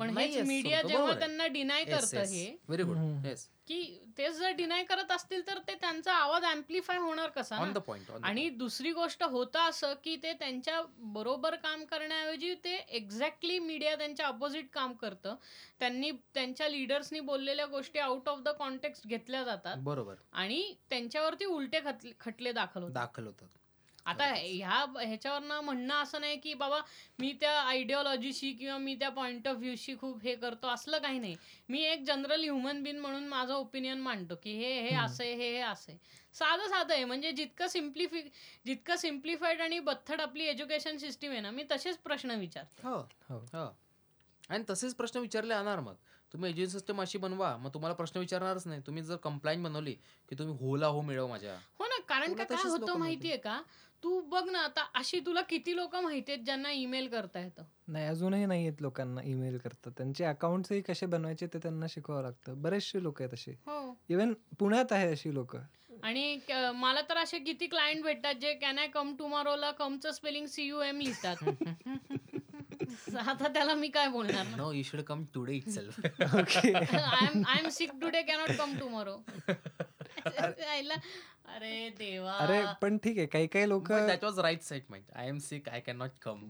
पण 0.00 0.18
हेच 0.18 0.36
yes, 0.36 0.46
मीडिया 0.46 0.82
जेव्हा. 0.82 1.18
त्यांना 1.18 1.46
डिनाय 1.46 1.84
करतं. 1.84 2.20
हे. 2.20 2.56
व्हेरी 2.68 2.82
गुड 2.82 2.96
की 3.68 4.04
तेच 4.18 4.32
जर 4.32 4.50
डिनाय 4.50 4.84
करत 4.84 5.12
असतील 5.12 5.46
तर 5.46 5.58
ते 5.58 5.74
त्यांचा 5.74 6.12
आवाज 6.12 6.44
अँप्लिफाय 6.44 6.98
होणार 6.98 7.28
कसा 7.28 7.56
ऑन 7.56 7.66
ना? 7.66 7.72
द 7.72 7.78
पॉइंट 7.78 8.10
आणि 8.22 8.48
दुसरी 8.48 8.92
गोष्ट 8.92 9.22
होतं 9.22 9.58
असं 9.58 9.94
की 10.04 10.16
ते 10.16 10.32
त्यांच्या 10.32 10.82
बरोबर 10.98 11.54
काम 11.54 11.84
करण्याऐवजी 11.84 12.54
ते 12.54 12.76
एक्झॅक्टली 12.76 13.58
मीडिया 13.58 13.96
त्यांच्या 13.96 14.26
अपोजिट 14.26 14.70
काम 14.72 14.92
करतं. 14.92 15.34
त्यांनी 15.78 16.10
त्यांच्या 16.10 16.68
लिडर्सनी 16.68 17.20
बोललेल्या 17.20 17.66
गोष्टी 17.66 17.98
आउट 17.98 18.28
ऑफ 18.28 18.38
द 18.40 18.48
कॉन्टेक्स्ट 18.48 19.06
घेतल्या 19.06 19.44
जातात. 19.44 19.76
बरोबर. 19.76 20.14
आणि 20.32 20.74
त्यांच्यावरती 20.90 21.44
उलटे 21.44 21.80
खटले 22.20 22.52
दाखल 22.52 22.82
होतात. 22.82 22.94
दाखल 22.94 23.26
होतात. 23.26 23.48
आता 24.10 24.24
ह्या 24.24 24.84
ह्याच्यावरनं 25.00 25.60
म्हणणं 25.60 25.94
असं 25.94 26.20
नाही 26.20 26.36
की 26.36 26.54
बाबा 26.54 26.80
मी 27.18 27.32
त्या 27.40 27.60
आयडिओलॉजीशी 27.60 28.52
किंवा 28.52 28.78
मी 28.78 28.94
त्या 28.94 29.08
पॉइंट 29.08 29.48
ऑफ 29.48 29.56
व्ह्यूशी 29.56 29.96
खूप 29.96 30.22
हे 30.22 30.34
करतो 30.34 30.68
असलं 30.68 30.98
काही 30.98 31.18
नाही. 31.18 31.36
मी 31.68 31.82
एक 31.82 32.04
जनरल 32.04 32.42
ह्युमन 32.42 32.82
बिन 32.82 32.98
म्हणून 32.98 33.28
माझं 33.28 33.54
ओपिनियन 33.54 34.00
मांडतो 34.00 34.34
की 34.34 34.52
हे 34.52 34.80
हे 34.80 34.94
असं 34.94 35.24
आहे 35.24 35.34
हे 35.34 35.50
हे 35.50 35.60
असं 35.60 35.92
आहे. 35.92 35.98
साधं 36.34 36.68
साधं 36.68 36.94
आहे. 36.94 37.04
म्हणजे 37.04 37.32
जितकं 37.32 37.66
सिम्प्लिफि 37.66 38.22
जितकं 38.66 38.96
सिम्प्लिफाईड 38.96 39.60
आणि 39.60 39.78
बथ्थड 39.78 40.20
आपली 40.20 40.44
एज्युकेशन 40.44 40.96
सिस्टीम 40.96 41.30
आहे 41.30 41.40
ना 41.40 41.50
मी 41.50 41.64
तसेच 41.70 41.98
प्रश्न 41.98 42.30
विचारतो. 42.30 42.88
हो 42.88 42.96
हो. 43.28 43.38
हो. 43.54 43.76
आणि 44.50 44.64
तसेच 44.70 44.94
प्रश्न 44.94 45.20
विचारले 45.20 45.54
जाणार 45.54 45.80
मग. 45.80 45.94
तुम्ही 46.32 46.50
एज्युकेशन 46.50 46.72
सिस्टम 46.72 47.00
अशी 47.00 47.18
बनवा 47.18 47.56
मग 47.56 47.70
तुम्हाला 47.74 47.94
प्रश्न 47.94 48.20
विचारणारच 48.20 48.66
नाही. 48.66 48.80
तुम्ही 48.80 49.02
जर 49.02 49.16
कंप्लाईन 49.16 49.62
बनवली 49.62 49.92
की 50.28 50.38
तुम्ही 50.38 50.56
होला 50.60 50.86
हो 50.86 51.00
मिळव 51.00 51.26
माझ्या. 51.26 51.54
हो 51.78 51.86
ना 51.86 51.98
कारण 52.08 52.34
का 52.34 52.44
काय 52.44 52.68
होतं 52.68 52.98
माहितीये 52.98 53.36
का? 53.36 53.60
तू 54.02 54.20
बघ 54.30 54.42
ना 54.50 54.58
आता 54.58 54.82
अशी 54.94 55.18
तुला 55.20 55.40
किती 55.40 55.74
लोक 55.76 55.94
माहिती 55.96 56.32
आहेत 56.32 56.44
ज्यांना 56.44 56.70
ईमेल 56.72 57.08
करता 57.08 57.40
येतं? 57.40 57.62
नाही 57.88 58.06
अजूनही 58.06 58.46
नाही 58.46 58.66
आहेत 58.66 58.80
लोकांना 58.82 59.20
ईमेल 59.24 59.58
करतात 59.58 59.92
त्यांचे 59.96 60.24
अकाउंट्सही 60.24 60.80
कसे 60.82 61.06
बनवायचे 61.06 61.46
ते 61.46 61.58
त्यांना 61.58 61.86
शिकवावं 61.90 62.22
लागतं. 62.22 62.60
बरेचसे 62.62 63.02
लोक 63.02 63.20
आहेत 63.22 63.34
असे. 63.34 63.52
हो. 63.66 63.94
इवन 64.08 64.32
पुण्यात 64.58 64.92
आहे 64.92 65.10
अशी 65.10 65.34
लोक. 65.34 65.56
आणि 66.02 66.38
मला 66.74 67.00
तर 67.08 67.16
असे 67.16 67.38
किती 67.38 67.66
क्लायंट 67.66 68.02
भेटतात 68.02 68.34
जे 68.34 68.52
कॅन 68.54 68.78
आय 68.78 68.86
कम 68.86 69.14
टुमॉरोला 69.16 69.70
कमचं 69.70 70.12
स्पेलिंग 70.12 70.46
सी 70.46 70.66
यू 70.66 70.80
एम 70.80 71.00
लिहितात. 71.00 71.36
आता 73.18 73.48
त्याला 73.48 73.74
मी 73.74 73.88
काय 73.88 74.08
बोलणार 74.08 74.46
ना? 74.46 74.70
You 74.74 74.82
should 74.82 75.00
come 75.00 75.24
today 75.34 75.54
itself 75.68 75.98
okay 76.34 76.72
I 76.72 77.26
am 77.26 77.42
I 77.46 77.58
am 77.58 77.68
sick 77.70 77.90
today 78.00 78.22
cannot 78.22 78.50
come 78.58 78.76
tomorrow 78.78 79.16
अरे 81.50 81.88
देवा. 81.98 82.32
अरे 82.34 82.60
पण 82.82 82.96
ठीक 82.98 83.18
आहे. 83.18 83.26
काही 83.26 83.46
काही 83.46 83.68
लोक 83.68 83.90
that 83.92 84.24
was 84.24 84.38
right 84.38 84.62
statement 84.62 85.04
I 85.14 85.28
am 85.28 85.38
sick 85.38 85.68
I 85.68 85.80
can 85.80 85.96
not 85.96 86.10
come 86.22 86.40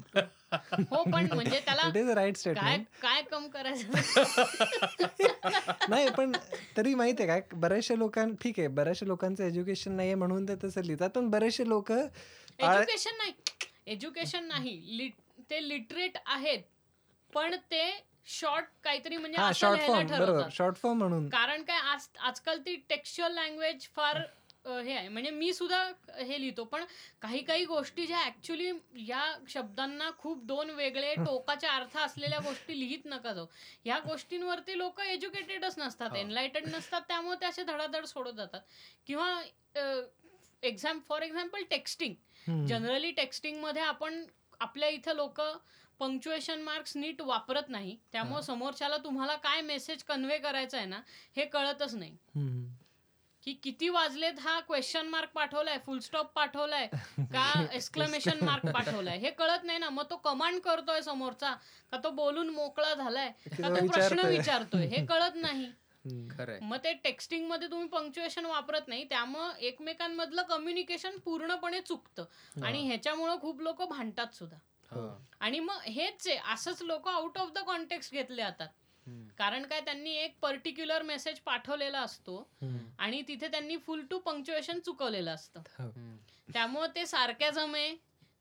हो 0.91 1.03
पण 1.05 1.27
म्हणजे 1.33 1.61
त्याला 1.61 1.87
इट 1.89 1.97
इज 1.97 2.11
राईट 2.11 2.35
काय 2.35 2.41
स्टेटमेंट 2.43 2.85
काय 3.03 3.23
कम 3.23 3.47
करायचं? 3.49 3.89
नाही 5.89 6.09
पण 6.11 6.33
तरी 6.77 6.95
माहितीये 6.95 7.27
काय 7.29 7.41
बऱ्याचशा 7.55 7.95
लोकां 7.95 8.29
ठीक 8.43 8.59
आहे 8.59 8.69
बऱ्याचशा 8.71 9.07
लोकांचं 9.07 9.45
एज्युकेशन 9.45 9.93
नाहीये 9.93 10.15
म्हणून 10.15 10.49
ते 10.49 10.55
तसं 10.65 10.83
लिहितात 10.83 11.11
पण 11.11 11.29
बरेचसे 11.31 11.69
लोक 11.69 11.93
एज्युकेशन 11.93 13.17
नाही. 13.19 13.33
एज्युकेशन 13.87 14.45
नाही. 14.45 14.77
Lit- 14.99 15.43
ते 15.51 15.69
लिटरेट 15.69 16.19
आहेत 16.27 16.63
पण 17.33 17.55
ते 17.71 17.85
शॉर्ट 18.31 18.65
काहीतरी 18.85 19.17
म्हणजे 19.17 19.39
हा 19.39 19.51
शॉर्ट 19.55 19.81
फॉर्म 19.81 20.07
बरोबर. 20.07 20.25
ठरवतात. 20.25 20.51
शॉर्ट 20.53 20.77
फॉर्म 20.77 20.99
म्हणून. 20.99 21.29
कारण 21.29 21.63
काय 21.63 21.79
आज 21.93 22.07
आजकाल 22.21 22.59
ती 22.59 22.75
टेक्स्च्युअल 22.89 23.33
लँग्वेज 23.35 23.89
फार 23.97 24.21
हे 24.65 24.93
आहे 24.93 25.09
म्हणजे 25.09 25.31
मी 25.31 25.53
सुद्धा 25.53 25.83
हे 26.19 26.41
लिहितो 26.41 26.65
पण 26.65 26.85
काही 27.23 27.43
काही 27.45 27.65
गोष्टी 27.65 28.07
ज्या 28.07 28.21
ऍक्च्युली 28.27 28.71
या 29.07 29.23
शब्दांना 29.49 30.11
खूप 30.19 30.45
दोन 30.47 30.71
वेगळे 30.71 31.15
टोकाचे 31.17 31.67
अर्थ 31.67 31.97
असलेल्या 31.99 32.39
गोष्टी 32.39 32.79
लिहित 32.81 33.07
नका 33.07 33.33
जाऊ 33.33 33.47
ह्या 33.85 33.99
गोष्टींवरती 33.99 34.77
लोक 34.79 35.01
एज्युकेटेडच 35.01 35.79
नसतात 35.79 36.11
हा. 36.11 36.19
एनलायटेड 36.19 36.67
नसतात 36.67 37.03
त्यामुळे 37.09 37.37
ते 37.41 37.47
असे 37.47 37.63
धडाधड 37.65 38.05
सोडत 38.05 38.33
जातात 38.33 38.61
किंवा 39.07 39.41
exam 40.63 40.99
for 41.09 41.23
example 41.23 41.63
texting. 41.71 42.15
Generally 42.67 43.11
टेक्स्टिंगमध्ये 43.13 43.83
आपण 43.83 44.25
आपल्या 44.61 44.89
इथं 44.89 45.15
लोक 45.17 45.41
पंक्च्युएशन 46.01 46.61
मार्क्स 46.63 46.97
नीट 46.97 47.21
वापरत 47.23 47.69
नाही 47.69 47.97
त्यामुळे 48.13 48.35
हा. 48.35 48.41
समोरच्याला 48.43 48.97
तुम्हाला 48.97 49.37
काय 49.39 49.61
मेसेज 49.63 50.03
कन्व्हे 50.03 50.39
करायचा 50.39 50.77
आहे 50.79 50.87
ना 50.87 51.01
हे 51.37 51.45
कळतच 51.47 51.95
नाही. 51.95 52.17
की 53.45 53.53
किती 53.55 53.89
वाजलेत 53.89 54.41
हा 54.41 54.61
क्वेश्चन 54.61 55.07
मार्क 55.07 55.31
पाठवलाय 55.35 55.79
फुल 55.79 55.99
स्टॉप 55.99 56.33
पाठवलाय 56.35 56.87
का 57.19 57.67
एक्सक्लेमेशन 57.73 58.45
मार्क 58.45 58.67
पाठवलाय? 58.67 59.19
हे 59.19 59.31
कळत 59.31 59.65
नाही 59.65 59.79
ना. 59.79 59.89
मग 59.91 60.05
तो 60.11 60.17
कमांड 60.17 60.61
करतोय 60.61 61.03
समोरचा 61.03 61.55
का 61.91 61.99
तो 62.05 62.11
बोलून 62.11 62.49
मोकळा 62.49 62.95
झालाय 62.95 63.33
की 63.57 63.63
तो 63.63 63.87
प्रश्न 63.89 64.27
विचारतोय. 64.27 64.87
हे 64.87 65.07
कळत 65.07 65.35
नाही. 65.35 65.71
मग 66.63 66.77
ते 66.77 66.93
टेक्स्टिंगमध्ये 66.93 67.69
तुम्ही 67.71 67.89
पंक्च्युएशन 67.89 68.45
वापरत 68.45 68.89
नाही 68.89 69.05
त्यामुळं 69.05 69.53
एकमेकांमधलं 69.59 70.43
कम्युनिकेशन 70.43 71.19
पूर्णपणे 71.19 71.81
चुकतं. 71.81 72.25
आणि 72.65 72.87
ह्याच्यामुळं 72.87 73.41
खूप 73.41 73.61
लोक 73.61 73.83
भांडतात 73.83 74.35
सुद्धा. 74.35 74.57
हो. 74.91 75.23
आणि 75.41 75.61
मग 75.61 75.81
हेच 75.83 76.29
आहे 76.29 76.39
असंच 76.53 76.83
लोक 76.83 77.09
आउट 77.09 77.39
ऑफ 77.39 77.51
द 77.53 77.59
कॉन्टेक्स्ट 77.59 78.13
घेतले 78.13 78.43
जातात. 78.43 78.69
कारण 79.39 79.67
काय 79.67 79.81
त्यांनी 79.81 80.15
एक 80.17 80.39
पर्टिक्युलर 80.43 81.03
मेसेज 81.03 81.39
पाठवलेला 81.41 82.01
असतो. 82.01 82.37
आणि 82.99 83.23
तिथे 83.29 83.49
त्यांनी 83.49 83.77
फुल 83.77 84.05
टू 84.11 84.19
पंक्च्युएशन 84.19 84.81
चुकवलेलं 84.81 85.35
असतं. 85.35 85.61
हो. 85.79 85.91
त्यामुळे 86.49 86.89
ते 86.95 87.07
सारख्याजम 87.07 87.75
आहे 87.75 87.95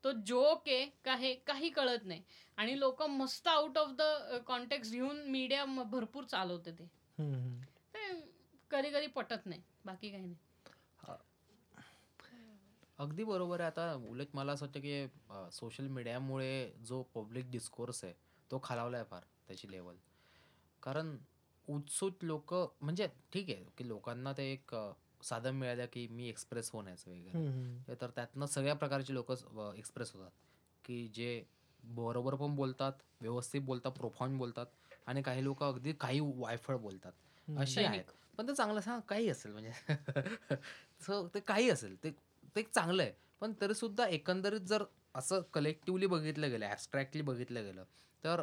तो 0.04 0.12
जोक 0.28 0.68
आहे 0.68 0.86
का 1.06 1.16
हे 1.16 1.34
काही 1.48 1.70
कळत 1.70 2.06
नाही. 2.06 2.22
आणि 2.58 2.80
लोक 2.80 3.02
मस्त 3.04 3.48
आउट 3.48 3.78
ऑफ 3.78 3.90
द 3.98 4.02
कॉन्टेक्स्ट 4.48 4.94
घेऊन 4.94 5.22
मीडिया 5.32 5.66
भरपूर 5.66 6.24
चालवते 6.24 6.72
ते. 6.72 6.88
कधी 8.72 8.90
कधी 8.90 9.08
पटत 9.08 9.46
नाही 9.46 9.62
बाकी 9.86 10.10
काही 10.10 10.26
नाही. 10.26 10.36
अगदी 13.00 13.24
बरोबर 13.24 13.60
आहे. 13.60 13.68
आता 13.68 13.94
उलट 14.10 14.28
मला 14.34 14.52
असं 14.52 14.66
वाटतं 14.66 14.80
की 14.80 15.52
सोशल 15.52 15.88
मीडियामुळे 15.88 16.72
जो 16.88 17.02
पब्लिक 17.16 17.50
डिस्कोर्स 17.52 18.04
आहे 18.04 18.14
तो 18.52 18.60
खालावलाय 18.64 19.04
फार 19.04 19.24
त्याची 19.48 19.72
लेवल 19.72 19.96
कारण 20.84 21.18
उत्सुक 21.68 22.24
लोक 22.24 22.54
म्हणजे 22.82 23.08
ठीक 23.34 23.50
आहे 23.50 23.66
की 23.78 23.88
लोकांना 23.88 24.34
ते 24.34 24.52
एक 24.52 24.76
साधन 25.24 25.56
मिळालं 25.56 25.86
की 25.94 26.08
मी 26.08 26.28
एक्सप्रेस 26.30 26.70
होण्याचं 26.74 27.12
वगैरे. 27.12 27.96
तर 28.02 28.10
त्यातनं 28.10 28.46
सगळ्या 28.46 28.76
प्रकारचे 28.76 29.14
लोक 29.14 29.32
एक्सप्रेस 29.32 30.12
होतात. 30.14 30.32
की 30.86 31.08
जे 31.08 31.44
बरोबर 31.84 32.36
पण 32.36 32.56
बोलतात 32.56 32.94
व्यवस्थित 33.22 33.62
बोलतात 33.62 33.92
प्रोफाऊंड 33.92 34.38
बोलतात 34.38 34.66
आणि 35.08 35.22
काही 35.22 35.44
लोक 35.44 35.64
अगदी 35.64 35.94
काही 35.94 36.20
वायफळ 36.20 36.78
बोलतात. 36.78 37.12
अशी 37.48 37.84
आहेत. 37.84 38.04
पण 38.38 38.48
ते 38.48 38.56
चांगलं 38.56 38.82
सांग 38.82 39.02
काही 39.10 39.30
असेल 39.30 39.52
म्हणजे. 39.52 39.72
सो 41.02 41.28
ते 41.28 41.40
काही 41.40 41.70
असेल. 41.70 41.96
ते 42.04 42.12
ते 42.56 42.60
एक 42.60 42.70
चांगलं 42.70 43.04
आहे. 43.04 43.12
पण 43.42 43.54
तरी 43.62 43.74
सुद्धा 43.74 44.08
एकंदरीत 44.08 44.62
जर 44.62 44.84
असं 45.16 45.42
कलेक्टिवली 45.54 46.06
बघितलं 46.06 46.50
गेलं 46.50 46.66
ॲबस्ट्रॅक्टली 46.66 47.22
बघितलं 47.22 47.64
गेलं 47.64 47.84
तर 48.24 48.42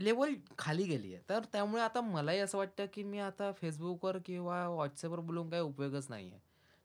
लेवल 0.00 0.34
खाली 0.58 0.82
गेली 0.84 1.14
आहे. 1.14 1.22
तर 1.28 1.44
त्यामुळे 1.52 1.82
आता 1.82 2.00
मलाही 2.00 2.38
असं 2.40 2.58
वाटतं 2.58 2.86
की 2.94 3.02
मी 3.02 3.18
आता 3.20 3.50
फेसबुकवर 3.60 4.18
किंवा 4.26 4.66
व्हॉट्सअपवर 4.68 5.20
बोलून 5.20 5.50
काही 5.50 5.62
उपयोगच 5.62 6.06
नाही 6.10 6.30
आहे 6.30 6.38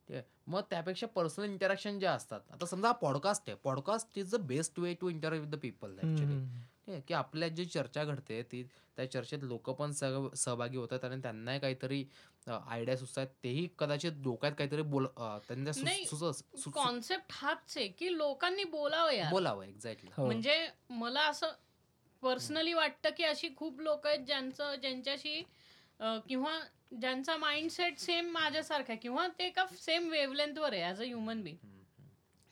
ठीक 0.09 0.15
आहे 0.15 0.23
मग 0.47 0.61
त्यापेक्षा 0.69 1.07
पर्सनल 1.07 1.45
इंटरॅक्शन 1.45 1.99
जे 1.99 2.05
असतात 2.07 2.51
आता 2.53 2.65
समजा 2.65 2.87
हा 2.87 2.93
पॉडकास्ट 2.95 3.49
आहे. 3.49 3.57
Podcast 3.63 4.17
is 4.19 4.35
the 4.35 4.39
best 4.47 4.79
way 4.79 4.93
to 5.01 5.09
interact 5.09 5.45
with 5.45 5.51
the 5.51 5.59
people 5.61 5.91
actually 5.93 6.39
ठीक 6.85 6.93
आहे 6.93 7.01
की 7.07 7.13
आपल्यात 7.13 7.51
जी 7.51 7.65
चर्चा 7.65 8.03
घडते 8.03 8.41
ती 8.51 8.61
त्या 8.97 9.09
चर्चेत 9.11 9.43
लोक 9.43 9.69
पण 9.69 9.91
सह 9.91 10.27
सहभागी 10.35 10.77
होतात 10.77 11.03
आणि 11.05 11.21
त्यांनाही 11.21 11.59
काहीतरी 11.59 12.03
आयडिया 12.47 12.95
सुचतात. 12.97 13.27
तेही 13.43 13.67
कदाचित 13.79 14.21
डोक्यात 14.23 14.51
काहीतरी 14.57 14.81
बोल 14.83 15.05
त्यांना 15.17 15.71
नाही, 15.83 16.05
सुचत 16.05 16.69
कॉन्सेप्ट 16.73 17.31
हाच 17.35 17.73
आहे 17.77 17.87
की 17.89 18.15
लोकांनी 18.17 18.63
बोलावं 18.65 19.11
यार. 19.11 19.31
बोलावं 19.31 19.63
एक्झॅक्टली 19.65 20.09
हो. 20.17 20.25
म्हणजे 20.25 20.67
मला 20.91 21.21
असं 21.29 21.51
पर्सनली 22.23 22.73
वाटतं 22.73 23.09
की 23.17 23.23
अशी 23.23 23.49
खूप 23.57 23.79
लोक 23.81 24.07
आहेत 24.07 24.19
ज्यांचं 24.19 24.75
ज्यांच्याशी 24.75 25.41
अं, 25.99 26.19
किंवा 26.29 26.59
ज्यांचा 26.99 27.35
माइंडसेट 27.37 27.97
सेम 27.99 28.29
माझ्यासारखा 28.31 28.91
आहे 28.93 28.99
किंवा 28.99 29.27
ते 29.39 29.45
एका 29.45 29.65
सेम 29.75 30.09
वेवलेंथवर 30.09 30.73
आहे 30.73 30.81
ॲज 30.83 31.01
अ 31.01 31.05
ह्युमन 31.05 31.41
बिंग 31.43 31.55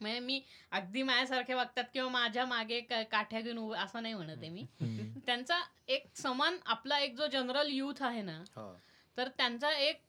म्हणजे 0.01 0.19
मी 0.19 0.39
अगदी 0.71 1.01
माझ्यासारखे 1.03 1.53
वागतात 1.53 1.83
किंवा 1.93 2.09
माझ्या 2.09 2.45
मागे 2.45 2.79
का- 2.81 3.03
काठ्या 3.11 3.41
घेऊन 3.41 3.57
उभं 3.57 3.75
असं 3.77 4.01
नाही 4.01 4.13
म्हणत 4.13 4.37
आहे 4.37 4.49
मी. 4.49 4.65
त्यांचा 5.25 5.59
एक 5.87 6.05
समान 6.15 6.57
आपला 6.65 6.99
एक 6.99 7.15
जो 7.15 7.27
जनरल 7.27 7.67
युथ 7.67 8.01
आहे 8.01 8.21
ना 8.21 8.41
तर 9.17 9.27
त्यांचा 9.27 9.71
एक 9.79 10.01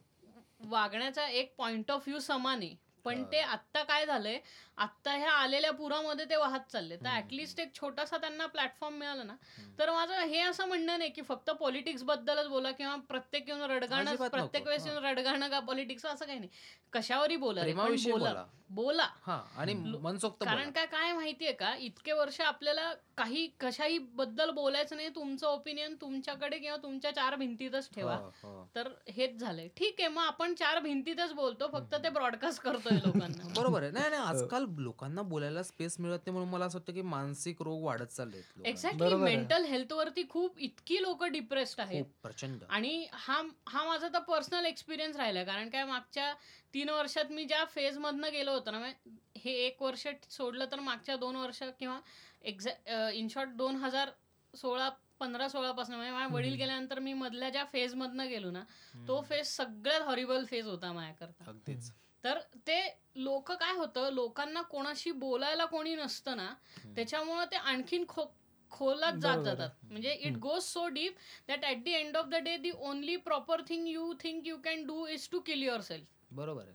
वागण्याचा 0.61 1.27
एक 1.29 1.55
पॉइंट 1.57 1.91
ऑफ 1.91 2.09
व्ह्यू 2.09 2.21
समान 2.21 2.63
आहे. 2.63 2.75
पण 3.05 3.19
हा. 3.19 3.25
ते 3.33 3.41
आत्ता 3.41 3.83
काय 3.83 4.07
झालंय 4.07 4.39
आत्ता 4.79 5.13
ह्या 5.13 5.31
आलेल्या 5.31 5.71
पुरामध्ये 5.73 6.25
ते 6.25 6.37
वाहत 6.37 6.61
चालले 6.73 6.97
तर 6.97 7.17
ऍटलिस्ट 7.17 7.61
एक 7.61 7.75
छोटासा 7.75 8.17
त्यांना 8.17 8.47
प्लॅटफॉर्म 8.47 8.95
मिळाला 8.95 9.23
ना. 9.23 9.35
तर 9.79 9.91
माझं 9.91 10.15
हे 10.15 10.41
असं 10.41 10.67
म्हणणं 10.67 10.99
नाही 10.99 11.11
की 11.11 11.23
फक्त 11.23 11.51
पॉलिटिक्स 11.51 12.03
बद्दलच 12.03 12.47
बोला 12.47 12.71
किंवा 12.71 12.97
प्रत्येक 12.97 13.49
येऊन 13.49 13.61
रडगाणं. 13.61 14.15
प्रत्येक 14.17 14.67
वेळेस 14.67 14.87
येऊन 14.87 15.05
रडगाणं 15.05 15.49
का 15.49 15.61
पॉलिटिक्स 15.61 16.07
असं 16.07 16.27
काही 16.27 16.39
नाही. 16.39 16.51
कशावरही 16.93 17.37
बोला 17.37 18.45
बोला. 18.69 19.09
हा 19.27 19.43
आणि 19.57 19.75
मनसोक्त 19.75 20.45
कारण. 20.45 20.71
काय 20.71 20.87
काय 20.87 21.13
माहितीये 21.13 21.53
का? 21.53 21.75
इतके 21.77 22.13
वर्ष 22.13 22.41
आपल्याला 22.41 22.93
काही 23.17 23.51
कशाही 23.61 23.99
बद्दल 23.99 24.51
बोलायचं 24.51 24.97
नाही. 24.97 25.09
तुमचं 25.09 25.47
ओपिनियन 25.47 25.95
तुमच्याकडे 25.95 26.59
किंवा 26.59 26.77
तुमच्या 26.77 27.11
चार 27.15 27.37
भिंतीतच 27.37 27.89
ठेवा. 27.95 28.15
हो, 28.15 28.31
हो. 28.43 28.69
तर 28.75 28.89
हेच 29.09 29.37
झालंय. 29.37 29.69
ठीक 29.69 29.95
आहे 29.99 30.09
मग 30.09 30.23
आपण 30.23 30.55
चार 30.55 30.79
भिंतीतच 30.79 31.33
बोलतो. 31.33 31.69
फक्त 31.69 31.95
ते 31.95 32.09
ब्रॉडकास्ट 32.09 32.63
करतोय 32.63 32.97
लोकांना. 32.97 33.49
बरोबर 33.59 33.83
आहे. 33.83 33.91
नाही 33.91 34.11
नाही 34.11 34.23
आजकाल 34.65 34.83
लोकांना 34.85 35.23
बोलायला 35.23 35.63
स्पेस 35.63 35.97
मिळत 36.01 36.19
नाही 36.19 36.33
म्हणून 36.33 36.49
मला 36.49 36.65
असं 36.65 36.79
वाटतं 36.79 36.93
की 36.93 37.03
मानसिक 37.03 37.63
रोग 37.63 37.83
वाढत 37.83 38.07
चालले 38.07 38.39
एक्झॅक्टली. 38.65 39.15
मेंटल 39.15 39.65
हेल्थ 39.65 39.93
वरती 39.93 40.23
खूप 40.29 40.59
इतकी 40.59 41.03
लोक 41.03 41.25
डिप्रेस्ड 41.25 41.81
आहेत. 41.81 42.05
खूप 42.05 42.13
प्रचंड. 42.23 42.65
आणि 42.69 43.07
हा 43.13 43.41
हा 43.69 43.85
माझा 43.85 44.09
तर 44.09 44.19
पर्सनल 44.19 44.67
एक्सपिरियन्स 44.67 45.17
राहिला 45.17 45.45
कारण 45.45 45.69
काय 45.69 45.85
मागच्या 45.85 46.33
तीन 46.75 46.89
वर्षात 46.89 47.33
मी 47.33 47.45
ज्या 47.45 47.65
फेज 47.65 47.99
मधनं 47.99 48.33
गेलो 48.33 48.53
होतो 48.53 48.71
ना 48.71 48.79
म्हणजे 48.79 49.41
हे 49.41 49.53
एक 49.67 49.83
वर्ष 49.83 50.07
सोडलं 50.31 50.65
तर 50.73 50.81
मागच्या 50.81 51.17
दोन 51.17 51.37
वर्ष 51.37 51.63
किंवा 51.79 51.99
एक्झॅ 52.43 53.11
इन 53.11 53.29
शॉर्ट 53.29 53.51
दोन 53.51 53.77
हजार 53.77 54.11
सोळा 54.55 54.89
पंधरा 55.21 55.49
सोळा 55.49 55.73
पासून 55.73 55.95
म्हणजे 55.95 56.13
माझ्या 56.13 56.35
वडील 56.35 56.55
गेल्यानंतर 56.55 56.99
मी 56.99 57.13
मधल्या 57.13 57.49
ज्या 57.51 57.65
फेज 57.65 57.95
मधनं 57.95 58.29
गेलो 58.29 58.51
ना 58.51 58.63
तो 59.09 59.21
फेज 59.21 59.47
सगळ्यात 59.47 60.01
हॉरिबल 60.01 60.45
फेज 60.45 60.67
होता 60.67 60.93
माझ्याकरता. 60.93 61.45
अगदीच. 61.47 61.91
तर 62.25 62.39
ते 62.67 62.79
लोक 63.17 63.51
काय 63.53 63.73
होतं 63.73 64.11
लोकांना 64.13 64.63
कोणाशी 64.63 65.11
बोलायला 65.19 65.65
कोणी 65.65 65.95
नसतं 65.95 66.37
ना 66.37 66.53
त्याच्यामुळं 66.87 67.45
ते 67.45 67.57
आणखीन 67.57 68.05
खो 68.09 68.25
खोलात 68.73 69.13
जात. 69.13 69.39
जातात. 69.39 69.71
म्हणजे 69.83 70.13
it 70.13 70.37
goes 70.37 70.63
so 70.63 70.87
deep 70.89 71.17
that 71.49 71.65
at 71.65 71.83
the 71.85 71.93
end 71.93 72.17
of 72.17 72.27
the 72.27 72.35
day 72.45 72.57
the 72.57 72.71
only 72.83 73.17
proper 73.19 73.61
thing 73.69 73.87
you 73.89 74.13
think 74.21 74.47
you 74.47 74.57
can 74.65 74.87
do 74.87 75.07
is 75.07 75.29
to 75.33 75.41
kill 75.41 75.63
yourself 75.81 76.33
बरोबर 76.33 76.63
आहे. 76.63 76.75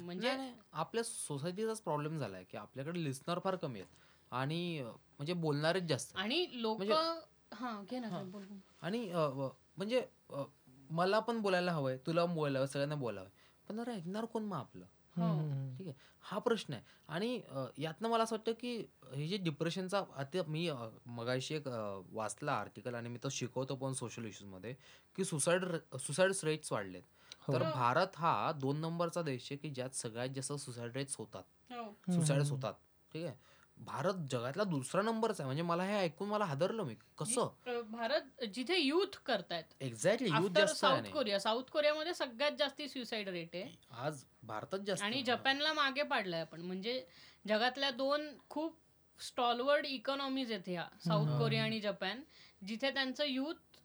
म्हणजे 0.00 0.30
आपल्या 0.74 1.02
सोसायटीचाच 1.04 1.80
प्रॉब्लेम 1.80 2.18
झालाय 2.18 2.44
की 2.44 2.56
आपल्याकडे 2.56 3.02
लिस्नर 3.04 3.38
फार 3.38 3.56
कमी 3.56 3.80
आहेत. 3.80 3.92
आणि 4.32 4.80
म्हणजे 4.82 5.32
बोलणारेच 5.34 5.84
जास्त 5.84 6.16
आणि 6.16 6.46
लोक 6.52 6.76
म्हणजे- 6.76 6.96
हा 7.52 7.80
घे 7.90 7.98
ना 7.98 8.08
हा. 8.08 8.22
आणि 8.82 9.06
म्हणजे 9.76 10.04
मला 10.90 11.18
पण 11.20 11.40
बोलायला 11.40 11.72
हवंय 11.72 11.96
तुला 12.06 12.24
पण 12.24 12.34
बोलायला 12.34 12.58
हवंय 12.58 12.66
सगळ्यांना 12.68 12.94
बोलावंय 12.94 13.30
पण 13.70 13.88
ऐकणार 13.88 14.24
कोण 14.24 14.44
मग 14.44 14.56
आपलं? 14.56 14.84
हो. 15.16 15.76
ठीक 15.78 15.86
आहे. 15.86 15.94
हा 16.24 16.38
प्रश्न 16.38 16.74
आहे. 16.74 16.82
आणि 17.08 17.40
यातनं 17.78 18.08
मला 18.08 18.22
असं 18.22 18.36
वाटतं 18.36 18.52
की 18.52 18.76
हे 19.14 19.26
जे 19.28 19.36
डिप्रेशनचा 19.36 20.02
आता 20.16 20.42
मी 20.48 20.68
मगाशी 21.06 21.54
एक 21.54 21.68
वाचला 22.12 22.52
आर्टिकल 22.52 22.94
आणि 22.94 23.08
मी 23.08 23.18
तो 23.18 23.28
शिकवतो 23.28 23.74
पण 23.76 23.92
सोशल 23.92 24.24
इश्यूजमध्ये 24.24 24.74
की 25.16 25.24
सुसाईड 25.24 25.64
सुसाईड 26.00 26.32
रेट्स 26.44 26.72
वाढलेत. 26.72 27.02
तर 27.52 27.62
हो. 27.62 27.70
भारत 27.74 28.16
हा 28.16 28.52
दोन 28.52 28.80
नंबरचा 28.80 29.22
देश 29.22 29.48
आहे 29.50 29.56
की 29.56 29.70
ज्यात 29.70 29.94
सगळ्यात 29.96 30.28
जास्त 30.28 30.52
सुसाईड 30.52 30.96
रेट्स 30.96 31.16
होतात. 31.16 31.42
हो. 31.70 32.12
सुसाईड्स 32.14 32.50
होतात. 32.50 32.74
ठीक 33.12 33.24
आहे. 33.26 33.34
भारत 33.80 34.14
जगातला 34.30 34.64
दुसरा 34.64 35.02
नंबरचा 35.02 35.42
आहे. 35.42 35.46
म्हणजे 35.46 35.62
मला 35.62 35.84
हे 35.84 35.96
ऐकून 35.98 36.28
मला 36.28 36.44
हादरलं 36.44 36.82
मी. 36.84 36.94
कसं? 37.18 37.48
भारत 37.90 38.44
जिथे 38.54 38.76
युथ 38.78 39.16
करतायत. 39.26 39.64
एक्झॅक्टली 39.80 40.28
युथ 40.28 40.50
जास्त 40.50 40.84
आहे 40.84 41.02
साऊथ 41.02 41.12
कोरिया. 41.12 41.38
साऊथ 41.40 41.70
कोरियामध्ये 41.72 42.14
सगळ्यात 42.14 42.52
जास्ती 42.58 42.88
सुसाईड 42.88 43.28
रेट 43.28 43.54
आहे. 43.54 43.72
आज 43.90 44.22
भारतात 44.42 44.78
जास्त 44.86 45.02
आणि. 45.02 45.22
जपानला 45.22 45.72
मागे 45.72 46.02
पाडलाय 46.02 46.40
आपण. 46.40 46.60
म्हणजे 46.60 47.02
जगातल्या 47.48 47.90
दोन 47.90 48.28
खूप 48.48 48.76
स्टॉलवर्ड 49.18 49.86
इकॉनॉमीज 49.86 50.52
आहेत 50.52 50.68
ह्या. 50.68 50.86
साऊथ. 51.06 51.38
कोरिया 51.38 51.62
आणि 51.64 51.80
जपान. 51.80 52.22
जिथे 52.66 52.90
त्यांचं 52.90 53.24
युथ 53.24 53.78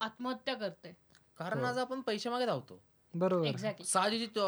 आत्महत्या 0.00 0.54
करते 0.54 0.96
कारण 1.38 1.58
हो. 1.58 1.66
आज 1.66 1.78
आपण 1.78 2.00
पैसे 2.00 2.30
मागे 2.30 2.46
धावतो. 2.46 2.80
बरोबर. 3.14 3.46
एक्झॅक्टली 3.46 3.86
साहजिक 3.86 4.38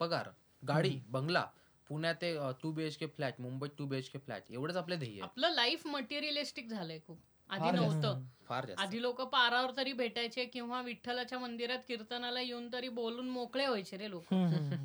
पगार 0.00 0.28
गाडी 0.62 0.98
बंगला 1.08 1.46
पुण्यात 1.90 2.14
ते 2.14 2.36
two 2.62 2.70
B 2.72 2.84
H 2.84 2.96
K 2.96 3.06
flat 3.06 3.40
मुंबईत 3.40 3.70
two 3.78 3.86
B 3.86 3.96
H 3.96 4.08
K 4.08 4.18
flat 4.18 4.50
एवढंच 4.50 4.76
आपले 4.76 4.96
ध्येय 4.96 5.10
आहे. 5.10 5.20
आपलं 5.20 5.50
लाईफ 5.50 5.86
मटेरियलिस्टिक 5.86 6.68
झालंय 6.68 6.98
खूप. 7.06 7.18
आधी 7.50 7.60
फार 7.60 7.74
जास्त. 7.76 7.94
नव्हतं. 7.94 8.22
फार 8.44 8.66
जास्त. 8.66 8.80
आधी 8.80 9.02
लोक 9.02 9.20
पारावर 9.22 9.70
तरी 9.76 9.92
भेटायचे 9.92 10.44
किंवा 10.44 10.80
विठ्ठलाच्या 10.82 11.38
मंदिरात 11.38 11.78
कीर्तनाला 11.88 12.40
येऊन 12.40 12.72
तरी 12.72 12.88
बोलून 12.88 13.28
मोकळे 13.30 13.66
व्हायचे 13.66 13.96
रे 13.96 14.10
लोक. 14.10 14.32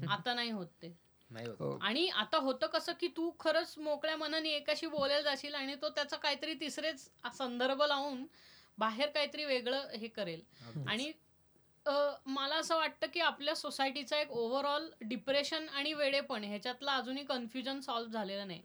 आता 0.09 0.33
नाही 0.33 0.51
होत 0.51 0.67
ते. 0.81 0.93
नाही 1.29 1.47
होत. 1.47 1.55
हो. 1.59 1.77
आणि 1.81 2.07
आता 2.07 2.37
होतं 2.37 2.67
कसं 2.67 2.93
की 2.99 3.07
तू 3.07 3.29
खरंच 3.39 3.73
मोकळ्या 3.77 4.15
मनाने 4.17 4.49
एकाशी 4.49 4.87
बोलायला 4.87 5.21
जाशील 5.21 5.55
आणि 5.55 5.75
तो 5.75 5.89
त्याचा 5.89 6.17
काहीतरी 6.17 6.53
तिसरेच 6.53 7.09
संदर्भ 7.37 7.81
लावून 7.83 8.25
बाहेर 8.77 9.09
काहीतरी 9.09 9.45
वेगळं 9.45 9.87
हे 9.95 10.07
करेल. 10.07 10.41
अगदीच. 10.67 10.87
आणि 10.87 11.11
अ, 11.85 11.91
मला 12.25 12.55
असं 12.55 12.75
वाटतं 12.75 13.07
की 13.07 13.19
आपल्या 13.19 13.55
सोसायटीचा 13.55 14.19
एक 14.19 14.31
ओव्हरऑल 14.31 14.89
डिप्रेशन 15.01 15.67
आणि 15.69 15.93
वेडेपण 15.93 16.43
ह्याच्यातला 16.43 16.95
अजूनही 16.95 17.23
कन्फ्युजन 17.25 17.79
सॉल्व्ह 17.79 18.11
झालेलं 18.13 18.47
नाही. 18.47 18.61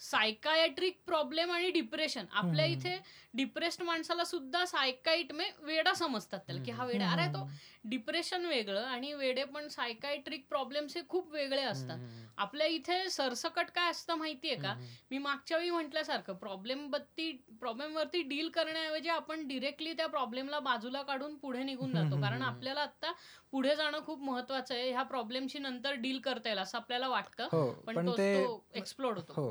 सायकायट्रिक 0.00 1.00
प्रॉब्लेम 1.06 1.50
आणि 1.52 1.70
डिप्रेशन 1.70 2.24
आपल्या. 2.32 2.64
इथे 2.66 2.96
डिप्रेस्ड 3.34 3.82
माणसाला 3.82 4.24
सुद्धा 4.24 4.64
सायकाईट 4.66 5.32
मे 5.32 5.44
वेडा 5.62 5.92
समजतात 5.94 6.40
त्याला 6.40 6.60
की 6.64 6.70
हा 6.70 6.84
वेडा 6.84 7.06
अरे 7.06 7.26
तो 7.28 7.48
डिप्रेशन 7.84 8.44
वेगळं 8.46 8.80
आणि 8.82 9.12
वेडेपण 9.14 9.68
सायकायट्रिक 9.68 10.46
प्रॉब्लेम्स 10.48 10.96
हे 10.96 11.02
खूप 11.08 11.32
वेगळे 11.32 11.62
असतात. 11.62 11.98
आपल्या 12.38 12.66
इथे 12.68 13.08
सरसकट 13.10 13.70
काय 13.70 13.90
असतं 13.90 14.14
माहितीये 14.14 14.56
का? 14.56 14.74
मी 15.10 15.18
मागच्या 15.18 15.58
वेळी 15.58 15.70
म्हटल्यासारखं 15.70 16.34
प्रॉब्लेम 16.36 16.86
बत्ती 16.90 17.30
प्रॉब्लेम 17.60 17.96
वरती 17.96 18.22
डील 18.22 18.48
करण्याऐवजी 18.48 19.08
आपण 19.08 19.46
डिरेक्टली 19.48 19.92
त्या 19.92 20.06
प्रॉब्लेमला 20.08 20.58
बाजूला 20.60 21.02
काढून 21.02 21.36
पुढे 21.38 21.62
निघून 21.62 21.94
जातो. 21.94 22.16
कारण 22.16 22.42
आपल्याला 22.42 22.80
आता 22.80 23.12
पुढे 23.52 23.74
जाणं 23.76 24.04
खूप 24.06 24.22
महत्वाचं 24.22 24.74
आहे. 24.74 24.90
ह्या 24.90 25.02
प्रॉब्लेमशी 25.04 25.58
नंतर 25.58 25.94
डील 25.96 26.18
करता 26.20 26.48
येईल 26.48 26.58
असं 26.58 26.78
आपल्याला 26.78 27.08
वाटतं. 27.08 27.48
हो 27.52 27.70
पण 27.86 27.96
पण 27.96 28.06
तो 28.06 28.66
एक्सप्लोड 28.74 29.18
होतो. 29.18 29.32
हो. 29.34 29.50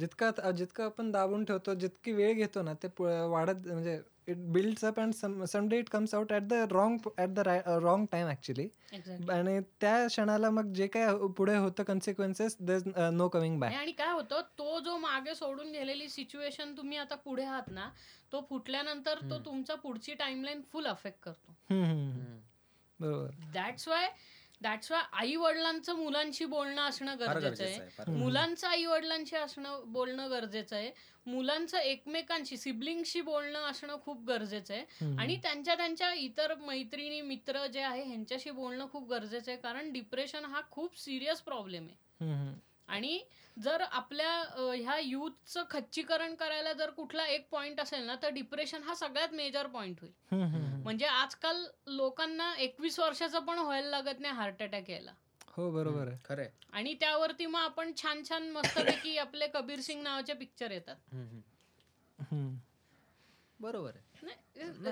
जितका 0.00 0.50
जितकं 0.50 0.84
आपण 0.84 1.10
दाबून 1.10 1.44
ठेवतो 1.44 1.74
जितकी 1.74 2.12
वेळ 2.12 2.32
घेतो 2.34 2.62
ना 2.62 2.72
ते 2.82 2.88
पु- 2.88 3.08
वाढत 3.30 3.66
म्हणजे 3.66 4.00
it 4.28 4.36
builds 4.52 4.84
up 4.84 4.98
and 5.00 5.44
someday 5.44 5.78
it 5.78 5.88
comes 5.88 6.14
out 6.14 6.32
at 6.32 6.42
the 6.42 6.52
wrong 6.70 6.98
at 7.18 7.28
the 7.28 7.46
wrong 7.82 8.04
time 8.12 8.26
actually. 8.28 8.66
आणि 9.30 9.58
त्या 9.80 10.06
क्षणाला 10.06 10.50
मग 10.50 10.72
जे 10.72 10.86
काय 10.86 11.06
पुढे 11.36 11.56
होतं 11.56 11.82
consequences 11.82 12.56
there 12.60 13.08
no 13.12 13.28
coming 13.28 13.58
back 13.60 13.72
आणि 13.72 13.92
काय 13.92 14.12
होतं 14.12 14.40
तो 14.58 14.78
जो 14.80 14.96
मागे 14.98 15.34
सोडून 15.34 15.72
गेलेली 15.72 16.08
सिच्युएशन 16.08 16.76
तुम्ही 16.76 16.98
आता 16.98 17.14
पुढे 17.14 17.44
आहात 17.44 17.70
ना 17.70 17.88
तो 18.32 18.40
फुटल्यानंतर 18.50 19.20
तो 19.30 19.38
तुमचा 19.38 19.74
पुढची 19.74 20.14
टाइमलाईन 20.14 20.60
फुल 20.72 20.86
अफेक्ट 20.86 21.22
करतो. 21.22 21.54
बरोबर. 23.00 23.30
दॅट्स 23.52 23.88
वाय 23.88 24.08
दॅट्स 24.62 24.90
वाय 24.92 25.02
आई 25.12 25.34
वडिलांचं 25.36 25.96
मुलांशी 25.96 26.44
बोलणं 26.44 26.82
असणं 26.82 27.16
गरजेचं 27.18 27.64
आहे. 27.64 27.78
मुलांचं 28.12 28.66
आई 28.68 28.84
वडिलांशी 28.84 29.36
असणं 29.36 29.82
बोलणं 29.86 30.30
गरजेचं 30.30 30.76
आहे. 30.76 30.90
मुलांचं 31.26 31.78
एकमेकांशी 31.78 32.56
सिबलिंगशी 32.56 33.20
बोलणं 33.20 33.70
असणं 33.70 33.96
खूप 34.02 34.24
गरजेचं 34.24 34.74
आहे. 34.74 35.14
आणि 35.18 35.36
त्यांच्या 35.36 35.74
त्यांच्या 35.74 36.12
इतर 36.12 36.54
मैत्रिणी 36.54 37.20
मित्र 37.20 37.66
जे 37.66 37.80
आहे 37.80 38.02
ह्यांच्याशी 38.04 38.50
बोलणं 38.50 38.86
खूप 38.92 39.08
गरजेचं 39.10 39.50
आहे. 39.50 39.60
कारण 39.60 39.92
डिप्रेशन 39.92 40.44
हा 40.44 40.60
खूप 40.70 40.98
सिरियस 40.98 41.40
प्रॉब्लेम 41.40 41.86
आहे. 41.86 41.96
आणि 42.88 43.20
जर 43.56 43.80
आपल्या 43.82 44.30
ह्या 44.74 44.98
युथचं 44.98 45.64
खच्चीकरण 45.70 46.34
करायला 46.34 46.72
जर 46.72 46.90
कुठला 46.90 47.26
एक 47.26 47.48
पॉइंट 47.50 47.80
असेल 47.80 48.02
ना 48.02 48.14
तर 48.22 48.28
डिप्रेशन 48.28 48.82
हा 48.82 48.94
सगळ्यात 48.94 49.34
मेजर 49.34 49.66
पॉइंट 49.66 50.00
होईल. 50.00 50.12
म्हणजे 50.82 51.06
आजकाल 51.06 51.64
लोकांना 51.86 52.52
एकवीस 52.58 52.98
वर्षाचं 52.98 53.44
पण 53.44 53.58
व्हायला 53.58 53.88
लागत 53.88 54.20
नाही 54.20 54.34
हार्ट 54.34 54.62
अटॅक 54.62 54.90
यायला. 54.90 55.12
हो 55.48 55.70
बरोबर 55.70 56.08
आहे. 56.08 56.16
आणि 56.72 56.94
त्यावरती 56.94 57.46
मग 57.46 57.60
आपण 57.60 57.92
छान 58.02 58.22
छान 58.28 58.48
मस्तपैकी 58.50 59.16
आपले 59.18 59.46
कबीर 59.46 59.80
सिंग 59.80 60.02
नावाचे 60.02 60.32
पिक्चर 60.32 60.70
येतात. 60.70 60.96
बरोबर 63.60 63.90
आहे. 63.94 64.07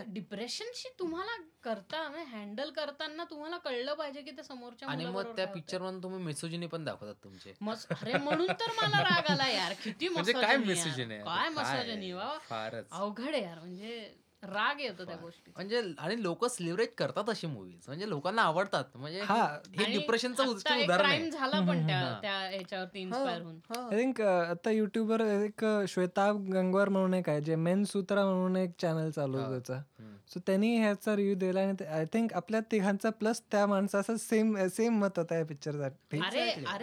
डिप्रेशनशी 0.07 0.89
तुम्हाला 0.99 1.43
करता 1.65 2.25
हँडल 2.29 2.71
करताना 2.71 3.25
तुम्हाला 3.25 3.57
कळलं 3.57 3.95
पाहिजे 3.95 4.23
की 4.23 4.31
ते 4.31 4.43
समोरच्या 4.43 4.89
आणि 4.89 5.05
मग 5.05 5.37
त्या. 5.37 5.47
पिक्चर 5.47 5.83
मधून 5.83 6.03
तुम्ही 6.03 6.25
मिसोजिनी 6.25 6.67
पण 6.67 6.85
दाखवतात 6.85 7.15
तुमचे. 7.25 7.55
अरे 7.91 8.19
म्हणून 8.19 8.49
तर 8.49 8.71
मला 8.83 9.03
राग 9.03 9.31
आला 9.31 9.49
यार. 9.49 9.73
किती 9.85 10.09
म्हणजे 10.09 10.33
काय 10.33 10.57
मिसोजिनी 10.57 11.19
काय 11.19 11.49
मिसोजिनी 11.49 12.11
अवघड 12.11 13.35
आहे 13.35 13.43
यार. 13.43 13.59
म्हणजे 13.59 14.17
राग 14.47 14.81
येतो 14.81 15.05
त्या 15.05 15.17
गोष्टी 15.17 15.51
म्हणजे 15.57 15.81
आणि 15.99 16.23
लोक 16.23 16.45
सेलिब्रेट 16.47 16.95
करतात 16.99 17.31
अशी 17.31 17.47
मूवीज 17.47 17.85
म्हणजे 17.87 18.09
लोकांना 18.09 18.43
आवडतात 18.43 18.97
म्हणजे 18.97 19.21
हा. 19.21 19.43
हे 19.79 19.85
डिप्रेशनचं 19.93 20.47
उदाहरण 20.47 21.29
झाला 21.31 21.61
पण 21.61 21.87
त्या 21.87 22.39
ह्याच्यावरती 22.41 23.01
इन्स्पायर 23.01 23.43
होऊन 23.43 23.59
हा. 23.71 23.81
आय 23.87 23.99
थिंक 23.99 24.21
आता 24.21 24.71
युट्यूबवर 24.71 25.21
एक 25.21 25.65
अ, 25.65 25.85
श्वेताब 25.89 26.45
गंगवार 26.51 26.89
म्हणून 26.89 27.15
एक 27.15 27.29
आहे 27.29 27.41
जे 27.41 27.57
मेन 27.57 27.85
सूत्रा 27.85 28.25
म्हणून 28.25 28.57
एक 28.57 28.71
चॅनल 28.81 29.11
चालू 29.11 29.39
आहे. 29.39 29.49
त्याचा. 29.51 29.81
सो 30.29 30.41
त्यांनी 30.47 30.77
ह्याचा 30.79 31.15
रिव्ह्यू 31.17 31.35
दिला 31.35 31.61
आणि 31.61 31.85
आय 31.85 32.05
थिंक 32.05 32.33
आपल्या 32.33 32.61
तिघांचा 32.71 33.11
प्लस 33.11 33.41
त्या 33.53 33.67
माणसाचा 33.67 34.17
सेम 34.17 34.57
सेम 34.67 34.99
मत 35.01 35.19
होता 35.19 35.37
या 35.39 35.45
पिक्चरसाठी 35.45 36.19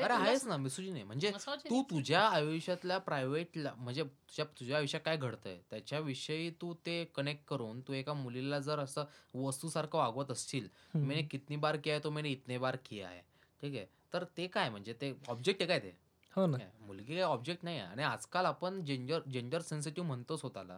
आहेच 0.02 0.46
ना 0.48 0.58
मिसोजिनी. 0.58 1.04
म्हणजे 1.04 1.32
misogyny 1.32 1.70
तू 1.70 1.82
तुझ्या 1.90 2.22
आयुष्यातल्या 2.22 2.98
प्रायव्हेट 2.98 3.58
म्हणजे 3.58 4.04
तुझ्या 4.04 4.46
तुझ्या 4.60 4.78
आयुष्यात 4.78 5.02
काय 5.06 5.18
घडतंय? 5.18 5.58
त्याच्याविषयी 5.70 6.50
तू 6.62 6.74
ते 6.86 7.04
कनेक्ट 7.16 7.46
करून 7.48 7.82
तू 7.82 7.94
एका 7.94 8.14
मुलीला 8.14 8.60
जर 8.60 8.80
असं 8.80 9.06
वस्तूसारखं 9.34 9.98
वागवत 9.98 10.32
असशील 10.32 10.68
मैंने 10.94 11.22
कितनी 11.22 11.56
बार 11.56 11.78
किया 11.78 11.96
है 11.96 12.04
तो 12.04 12.12
मैंने 12.12 12.30
इतने 12.30 12.58
बार 12.58 12.76
किया 12.86 13.10
है. 13.10 13.22
ठीक 13.62 13.76
आहे? 13.76 13.86
तर 14.14 14.24
ते 14.38 14.48
काय 14.48 14.70
म्हणजे 14.70 14.94
ते 14.94 15.14
ऑब्जेक्ट 15.28 15.62
आहे 15.62 15.68
काय 15.68 15.80
ते? 15.80 15.96
हो 16.34 16.46
ना. 16.48 16.58
मुलगी 16.80 17.14
काय 17.14 17.24
ऑब्जेक्ट 17.24 17.64
नाही 17.64 17.80
आहे. 17.80 17.88
आणि 17.88 18.04
आजकाल 18.04 18.46
आपण 18.46 18.84
जेंडर 18.86 19.20
जेंडर 19.32 19.62
सेन्सिटिव्ह 19.62 20.08
म्हणतो 20.08 20.38
स्वतःला. 20.38 20.78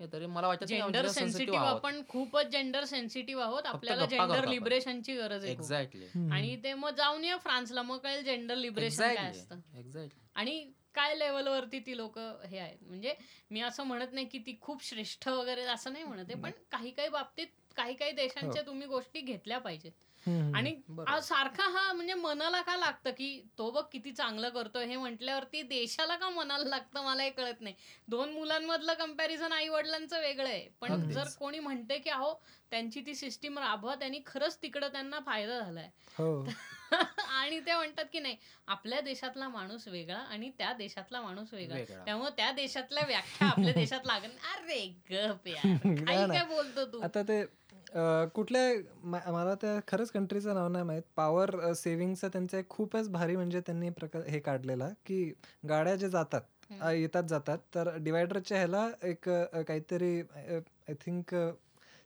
तरी 0.00 0.26
मला 0.26 0.46
वाटत 0.46 0.64
जेंडर 0.64 1.06
सेन्सिटिव्ह 1.08 1.66
आपण 1.66 2.00
खूपच 2.08 2.46
जेंडर 2.46 2.84
सेन्सिटिव्ह 2.84 3.42
आहोत. 3.42 3.66
आपल्याला 3.66 4.06
जेंडर. 4.06 4.46
लिबरेशनची 4.48 5.14
गरज 5.16 5.44
आहे. 5.44 5.52
एक्झॅक्टली. 5.52 6.06
आणि 6.32 6.56
ते 6.64 6.74
मग 6.74 6.90
जाऊन 6.90 7.24
या 7.24 7.36
फ्रान्सला. 7.36 7.82
मग 7.82 7.98
कळेल 7.98 8.24
जेंडर 8.24 8.54
लिबरेशन 8.54 9.14
काय 9.14 9.30
असतं. 9.30 9.60
एक्झॅक्टली 9.78 10.20
आणि 10.34 10.72
काय 10.94 11.14
लेवलवरती 11.14 11.78
ती 11.78 11.96
लोक 11.96 12.18
हे 12.18 12.58
आहेत? 12.58 12.76
म्हणजे 12.82 13.14
मी 13.50 13.60
असं 13.60 13.84
म्हणत 13.84 14.12
नाही 14.12 14.26
की 14.26 14.38
ती 14.38 14.56
खूप 14.60 14.84
श्रेष्ठ 14.84 15.28
वगैरे 15.28 15.62
असं 15.62 15.92
नाही 15.92 16.04
म्हणत 16.04 16.30
आहे 16.30 16.40
पण 16.42 16.50
काही 16.70 16.90
काही 16.90 17.08
बाबतीत 17.08 17.46
काही 17.76 17.94
काही 17.94 18.12
देशांच्या 18.12 18.62
तुम्ही 18.62 18.86
गोष्टी 18.86 19.20
घेतल्या 19.20 19.58
पाहिजेत. 19.58 19.92
आणि 20.26 20.74
सारखा 21.22 21.68
हा 21.70 21.92
म्हणजे 21.92 22.14
मनाला 22.14 22.60
का 22.62 22.76
लागतं 22.76 23.10
की 23.10 23.28
तो 23.58 23.70
बघ 23.70 23.82
किती 23.92 24.12
चांगलं 24.12 24.48
करतोय 24.48 24.86
हे 24.86 24.96
म्हटल्यावरती 24.96 25.62
देशाला 25.62 26.16
का 26.16 26.30
मनाला 26.30 26.68
लागतं 26.68 27.04
मला 27.04 27.22
हे 27.22 27.30
कळत 27.30 27.60
नाही. 27.60 27.74
दोन 28.08 28.32
मुलांमधलं 28.32 28.94
कंपॅरिझन 28.94 29.52
आई 29.52 29.68
वडिलांचं 29.68 30.20
वेगळं 30.20 30.48
आहे. 30.48 30.68
पण. 30.80 31.10
जर 31.10 31.28
कोणी 31.38 31.58
म्हणते 31.58 31.98
की 31.98 32.10
अहो 32.10 32.32
त्यांची 32.70 33.00
ती 33.06 33.14
सिस्टीम 33.14 33.58
राबवा 33.58 33.94
त्यांनी 33.94 34.20
खरंच 34.26 34.58
तिकडं 34.62 34.88
त्यांना 34.88 35.18
फायदा 35.26 35.58
झालाय. 35.60 35.88
हो. 36.18 36.44
आणि 37.28 37.58
ते 37.60 37.74
म्हणतात 37.74 38.04
की 38.12 38.20
नाही 38.20 38.36
आपल्या 38.68 39.00
देशातला 39.00 39.48
माणूस 39.48 39.86
वेगळा 39.88 40.18
आणि 40.18 40.50
त्या 40.58 40.72
देशातला 40.72 41.20
माणूस 41.22 41.52
वेगळा. 41.54 42.04
त्यामुळे 42.04 42.30
त्या 42.36 42.50
देशातल्या 42.52 43.04
व्याख्या 43.06 43.48
आपल्या 43.48 43.72
देशात 43.72 44.06
लागण 44.06 44.30
अरे 44.54 44.86
गप 45.10 45.46
यार. 45.48 45.62
काय 46.32 46.44
बोलतो 46.44 46.84
तू? 46.84 47.00
आता 47.00 47.22
ते 47.22 47.44
अ, 47.86 48.24
कुठल्या 48.34 48.62
म- 49.04 49.30
मला 49.32 49.54
त्या 49.54 49.78
खरंच 49.88 50.10
कंट्रीचं 50.10 50.54
नाव 50.54 50.68
नाही 50.68 50.84
माहीत 50.84 51.02
पॉवर 51.16 51.72
सेव्हिंगचं 51.74 52.28
त्यांचं 52.28 52.58
एक 52.58 52.68
खूपच 52.68 53.08
भारी 53.10 53.36
म्हणजे 53.36 53.60
त्यांनी 53.60 53.90
प्रकार 53.90 54.22
हे 54.26 54.38
काढलेला 54.40 54.88
की 55.06 55.22
गाड्या 55.68 55.94
जे 55.96 56.08
जातात. 56.08 56.40
अ, 56.72 56.90
येतात 56.90 57.24
जातात 57.24 57.58
तर 57.74 57.96
डिवायडरच्या 57.98 58.58
ह्याला 58.58 58.88
एक 59.02 59.28
अ, 59.28 59.62
काहीतरी 59.62 60.18
I 60.36 60.94
think 61.00 61.34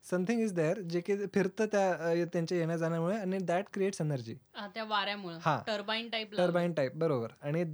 something 0.04 0.40
is 0.40 0.52
there 0.52 0.78
जे 0.82 1.00
की 1.00 1.14
फिरतं 1.26 1.66
त्या 1.72 2.24
त्यांच्या 2.24 2.58
येण्या 2.58 2.76
जाण्यामुळे 2.76 3.16
आणि 3.16 3.38
दॅट 3.40 3.64
क्रिएट्स 3.72 4.00
एनर्जी 4.00 4.34
त्या 4.74 4.84
वाऱ्यामुळे 4.84 5.36
हा. 5.40 5.56
टर्बाईन 5.66 6.08
टाईप 6.08 6.34
टर्बाईन 6.36 6.72
टाईप 6.72 6.96
बरोबर 6.96 7.32
आणि 7.42 7.64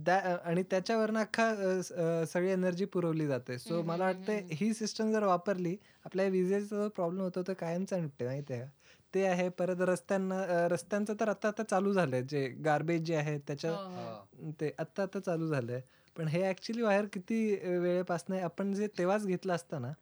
आणि 0.45 0.63
त्याच्यावरनं 0.71 1.21
अख्खा 1.21 2.25
सगळी 2.25 2.51
एनर्जी 2.51 2.85
पुरवली 2.87 3.27
जाते 3.27 3.59
सो 3.59 3.83
मला 3.83 4.05
वाटतं. 4.05 4.39
ही 4.53 4.73
सिस्टम 4.75 5.13
जर 5.13 5.25
वापरली 5.25 5.77
आपल्या 6.05 6.27
विजेचा 6.29 6.77
जो 6.77 6.89
प्रॉब्लेम 6.89 7.23
होतो 7.23 7.43
तो 7.43 7.55
कायमचा 7.59 7.97
निपटे 7.97 8.25
माहिती 8.25 8.53
आहे 8.53 8.63
का? 8.63 8.69
ते 9.15 9.25
आहे 9.27 9.49
परत 9.51 9.81
रस्त्यांना 9.81 10.67
रस्त्यांचं 10.69 11.15
तर 11.21 11.29
आता 11.29 11.49
आता 11.49 11.63
चालू 11.63 11.93
झालंय 11.93 12.23
जे 12.23 12.47
गार्बेज 12.65 13.03
जे 13.03 13.15
आहे 13.17 13.39
त्याच्या 13.39 13.71
हो, 13.71 13.77
हो. 13.77 14.51
ते 14.61 14.71
आत्ता 14.79 15.03
आता 15.03 15.21
चालू 15.21 15.47
झालंय 15.49 15.81
पण 16.17 16.29
हे 16.29 16.43
ऍक्च्युली 16.49 16.83
बाहेर 16.83 17.05
किती 17.13 17.39
वेळेपासनं 17.65 18.41
आपण 18.41 18.73
जे 18.75 18.87
तेव्हाच 18.99 19.27
घेतलं 19.27 19.55
असतं 19.55 19.83
ना 19.83 19.93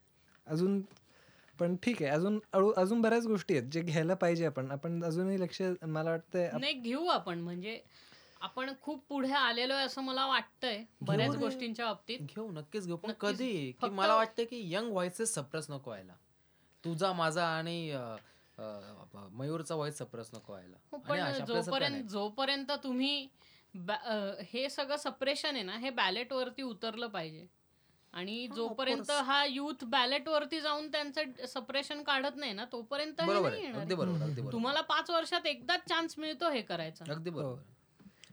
अजून 0.47 0.81
पण 1.59 1.77
ठीक 1.83 2.03
आहे 2.03 2.11
अजून 2.11 2.39
अजून 2.77 3.01
बऱ्याच 3.03 3.27
गोष्टी 3.27 3.57
आहेत 3.57 3.71
जे 3.73 3.81
घ्यायला 3.83 4.15
पाहिजे 4.15 4.47
आपण. 4.47 4.71
आपण 4.71 5.03
अजूनही 5.05 5.41
लक्ष 5.41 5.61
मला 5.83 6.11
वाटतंय 6.11 6.51
नाही 6.53 6.73
घेऊ 6.73 7.07
आपण. 7.07 7.41
म्हणजे 7.41 7.79
आपण 8.41 8.73
खूप 8.83 9.05
पुढे 9.09 9.33
आलेलो 9.33 9.75
आहे 9.75 9.87
असं 9.87 10.03
मला 10.03 10.27
वाटतंय 10.27 10.83
बऱ्याच. 11.01 11.37
गोष्टींच्या 11.37 11.87
बाबतीत. 11.87 12.21
घेऊ 12.21 12.51
नक्कीच 12.53 12.87
घेऊ. 12.87 12.97
पण. 12.97 13.13
कधी? 13.21 13.71
की 13.73 13.89
मला 13.91 14.15
वाटतं 14.17 14.45
की 14.45 14.61
यंग 14.75 14.91
व्हॉइसेस 14.91 15.35
सप्रेस 15.35 15.71
नको 15.71 15.91
व्हायला. 15.91 16.13
तुझा 16.85 17.13
माझा 17.13 17.47
आणि 17.47 17.79
मयूरचा 19.33 19.75
व्हॉइस 19.75 19.99
सप्रेस 19.99 20.31
नको 20.35 20.53
व्हायला. 20.53 20.77
हो, 20.93 20.99
आणि 20.99 21.39
पण 21.41 21.45
जोपर्यंत. 21.45 22.05
जोपर्यंत 22.09 22.71
तुम्ही 22.83 23.29
हे 24.53 24.69
सगळं 24.71 24.97
सप्रेशन 24.97 25.55
आहे 25.55 25.63
ना 25.63 25.77
हे 25.79 25.91
बॅलेट 25.91 26.33
वरती 26.33 26.63
उतरलं 26.63 27.07
पाहिजे. 27.07 27.47
आणि 28.15 28.47
जोपर्यंत. 28.49 29.11
हा 29.25 29.45
युथ 29.45 29.85
बॅलेट 29.87 30.29
वरती 30.29 30.61
जाऊन 30.61 30.89
त्यांचं 30.89 31.47
सप्रेशन 31.49 32.03
काढत 32.03 32.37
नाही 32.37 32.53
ना 32.53 32.65
तोपर्यंत 32.73 33.21
हे 33.21 33.27
बरोबर 33.27 33.49
नाही 33.49 33.57
आहे 33.57 33.67
येणार 33.67 33.81
अगदी 33.83 33.95
बरोबर 33.95 34.23
अगदी 34.23 34.35
बरोबर 34.35 34.53
तुम्हाला 34.53 34.81
पाच 34.89 35.11
वर्षात 35.11 35.47
एकदाच 35.47 35.89
चान्स 35.89 36.19
मिळतो 36.19 36.51
हे 36.51 36.63
करायचा 36.63 37.05
अगदी 37.09 37.31
हो. 37.31 37.37
बरोबर 37.37 37.61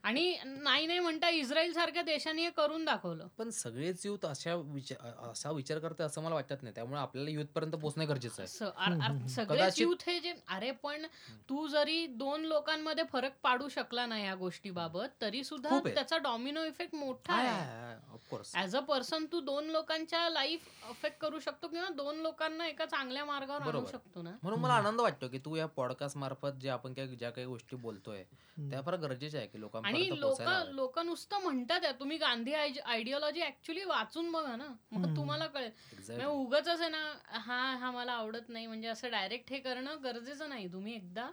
आणि 0.03 0.35
नाही 0.43 0.85
नाही 0.87 0.99
म्हणता 0.99 1.29
इस्रायल 1.29 1.71
सारख्या 1.73 2.01
देशाने 2.01 2.43
हे 2.43 2.49
करून 2.49 2.85
दाखवलं. 2.85 3.27
पण 3.37 3.49
सगळेच 3.49 4.05
युथ 4.05 4.25
अशा 4.25 4.55
विचार 4.55 5.29
असा 5.31 5.51
विचार 5.51 5.79
करते 5.79 6.03
असं 6.03 6.21
मला 6.21 6.35
वाटत 6.35 6.63
नाही. 6.63 6.73
त्यामुळे 6.75 6.99
आपल्याला 7.01 7.29
युथ 7.29 7.45
पर्यंत 7.55 7.73
पोहोचणे 7.73 8.05
गरजेचं 8.05 8.41
आहे. 8.41 9.27
सगळेच 9.29 9.79
युथ 9.81 10.03
हे 10.07 10.19
जे 10.19 10.33
अरे 10.49 10.71
पण 10.83 11.05
तू 11.49 11.67
जरी 11.67 12.05
दोन 12.07 12.45
लोकांमध्ये 12.45 13.03
फरक 13.11 13.33
पाडू 13.43 13.67
शकला 13.69 14.05
ना 14.05 14.19
या 14.19 14.35
गोष्टीबाबत 14.35 15.21
तरी 15.21 15.43
सुद्धा. 15.43 15.79
त्याचा 15.85 16.17
डॉमिनो 16.17 16.63
इफेक्ट 16.65 16.95
मोठा 16.95 17.33
आहे. 17.33 17.95
Of course 18.13 18.55
as 18.55 18.75
a 18.75 18.79
person 18.79 19.25
तू 19.31 19.39
दोन 19.41 19.69
लोकांच्या 19.71 20.27
लाईफ 20.29 20.67
अफेक्ट 20.89 21.19
करू 21.21 21.39
शकतो 21.39 21.67
किंवा 21.67 21.87
दोन 21.95 22.19
लोकांना 22.21 22.67
एका 22.67 22.85
चांगल्या 22.85 23.25
मार्गावर 23.25 23.61
आणू. 23.67 23.85
शकतो 23.91 24.21
ना? 24.21 24.31
म्हणून 24.43 24.59
मला 24.59 24.73
आनंद 24.73 25.01
वाटतो 25.01 25.27
की 25.27 25.37
तू 25.45 25.55
या 25.55 25.65
पॉडकास्ट 25.75 26.17
मार्फत 26.17 26.59
जे 26.61 26.69
आपण 26.69 26.93
ज्या 26.93 27.29
काही 27.29 27.45
गोष्टी 27.47 27.75
बोलतोय 27.77 28.23
त्या 28.61 28.81
फार 28.81 28.95
गरजेच्या 28.95 29.39
आहे 29.39 29.47
की 29.49 29.61
आणि 29.95 30.19
लोक. 30.19 30.41
लोक 30.71 30.99
नुसतं 30.99 31.41
म्हणतात 31.43 31.85
तुम्ही 31.99 32.17
गांधी 32.17 32.53
आयडिओलॉजी 32.53 33.41
ऍक्च्युली 33.41 33.83
वाचून 33.83 34.31
बघा 34.31 34.55
ना 34.55 34.67
मग 34.91 35.15
तुम्हाला 35.17 35.47
कळेल. 35.47 36.21
उगाच 36.25 36.67
आहे 36.67 36.89
ना 36.89 37.03
हा 37.31 37.59
हा 37.77 37.91
मला 37.91 38.11
आवडत 38.11 38.49
नाही. 38.49 38.67
म्हणजे 38.67 38.87
असं 38.87 39.11
डायरेक्ट 39.11 39.51
हे 39.51 39.59
करणं 39.59 40.03
गरजेचं 40.03 40.49
नाही. 40.49 40.67
तुम्ही 40.73 40.95
एकदा 40.95 41.29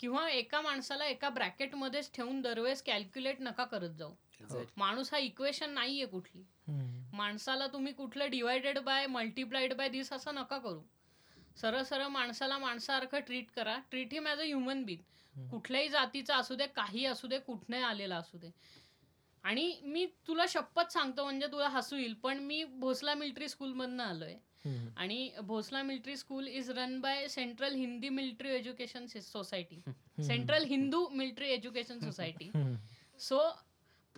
किंवा 0.00 0.28
एका 0.30 0.60
माणसाला 0.60 1.06
एका 1.06 1.28
ब्रॅकेट 1.28 1.74
मध्येच 1.74 2.10
ठेवून 2.14 2.40
दरवेळेस 2.40 2.82
कॅल्क्युलेट 2.82 3.40
नका 3.40 3.64
करत 3.64 3.90
जाऊ. 3.90 4.12
Exactly. 4.40 4.64
माणूस 4.76 5.12
हा 5.12 5.18
इक्वेशन 5.18 5.70
नाहीये 5.70 6.06
कुठली. 6.06 6.42
माणसाला 7.12 7.66
तुम्ही 7.66 7.92
कुठलं 7.92 8.30
divided 8.30 8.78
by 8.78 9.06
multiplied 9.06 9.74
by 9.74 9.88
this 9.88 10.12
असं 10.12 10.34
नका 10.34 10.58
करू. 10.58 10.80
सरळ 11.56 11.82
सरळ 11.82 12.06
माणसाला 12.08 12.58
माणसासारखं 12.58 13.20
ट्रीट 13.20 13.50
करा. 13.50 13.76
Treat 13.90 14.12
him 14.12 14.26
as 14.26 14.40
a 14.40 14.44
human 14.44 14.82
being 14.84 15.02
कुठल्याही 15.50 15.88
जातीचा 15.88 16.36
असू 16.36 16.54
दे 16.54 16.66
काही 16.66 17.04
असू 17.04 17.28
दे 17.28 17.38
कुठनंही 17.38 17.82
आलेला 17.82 18.16
असू 18.16 18.38
दे. 18.38 18.50
आणि 19.42 19.80
मी 19.82 20.06
तुला 20.06 20.44
शपथ 20.48 20.92
सांगतो 20.92 21.24
म्हणजे 21.24 21.46
तुला 21.46 21.68
हसू 21.68 21.96
येईल 21.96 22.14
पण 22.14 22.38
मी 22.38 22.64
भोसला 22.64 23.14
मिलिटरी 23.14 23.48
स्कूलमधनं 23.48 24.04
आलोय. 24.04 24.34
आणि 24.96 25.30
Bhonsala 25.42 25.82
military 25.82 26.16
school 26.16 26.48
is 26.48 26.70
run 26.70 27.00
by 27.00 27.28
central 27.28 27.74
Hindi 27.74 28.08
military 28.08 28.50
education 28.50 29.06
society. 29.06 29.80
Central 30.26 30.64
Hindu 30.64 31.08
military 31.08 31.48
education 31.48 31.98
society. 31.98 32.50
So 33.20 33.50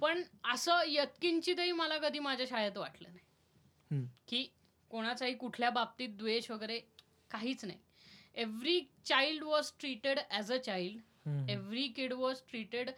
पण 0.01 0.23
असं 0.45 0.81
यत्किंचितही 0.87 1.73
मला 1.73 1.99
कधी 1.99 2.19
माझ्या 2.19 2.47
शाळेत 2.47 2.77
वाटलं 2.77 3.09
नाही. 3.09 4.05
की 4.29 4.53
कोणाचाही 4.91 5.35
कुठल्या 5.35 5.71
बाबतीत 5.71 6.09
द्वेष 6.09 6.51
वगैरे 6.51 6.79
काहीच 7.31 7.65
नाही. 7.65 7.79
Every 8.37 8.81
child 9.05 9.43
was 9.43 9.73
treated 9.81 10.19
as 10.31 10.53
a 10.53 10.57
child. 10.57 11.01
Every 11.51 11.87
kid 11.89 12.13
was 12.13 12.41
treated 12.51 12.91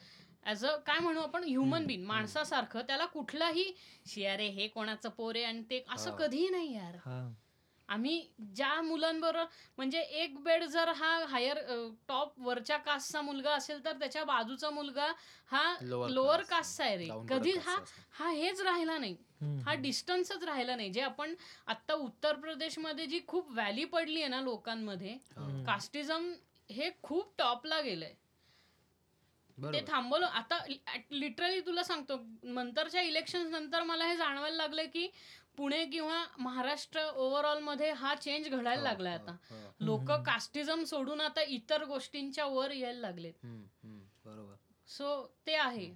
as 0.46 0.64
a 0.64 0.76
काय 0.76 0.98
म्हणू 0.98 1.20
आपण? 1.20 1.44
ह्युमन 1.44 1.86
बिन 1.86 2.04
माणसासारखं. 2.04 2.80
त्याला 2.80 3.06
कुठलाही 3.06 3.72
शियारे 4.06 4.46
हे 4.48 4.68
कोणाचं 4.68 5.08
पोर 5.08 5.34
आहे? 5.36 5.44
आणि 5.44 5.62
ते 5.70 5.84
असं. 5.88 6.10
कधीही 6.10 6.48
नाही 6.48 6.74
यार. 6.74 6.96
आम्ही 7.88 8.20
ज्या 8.54 8.80
मुलांबरोबर 8.82 9.44
म्हणजे 9.76 10.00
एक 10.00 10.38
बेड 10.42 10.64
जर 10.64 10.88
हा 10.88 11.12
हायर 11.28 11.58
टॉप 12.08 12.38
वरच्या 12.38 12.76
कास्टचा 12.76 13.20
मुलगा 13.20 13.54
असेल 13.54 13.84
तर 13.84 13.92
त्याच्या 13.92 14.24
बाजूचा 14.24 14.70
मुलगा 14.70 15.06
हा 15.46 15.62
Lower 15.82 16.08
लोअर 16.10 16.42
कास्टचा 16.42 16.84
आहे 16.84 16.96
रे. 16.96 17.08
कधी 17.28 17.52
हा. 17.58 17.76
हा 18.10 18.30
हेच 18.30 18.60
राहिला 18.60 18.98
नाही. 18.98 19.16
हा 19.40 19.74
डिस्टन्सच 19.74 20.44
राहिला 20.44 20.76
नाही. 20.76 20.90
जे 20.90 21.00
आपण 21.00 21.34
आता 21.66 21.94
उत्तर 21.94 22.36
प्रदेशमध्ये 22.36 23.06
जी 23.06 23.20
खूप 23.26 23.50
व्हॅली 23.50 23.84
पडली 23.84 24.20
आहे 24.20 24.28
ना 24.28 24.40
लोकांमध्ये 24.40 25.12
हो. 25.36 25.64
कास्टिझम 25.64 26.32
हे 26.70 26.90
खूप 27.02 27.32
टॉपला 27.38 27.80
गेलंय. 27.80 28.14
ते 29.58 29.80
थांबवलं. 29.88 30.26
आता 30.26 30.58
लिटरली 31.10 31.60
तुला 31.60 31.82
सांगतो 31.82 32.16
नंतरच्या 32.42 33.02
इलेक्शन 33.02 33.46
नंतर 33.50 33.82
मला 33.82 34.06
हे 34.06 34.16
जाणवायला 34.16 34.56
लागलं 34.56 34.84
की 34.84 35.08
पुणे 35.56 35.84
किंवा 35.84 36.24
महाराष्ट्र 36.38 37.00
ओव्हरऑलमध्ये 37.06 37.90
हा 37.90 38.14
चेंज 38.14 38.48
घडायला 38.48 38.80
हो, 38.80 38.84
लागलाय 38.84 39.16
हो, 39.16 39.22
आता. 39.22 39.36
लोक 39.80 40.10
कास्टिझम 40.26 40.84
सोडून 40.84 41.20
आता 41.20 41.42
इतर 41.42 41.84
गोष्टींच्या 41.84 42.46
वर 42.46 42.70
यायला 42.70 43.00
लागलेत. 43.00 43.46
बरोबर. 44.24 44.54
सो 44.88 45.26
ते 45.46 45.54
आहे. 45.54 45.90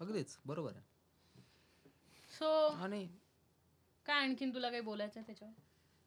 अगदीच. 0.00 0.36
बरोबर 0.46 0.70
आहे. 0.70 0.91
सो 2.42 2.66
आणि 2.76 3.06
काय 4.06 4.20
आणखीन 4.20 4.54
तुला 4.54 4.70
काही 4.70 4.82
बोलायचं 4.82 5.20
आहे 5.20 5.26
त्याच्यावर? 5.26 5.52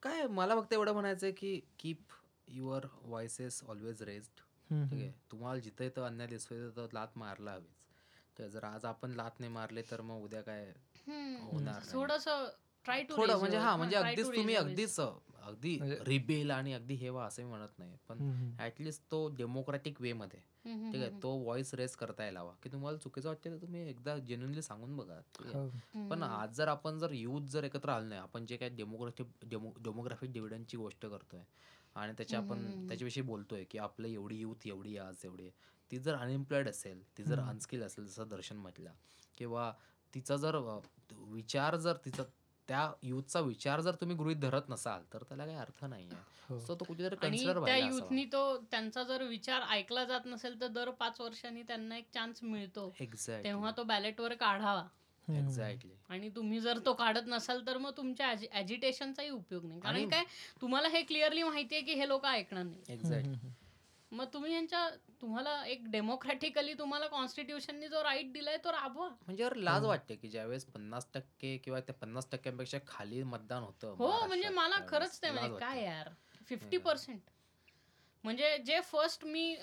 काय 0.03 0.25
मला 0.27 0.55
फक्त 0.55 0.73
एवढं 0.73 0.93
म्हणायचं 0.93 1.25
आहे 1.25 1.33
की 1.33 1.59
keep 1.79 2.13
your 2.47 2.85
voices 3.03 3.61
always 3.67 4.01
raised 4.01 4.39
ठीक 4.69 4.93
आहे? 4.93 5.11
तुम्हाला 5.31 5.59
जिथं 5.59 5.85
इथं 5.85 6.05
अन्याय 6.05 6.27
दिसतोय 6.27 6.69
तर 6.77 6.87
लात 6.93 7.17
मारला 7.17 7.51
हवीच. 7.51 7.73
तर 8.39 8.47
जर 8.47 8.63
आज 8.63 8.85
आपण 8.85 9.11
लात 9.11 9.39
नाही 9.39 9.51
मारले 9.51 9.81
तर 9.91 10.01
मग 10.01 10.23
उद्या 10.23 10.41
काय 10.41 10.65
होणार 11.07 11.73
नाही. 11.73 11.91
थोडस 11.91 12.27
ट्राय 12.85 13.03
टू 13.03 13.15
थोडं 13.17 13.39
म्हणजे 13.39 13.57
हा 13.57 13.75
म्हणजे 13.75 13.95
अगदीच 13.97 14.25
तुम्ही 14.25 14.55
अगदीच 14.55 14.99
अगदी 14.99 15.77
म्हणजे- 15.77 15.99
रिबेल 16.07 16.51
आणि 16.51 16.73
अगदी 16.73 16.93
हे 16.95 17.09
व्हा 17.09 17.25
असं 17.25 17.43
मी 17.43 17.49
म्हणत 17.49 17.79
नाही. 17.79 17.95
पण. 18.09 18.51
ऍटलिस्ट 18.59 19.01
तो 19.11 19.27
डेमोक्रॅटिक 19.29 20.01
वे 20.01 20.13
मध्ये. 20.13 20.39
ठीक 20.65 21.01
आहे? 21.01 21.09
तो 21.23 21.37
व्हॉइस 21.39 21.73
रेस 21.73 21.95
करता 21.95 22.23
यायला 22.23 22.39
हवा. 22.39 22.53
की 22.63 22.69
तुम्हाला 22.69 22.97
चुकीचं 22.97 23.27
वाटतं 23.29 23.51
तर 23.51 23.61
तुम्ही 23.61 23.87
एकदा 23.89 24.17
जेन्युनली 24.17 24.61
सांगून 24.61 24.95
बघा. 24.97 25.19
पण 26.09 26.23
आज 26.23 26.55
जर 26.55 26.67
आपण 26.67 26.97
जर 26.99 27.11
युथ 27.11 27.47
जर 27.49 27.63
एकत्र 27.63 27.89
आलो 27.89 28.07
नाही 28.07 28.21
आपण 28.21 28.45
जे 28.45 28.57
काय 28.57 28.69
डेमोग्राफिक 28.69 29.27
डेमोग्राफिक 29.83 30.31
डिव्हिडंडची 30.31 30.77
गोष्ट 30.77 31.05
करतोय 31.05 31.41
आणि 31.95 32.13
त्याची 32.13 32.35
आपण 32.35 32.65
त्याच्याविषयी 32.87 33.23
बोलतोय 33.23 33.63
की 33.63 33.77
आपलं 33.77 34.07
एवढी 34.07 34.39
युथ 34.39 34.67
एवढी 34.67 34.97
आज 34.97 35.25
एवढी. 35.25 35.49
ती 35.91 35.99
जर 35.99 36.15
अनएम्प्लॉईड 36.15 36.69
असेल 36.69 37.01
ती 37.17 37.23
जर 37.23 37.39
अनस्किल 37.39 37.83
असेल 37.83 38.05
जसं 38.05 38.27
दर्शन 38.29 38.57
म्हटलं 38.57 38.91
किंवा 39.37 39.71
तिचा 40.13 40.35
जर 40.35 40.55
विचार 41.11 41.75
जर 41.75 41.97
तिचा 42.05 42.23
त्या 42.69 42.89
युथचा 43.03 43.39
विचार 43.39 43.81
जर 43.81 43.95
तुम्ही 43.95 44.15
गृहित 44.15 44.37
धरत 44.37 44.69
नसाल 44.69 45.03
तर 45.13 45.23
त्याला 45.23 45.45
काही 45.45 45.57
अर्थ 45.57 45.83
नाही 45.85 46.05
हो. 46.05 46.15
आहे 46.49 46.65
सो 46.65 46.75
तो 46.75 46.85
कुठेतरी 46.85 47.15
आणि 47.15 47.27
कन्सिडर 47.27 47.63
त्या. 47.65 47.75
युथनी 47.77 48.25
तो 48.25 48.41
त्यांचा 48.71 49.03
जर 49.03 49.23
विचार 49.23 49.61
ऐकला 49.69 50.03
जात 50.03 50.25
नसेल 50.25 50.59
तर 50.61 50.67
दर 50.67 50.89
पाच 50.89 51.19
वर्षांनी 51.21 51.63
त्यांना 51.63 51.97
एक 51.97 52.07
चान्स 52.13 52.43
मिळतो. 52.43 52.91
एक्झॅक्टली 52.99 53.43
तेव्हा 53.43 53.71
तो 53.77 53.83
बॅलेटवर 53.83 54.33
काढावा. 54.35 54.83
एक्झॅक्टली 55.27 55.93
आणि 56.09 56.29
तुम्ही 56.29 56.59
जर 56.59 56.79
तो 56.85 56.93
काढत 56.93 57.27
नसाल 57.27 57.65
तर 57.67 57.77
मग 57.77 57.91
तुमच्या 57.97 58.33
ॲजिटेशनचाही 58.51 59.29
उपयोग 59.29 59.65
नाही. 59.65 59.79
कारण 59.81 60.09
काय? 60.09 60.23
तुम्हाला 60.61 60.87
हे 60.87 61.01
क्लिअरली 61.03 61.43
माहिती 61.43 61.75
आहे 61.75 61.83
की 61.83 61.93
हे 61.93 62.07
लोक 62.07 62.25
ऐकणार 62.25 62.63
नाही. 62.63 62.93
एक्झॅक्टली 62.93 63.49
मग 64.11 64.25
तुम्ही 64.33 64.53
यांच्या 64.53 64.87
तुम्हाला 65.21 65.63
एक 65.65 65.89
डेमोक्रॅटिकली 65.91 66.73
तुम्हाला 66.73 67.07
कॉन्स्टिट्यूशननी 67.07 67.87
जो 67.87 68.03
राईट 68.03 68.31
दिलाय 68.33 68.57
तो 68.57 68.71
राबवा. 68.71 69.07
म्हणजे 69.21 69.49
लाज 69.55 69.83
वाटते 69.85 70.15
की 70.15 70.29
ज्यावेळेस 70.29 70.65
पन्नास 70.65 71.07
टक्के 71.13 71.55
किंवा 71.57 71.79
त्या 71.79 71.95
पन्नास 71.95 72.27
टक्क्यांपेक्षा 72.31 72.77
खाली 72.87 73.23
मतदान 73.25 73.63
होतं 73.63 73.95
हो 73.97 74.11
म्हणजे 74.27 74.49
मला 74.49 74.77
खरंच 74.87 75.21
ते 75.21 75.31
म्हणजे. 75.31 75.57
काय 75.59 75.83
यार 75.83 76.09
फिफ्टी 76.47 76.77
पर्सेंट 76.79 77.19
म्हणजे 78.23 78.57
जे 78.57 78.79
फर्स्ट 78.83 79.25
मी 79.25 79.55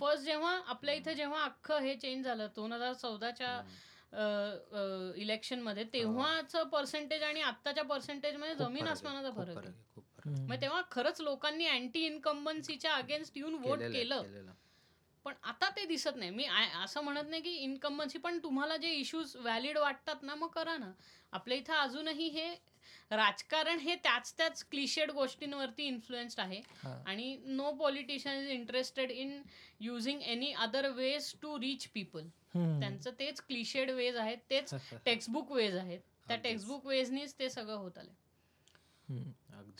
फर्स्ट 0.00 0.24
जेव्हा 0.24 0.58
आपल्या 0.66 0.94
इथे 0.94 1.14
जेव्हा 1.14 1.42
अख्खं 1.44 1.80
हे 1.80 1.94
चेंज 1.96 2.24
झालं 2.24 2.48
दोन 2.56 2.72
हजार 2.72 2.92
चौदाच्या 2.94 3.60
इलेक्शनमध्ये 5.16 5.84
तेव्हाचं 5.92 6.68
पर्सेंटेज 6.68 7.22
आणि 7.22 7.40
आत्ताच्या 7.42 7.84
पर्सेंटेजमध्ये 7.84 8.54
जमीन 8.54 8.86
आसमानाचा 8.88 9.30
फरक 9.32 9.56
आहे. 9.58 10.00
मग 10.26 10.60
तेव्हा 10.60 10.82
खरंच 10.90 11.20
लोकांनी 11.20 11.66
अँटी 11.66 12.06
इन्कम्बन्सीच्या 12.06 12.94
अगेन्स्ट 12.94 13.38
येऊन 13.38 13.54
वोट 13.54 13.78
केलं. 13.92 14.22
पण 15.26 15.34
आता 15.42 15.68
ते 15.70 15.84
दिसत 15.84 16.16
नाही 16.16 16.30
मी 16.30 16.44
असं 16.84 17.00
म्हणत 17.00 17.28
नाही 17.28 17.42
की 17.42 17.50
इन्कम्बन्सी 17.50 18.18
पण 18.18 18.38
तुम्हाला 18.38 18.76
जे 18.76 18.90
इश्यूज 18.90 19.36
व्हॅलिड 19.36 19.78
वाटतात 19.78 20.22
ना 20.22 20.34
मग 20.34 20.48
करा 20.48 20.76
ना 20.76 20.92
आपल्या 21.32 21.58
इथं 21.58 21.72
अजूनही 21.72 22.28
हे 22.28 22.54
राजकारण 23.10 23.78
हे 23.78 23.94
त्याच 23.94 24.32
त्याच 24.36 24.64
क्लिशेड 24.70 25.10
गोष्टींवरती 25.10 25.82
इन्फ्लुएन्स्ड 25.82 26.40
आहे. 26.40 26.60
आणि 27.06 27.36
no 27.44 27.70
politician 27.72 28.40
is 28.40 28.50
interested 28.50 29.10
in 29.10 29.42
using 29.80 30.22
any 30.22 30.52
other 30.52 30.88
ways 30.88 31.32
to 31.42 31.58
reach 31.60 31.86
people. 31.86 32.26
त्यांचं 32.54 33.10
तेच 33.10 33.40
क्लिशेड 33.40 33.90
वेज 33.90 34.16
आहेत 34.16 34.38
तेच 34.50 34.74
टेक्स्टबुक 35.04 35.52
वेज 35.52 35.76
आहेत 35.76 36.00
त्या. 36.28 36.36
टेक्स्टबुक 36.36 36.86
वेजनीच 36.86 37.34
ते 37.38 37.48
सगळं 37.50 37.74
होत 37.74 37.98
आले. 37.98 38.10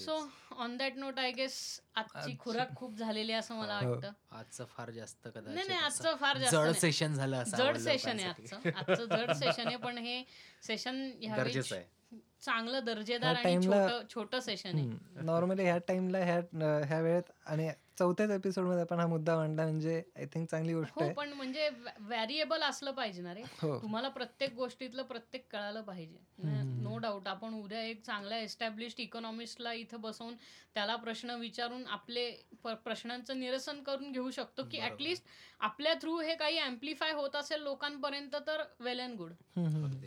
So 0.02 0.18
on 0.56 0.76
that 0.76 0.96
note 0.96 1.18
I 1.18 1.30
guess 1.32 1.54
आजची 1.96 2.34
खुराक 2.38 2.74
खूप 2.76 2.96
झालेली 2.96 3.32
आहे 3.32 3.38
असं 3.38 3.54
मला 3.54 3.78
हो. 3.78 3.90
वाटतं 3.90 4.12
आजचं 4.32 4.64
फार 4.66 4.90
जास्त 4.90 5.26
कदाचित 5.26 5.54
नाही 5.54 5.68
नाही 5.68 5.80
आजचं 5.80 6.16
फार 6.16 6.38
जास्त 6.38 6.54
जड. 6.54 6.70
सेशन 6.78 7.14
झालं 7.14 7.42
जड 7.46 7.76
सेशन 7.78 8.20
आहे. 8.20 8.28
आजचं 8.28 8.68
आजचं 8.70 9.04
जड 9.06 9.32
सेशन 9.34 9.66
आहे 9.66 9.76
पण 9.78 9.98
हे 9.98 10.22
सेशन 10.62 11.02
गरजेचं 11.28 11.76
आहे 11.76 12.20
चांगलं 12.42 12.84
दर्जेदार 12.84 13.34
आणि 13.34 13.42
टाइमला- 13.44 13.88
छोटं 13.88 14.14
छोटं 14.14 14.40
सेशन 14.40 14.78
आहे. 14.78 15.22
नॉर्मली 15.22 15.62
ह्या 15.62 15.78
टाइमला 15.78 16.18
ह्या 16.18 16.40
ह्या 16.86 17.00
वेळेत 17.00 17.30
आणि 17.46 17.70
चौथ्याच 17.98 18.30
एपिसोडमध्ये 18.30 18.80
आपण 18.80 19.00
हा 19.00 19.06
मुद्दा 19.06 19.36
मांडला 19.36 19.62
म्हणजे 19.62 20.02
आय 20.16 20.26
थिंक 20.26 20.48
चांगली 20.50 20.74
गोष्ट 20.74 20.92
हो 20.96 21.02
आहे. 21.04 21.12
पण 21.12 21.32
म्हणजे 21.32 21.68
व्हॅरिएबल 22.00 22.62
असलं 22.62 22.90
पाहिजे 22.90 23.22
ना 23.22 23.34
रे. 23.34 23.42
हो. 23.62 23.78
तुम्हाला 23.82 24.08
प्रत्येक 24.08 24.54
गोष्टीतलं 24.54 25.02
प्रत्येक 25.02 25.46
कळालं 25.52 25.82
पाहिजे. 25.82 26.18
नो 26.82 26.96
डाऊट 26.98 27.28
आपण 27.28 27.54
उद्या 27.54 27.82
एक 27.82 28.02
चांगल्या 28.02 28.38
एस्टॅब्लिश्ड 28.38 29.00
इकॉनॉमिस्टला 29.00 29.72
इथं 29.72 30.00
बसवून 30.00 30.34
त्याला 30.74 30.96
प्रश्न 30.96 31.30
विचारून 31.30 31.86
आपले 31.86 32.30
प्रश्नांचं 32.64 33.40
निरसन 33.40 33.82
करून 33.82 34.12
घेऊ 34.12 34.30
शकतो 34.30 34.62
की. 34.62 34.80
ऍटलिस्ट 34.80 35.24
आपल्या 35.60 35.94
थ्रू 35.94 36.18
हे 36.20 36.34
काही 36.34 36.58
अँप्लिफाय 36.58 37.12
होत 37.12 37.36
असेल 37.36 37.60
लोकांपर्यंत 37.62 38.34
तर 38.46 38.62
वेल 38.80 39.00
अँड 39.00 39.16
गुड. 39.16 39.32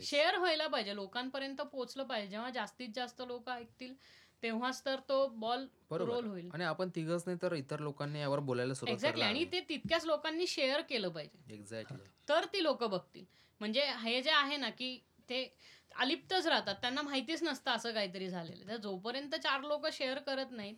शेअर 0.02 0.36
व्हायला 0.38 0.66
पाहिजे. 0.66 0.94
लोकांपर्यंत 0.94 1.60
पोहोचलं 1.62 2.02
पाहिजे. 2.02 2.25
जेव्हा 2.26 2.50
जास्तीत 2.50 2.88
जास्त 2.94 3.22
लोक 3.26 3.48
ऐकतील 3.50 3.94
तेव्हाच 4.42 4.84
तर 4.84 5.00
तो 5.08 5.26
बॉल. 5.28 5.66
रोल 5.90 6.26
होईल. 6.26 6.48
आणि 6.54 6.64
आपण 6.64 6.88
तिघच 6.94 7.22
नाही 7.26 7.38
तर 7.42 7.52
इतर 7.52 7.80
लोकांनी 7.80 8.20
यावर 8.20 8.38
बोलायला 8.38 8.72
एक्झॅक्टली 8.86 9.24
आणि 9.24 9.44
ते 9.44 9.60
तितक्याच 9.60 10.04
लोकांनी 10.04 10.46
शेअर 10.46 10.80
केलं 10.80 11.08
पाहिजे. 11.08 11.54
एक्झॅक्टली 11.54 11.98
तर 12.28 12.44
ती 12.44 12.62
लोक 12.62 12.84
बघतील. 12.84 13.24
म्हणजे 13.60 13.84
हे 14.02 14.22
जे 14.22 14.30
आहे 14.30 14.56
ना 14.56 14.70
की 14.70 14.98
ते 15.28 15.56
अलिप्तच 15.94 16.46
राहतात. 16.46 16.74
त्यांना 16.74 17.02
माहितीच 17.02 17.42
नसतं 17.42 17.70
असं 17.70 17.92
काहीतरी 17.92 18.28
झालेलं 18.28 18.68
तर 18.68 18.76
जोपर्यंत 18.76 19.34
चार 19.34 19.60
लोक 19.60 19.86
शेअर 19.92 20.18
करत 20.18 20.50
नाहीत. 20.50 20.74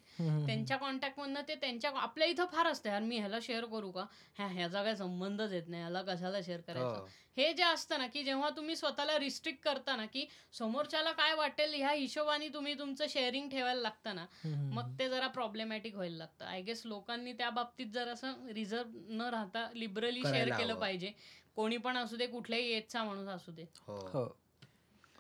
त्यांच्या 0.47 0.77
कॉन्टॅक्टमधनं 0.77 1.41
ते 1.49 1.55
त्यांच्या 1.55 1.91
आपल्या 1.95 2.29
इथं 2.29 2.47
फार 2.53 2.67
असतं. 2.67 2.89
यार 2.89 3.03
मी 3.03 3.19
ह्याला 3.19 3.39
शेअर 3.43 3.65
करू 3.65 3.91
का? 3.91 4.05
ह्या 4.35 4.47
ह्याचा 4.47 4.83
काय 4.83 4.97
संबंधच 4.97 5.53
येत 5.53 5.69
नाही. 5.69 5.83
ह्याला 5.83 6.03
कशाला 6.03 6.43
शेअर 6.43 6.61
करायचं? 6.61 7.07
हो. 7.41 7.53
जे 7.53 7.63
असतं 7.63 7.99
ना 7.99 8.07
की 8.07 8.23
जेव्हा 8.25 8.49
तुम्ही 8.51 8.77
स्वतःला 8.77 9.19
रिस्ट्रिक्ट 9.19 9.63
करता 9.65 9.97
ना 9.97 10.07
की 10.07 10.27
समोरच्याला 10.53 11.13
काय 11.13 11.35
वाटेल 11.35 11.75
ह्या 11.75 11.91
हिशोबाने 11.91 12.49
तुम्ही 12.49 12.75
तुमचं 12.79 13.07
शेअरिंग 13.09 13.49
ठेवायला 13.51 13.81
लागतं 13.81 14.15
ना. 14.15 14.27
मग 14.73 14.99
ते 14.99 15.09
जरा 15.09 15.27
प्रॉब्लेमॅटिक 15.29 15.95
व्हायला 15.95 16.17
लागतं 16.17 16.45
आय 16.45 16.63
गेस 16.63 16.83
लोकांनी 16.87 17.33
त्या 17.33 17.51
बाबतीत 17.51 17.87
जर 17.87 18.09
असं 18.09 18.47
रिझर्व 18.55 18.99
न 19.11 19.29
राहता 19.31 19.69
लिबरली 19.75 20.23
शेअर 20.23 20.49
केलं. 20.59 20.75
पाहिजे 20.75 21.13
कोणी 21.57 21.77
पण 21.77 21.97
असू 21.97 22.17
दे 22.17 22.27
कुठल्याही 22.27 22.73
एजचा 22.73 23.05
माणूस 23.05 23.29
असू 23.29 23.53
दे 23.53 23.65
हो 23.87 23.97
हो 24.09 24.27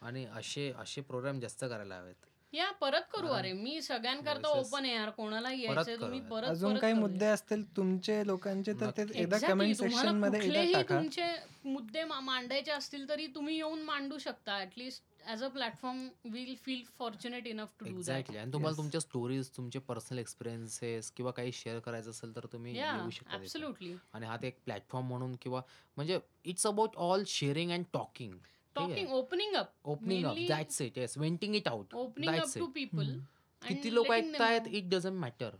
आणि 0.03 0.25
असे 0.27 0.71
असे 0.79 1.01
प्रोग्राम 1.01 1.41
जास्त 1.41 1.65
करायला 1.65 1.97
हवेत 1.97 2.27
या 2.53 2.71
परत 2.73 3.03
करू 3.13 3.29
अरे 3.29 3.53
मी 3.53 3.81
सगळ्यांकरता. 3.83 4.49
ओपन 4.51 4.85
आहे 4.85 4.95
यार 4.95 5.11
कोणाला 5.11 5.51
यायचंय 5.53 5.97
तुम्ही. 5.97 6.21
परत 6.21 6.49
अजून 6.49 6.73
परत 6.73 6.81
काही. 6.81 6.93
मुद्दे 6.93 7.27
असतील 7.27 7.65
तुमचे 7.77 8.27
लोकांचे 8.27 8.73
तर 8.73 8.91
ते. 8.91 9.03
एकदा 9.03 9.37
Exactly, 9.37 9.49
कमेंट 9.49 9.77
सेक्शनमध्ये 9.77 10.41
कुठलेही 10.41 10.83
तुमचे 10.85 11.25
मुद्दे 11.65 12.05
मा- 12.05 12.21
मांडायचे 12.23 12.71
असतील 12.71 13.09
तरी 13.09 13.27
तुम्ही 13.27 13.57
येऊन 13.57 13.83
मांडू 13.83 14.19
शकता 14.19 14.61
at least 14.63 15.03
as 15.27 15.43
a 15.45 15.49
platform 15.49 16.07
will 16.25 16.55
feel 16.65 16.83
fortunate 16.99 17.47
enough 17.47 17.69
to 17.81 17.85
do 17.85 17.91
that 17.91 17.99
exactly 17.99 18.39
आणि 18.39 18.53
तुम्हाला. 18.53 18.77
तुमच्या 18.77 19.01
स्टोरीज 19.01 19.49
तुमचे 19.57 19.79
पर्सनल 19.79 20.19
एक्सपिरियन्सेस 20.19 21.11
किंवा 21.11 21.33
काही 21.33 21.53
शेअर 21.53 21.79
करायचं 21.79 22.11
असेल 22.11 22.35
तर 22.37 22.47
तुम्ही 22.53 22.77
येऊ 22.77 23.11
शकता. 23.11 23.35
ऍब्सोल्युटली 23.35 23.95
आणि 24.15 24.27
हा 24.27 24.37
ते 24.37 24.47
एक 24.47 24.59
प्लॅटफॉर्म 24.65 25.07
म्हणून 25.09 25.37
किंवा 25.43 25.61
म्हणजे 25.97 26.19
it's 26.45 26.67
about 26.67 26.97
all 26.97 27.25
sharing 27.27 27.71
and 27.71 27.85
talking 27.93 28.39
talking 28.79 29.13
opening 29.13 29.55
up 29.55 29.73
opening 29.85 30.25
up 30.25 30.37
that's 30.49 30.83
it 30.83 30.99
yes 30.99 31.19
venting 31.19 31.55
it 31.55 31.69
out 31.69 31.95
opening 31.95 32.35
up 32.35 32.59
to 32.59 32.67
people 32.67 33.19
किती 33.63 33.95
लोक 33.95 34.11
ऐकतायत 34.11 34.69
इट 34.69 34.89
डझंट 34.89 35.19
मॅटर 35.21 35.55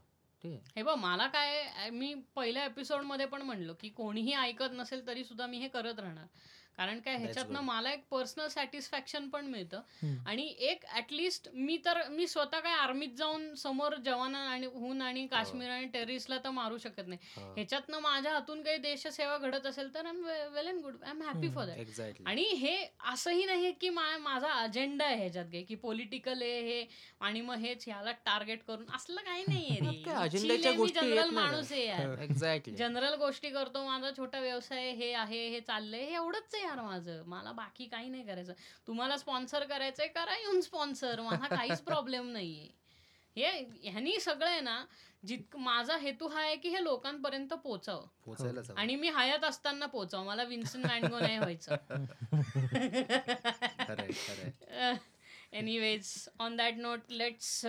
हे 0.45 0.83
बघ 0.83 0.95
मला 0.97 1.27
काय 1.27 1.91
मी 1.91 2.15
पहिल्या 2.35 2.65
एपिसोडमध्ये 2.65 3.27
पण 3.27 3.43
म्हणलो 3.43 3.75
की 3.81 3.89
कोणीही 3.89 4.33
ऐकत 4.33 4.73
नसेल 4.73 5.07
तरी 5.07 5.25
सुद्धा 5.25 5.47
मी 5.47 5.59
हे 5.59 5.69
करत 5.69 5.99
राहणार. 5.99 6.27
कारण 6.79 6.99
काय 7.01 7.17
ह्याच्यातनं. 7.17 7.61
मला 7.63 7.93
एक 7.93 8.03
पर्सनल 8.11 8.49
सॅटिस्फॅक्शन 8.49 9.29
पण 9.29 9.47
मिळतं. 9.47 9.81
आणि 10.27 10.43
एक 10.61 10.85
ऍटलिस्ट 10.97 11.49
मी 11.55 11.77
तर 11.85 12.03
मी 12.09 12.27
स्वतः 12.27 12.61
काय 12.61 12.75
आर्मीत 12.75 13.17
जाऊन 13.19 13.55
समोर 13.57 13.95
जवान 14.05 14.35
आणि 14.35 14.67
हून 14.75 15.03
आणि 15.03 15.27
काश्मीर 15.27 15.71
आणि 15.71 15.87
टेररिस्टला 15.93 16.37
तर 16.45 16.51
मारू 16.51 16.79
शकत 16.79 17.09
नाही. 17.09 17.19
हो. 17.37 17.53
ह्याच्यातनं 17.55 17.99
माझ्या 18.01 18.33
हातून 18.33 18.63
काही 18.63 18.79
देशसेवा 18.79 19.37
घडत 19.39 19.67
असेल 19.67 19.93
तर 19.95 20.07
well 20.53 20.69
and 20.69 20.81
good 20.83 21.03
I 21.03 21.11
am 21.11 21.23
happy 21.23 21.49
for 21.51 21.67
that 21.67 21.79
exactly 21.79 22.25
आणि 22.27 22.43
हे 22.57 22.77
असंही 23.13 23.45
नाही 23.45 23.73
की 23.81 23.89
माझा 23.91 24.53
अजेंडा 24.53 25.05
आहे 25.05 25.17
ह्याच्यात 25.17 25.47
काही 25.47 25.65
की 25.65 25.75
पॉलिटिकल 25.79 26.43
आहे 26.43 26.61
हे 26.63 26.85
आणि 27.21 27.41
मग 27.41 27.57
हेच 27.59 27.85
ह्याला 27.87 28.13
टार्गेट 28.25 28.63
करून. 28.63 28.85
असलं 28.95 29.21
काही 29.23 29.45
नाहीये 29.45 29.77
जनरल 30.95 31.31
माणूस 31.31 31.73
आहे 31.73 31.87
जनरल 32.73 33.15
गोष्टी 33.17 33.51
करतो 33.51 33.85
माझा 33.85 34.11
छोटा 34.17 34.41
व्यवसाय 34.41 34.91
हे 34.93 35.13
आहे 35.15 35.47
हे 35.49 35.61
चाललंय 35.63 36.05
हे 36.05 36.15
एवढंच 36.15 36.55
आहे. 36.55 36.67
यार 36.69 36.81
माझं? 36.81 37.23
मला 37.27 37.53
बाकी 37.53 37.87
काही 37.87 38.09
नाही 38.09 38.23
करायचं. 38.23 38.53
तुम्हाला 38.87 39.17
स्पॉन्सर 39.17 39.65
करायचंय 39.65 40.07
करा 40.07 40.37
येऊन 40.39 40.61
स्पॉन्सर 40.61 41.21
मला 41.21 41.47
काहीच 41.47 41.81
प्रॉब्लेम 41.81 42.29
नाहीये. 42.29 42.79
हे 43.37 43.51
ह्यानी 43.83 44.21
सगळं 44.21 44.49
आहे 44.49 44.61
ना 44.61 44.85
जितक 45.27 45.57
माझा 45.57 45.97
हेतू 45.97 46.29
हा 46.29 46.41
आहे 46.41 46.57
की 46.57 46.69
हे 46.69 46.83
लोकांपर्यंत 46.85 47.49
पोचावं 47.49 48.07
पोचायलाच 48.25 48.71
हवं. 48.71 48.79
आणि 48.79 48.97
मी 48.97 49.09
हयात 49.09 49.45
असताना 49.45 49.87
पोचावं 49.87 50.27
मला 50.27 50.43
विन्सन 50.43 50.85
मॅनगो 50.87 51.19
नाही 51.19 51.39
व्हायचं. 51.39 51.77
Anyways 55.53 56.29
on 56.39 56.57
that 56.57 56.75
note 56.77 57.01
let's 57.11 57.67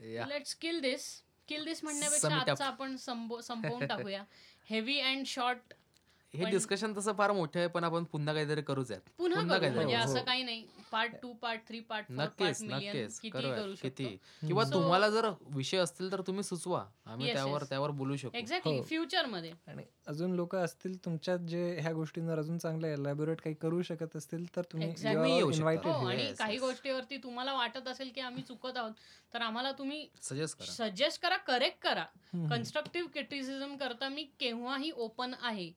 let's 0.00 0.54
kill 0.54 0.80
this 0.80 1.22
kill 1.48 1.64
this 1.64 1.84
म्हणण्यापेक्षा. 1.84 2.36
आजचा 2.36 2.66
आपण 2.66 2.96
संपव- 2.96 3.40
संपवून 3.40 3.86
टाकूया. 3.86 4.24
हेवी 4.70 5.00
अँड 5.00 5.26
शॉर्ट 5.26 5.74
हे 6.34 6.44
डिस्कशन 6.44 6.92
तसं 6.96 7.12
फार 7.12 7.32
मोठं 7.32 7.58
आहे 7.58 7.68
पण 7.68 7.84
आपण 7.84 8.04
पुन्हा 8.04 8.34
काहीतरी 8.34 8.62
करूच 8.62 8.90
यात. 8.90 9.00
पुन्हा 9.18 9.40
करू 9.40 9.48
काहीतरी 9.48 9.74
म्हणजे 9.74 9.94
असं 9.94 10.18
हो. 10.18 10.24
काही 10.24 10.42
नाही. 10.42 10.64
Part 10.92 11.12
two 11.22 11.32
part 11.32 11.60
three 11.68 11.80
part 11.80 12.06
नक्कीच 12.10 12.62
नक्कीच. 12.62 13.20
किती. 13.80 14.04
किंवा 14.40 14.64
तुम्हाला 14.64 15.08
जर 15.10 15.28
विषय 15.40 15.78
असतील 15.78 16.12
तर 16.12 16.20
तुम्ही 16.20 16.42
सुचवा. 16.42 16.84
आम्ही 17.06 17.32
त्यावर. 17.32 17.64
त्यावर 17.64 17.90
बोलू 17.90 18.16
शकतो 18.16 18.38
एक्झॅक्टली. 18.38 18.82
फ्युचरमध्ये. 18.82 19.52
आणि 19.66 19.82
अजून 20.06 20.34
लोक 20.34 20.56
असतील 20.56 21.04
तुमच्यात 21.04 21.38
जे 21.38 21.78
ह्या 21.80 21.92
गोष्टींवर 21.92 22.38
अजून 22.38 22.58
चांगलं 22.58 22.86
एलॅबोरेट 22.86 23.40
काही 23.40 23.54
करू 23.54 23.82
शकत 23.82 24.16
असतील 24.16 24.56
तर 24.56 24.62
तुम्ही 24.62 24.88
हो 25.40 26.06
आणि 26.06 26.32
काही. 26.38 26.58
गोष्टीवरती 26.58 27.16
तुम्हाला 27.16 27.52
वाटत 27.52 27.88
असेल 27.88 28.10
की 28.14 28.20
आम्ही 28.20 28.42
चुकत 28.42 28.76
आहोत 28.76 28.92
तर 29.34 29.42
आम्हाला 29.42 29.72
तुम्ही 29.72 30.08
सजेस्ट 30.22 30.58
करा. 30.58 30.72
सजेस्ट 30.72 31.22
करा 31.22 31.36
करेक्ट 31.36 31.82
करा. 31.82 32.04
कन्स्ट्रक्टिव्ह 32.50 33.08
क्रिटिसिझम 33.08 33.76
करता 33.76 34.08
मी 34.08 34.22
केव्हाही 34.40 34.90
ओपन 34.90 35.34
आहे. 35.42 35.70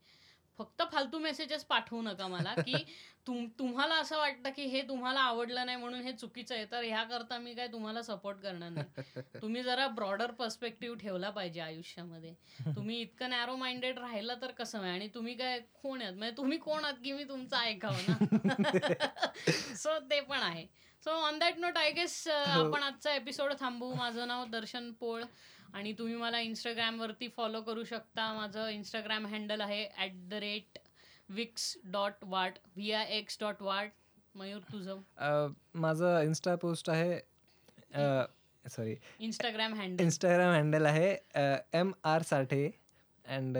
फक्त 0.60 0.82
फालतू 0.92 1.20
मेसेजेस 1.20 1.64
पाठवू 1.64 2.02
नका 2.02 2.28
मला 2.28 2.54
की 2.58 2.84
तुम 3.28 3.46
तुम्हाला 3.60 3.96
असं 3.96 4.18
वाटतं 4.18 4.50
की 4.50 4.64
हे 4.64 4.82
तुम्हाला 4.82 5.20
आवडलं 5.20 5.66
नाही 5.66 5.78
म्हणून 5.78 6.02
हे 6.02 6.12
चुकीचं 6.12 6.56
आहे 6.56 6.66
तर 6.72 6.84
ह्या 6.84 7.04
करता 7.04 7.38
मी 7.38 7.54
काय 7.54 7.68
तुम्हाला 7.68 8.02
सपोर्ट 8.02 8.38
करणार 8.38 8.70
नाही. 8.70 9.22
तुम्ही 9.42 9.64
जरा 9.64 9.88
ब्रॉडर 9.88 10.32
पर्स्पेक्टिव्ह 10.32 10.98
ठेवला 10.98 11.30
पाहिजे 11.30 11.62
आयुष्यामध्ये. 11.62 12.34
तुम्ही 12.76 13.00
इतकं 13.02 13.30
नॅरो 13.30 13.56
माइंडेड 13.56 14.00
राहिलं 14.00 14.42
तर 14.42 14.52
कसं 14.52 14.82
आहे? 14.82 14.92
आणि 14.92 15.08
तुम्ही 15.08 15.34
काय 15.34 15.60
कोण 15.84 16.02
आहात? 16.02 16.14
म्हणजे 16.14 16.38
तुम्ही 16.38 16.58
कोण 16.58 16.84
आहात 16.84 17.02
की 17.04 17.12
मी 17.12 17.24
तुमचं 17.24 17.58
ऐकावं 17.58 18.02
ना? 18.08 18.16
सो 19.76 20.00
ते 20.00 20.20
पण 20.22 20.40
आहे. 20.40 20.66
So 21.04 21.12
on 21.12 21.40
that 21.40 21.58
note 21.58 21.78
I 21.78 21.92
guess 21.92 22.28
आपण 22.28 22.84
आजचा 22.84 23.14
एपिसोड 23.14 23.54
थांबवू. 23.60 23.94
माझं 23.94 24.28
नाव 24.28 24.46
दर्शन 24.46 24.92
पोळ. 24.92 25.24
आणि 25.76 25.92
तुम्ही 25.94 26.16
मला 26.16 26.40
इंस्टाग्रामवरती 26.40 27.28
फॉलो 27.38 27.62
करू 27.62 27.84
शकता. 27.84 28.32
माझं 28.34 28.68
इंस्टाग्राम 28.70 29.26
हँडल 29.28 29.62
आहे 29.62 29.84
at 29.98 30.12
the 30.30 30.34
rate 30.42 30.78
vix 31.30 31.76
dot 31.92 32.24
what 32.24 32.58
V 32.76 32.92
I 32.92 33.18
X 33.18 33.38
dot 33.42 33.62
what 33.62 33.92
Mayur 34.36 34.62
तुझं? 34.72 35.02
माझं 35.76 36.22
इन्स्टा 36.24 36.56
पोस्ट 36.62 36.90
आहे 36.90 37.20
sorry 38.66 38.96
Instagram 39.20 39.74
handle 39.74 40.04
Instagram 40.04 40.54
handle 40.54 40.86
आहे 40.86 41.10
एम 41.80 41.92
आर 42.06 42.22
साठे 42.30 42.66
अँड 43.26 43.58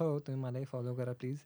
हो 0.00 0.18
तुम्ही 0.26 0.42
मलाही 0.42 0.64
फॉलो 0.64 0.94
करा 0.94 1.12
प्लीज 1.20 1.38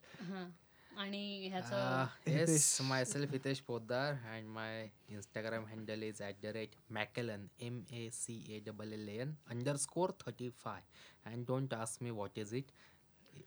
आणि 1.02 1.48
ह्याचं 1.48 2.30
yes 2.30 2.80
myself 3.04 3.32
Hitesh 3.32 3.60
Poddar 3.66 4.12
and 4.34 4.46
my 4.50 4.86
Instagram 5.10 5.64
handle 5.66 6.02
is 6.02 6.22
at 6.22 6.40
the 6.42 6.52
rate 6.54 6.74
macalln 6.92 7.46
M 7.60 7.82
A 7.92 8.08
C 8.14 8.42
A 8.48 8.58
double 8.66 8.92
L 8.92 9.08
N 9.10 9.34
underscore 9.84 10.10
thirty 10.20 10.48
five 10.58 10.80
and 11.26 11.46
don't 11.46 11.74
ask 11.74 12.02
me 12.02 12.10
what 12.12 12.38
is 12.38 12.54
it 12.54 12.70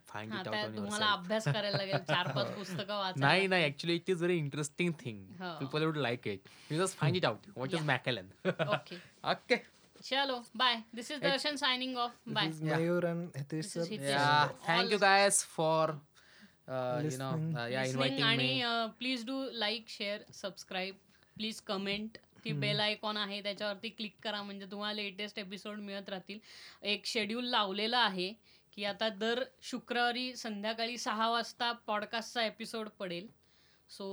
find 0.08 0.32
हां 0.34 0.42
it 0.42 0.48
out 0.48 0.58
on 0.58 0.76
तुम्हाला 0.76 1.06
अभ्यास 1.14 1.44
करायला 1.46 1.78
लागेल 1.78 1.98
चार 2.08 2.32
पाच 2.36 2.48
पुस्तकं 2.58 2.94
वाचा 2.96 3.20
नाही 3.20 3.48
नाही 3.48 3.66
actually 3.66 3.96
it 3.96 4.10
is 4.10 4.18
very 4.18 4.38
interesting 4.38 4.94
thing. 5.00 5.24
People 5.60 5.84
would 5.86 5.98
like 5.98 6.28
it 6.28 6.50
you 6.72 6.84
just 6.86 6.98
find 6.98 7.18
it 7.18 7.26
out 7.26 7.48
what 7.50 7.74
is. 7.74 7.82
Macalln 7.86 8.30
okay 8.48 8.98
okay 9.32 9.58
चलो 10.04 10.42
bye 10.56 10.82
this 10.96 11.12
is 11.12 11.20
Darshan 11.22 11.56
signing 11.58 11.98
off 11.98 12.18
by 12.30 12.50
Mayur 12.64 13.06
and 13.06 13.38
Hitesh 13.38 13.66
This 13.66 13.76
is 13.76 13.84
sir 13.84 13.94
Hitesh. 13.94 14.10
Yeah, 14.10 14.42
All- 14.42 14.58
thank 14.66 14.92
uh, 16.68 17.02
you 17.04 17.18
know 17.18 17.32
Listening. 17.32 17.56
uh, 17.56 17.68
yeah 17.68 17.84
listening 17.84 18.04
inviting 18.04 18.24
आणि 18.24 18.62
me. 18.62 18.90
Please 19.00 19.26
do 19.26 19.44
like 19.54 19.90
share 19.90 20.22
subscribe 20.34 20.96
please 21.36 21.62
comment 21.62 22.18
ती 22.44 22.52
bell 22.54 22.80
icon 22.80 23.18
आहे 23.18 23.42
त्याच्यावरती 23.44 23.90
click 23.90 24.16
करा. 24.24 24.42
म्हणजे 24.44 24.66
तुम्हाला 24.72 25.02
latest 25.02 25.40
episode 25.40 25.80
मिळत 25.80 26.10
राहतील. 26.10 26.40
एक 26.84 27.06
शेड्यूल 27.06 27.46
लावलेलं 27.50 27.98
आहे 27.98 28.32
की 28.74 28.86
आता 28.86 29.10
दर 29.10 29.44
शुक्रवारी 29.64 30.36
संध्याकाळी 30.36 30.98
सहा 30.98 31.30
वाजता 31.32 31.72
पॉडकास्टचा 31.88 32.46
एपिसोड 32.46 32.90
पडेल. 33.00 33.28
So 33.90 34.08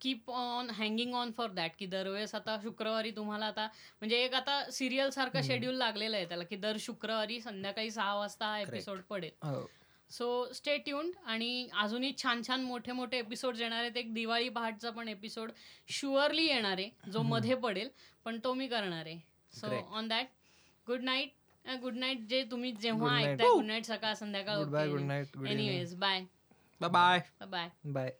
keep 0.00 0.30
on 0.30 0.70
hanging 0.70 1.14
on 1.14 1.30
for 1.36 1.50
that 1.50 1.70
की 1.78 1.86
दरवेळेस 1.86 2.34
आता 2.34 2.56
शुक्रवारी 2.62 3.10
तुम्हाला 3.10 3.46
आता 3.46 3.66
म्हणजे 4.00 4.22
एक 4.24 4.34
आता 4.34 4.62
सिरियल 4.72 5.10
सारखं 5.10 5.42
शेड्यूल 5.42 5.74
लागलेलं 5.74 6.16
आहे 6.16 6.28
त्याला 6.28 6.44
की 6.44 6.56
दर 6.56 6.76
शुक्रवारी 6.80 7.40
संध्याकाळी 7.40 7.90
सहा 7.90 8.14
वाजता 8.14 8.46
हा 8.46 8.60
एपिसोड 8.60 9.00
पडेल. 9.10 9.30
हो 9.42 9.60
सो 10.10 10.52
स्टे 10.52 10.76
ट्यून्ड 10.78 11.14
आणि 11.26 11.68
अजूनही 11.78 12.12
छान 12.22 12.42
छान 12.46 12.60
मोठे 12.60 12.92
मोठे 12.92 13.18
एपिसोड 13.18 13.56
येणार 13.56 13.80
आहेत. 13.80 13.96
एक 13.96 14.14
दिवाळी 14.14 14.48
पहाटचा 14.48 14.90
पण 14.90 15.08
एपिसोड 15.08 15.50
शुअरली 15.88 16.46
येणार 16.46 16.78
आहे 16.78 17.10
जो 17.10 17.22
मध्ये 17.22 17.54
पडेल 17.54 17.88
पण 18.24 18.38
तो 18.44 18.54
मी 18.54 18.68
करणार 18.68 19.06
आहे. 19.06 19.18
So. 19.52 19.74
On 19.90 20.08
that 20.08 20.26
good 20.86 21.02
night 21.02 21.32
good 21.82 21.96
night 21.96 22.18
जे 22.20 22.42
तुम्ही 22.50 22.72
जेव्हा 22.72 23.08
Good 23.08 23.18
night. 23.18 23.32
ऐकताय 23.32 23.54
गुड 23.54 23.64
नाईट 23.64 23.84
सकाळ 23.84 24.14
संध्याकाळ 24.14 24.64
bye 24.64 24.88
anyways 25.52 25.94
bye 25.94 26.24
Bye. 26.80 26.88
Bye. 26.90 27.46
Bye 27.46 27.68
bye 27.84 28.10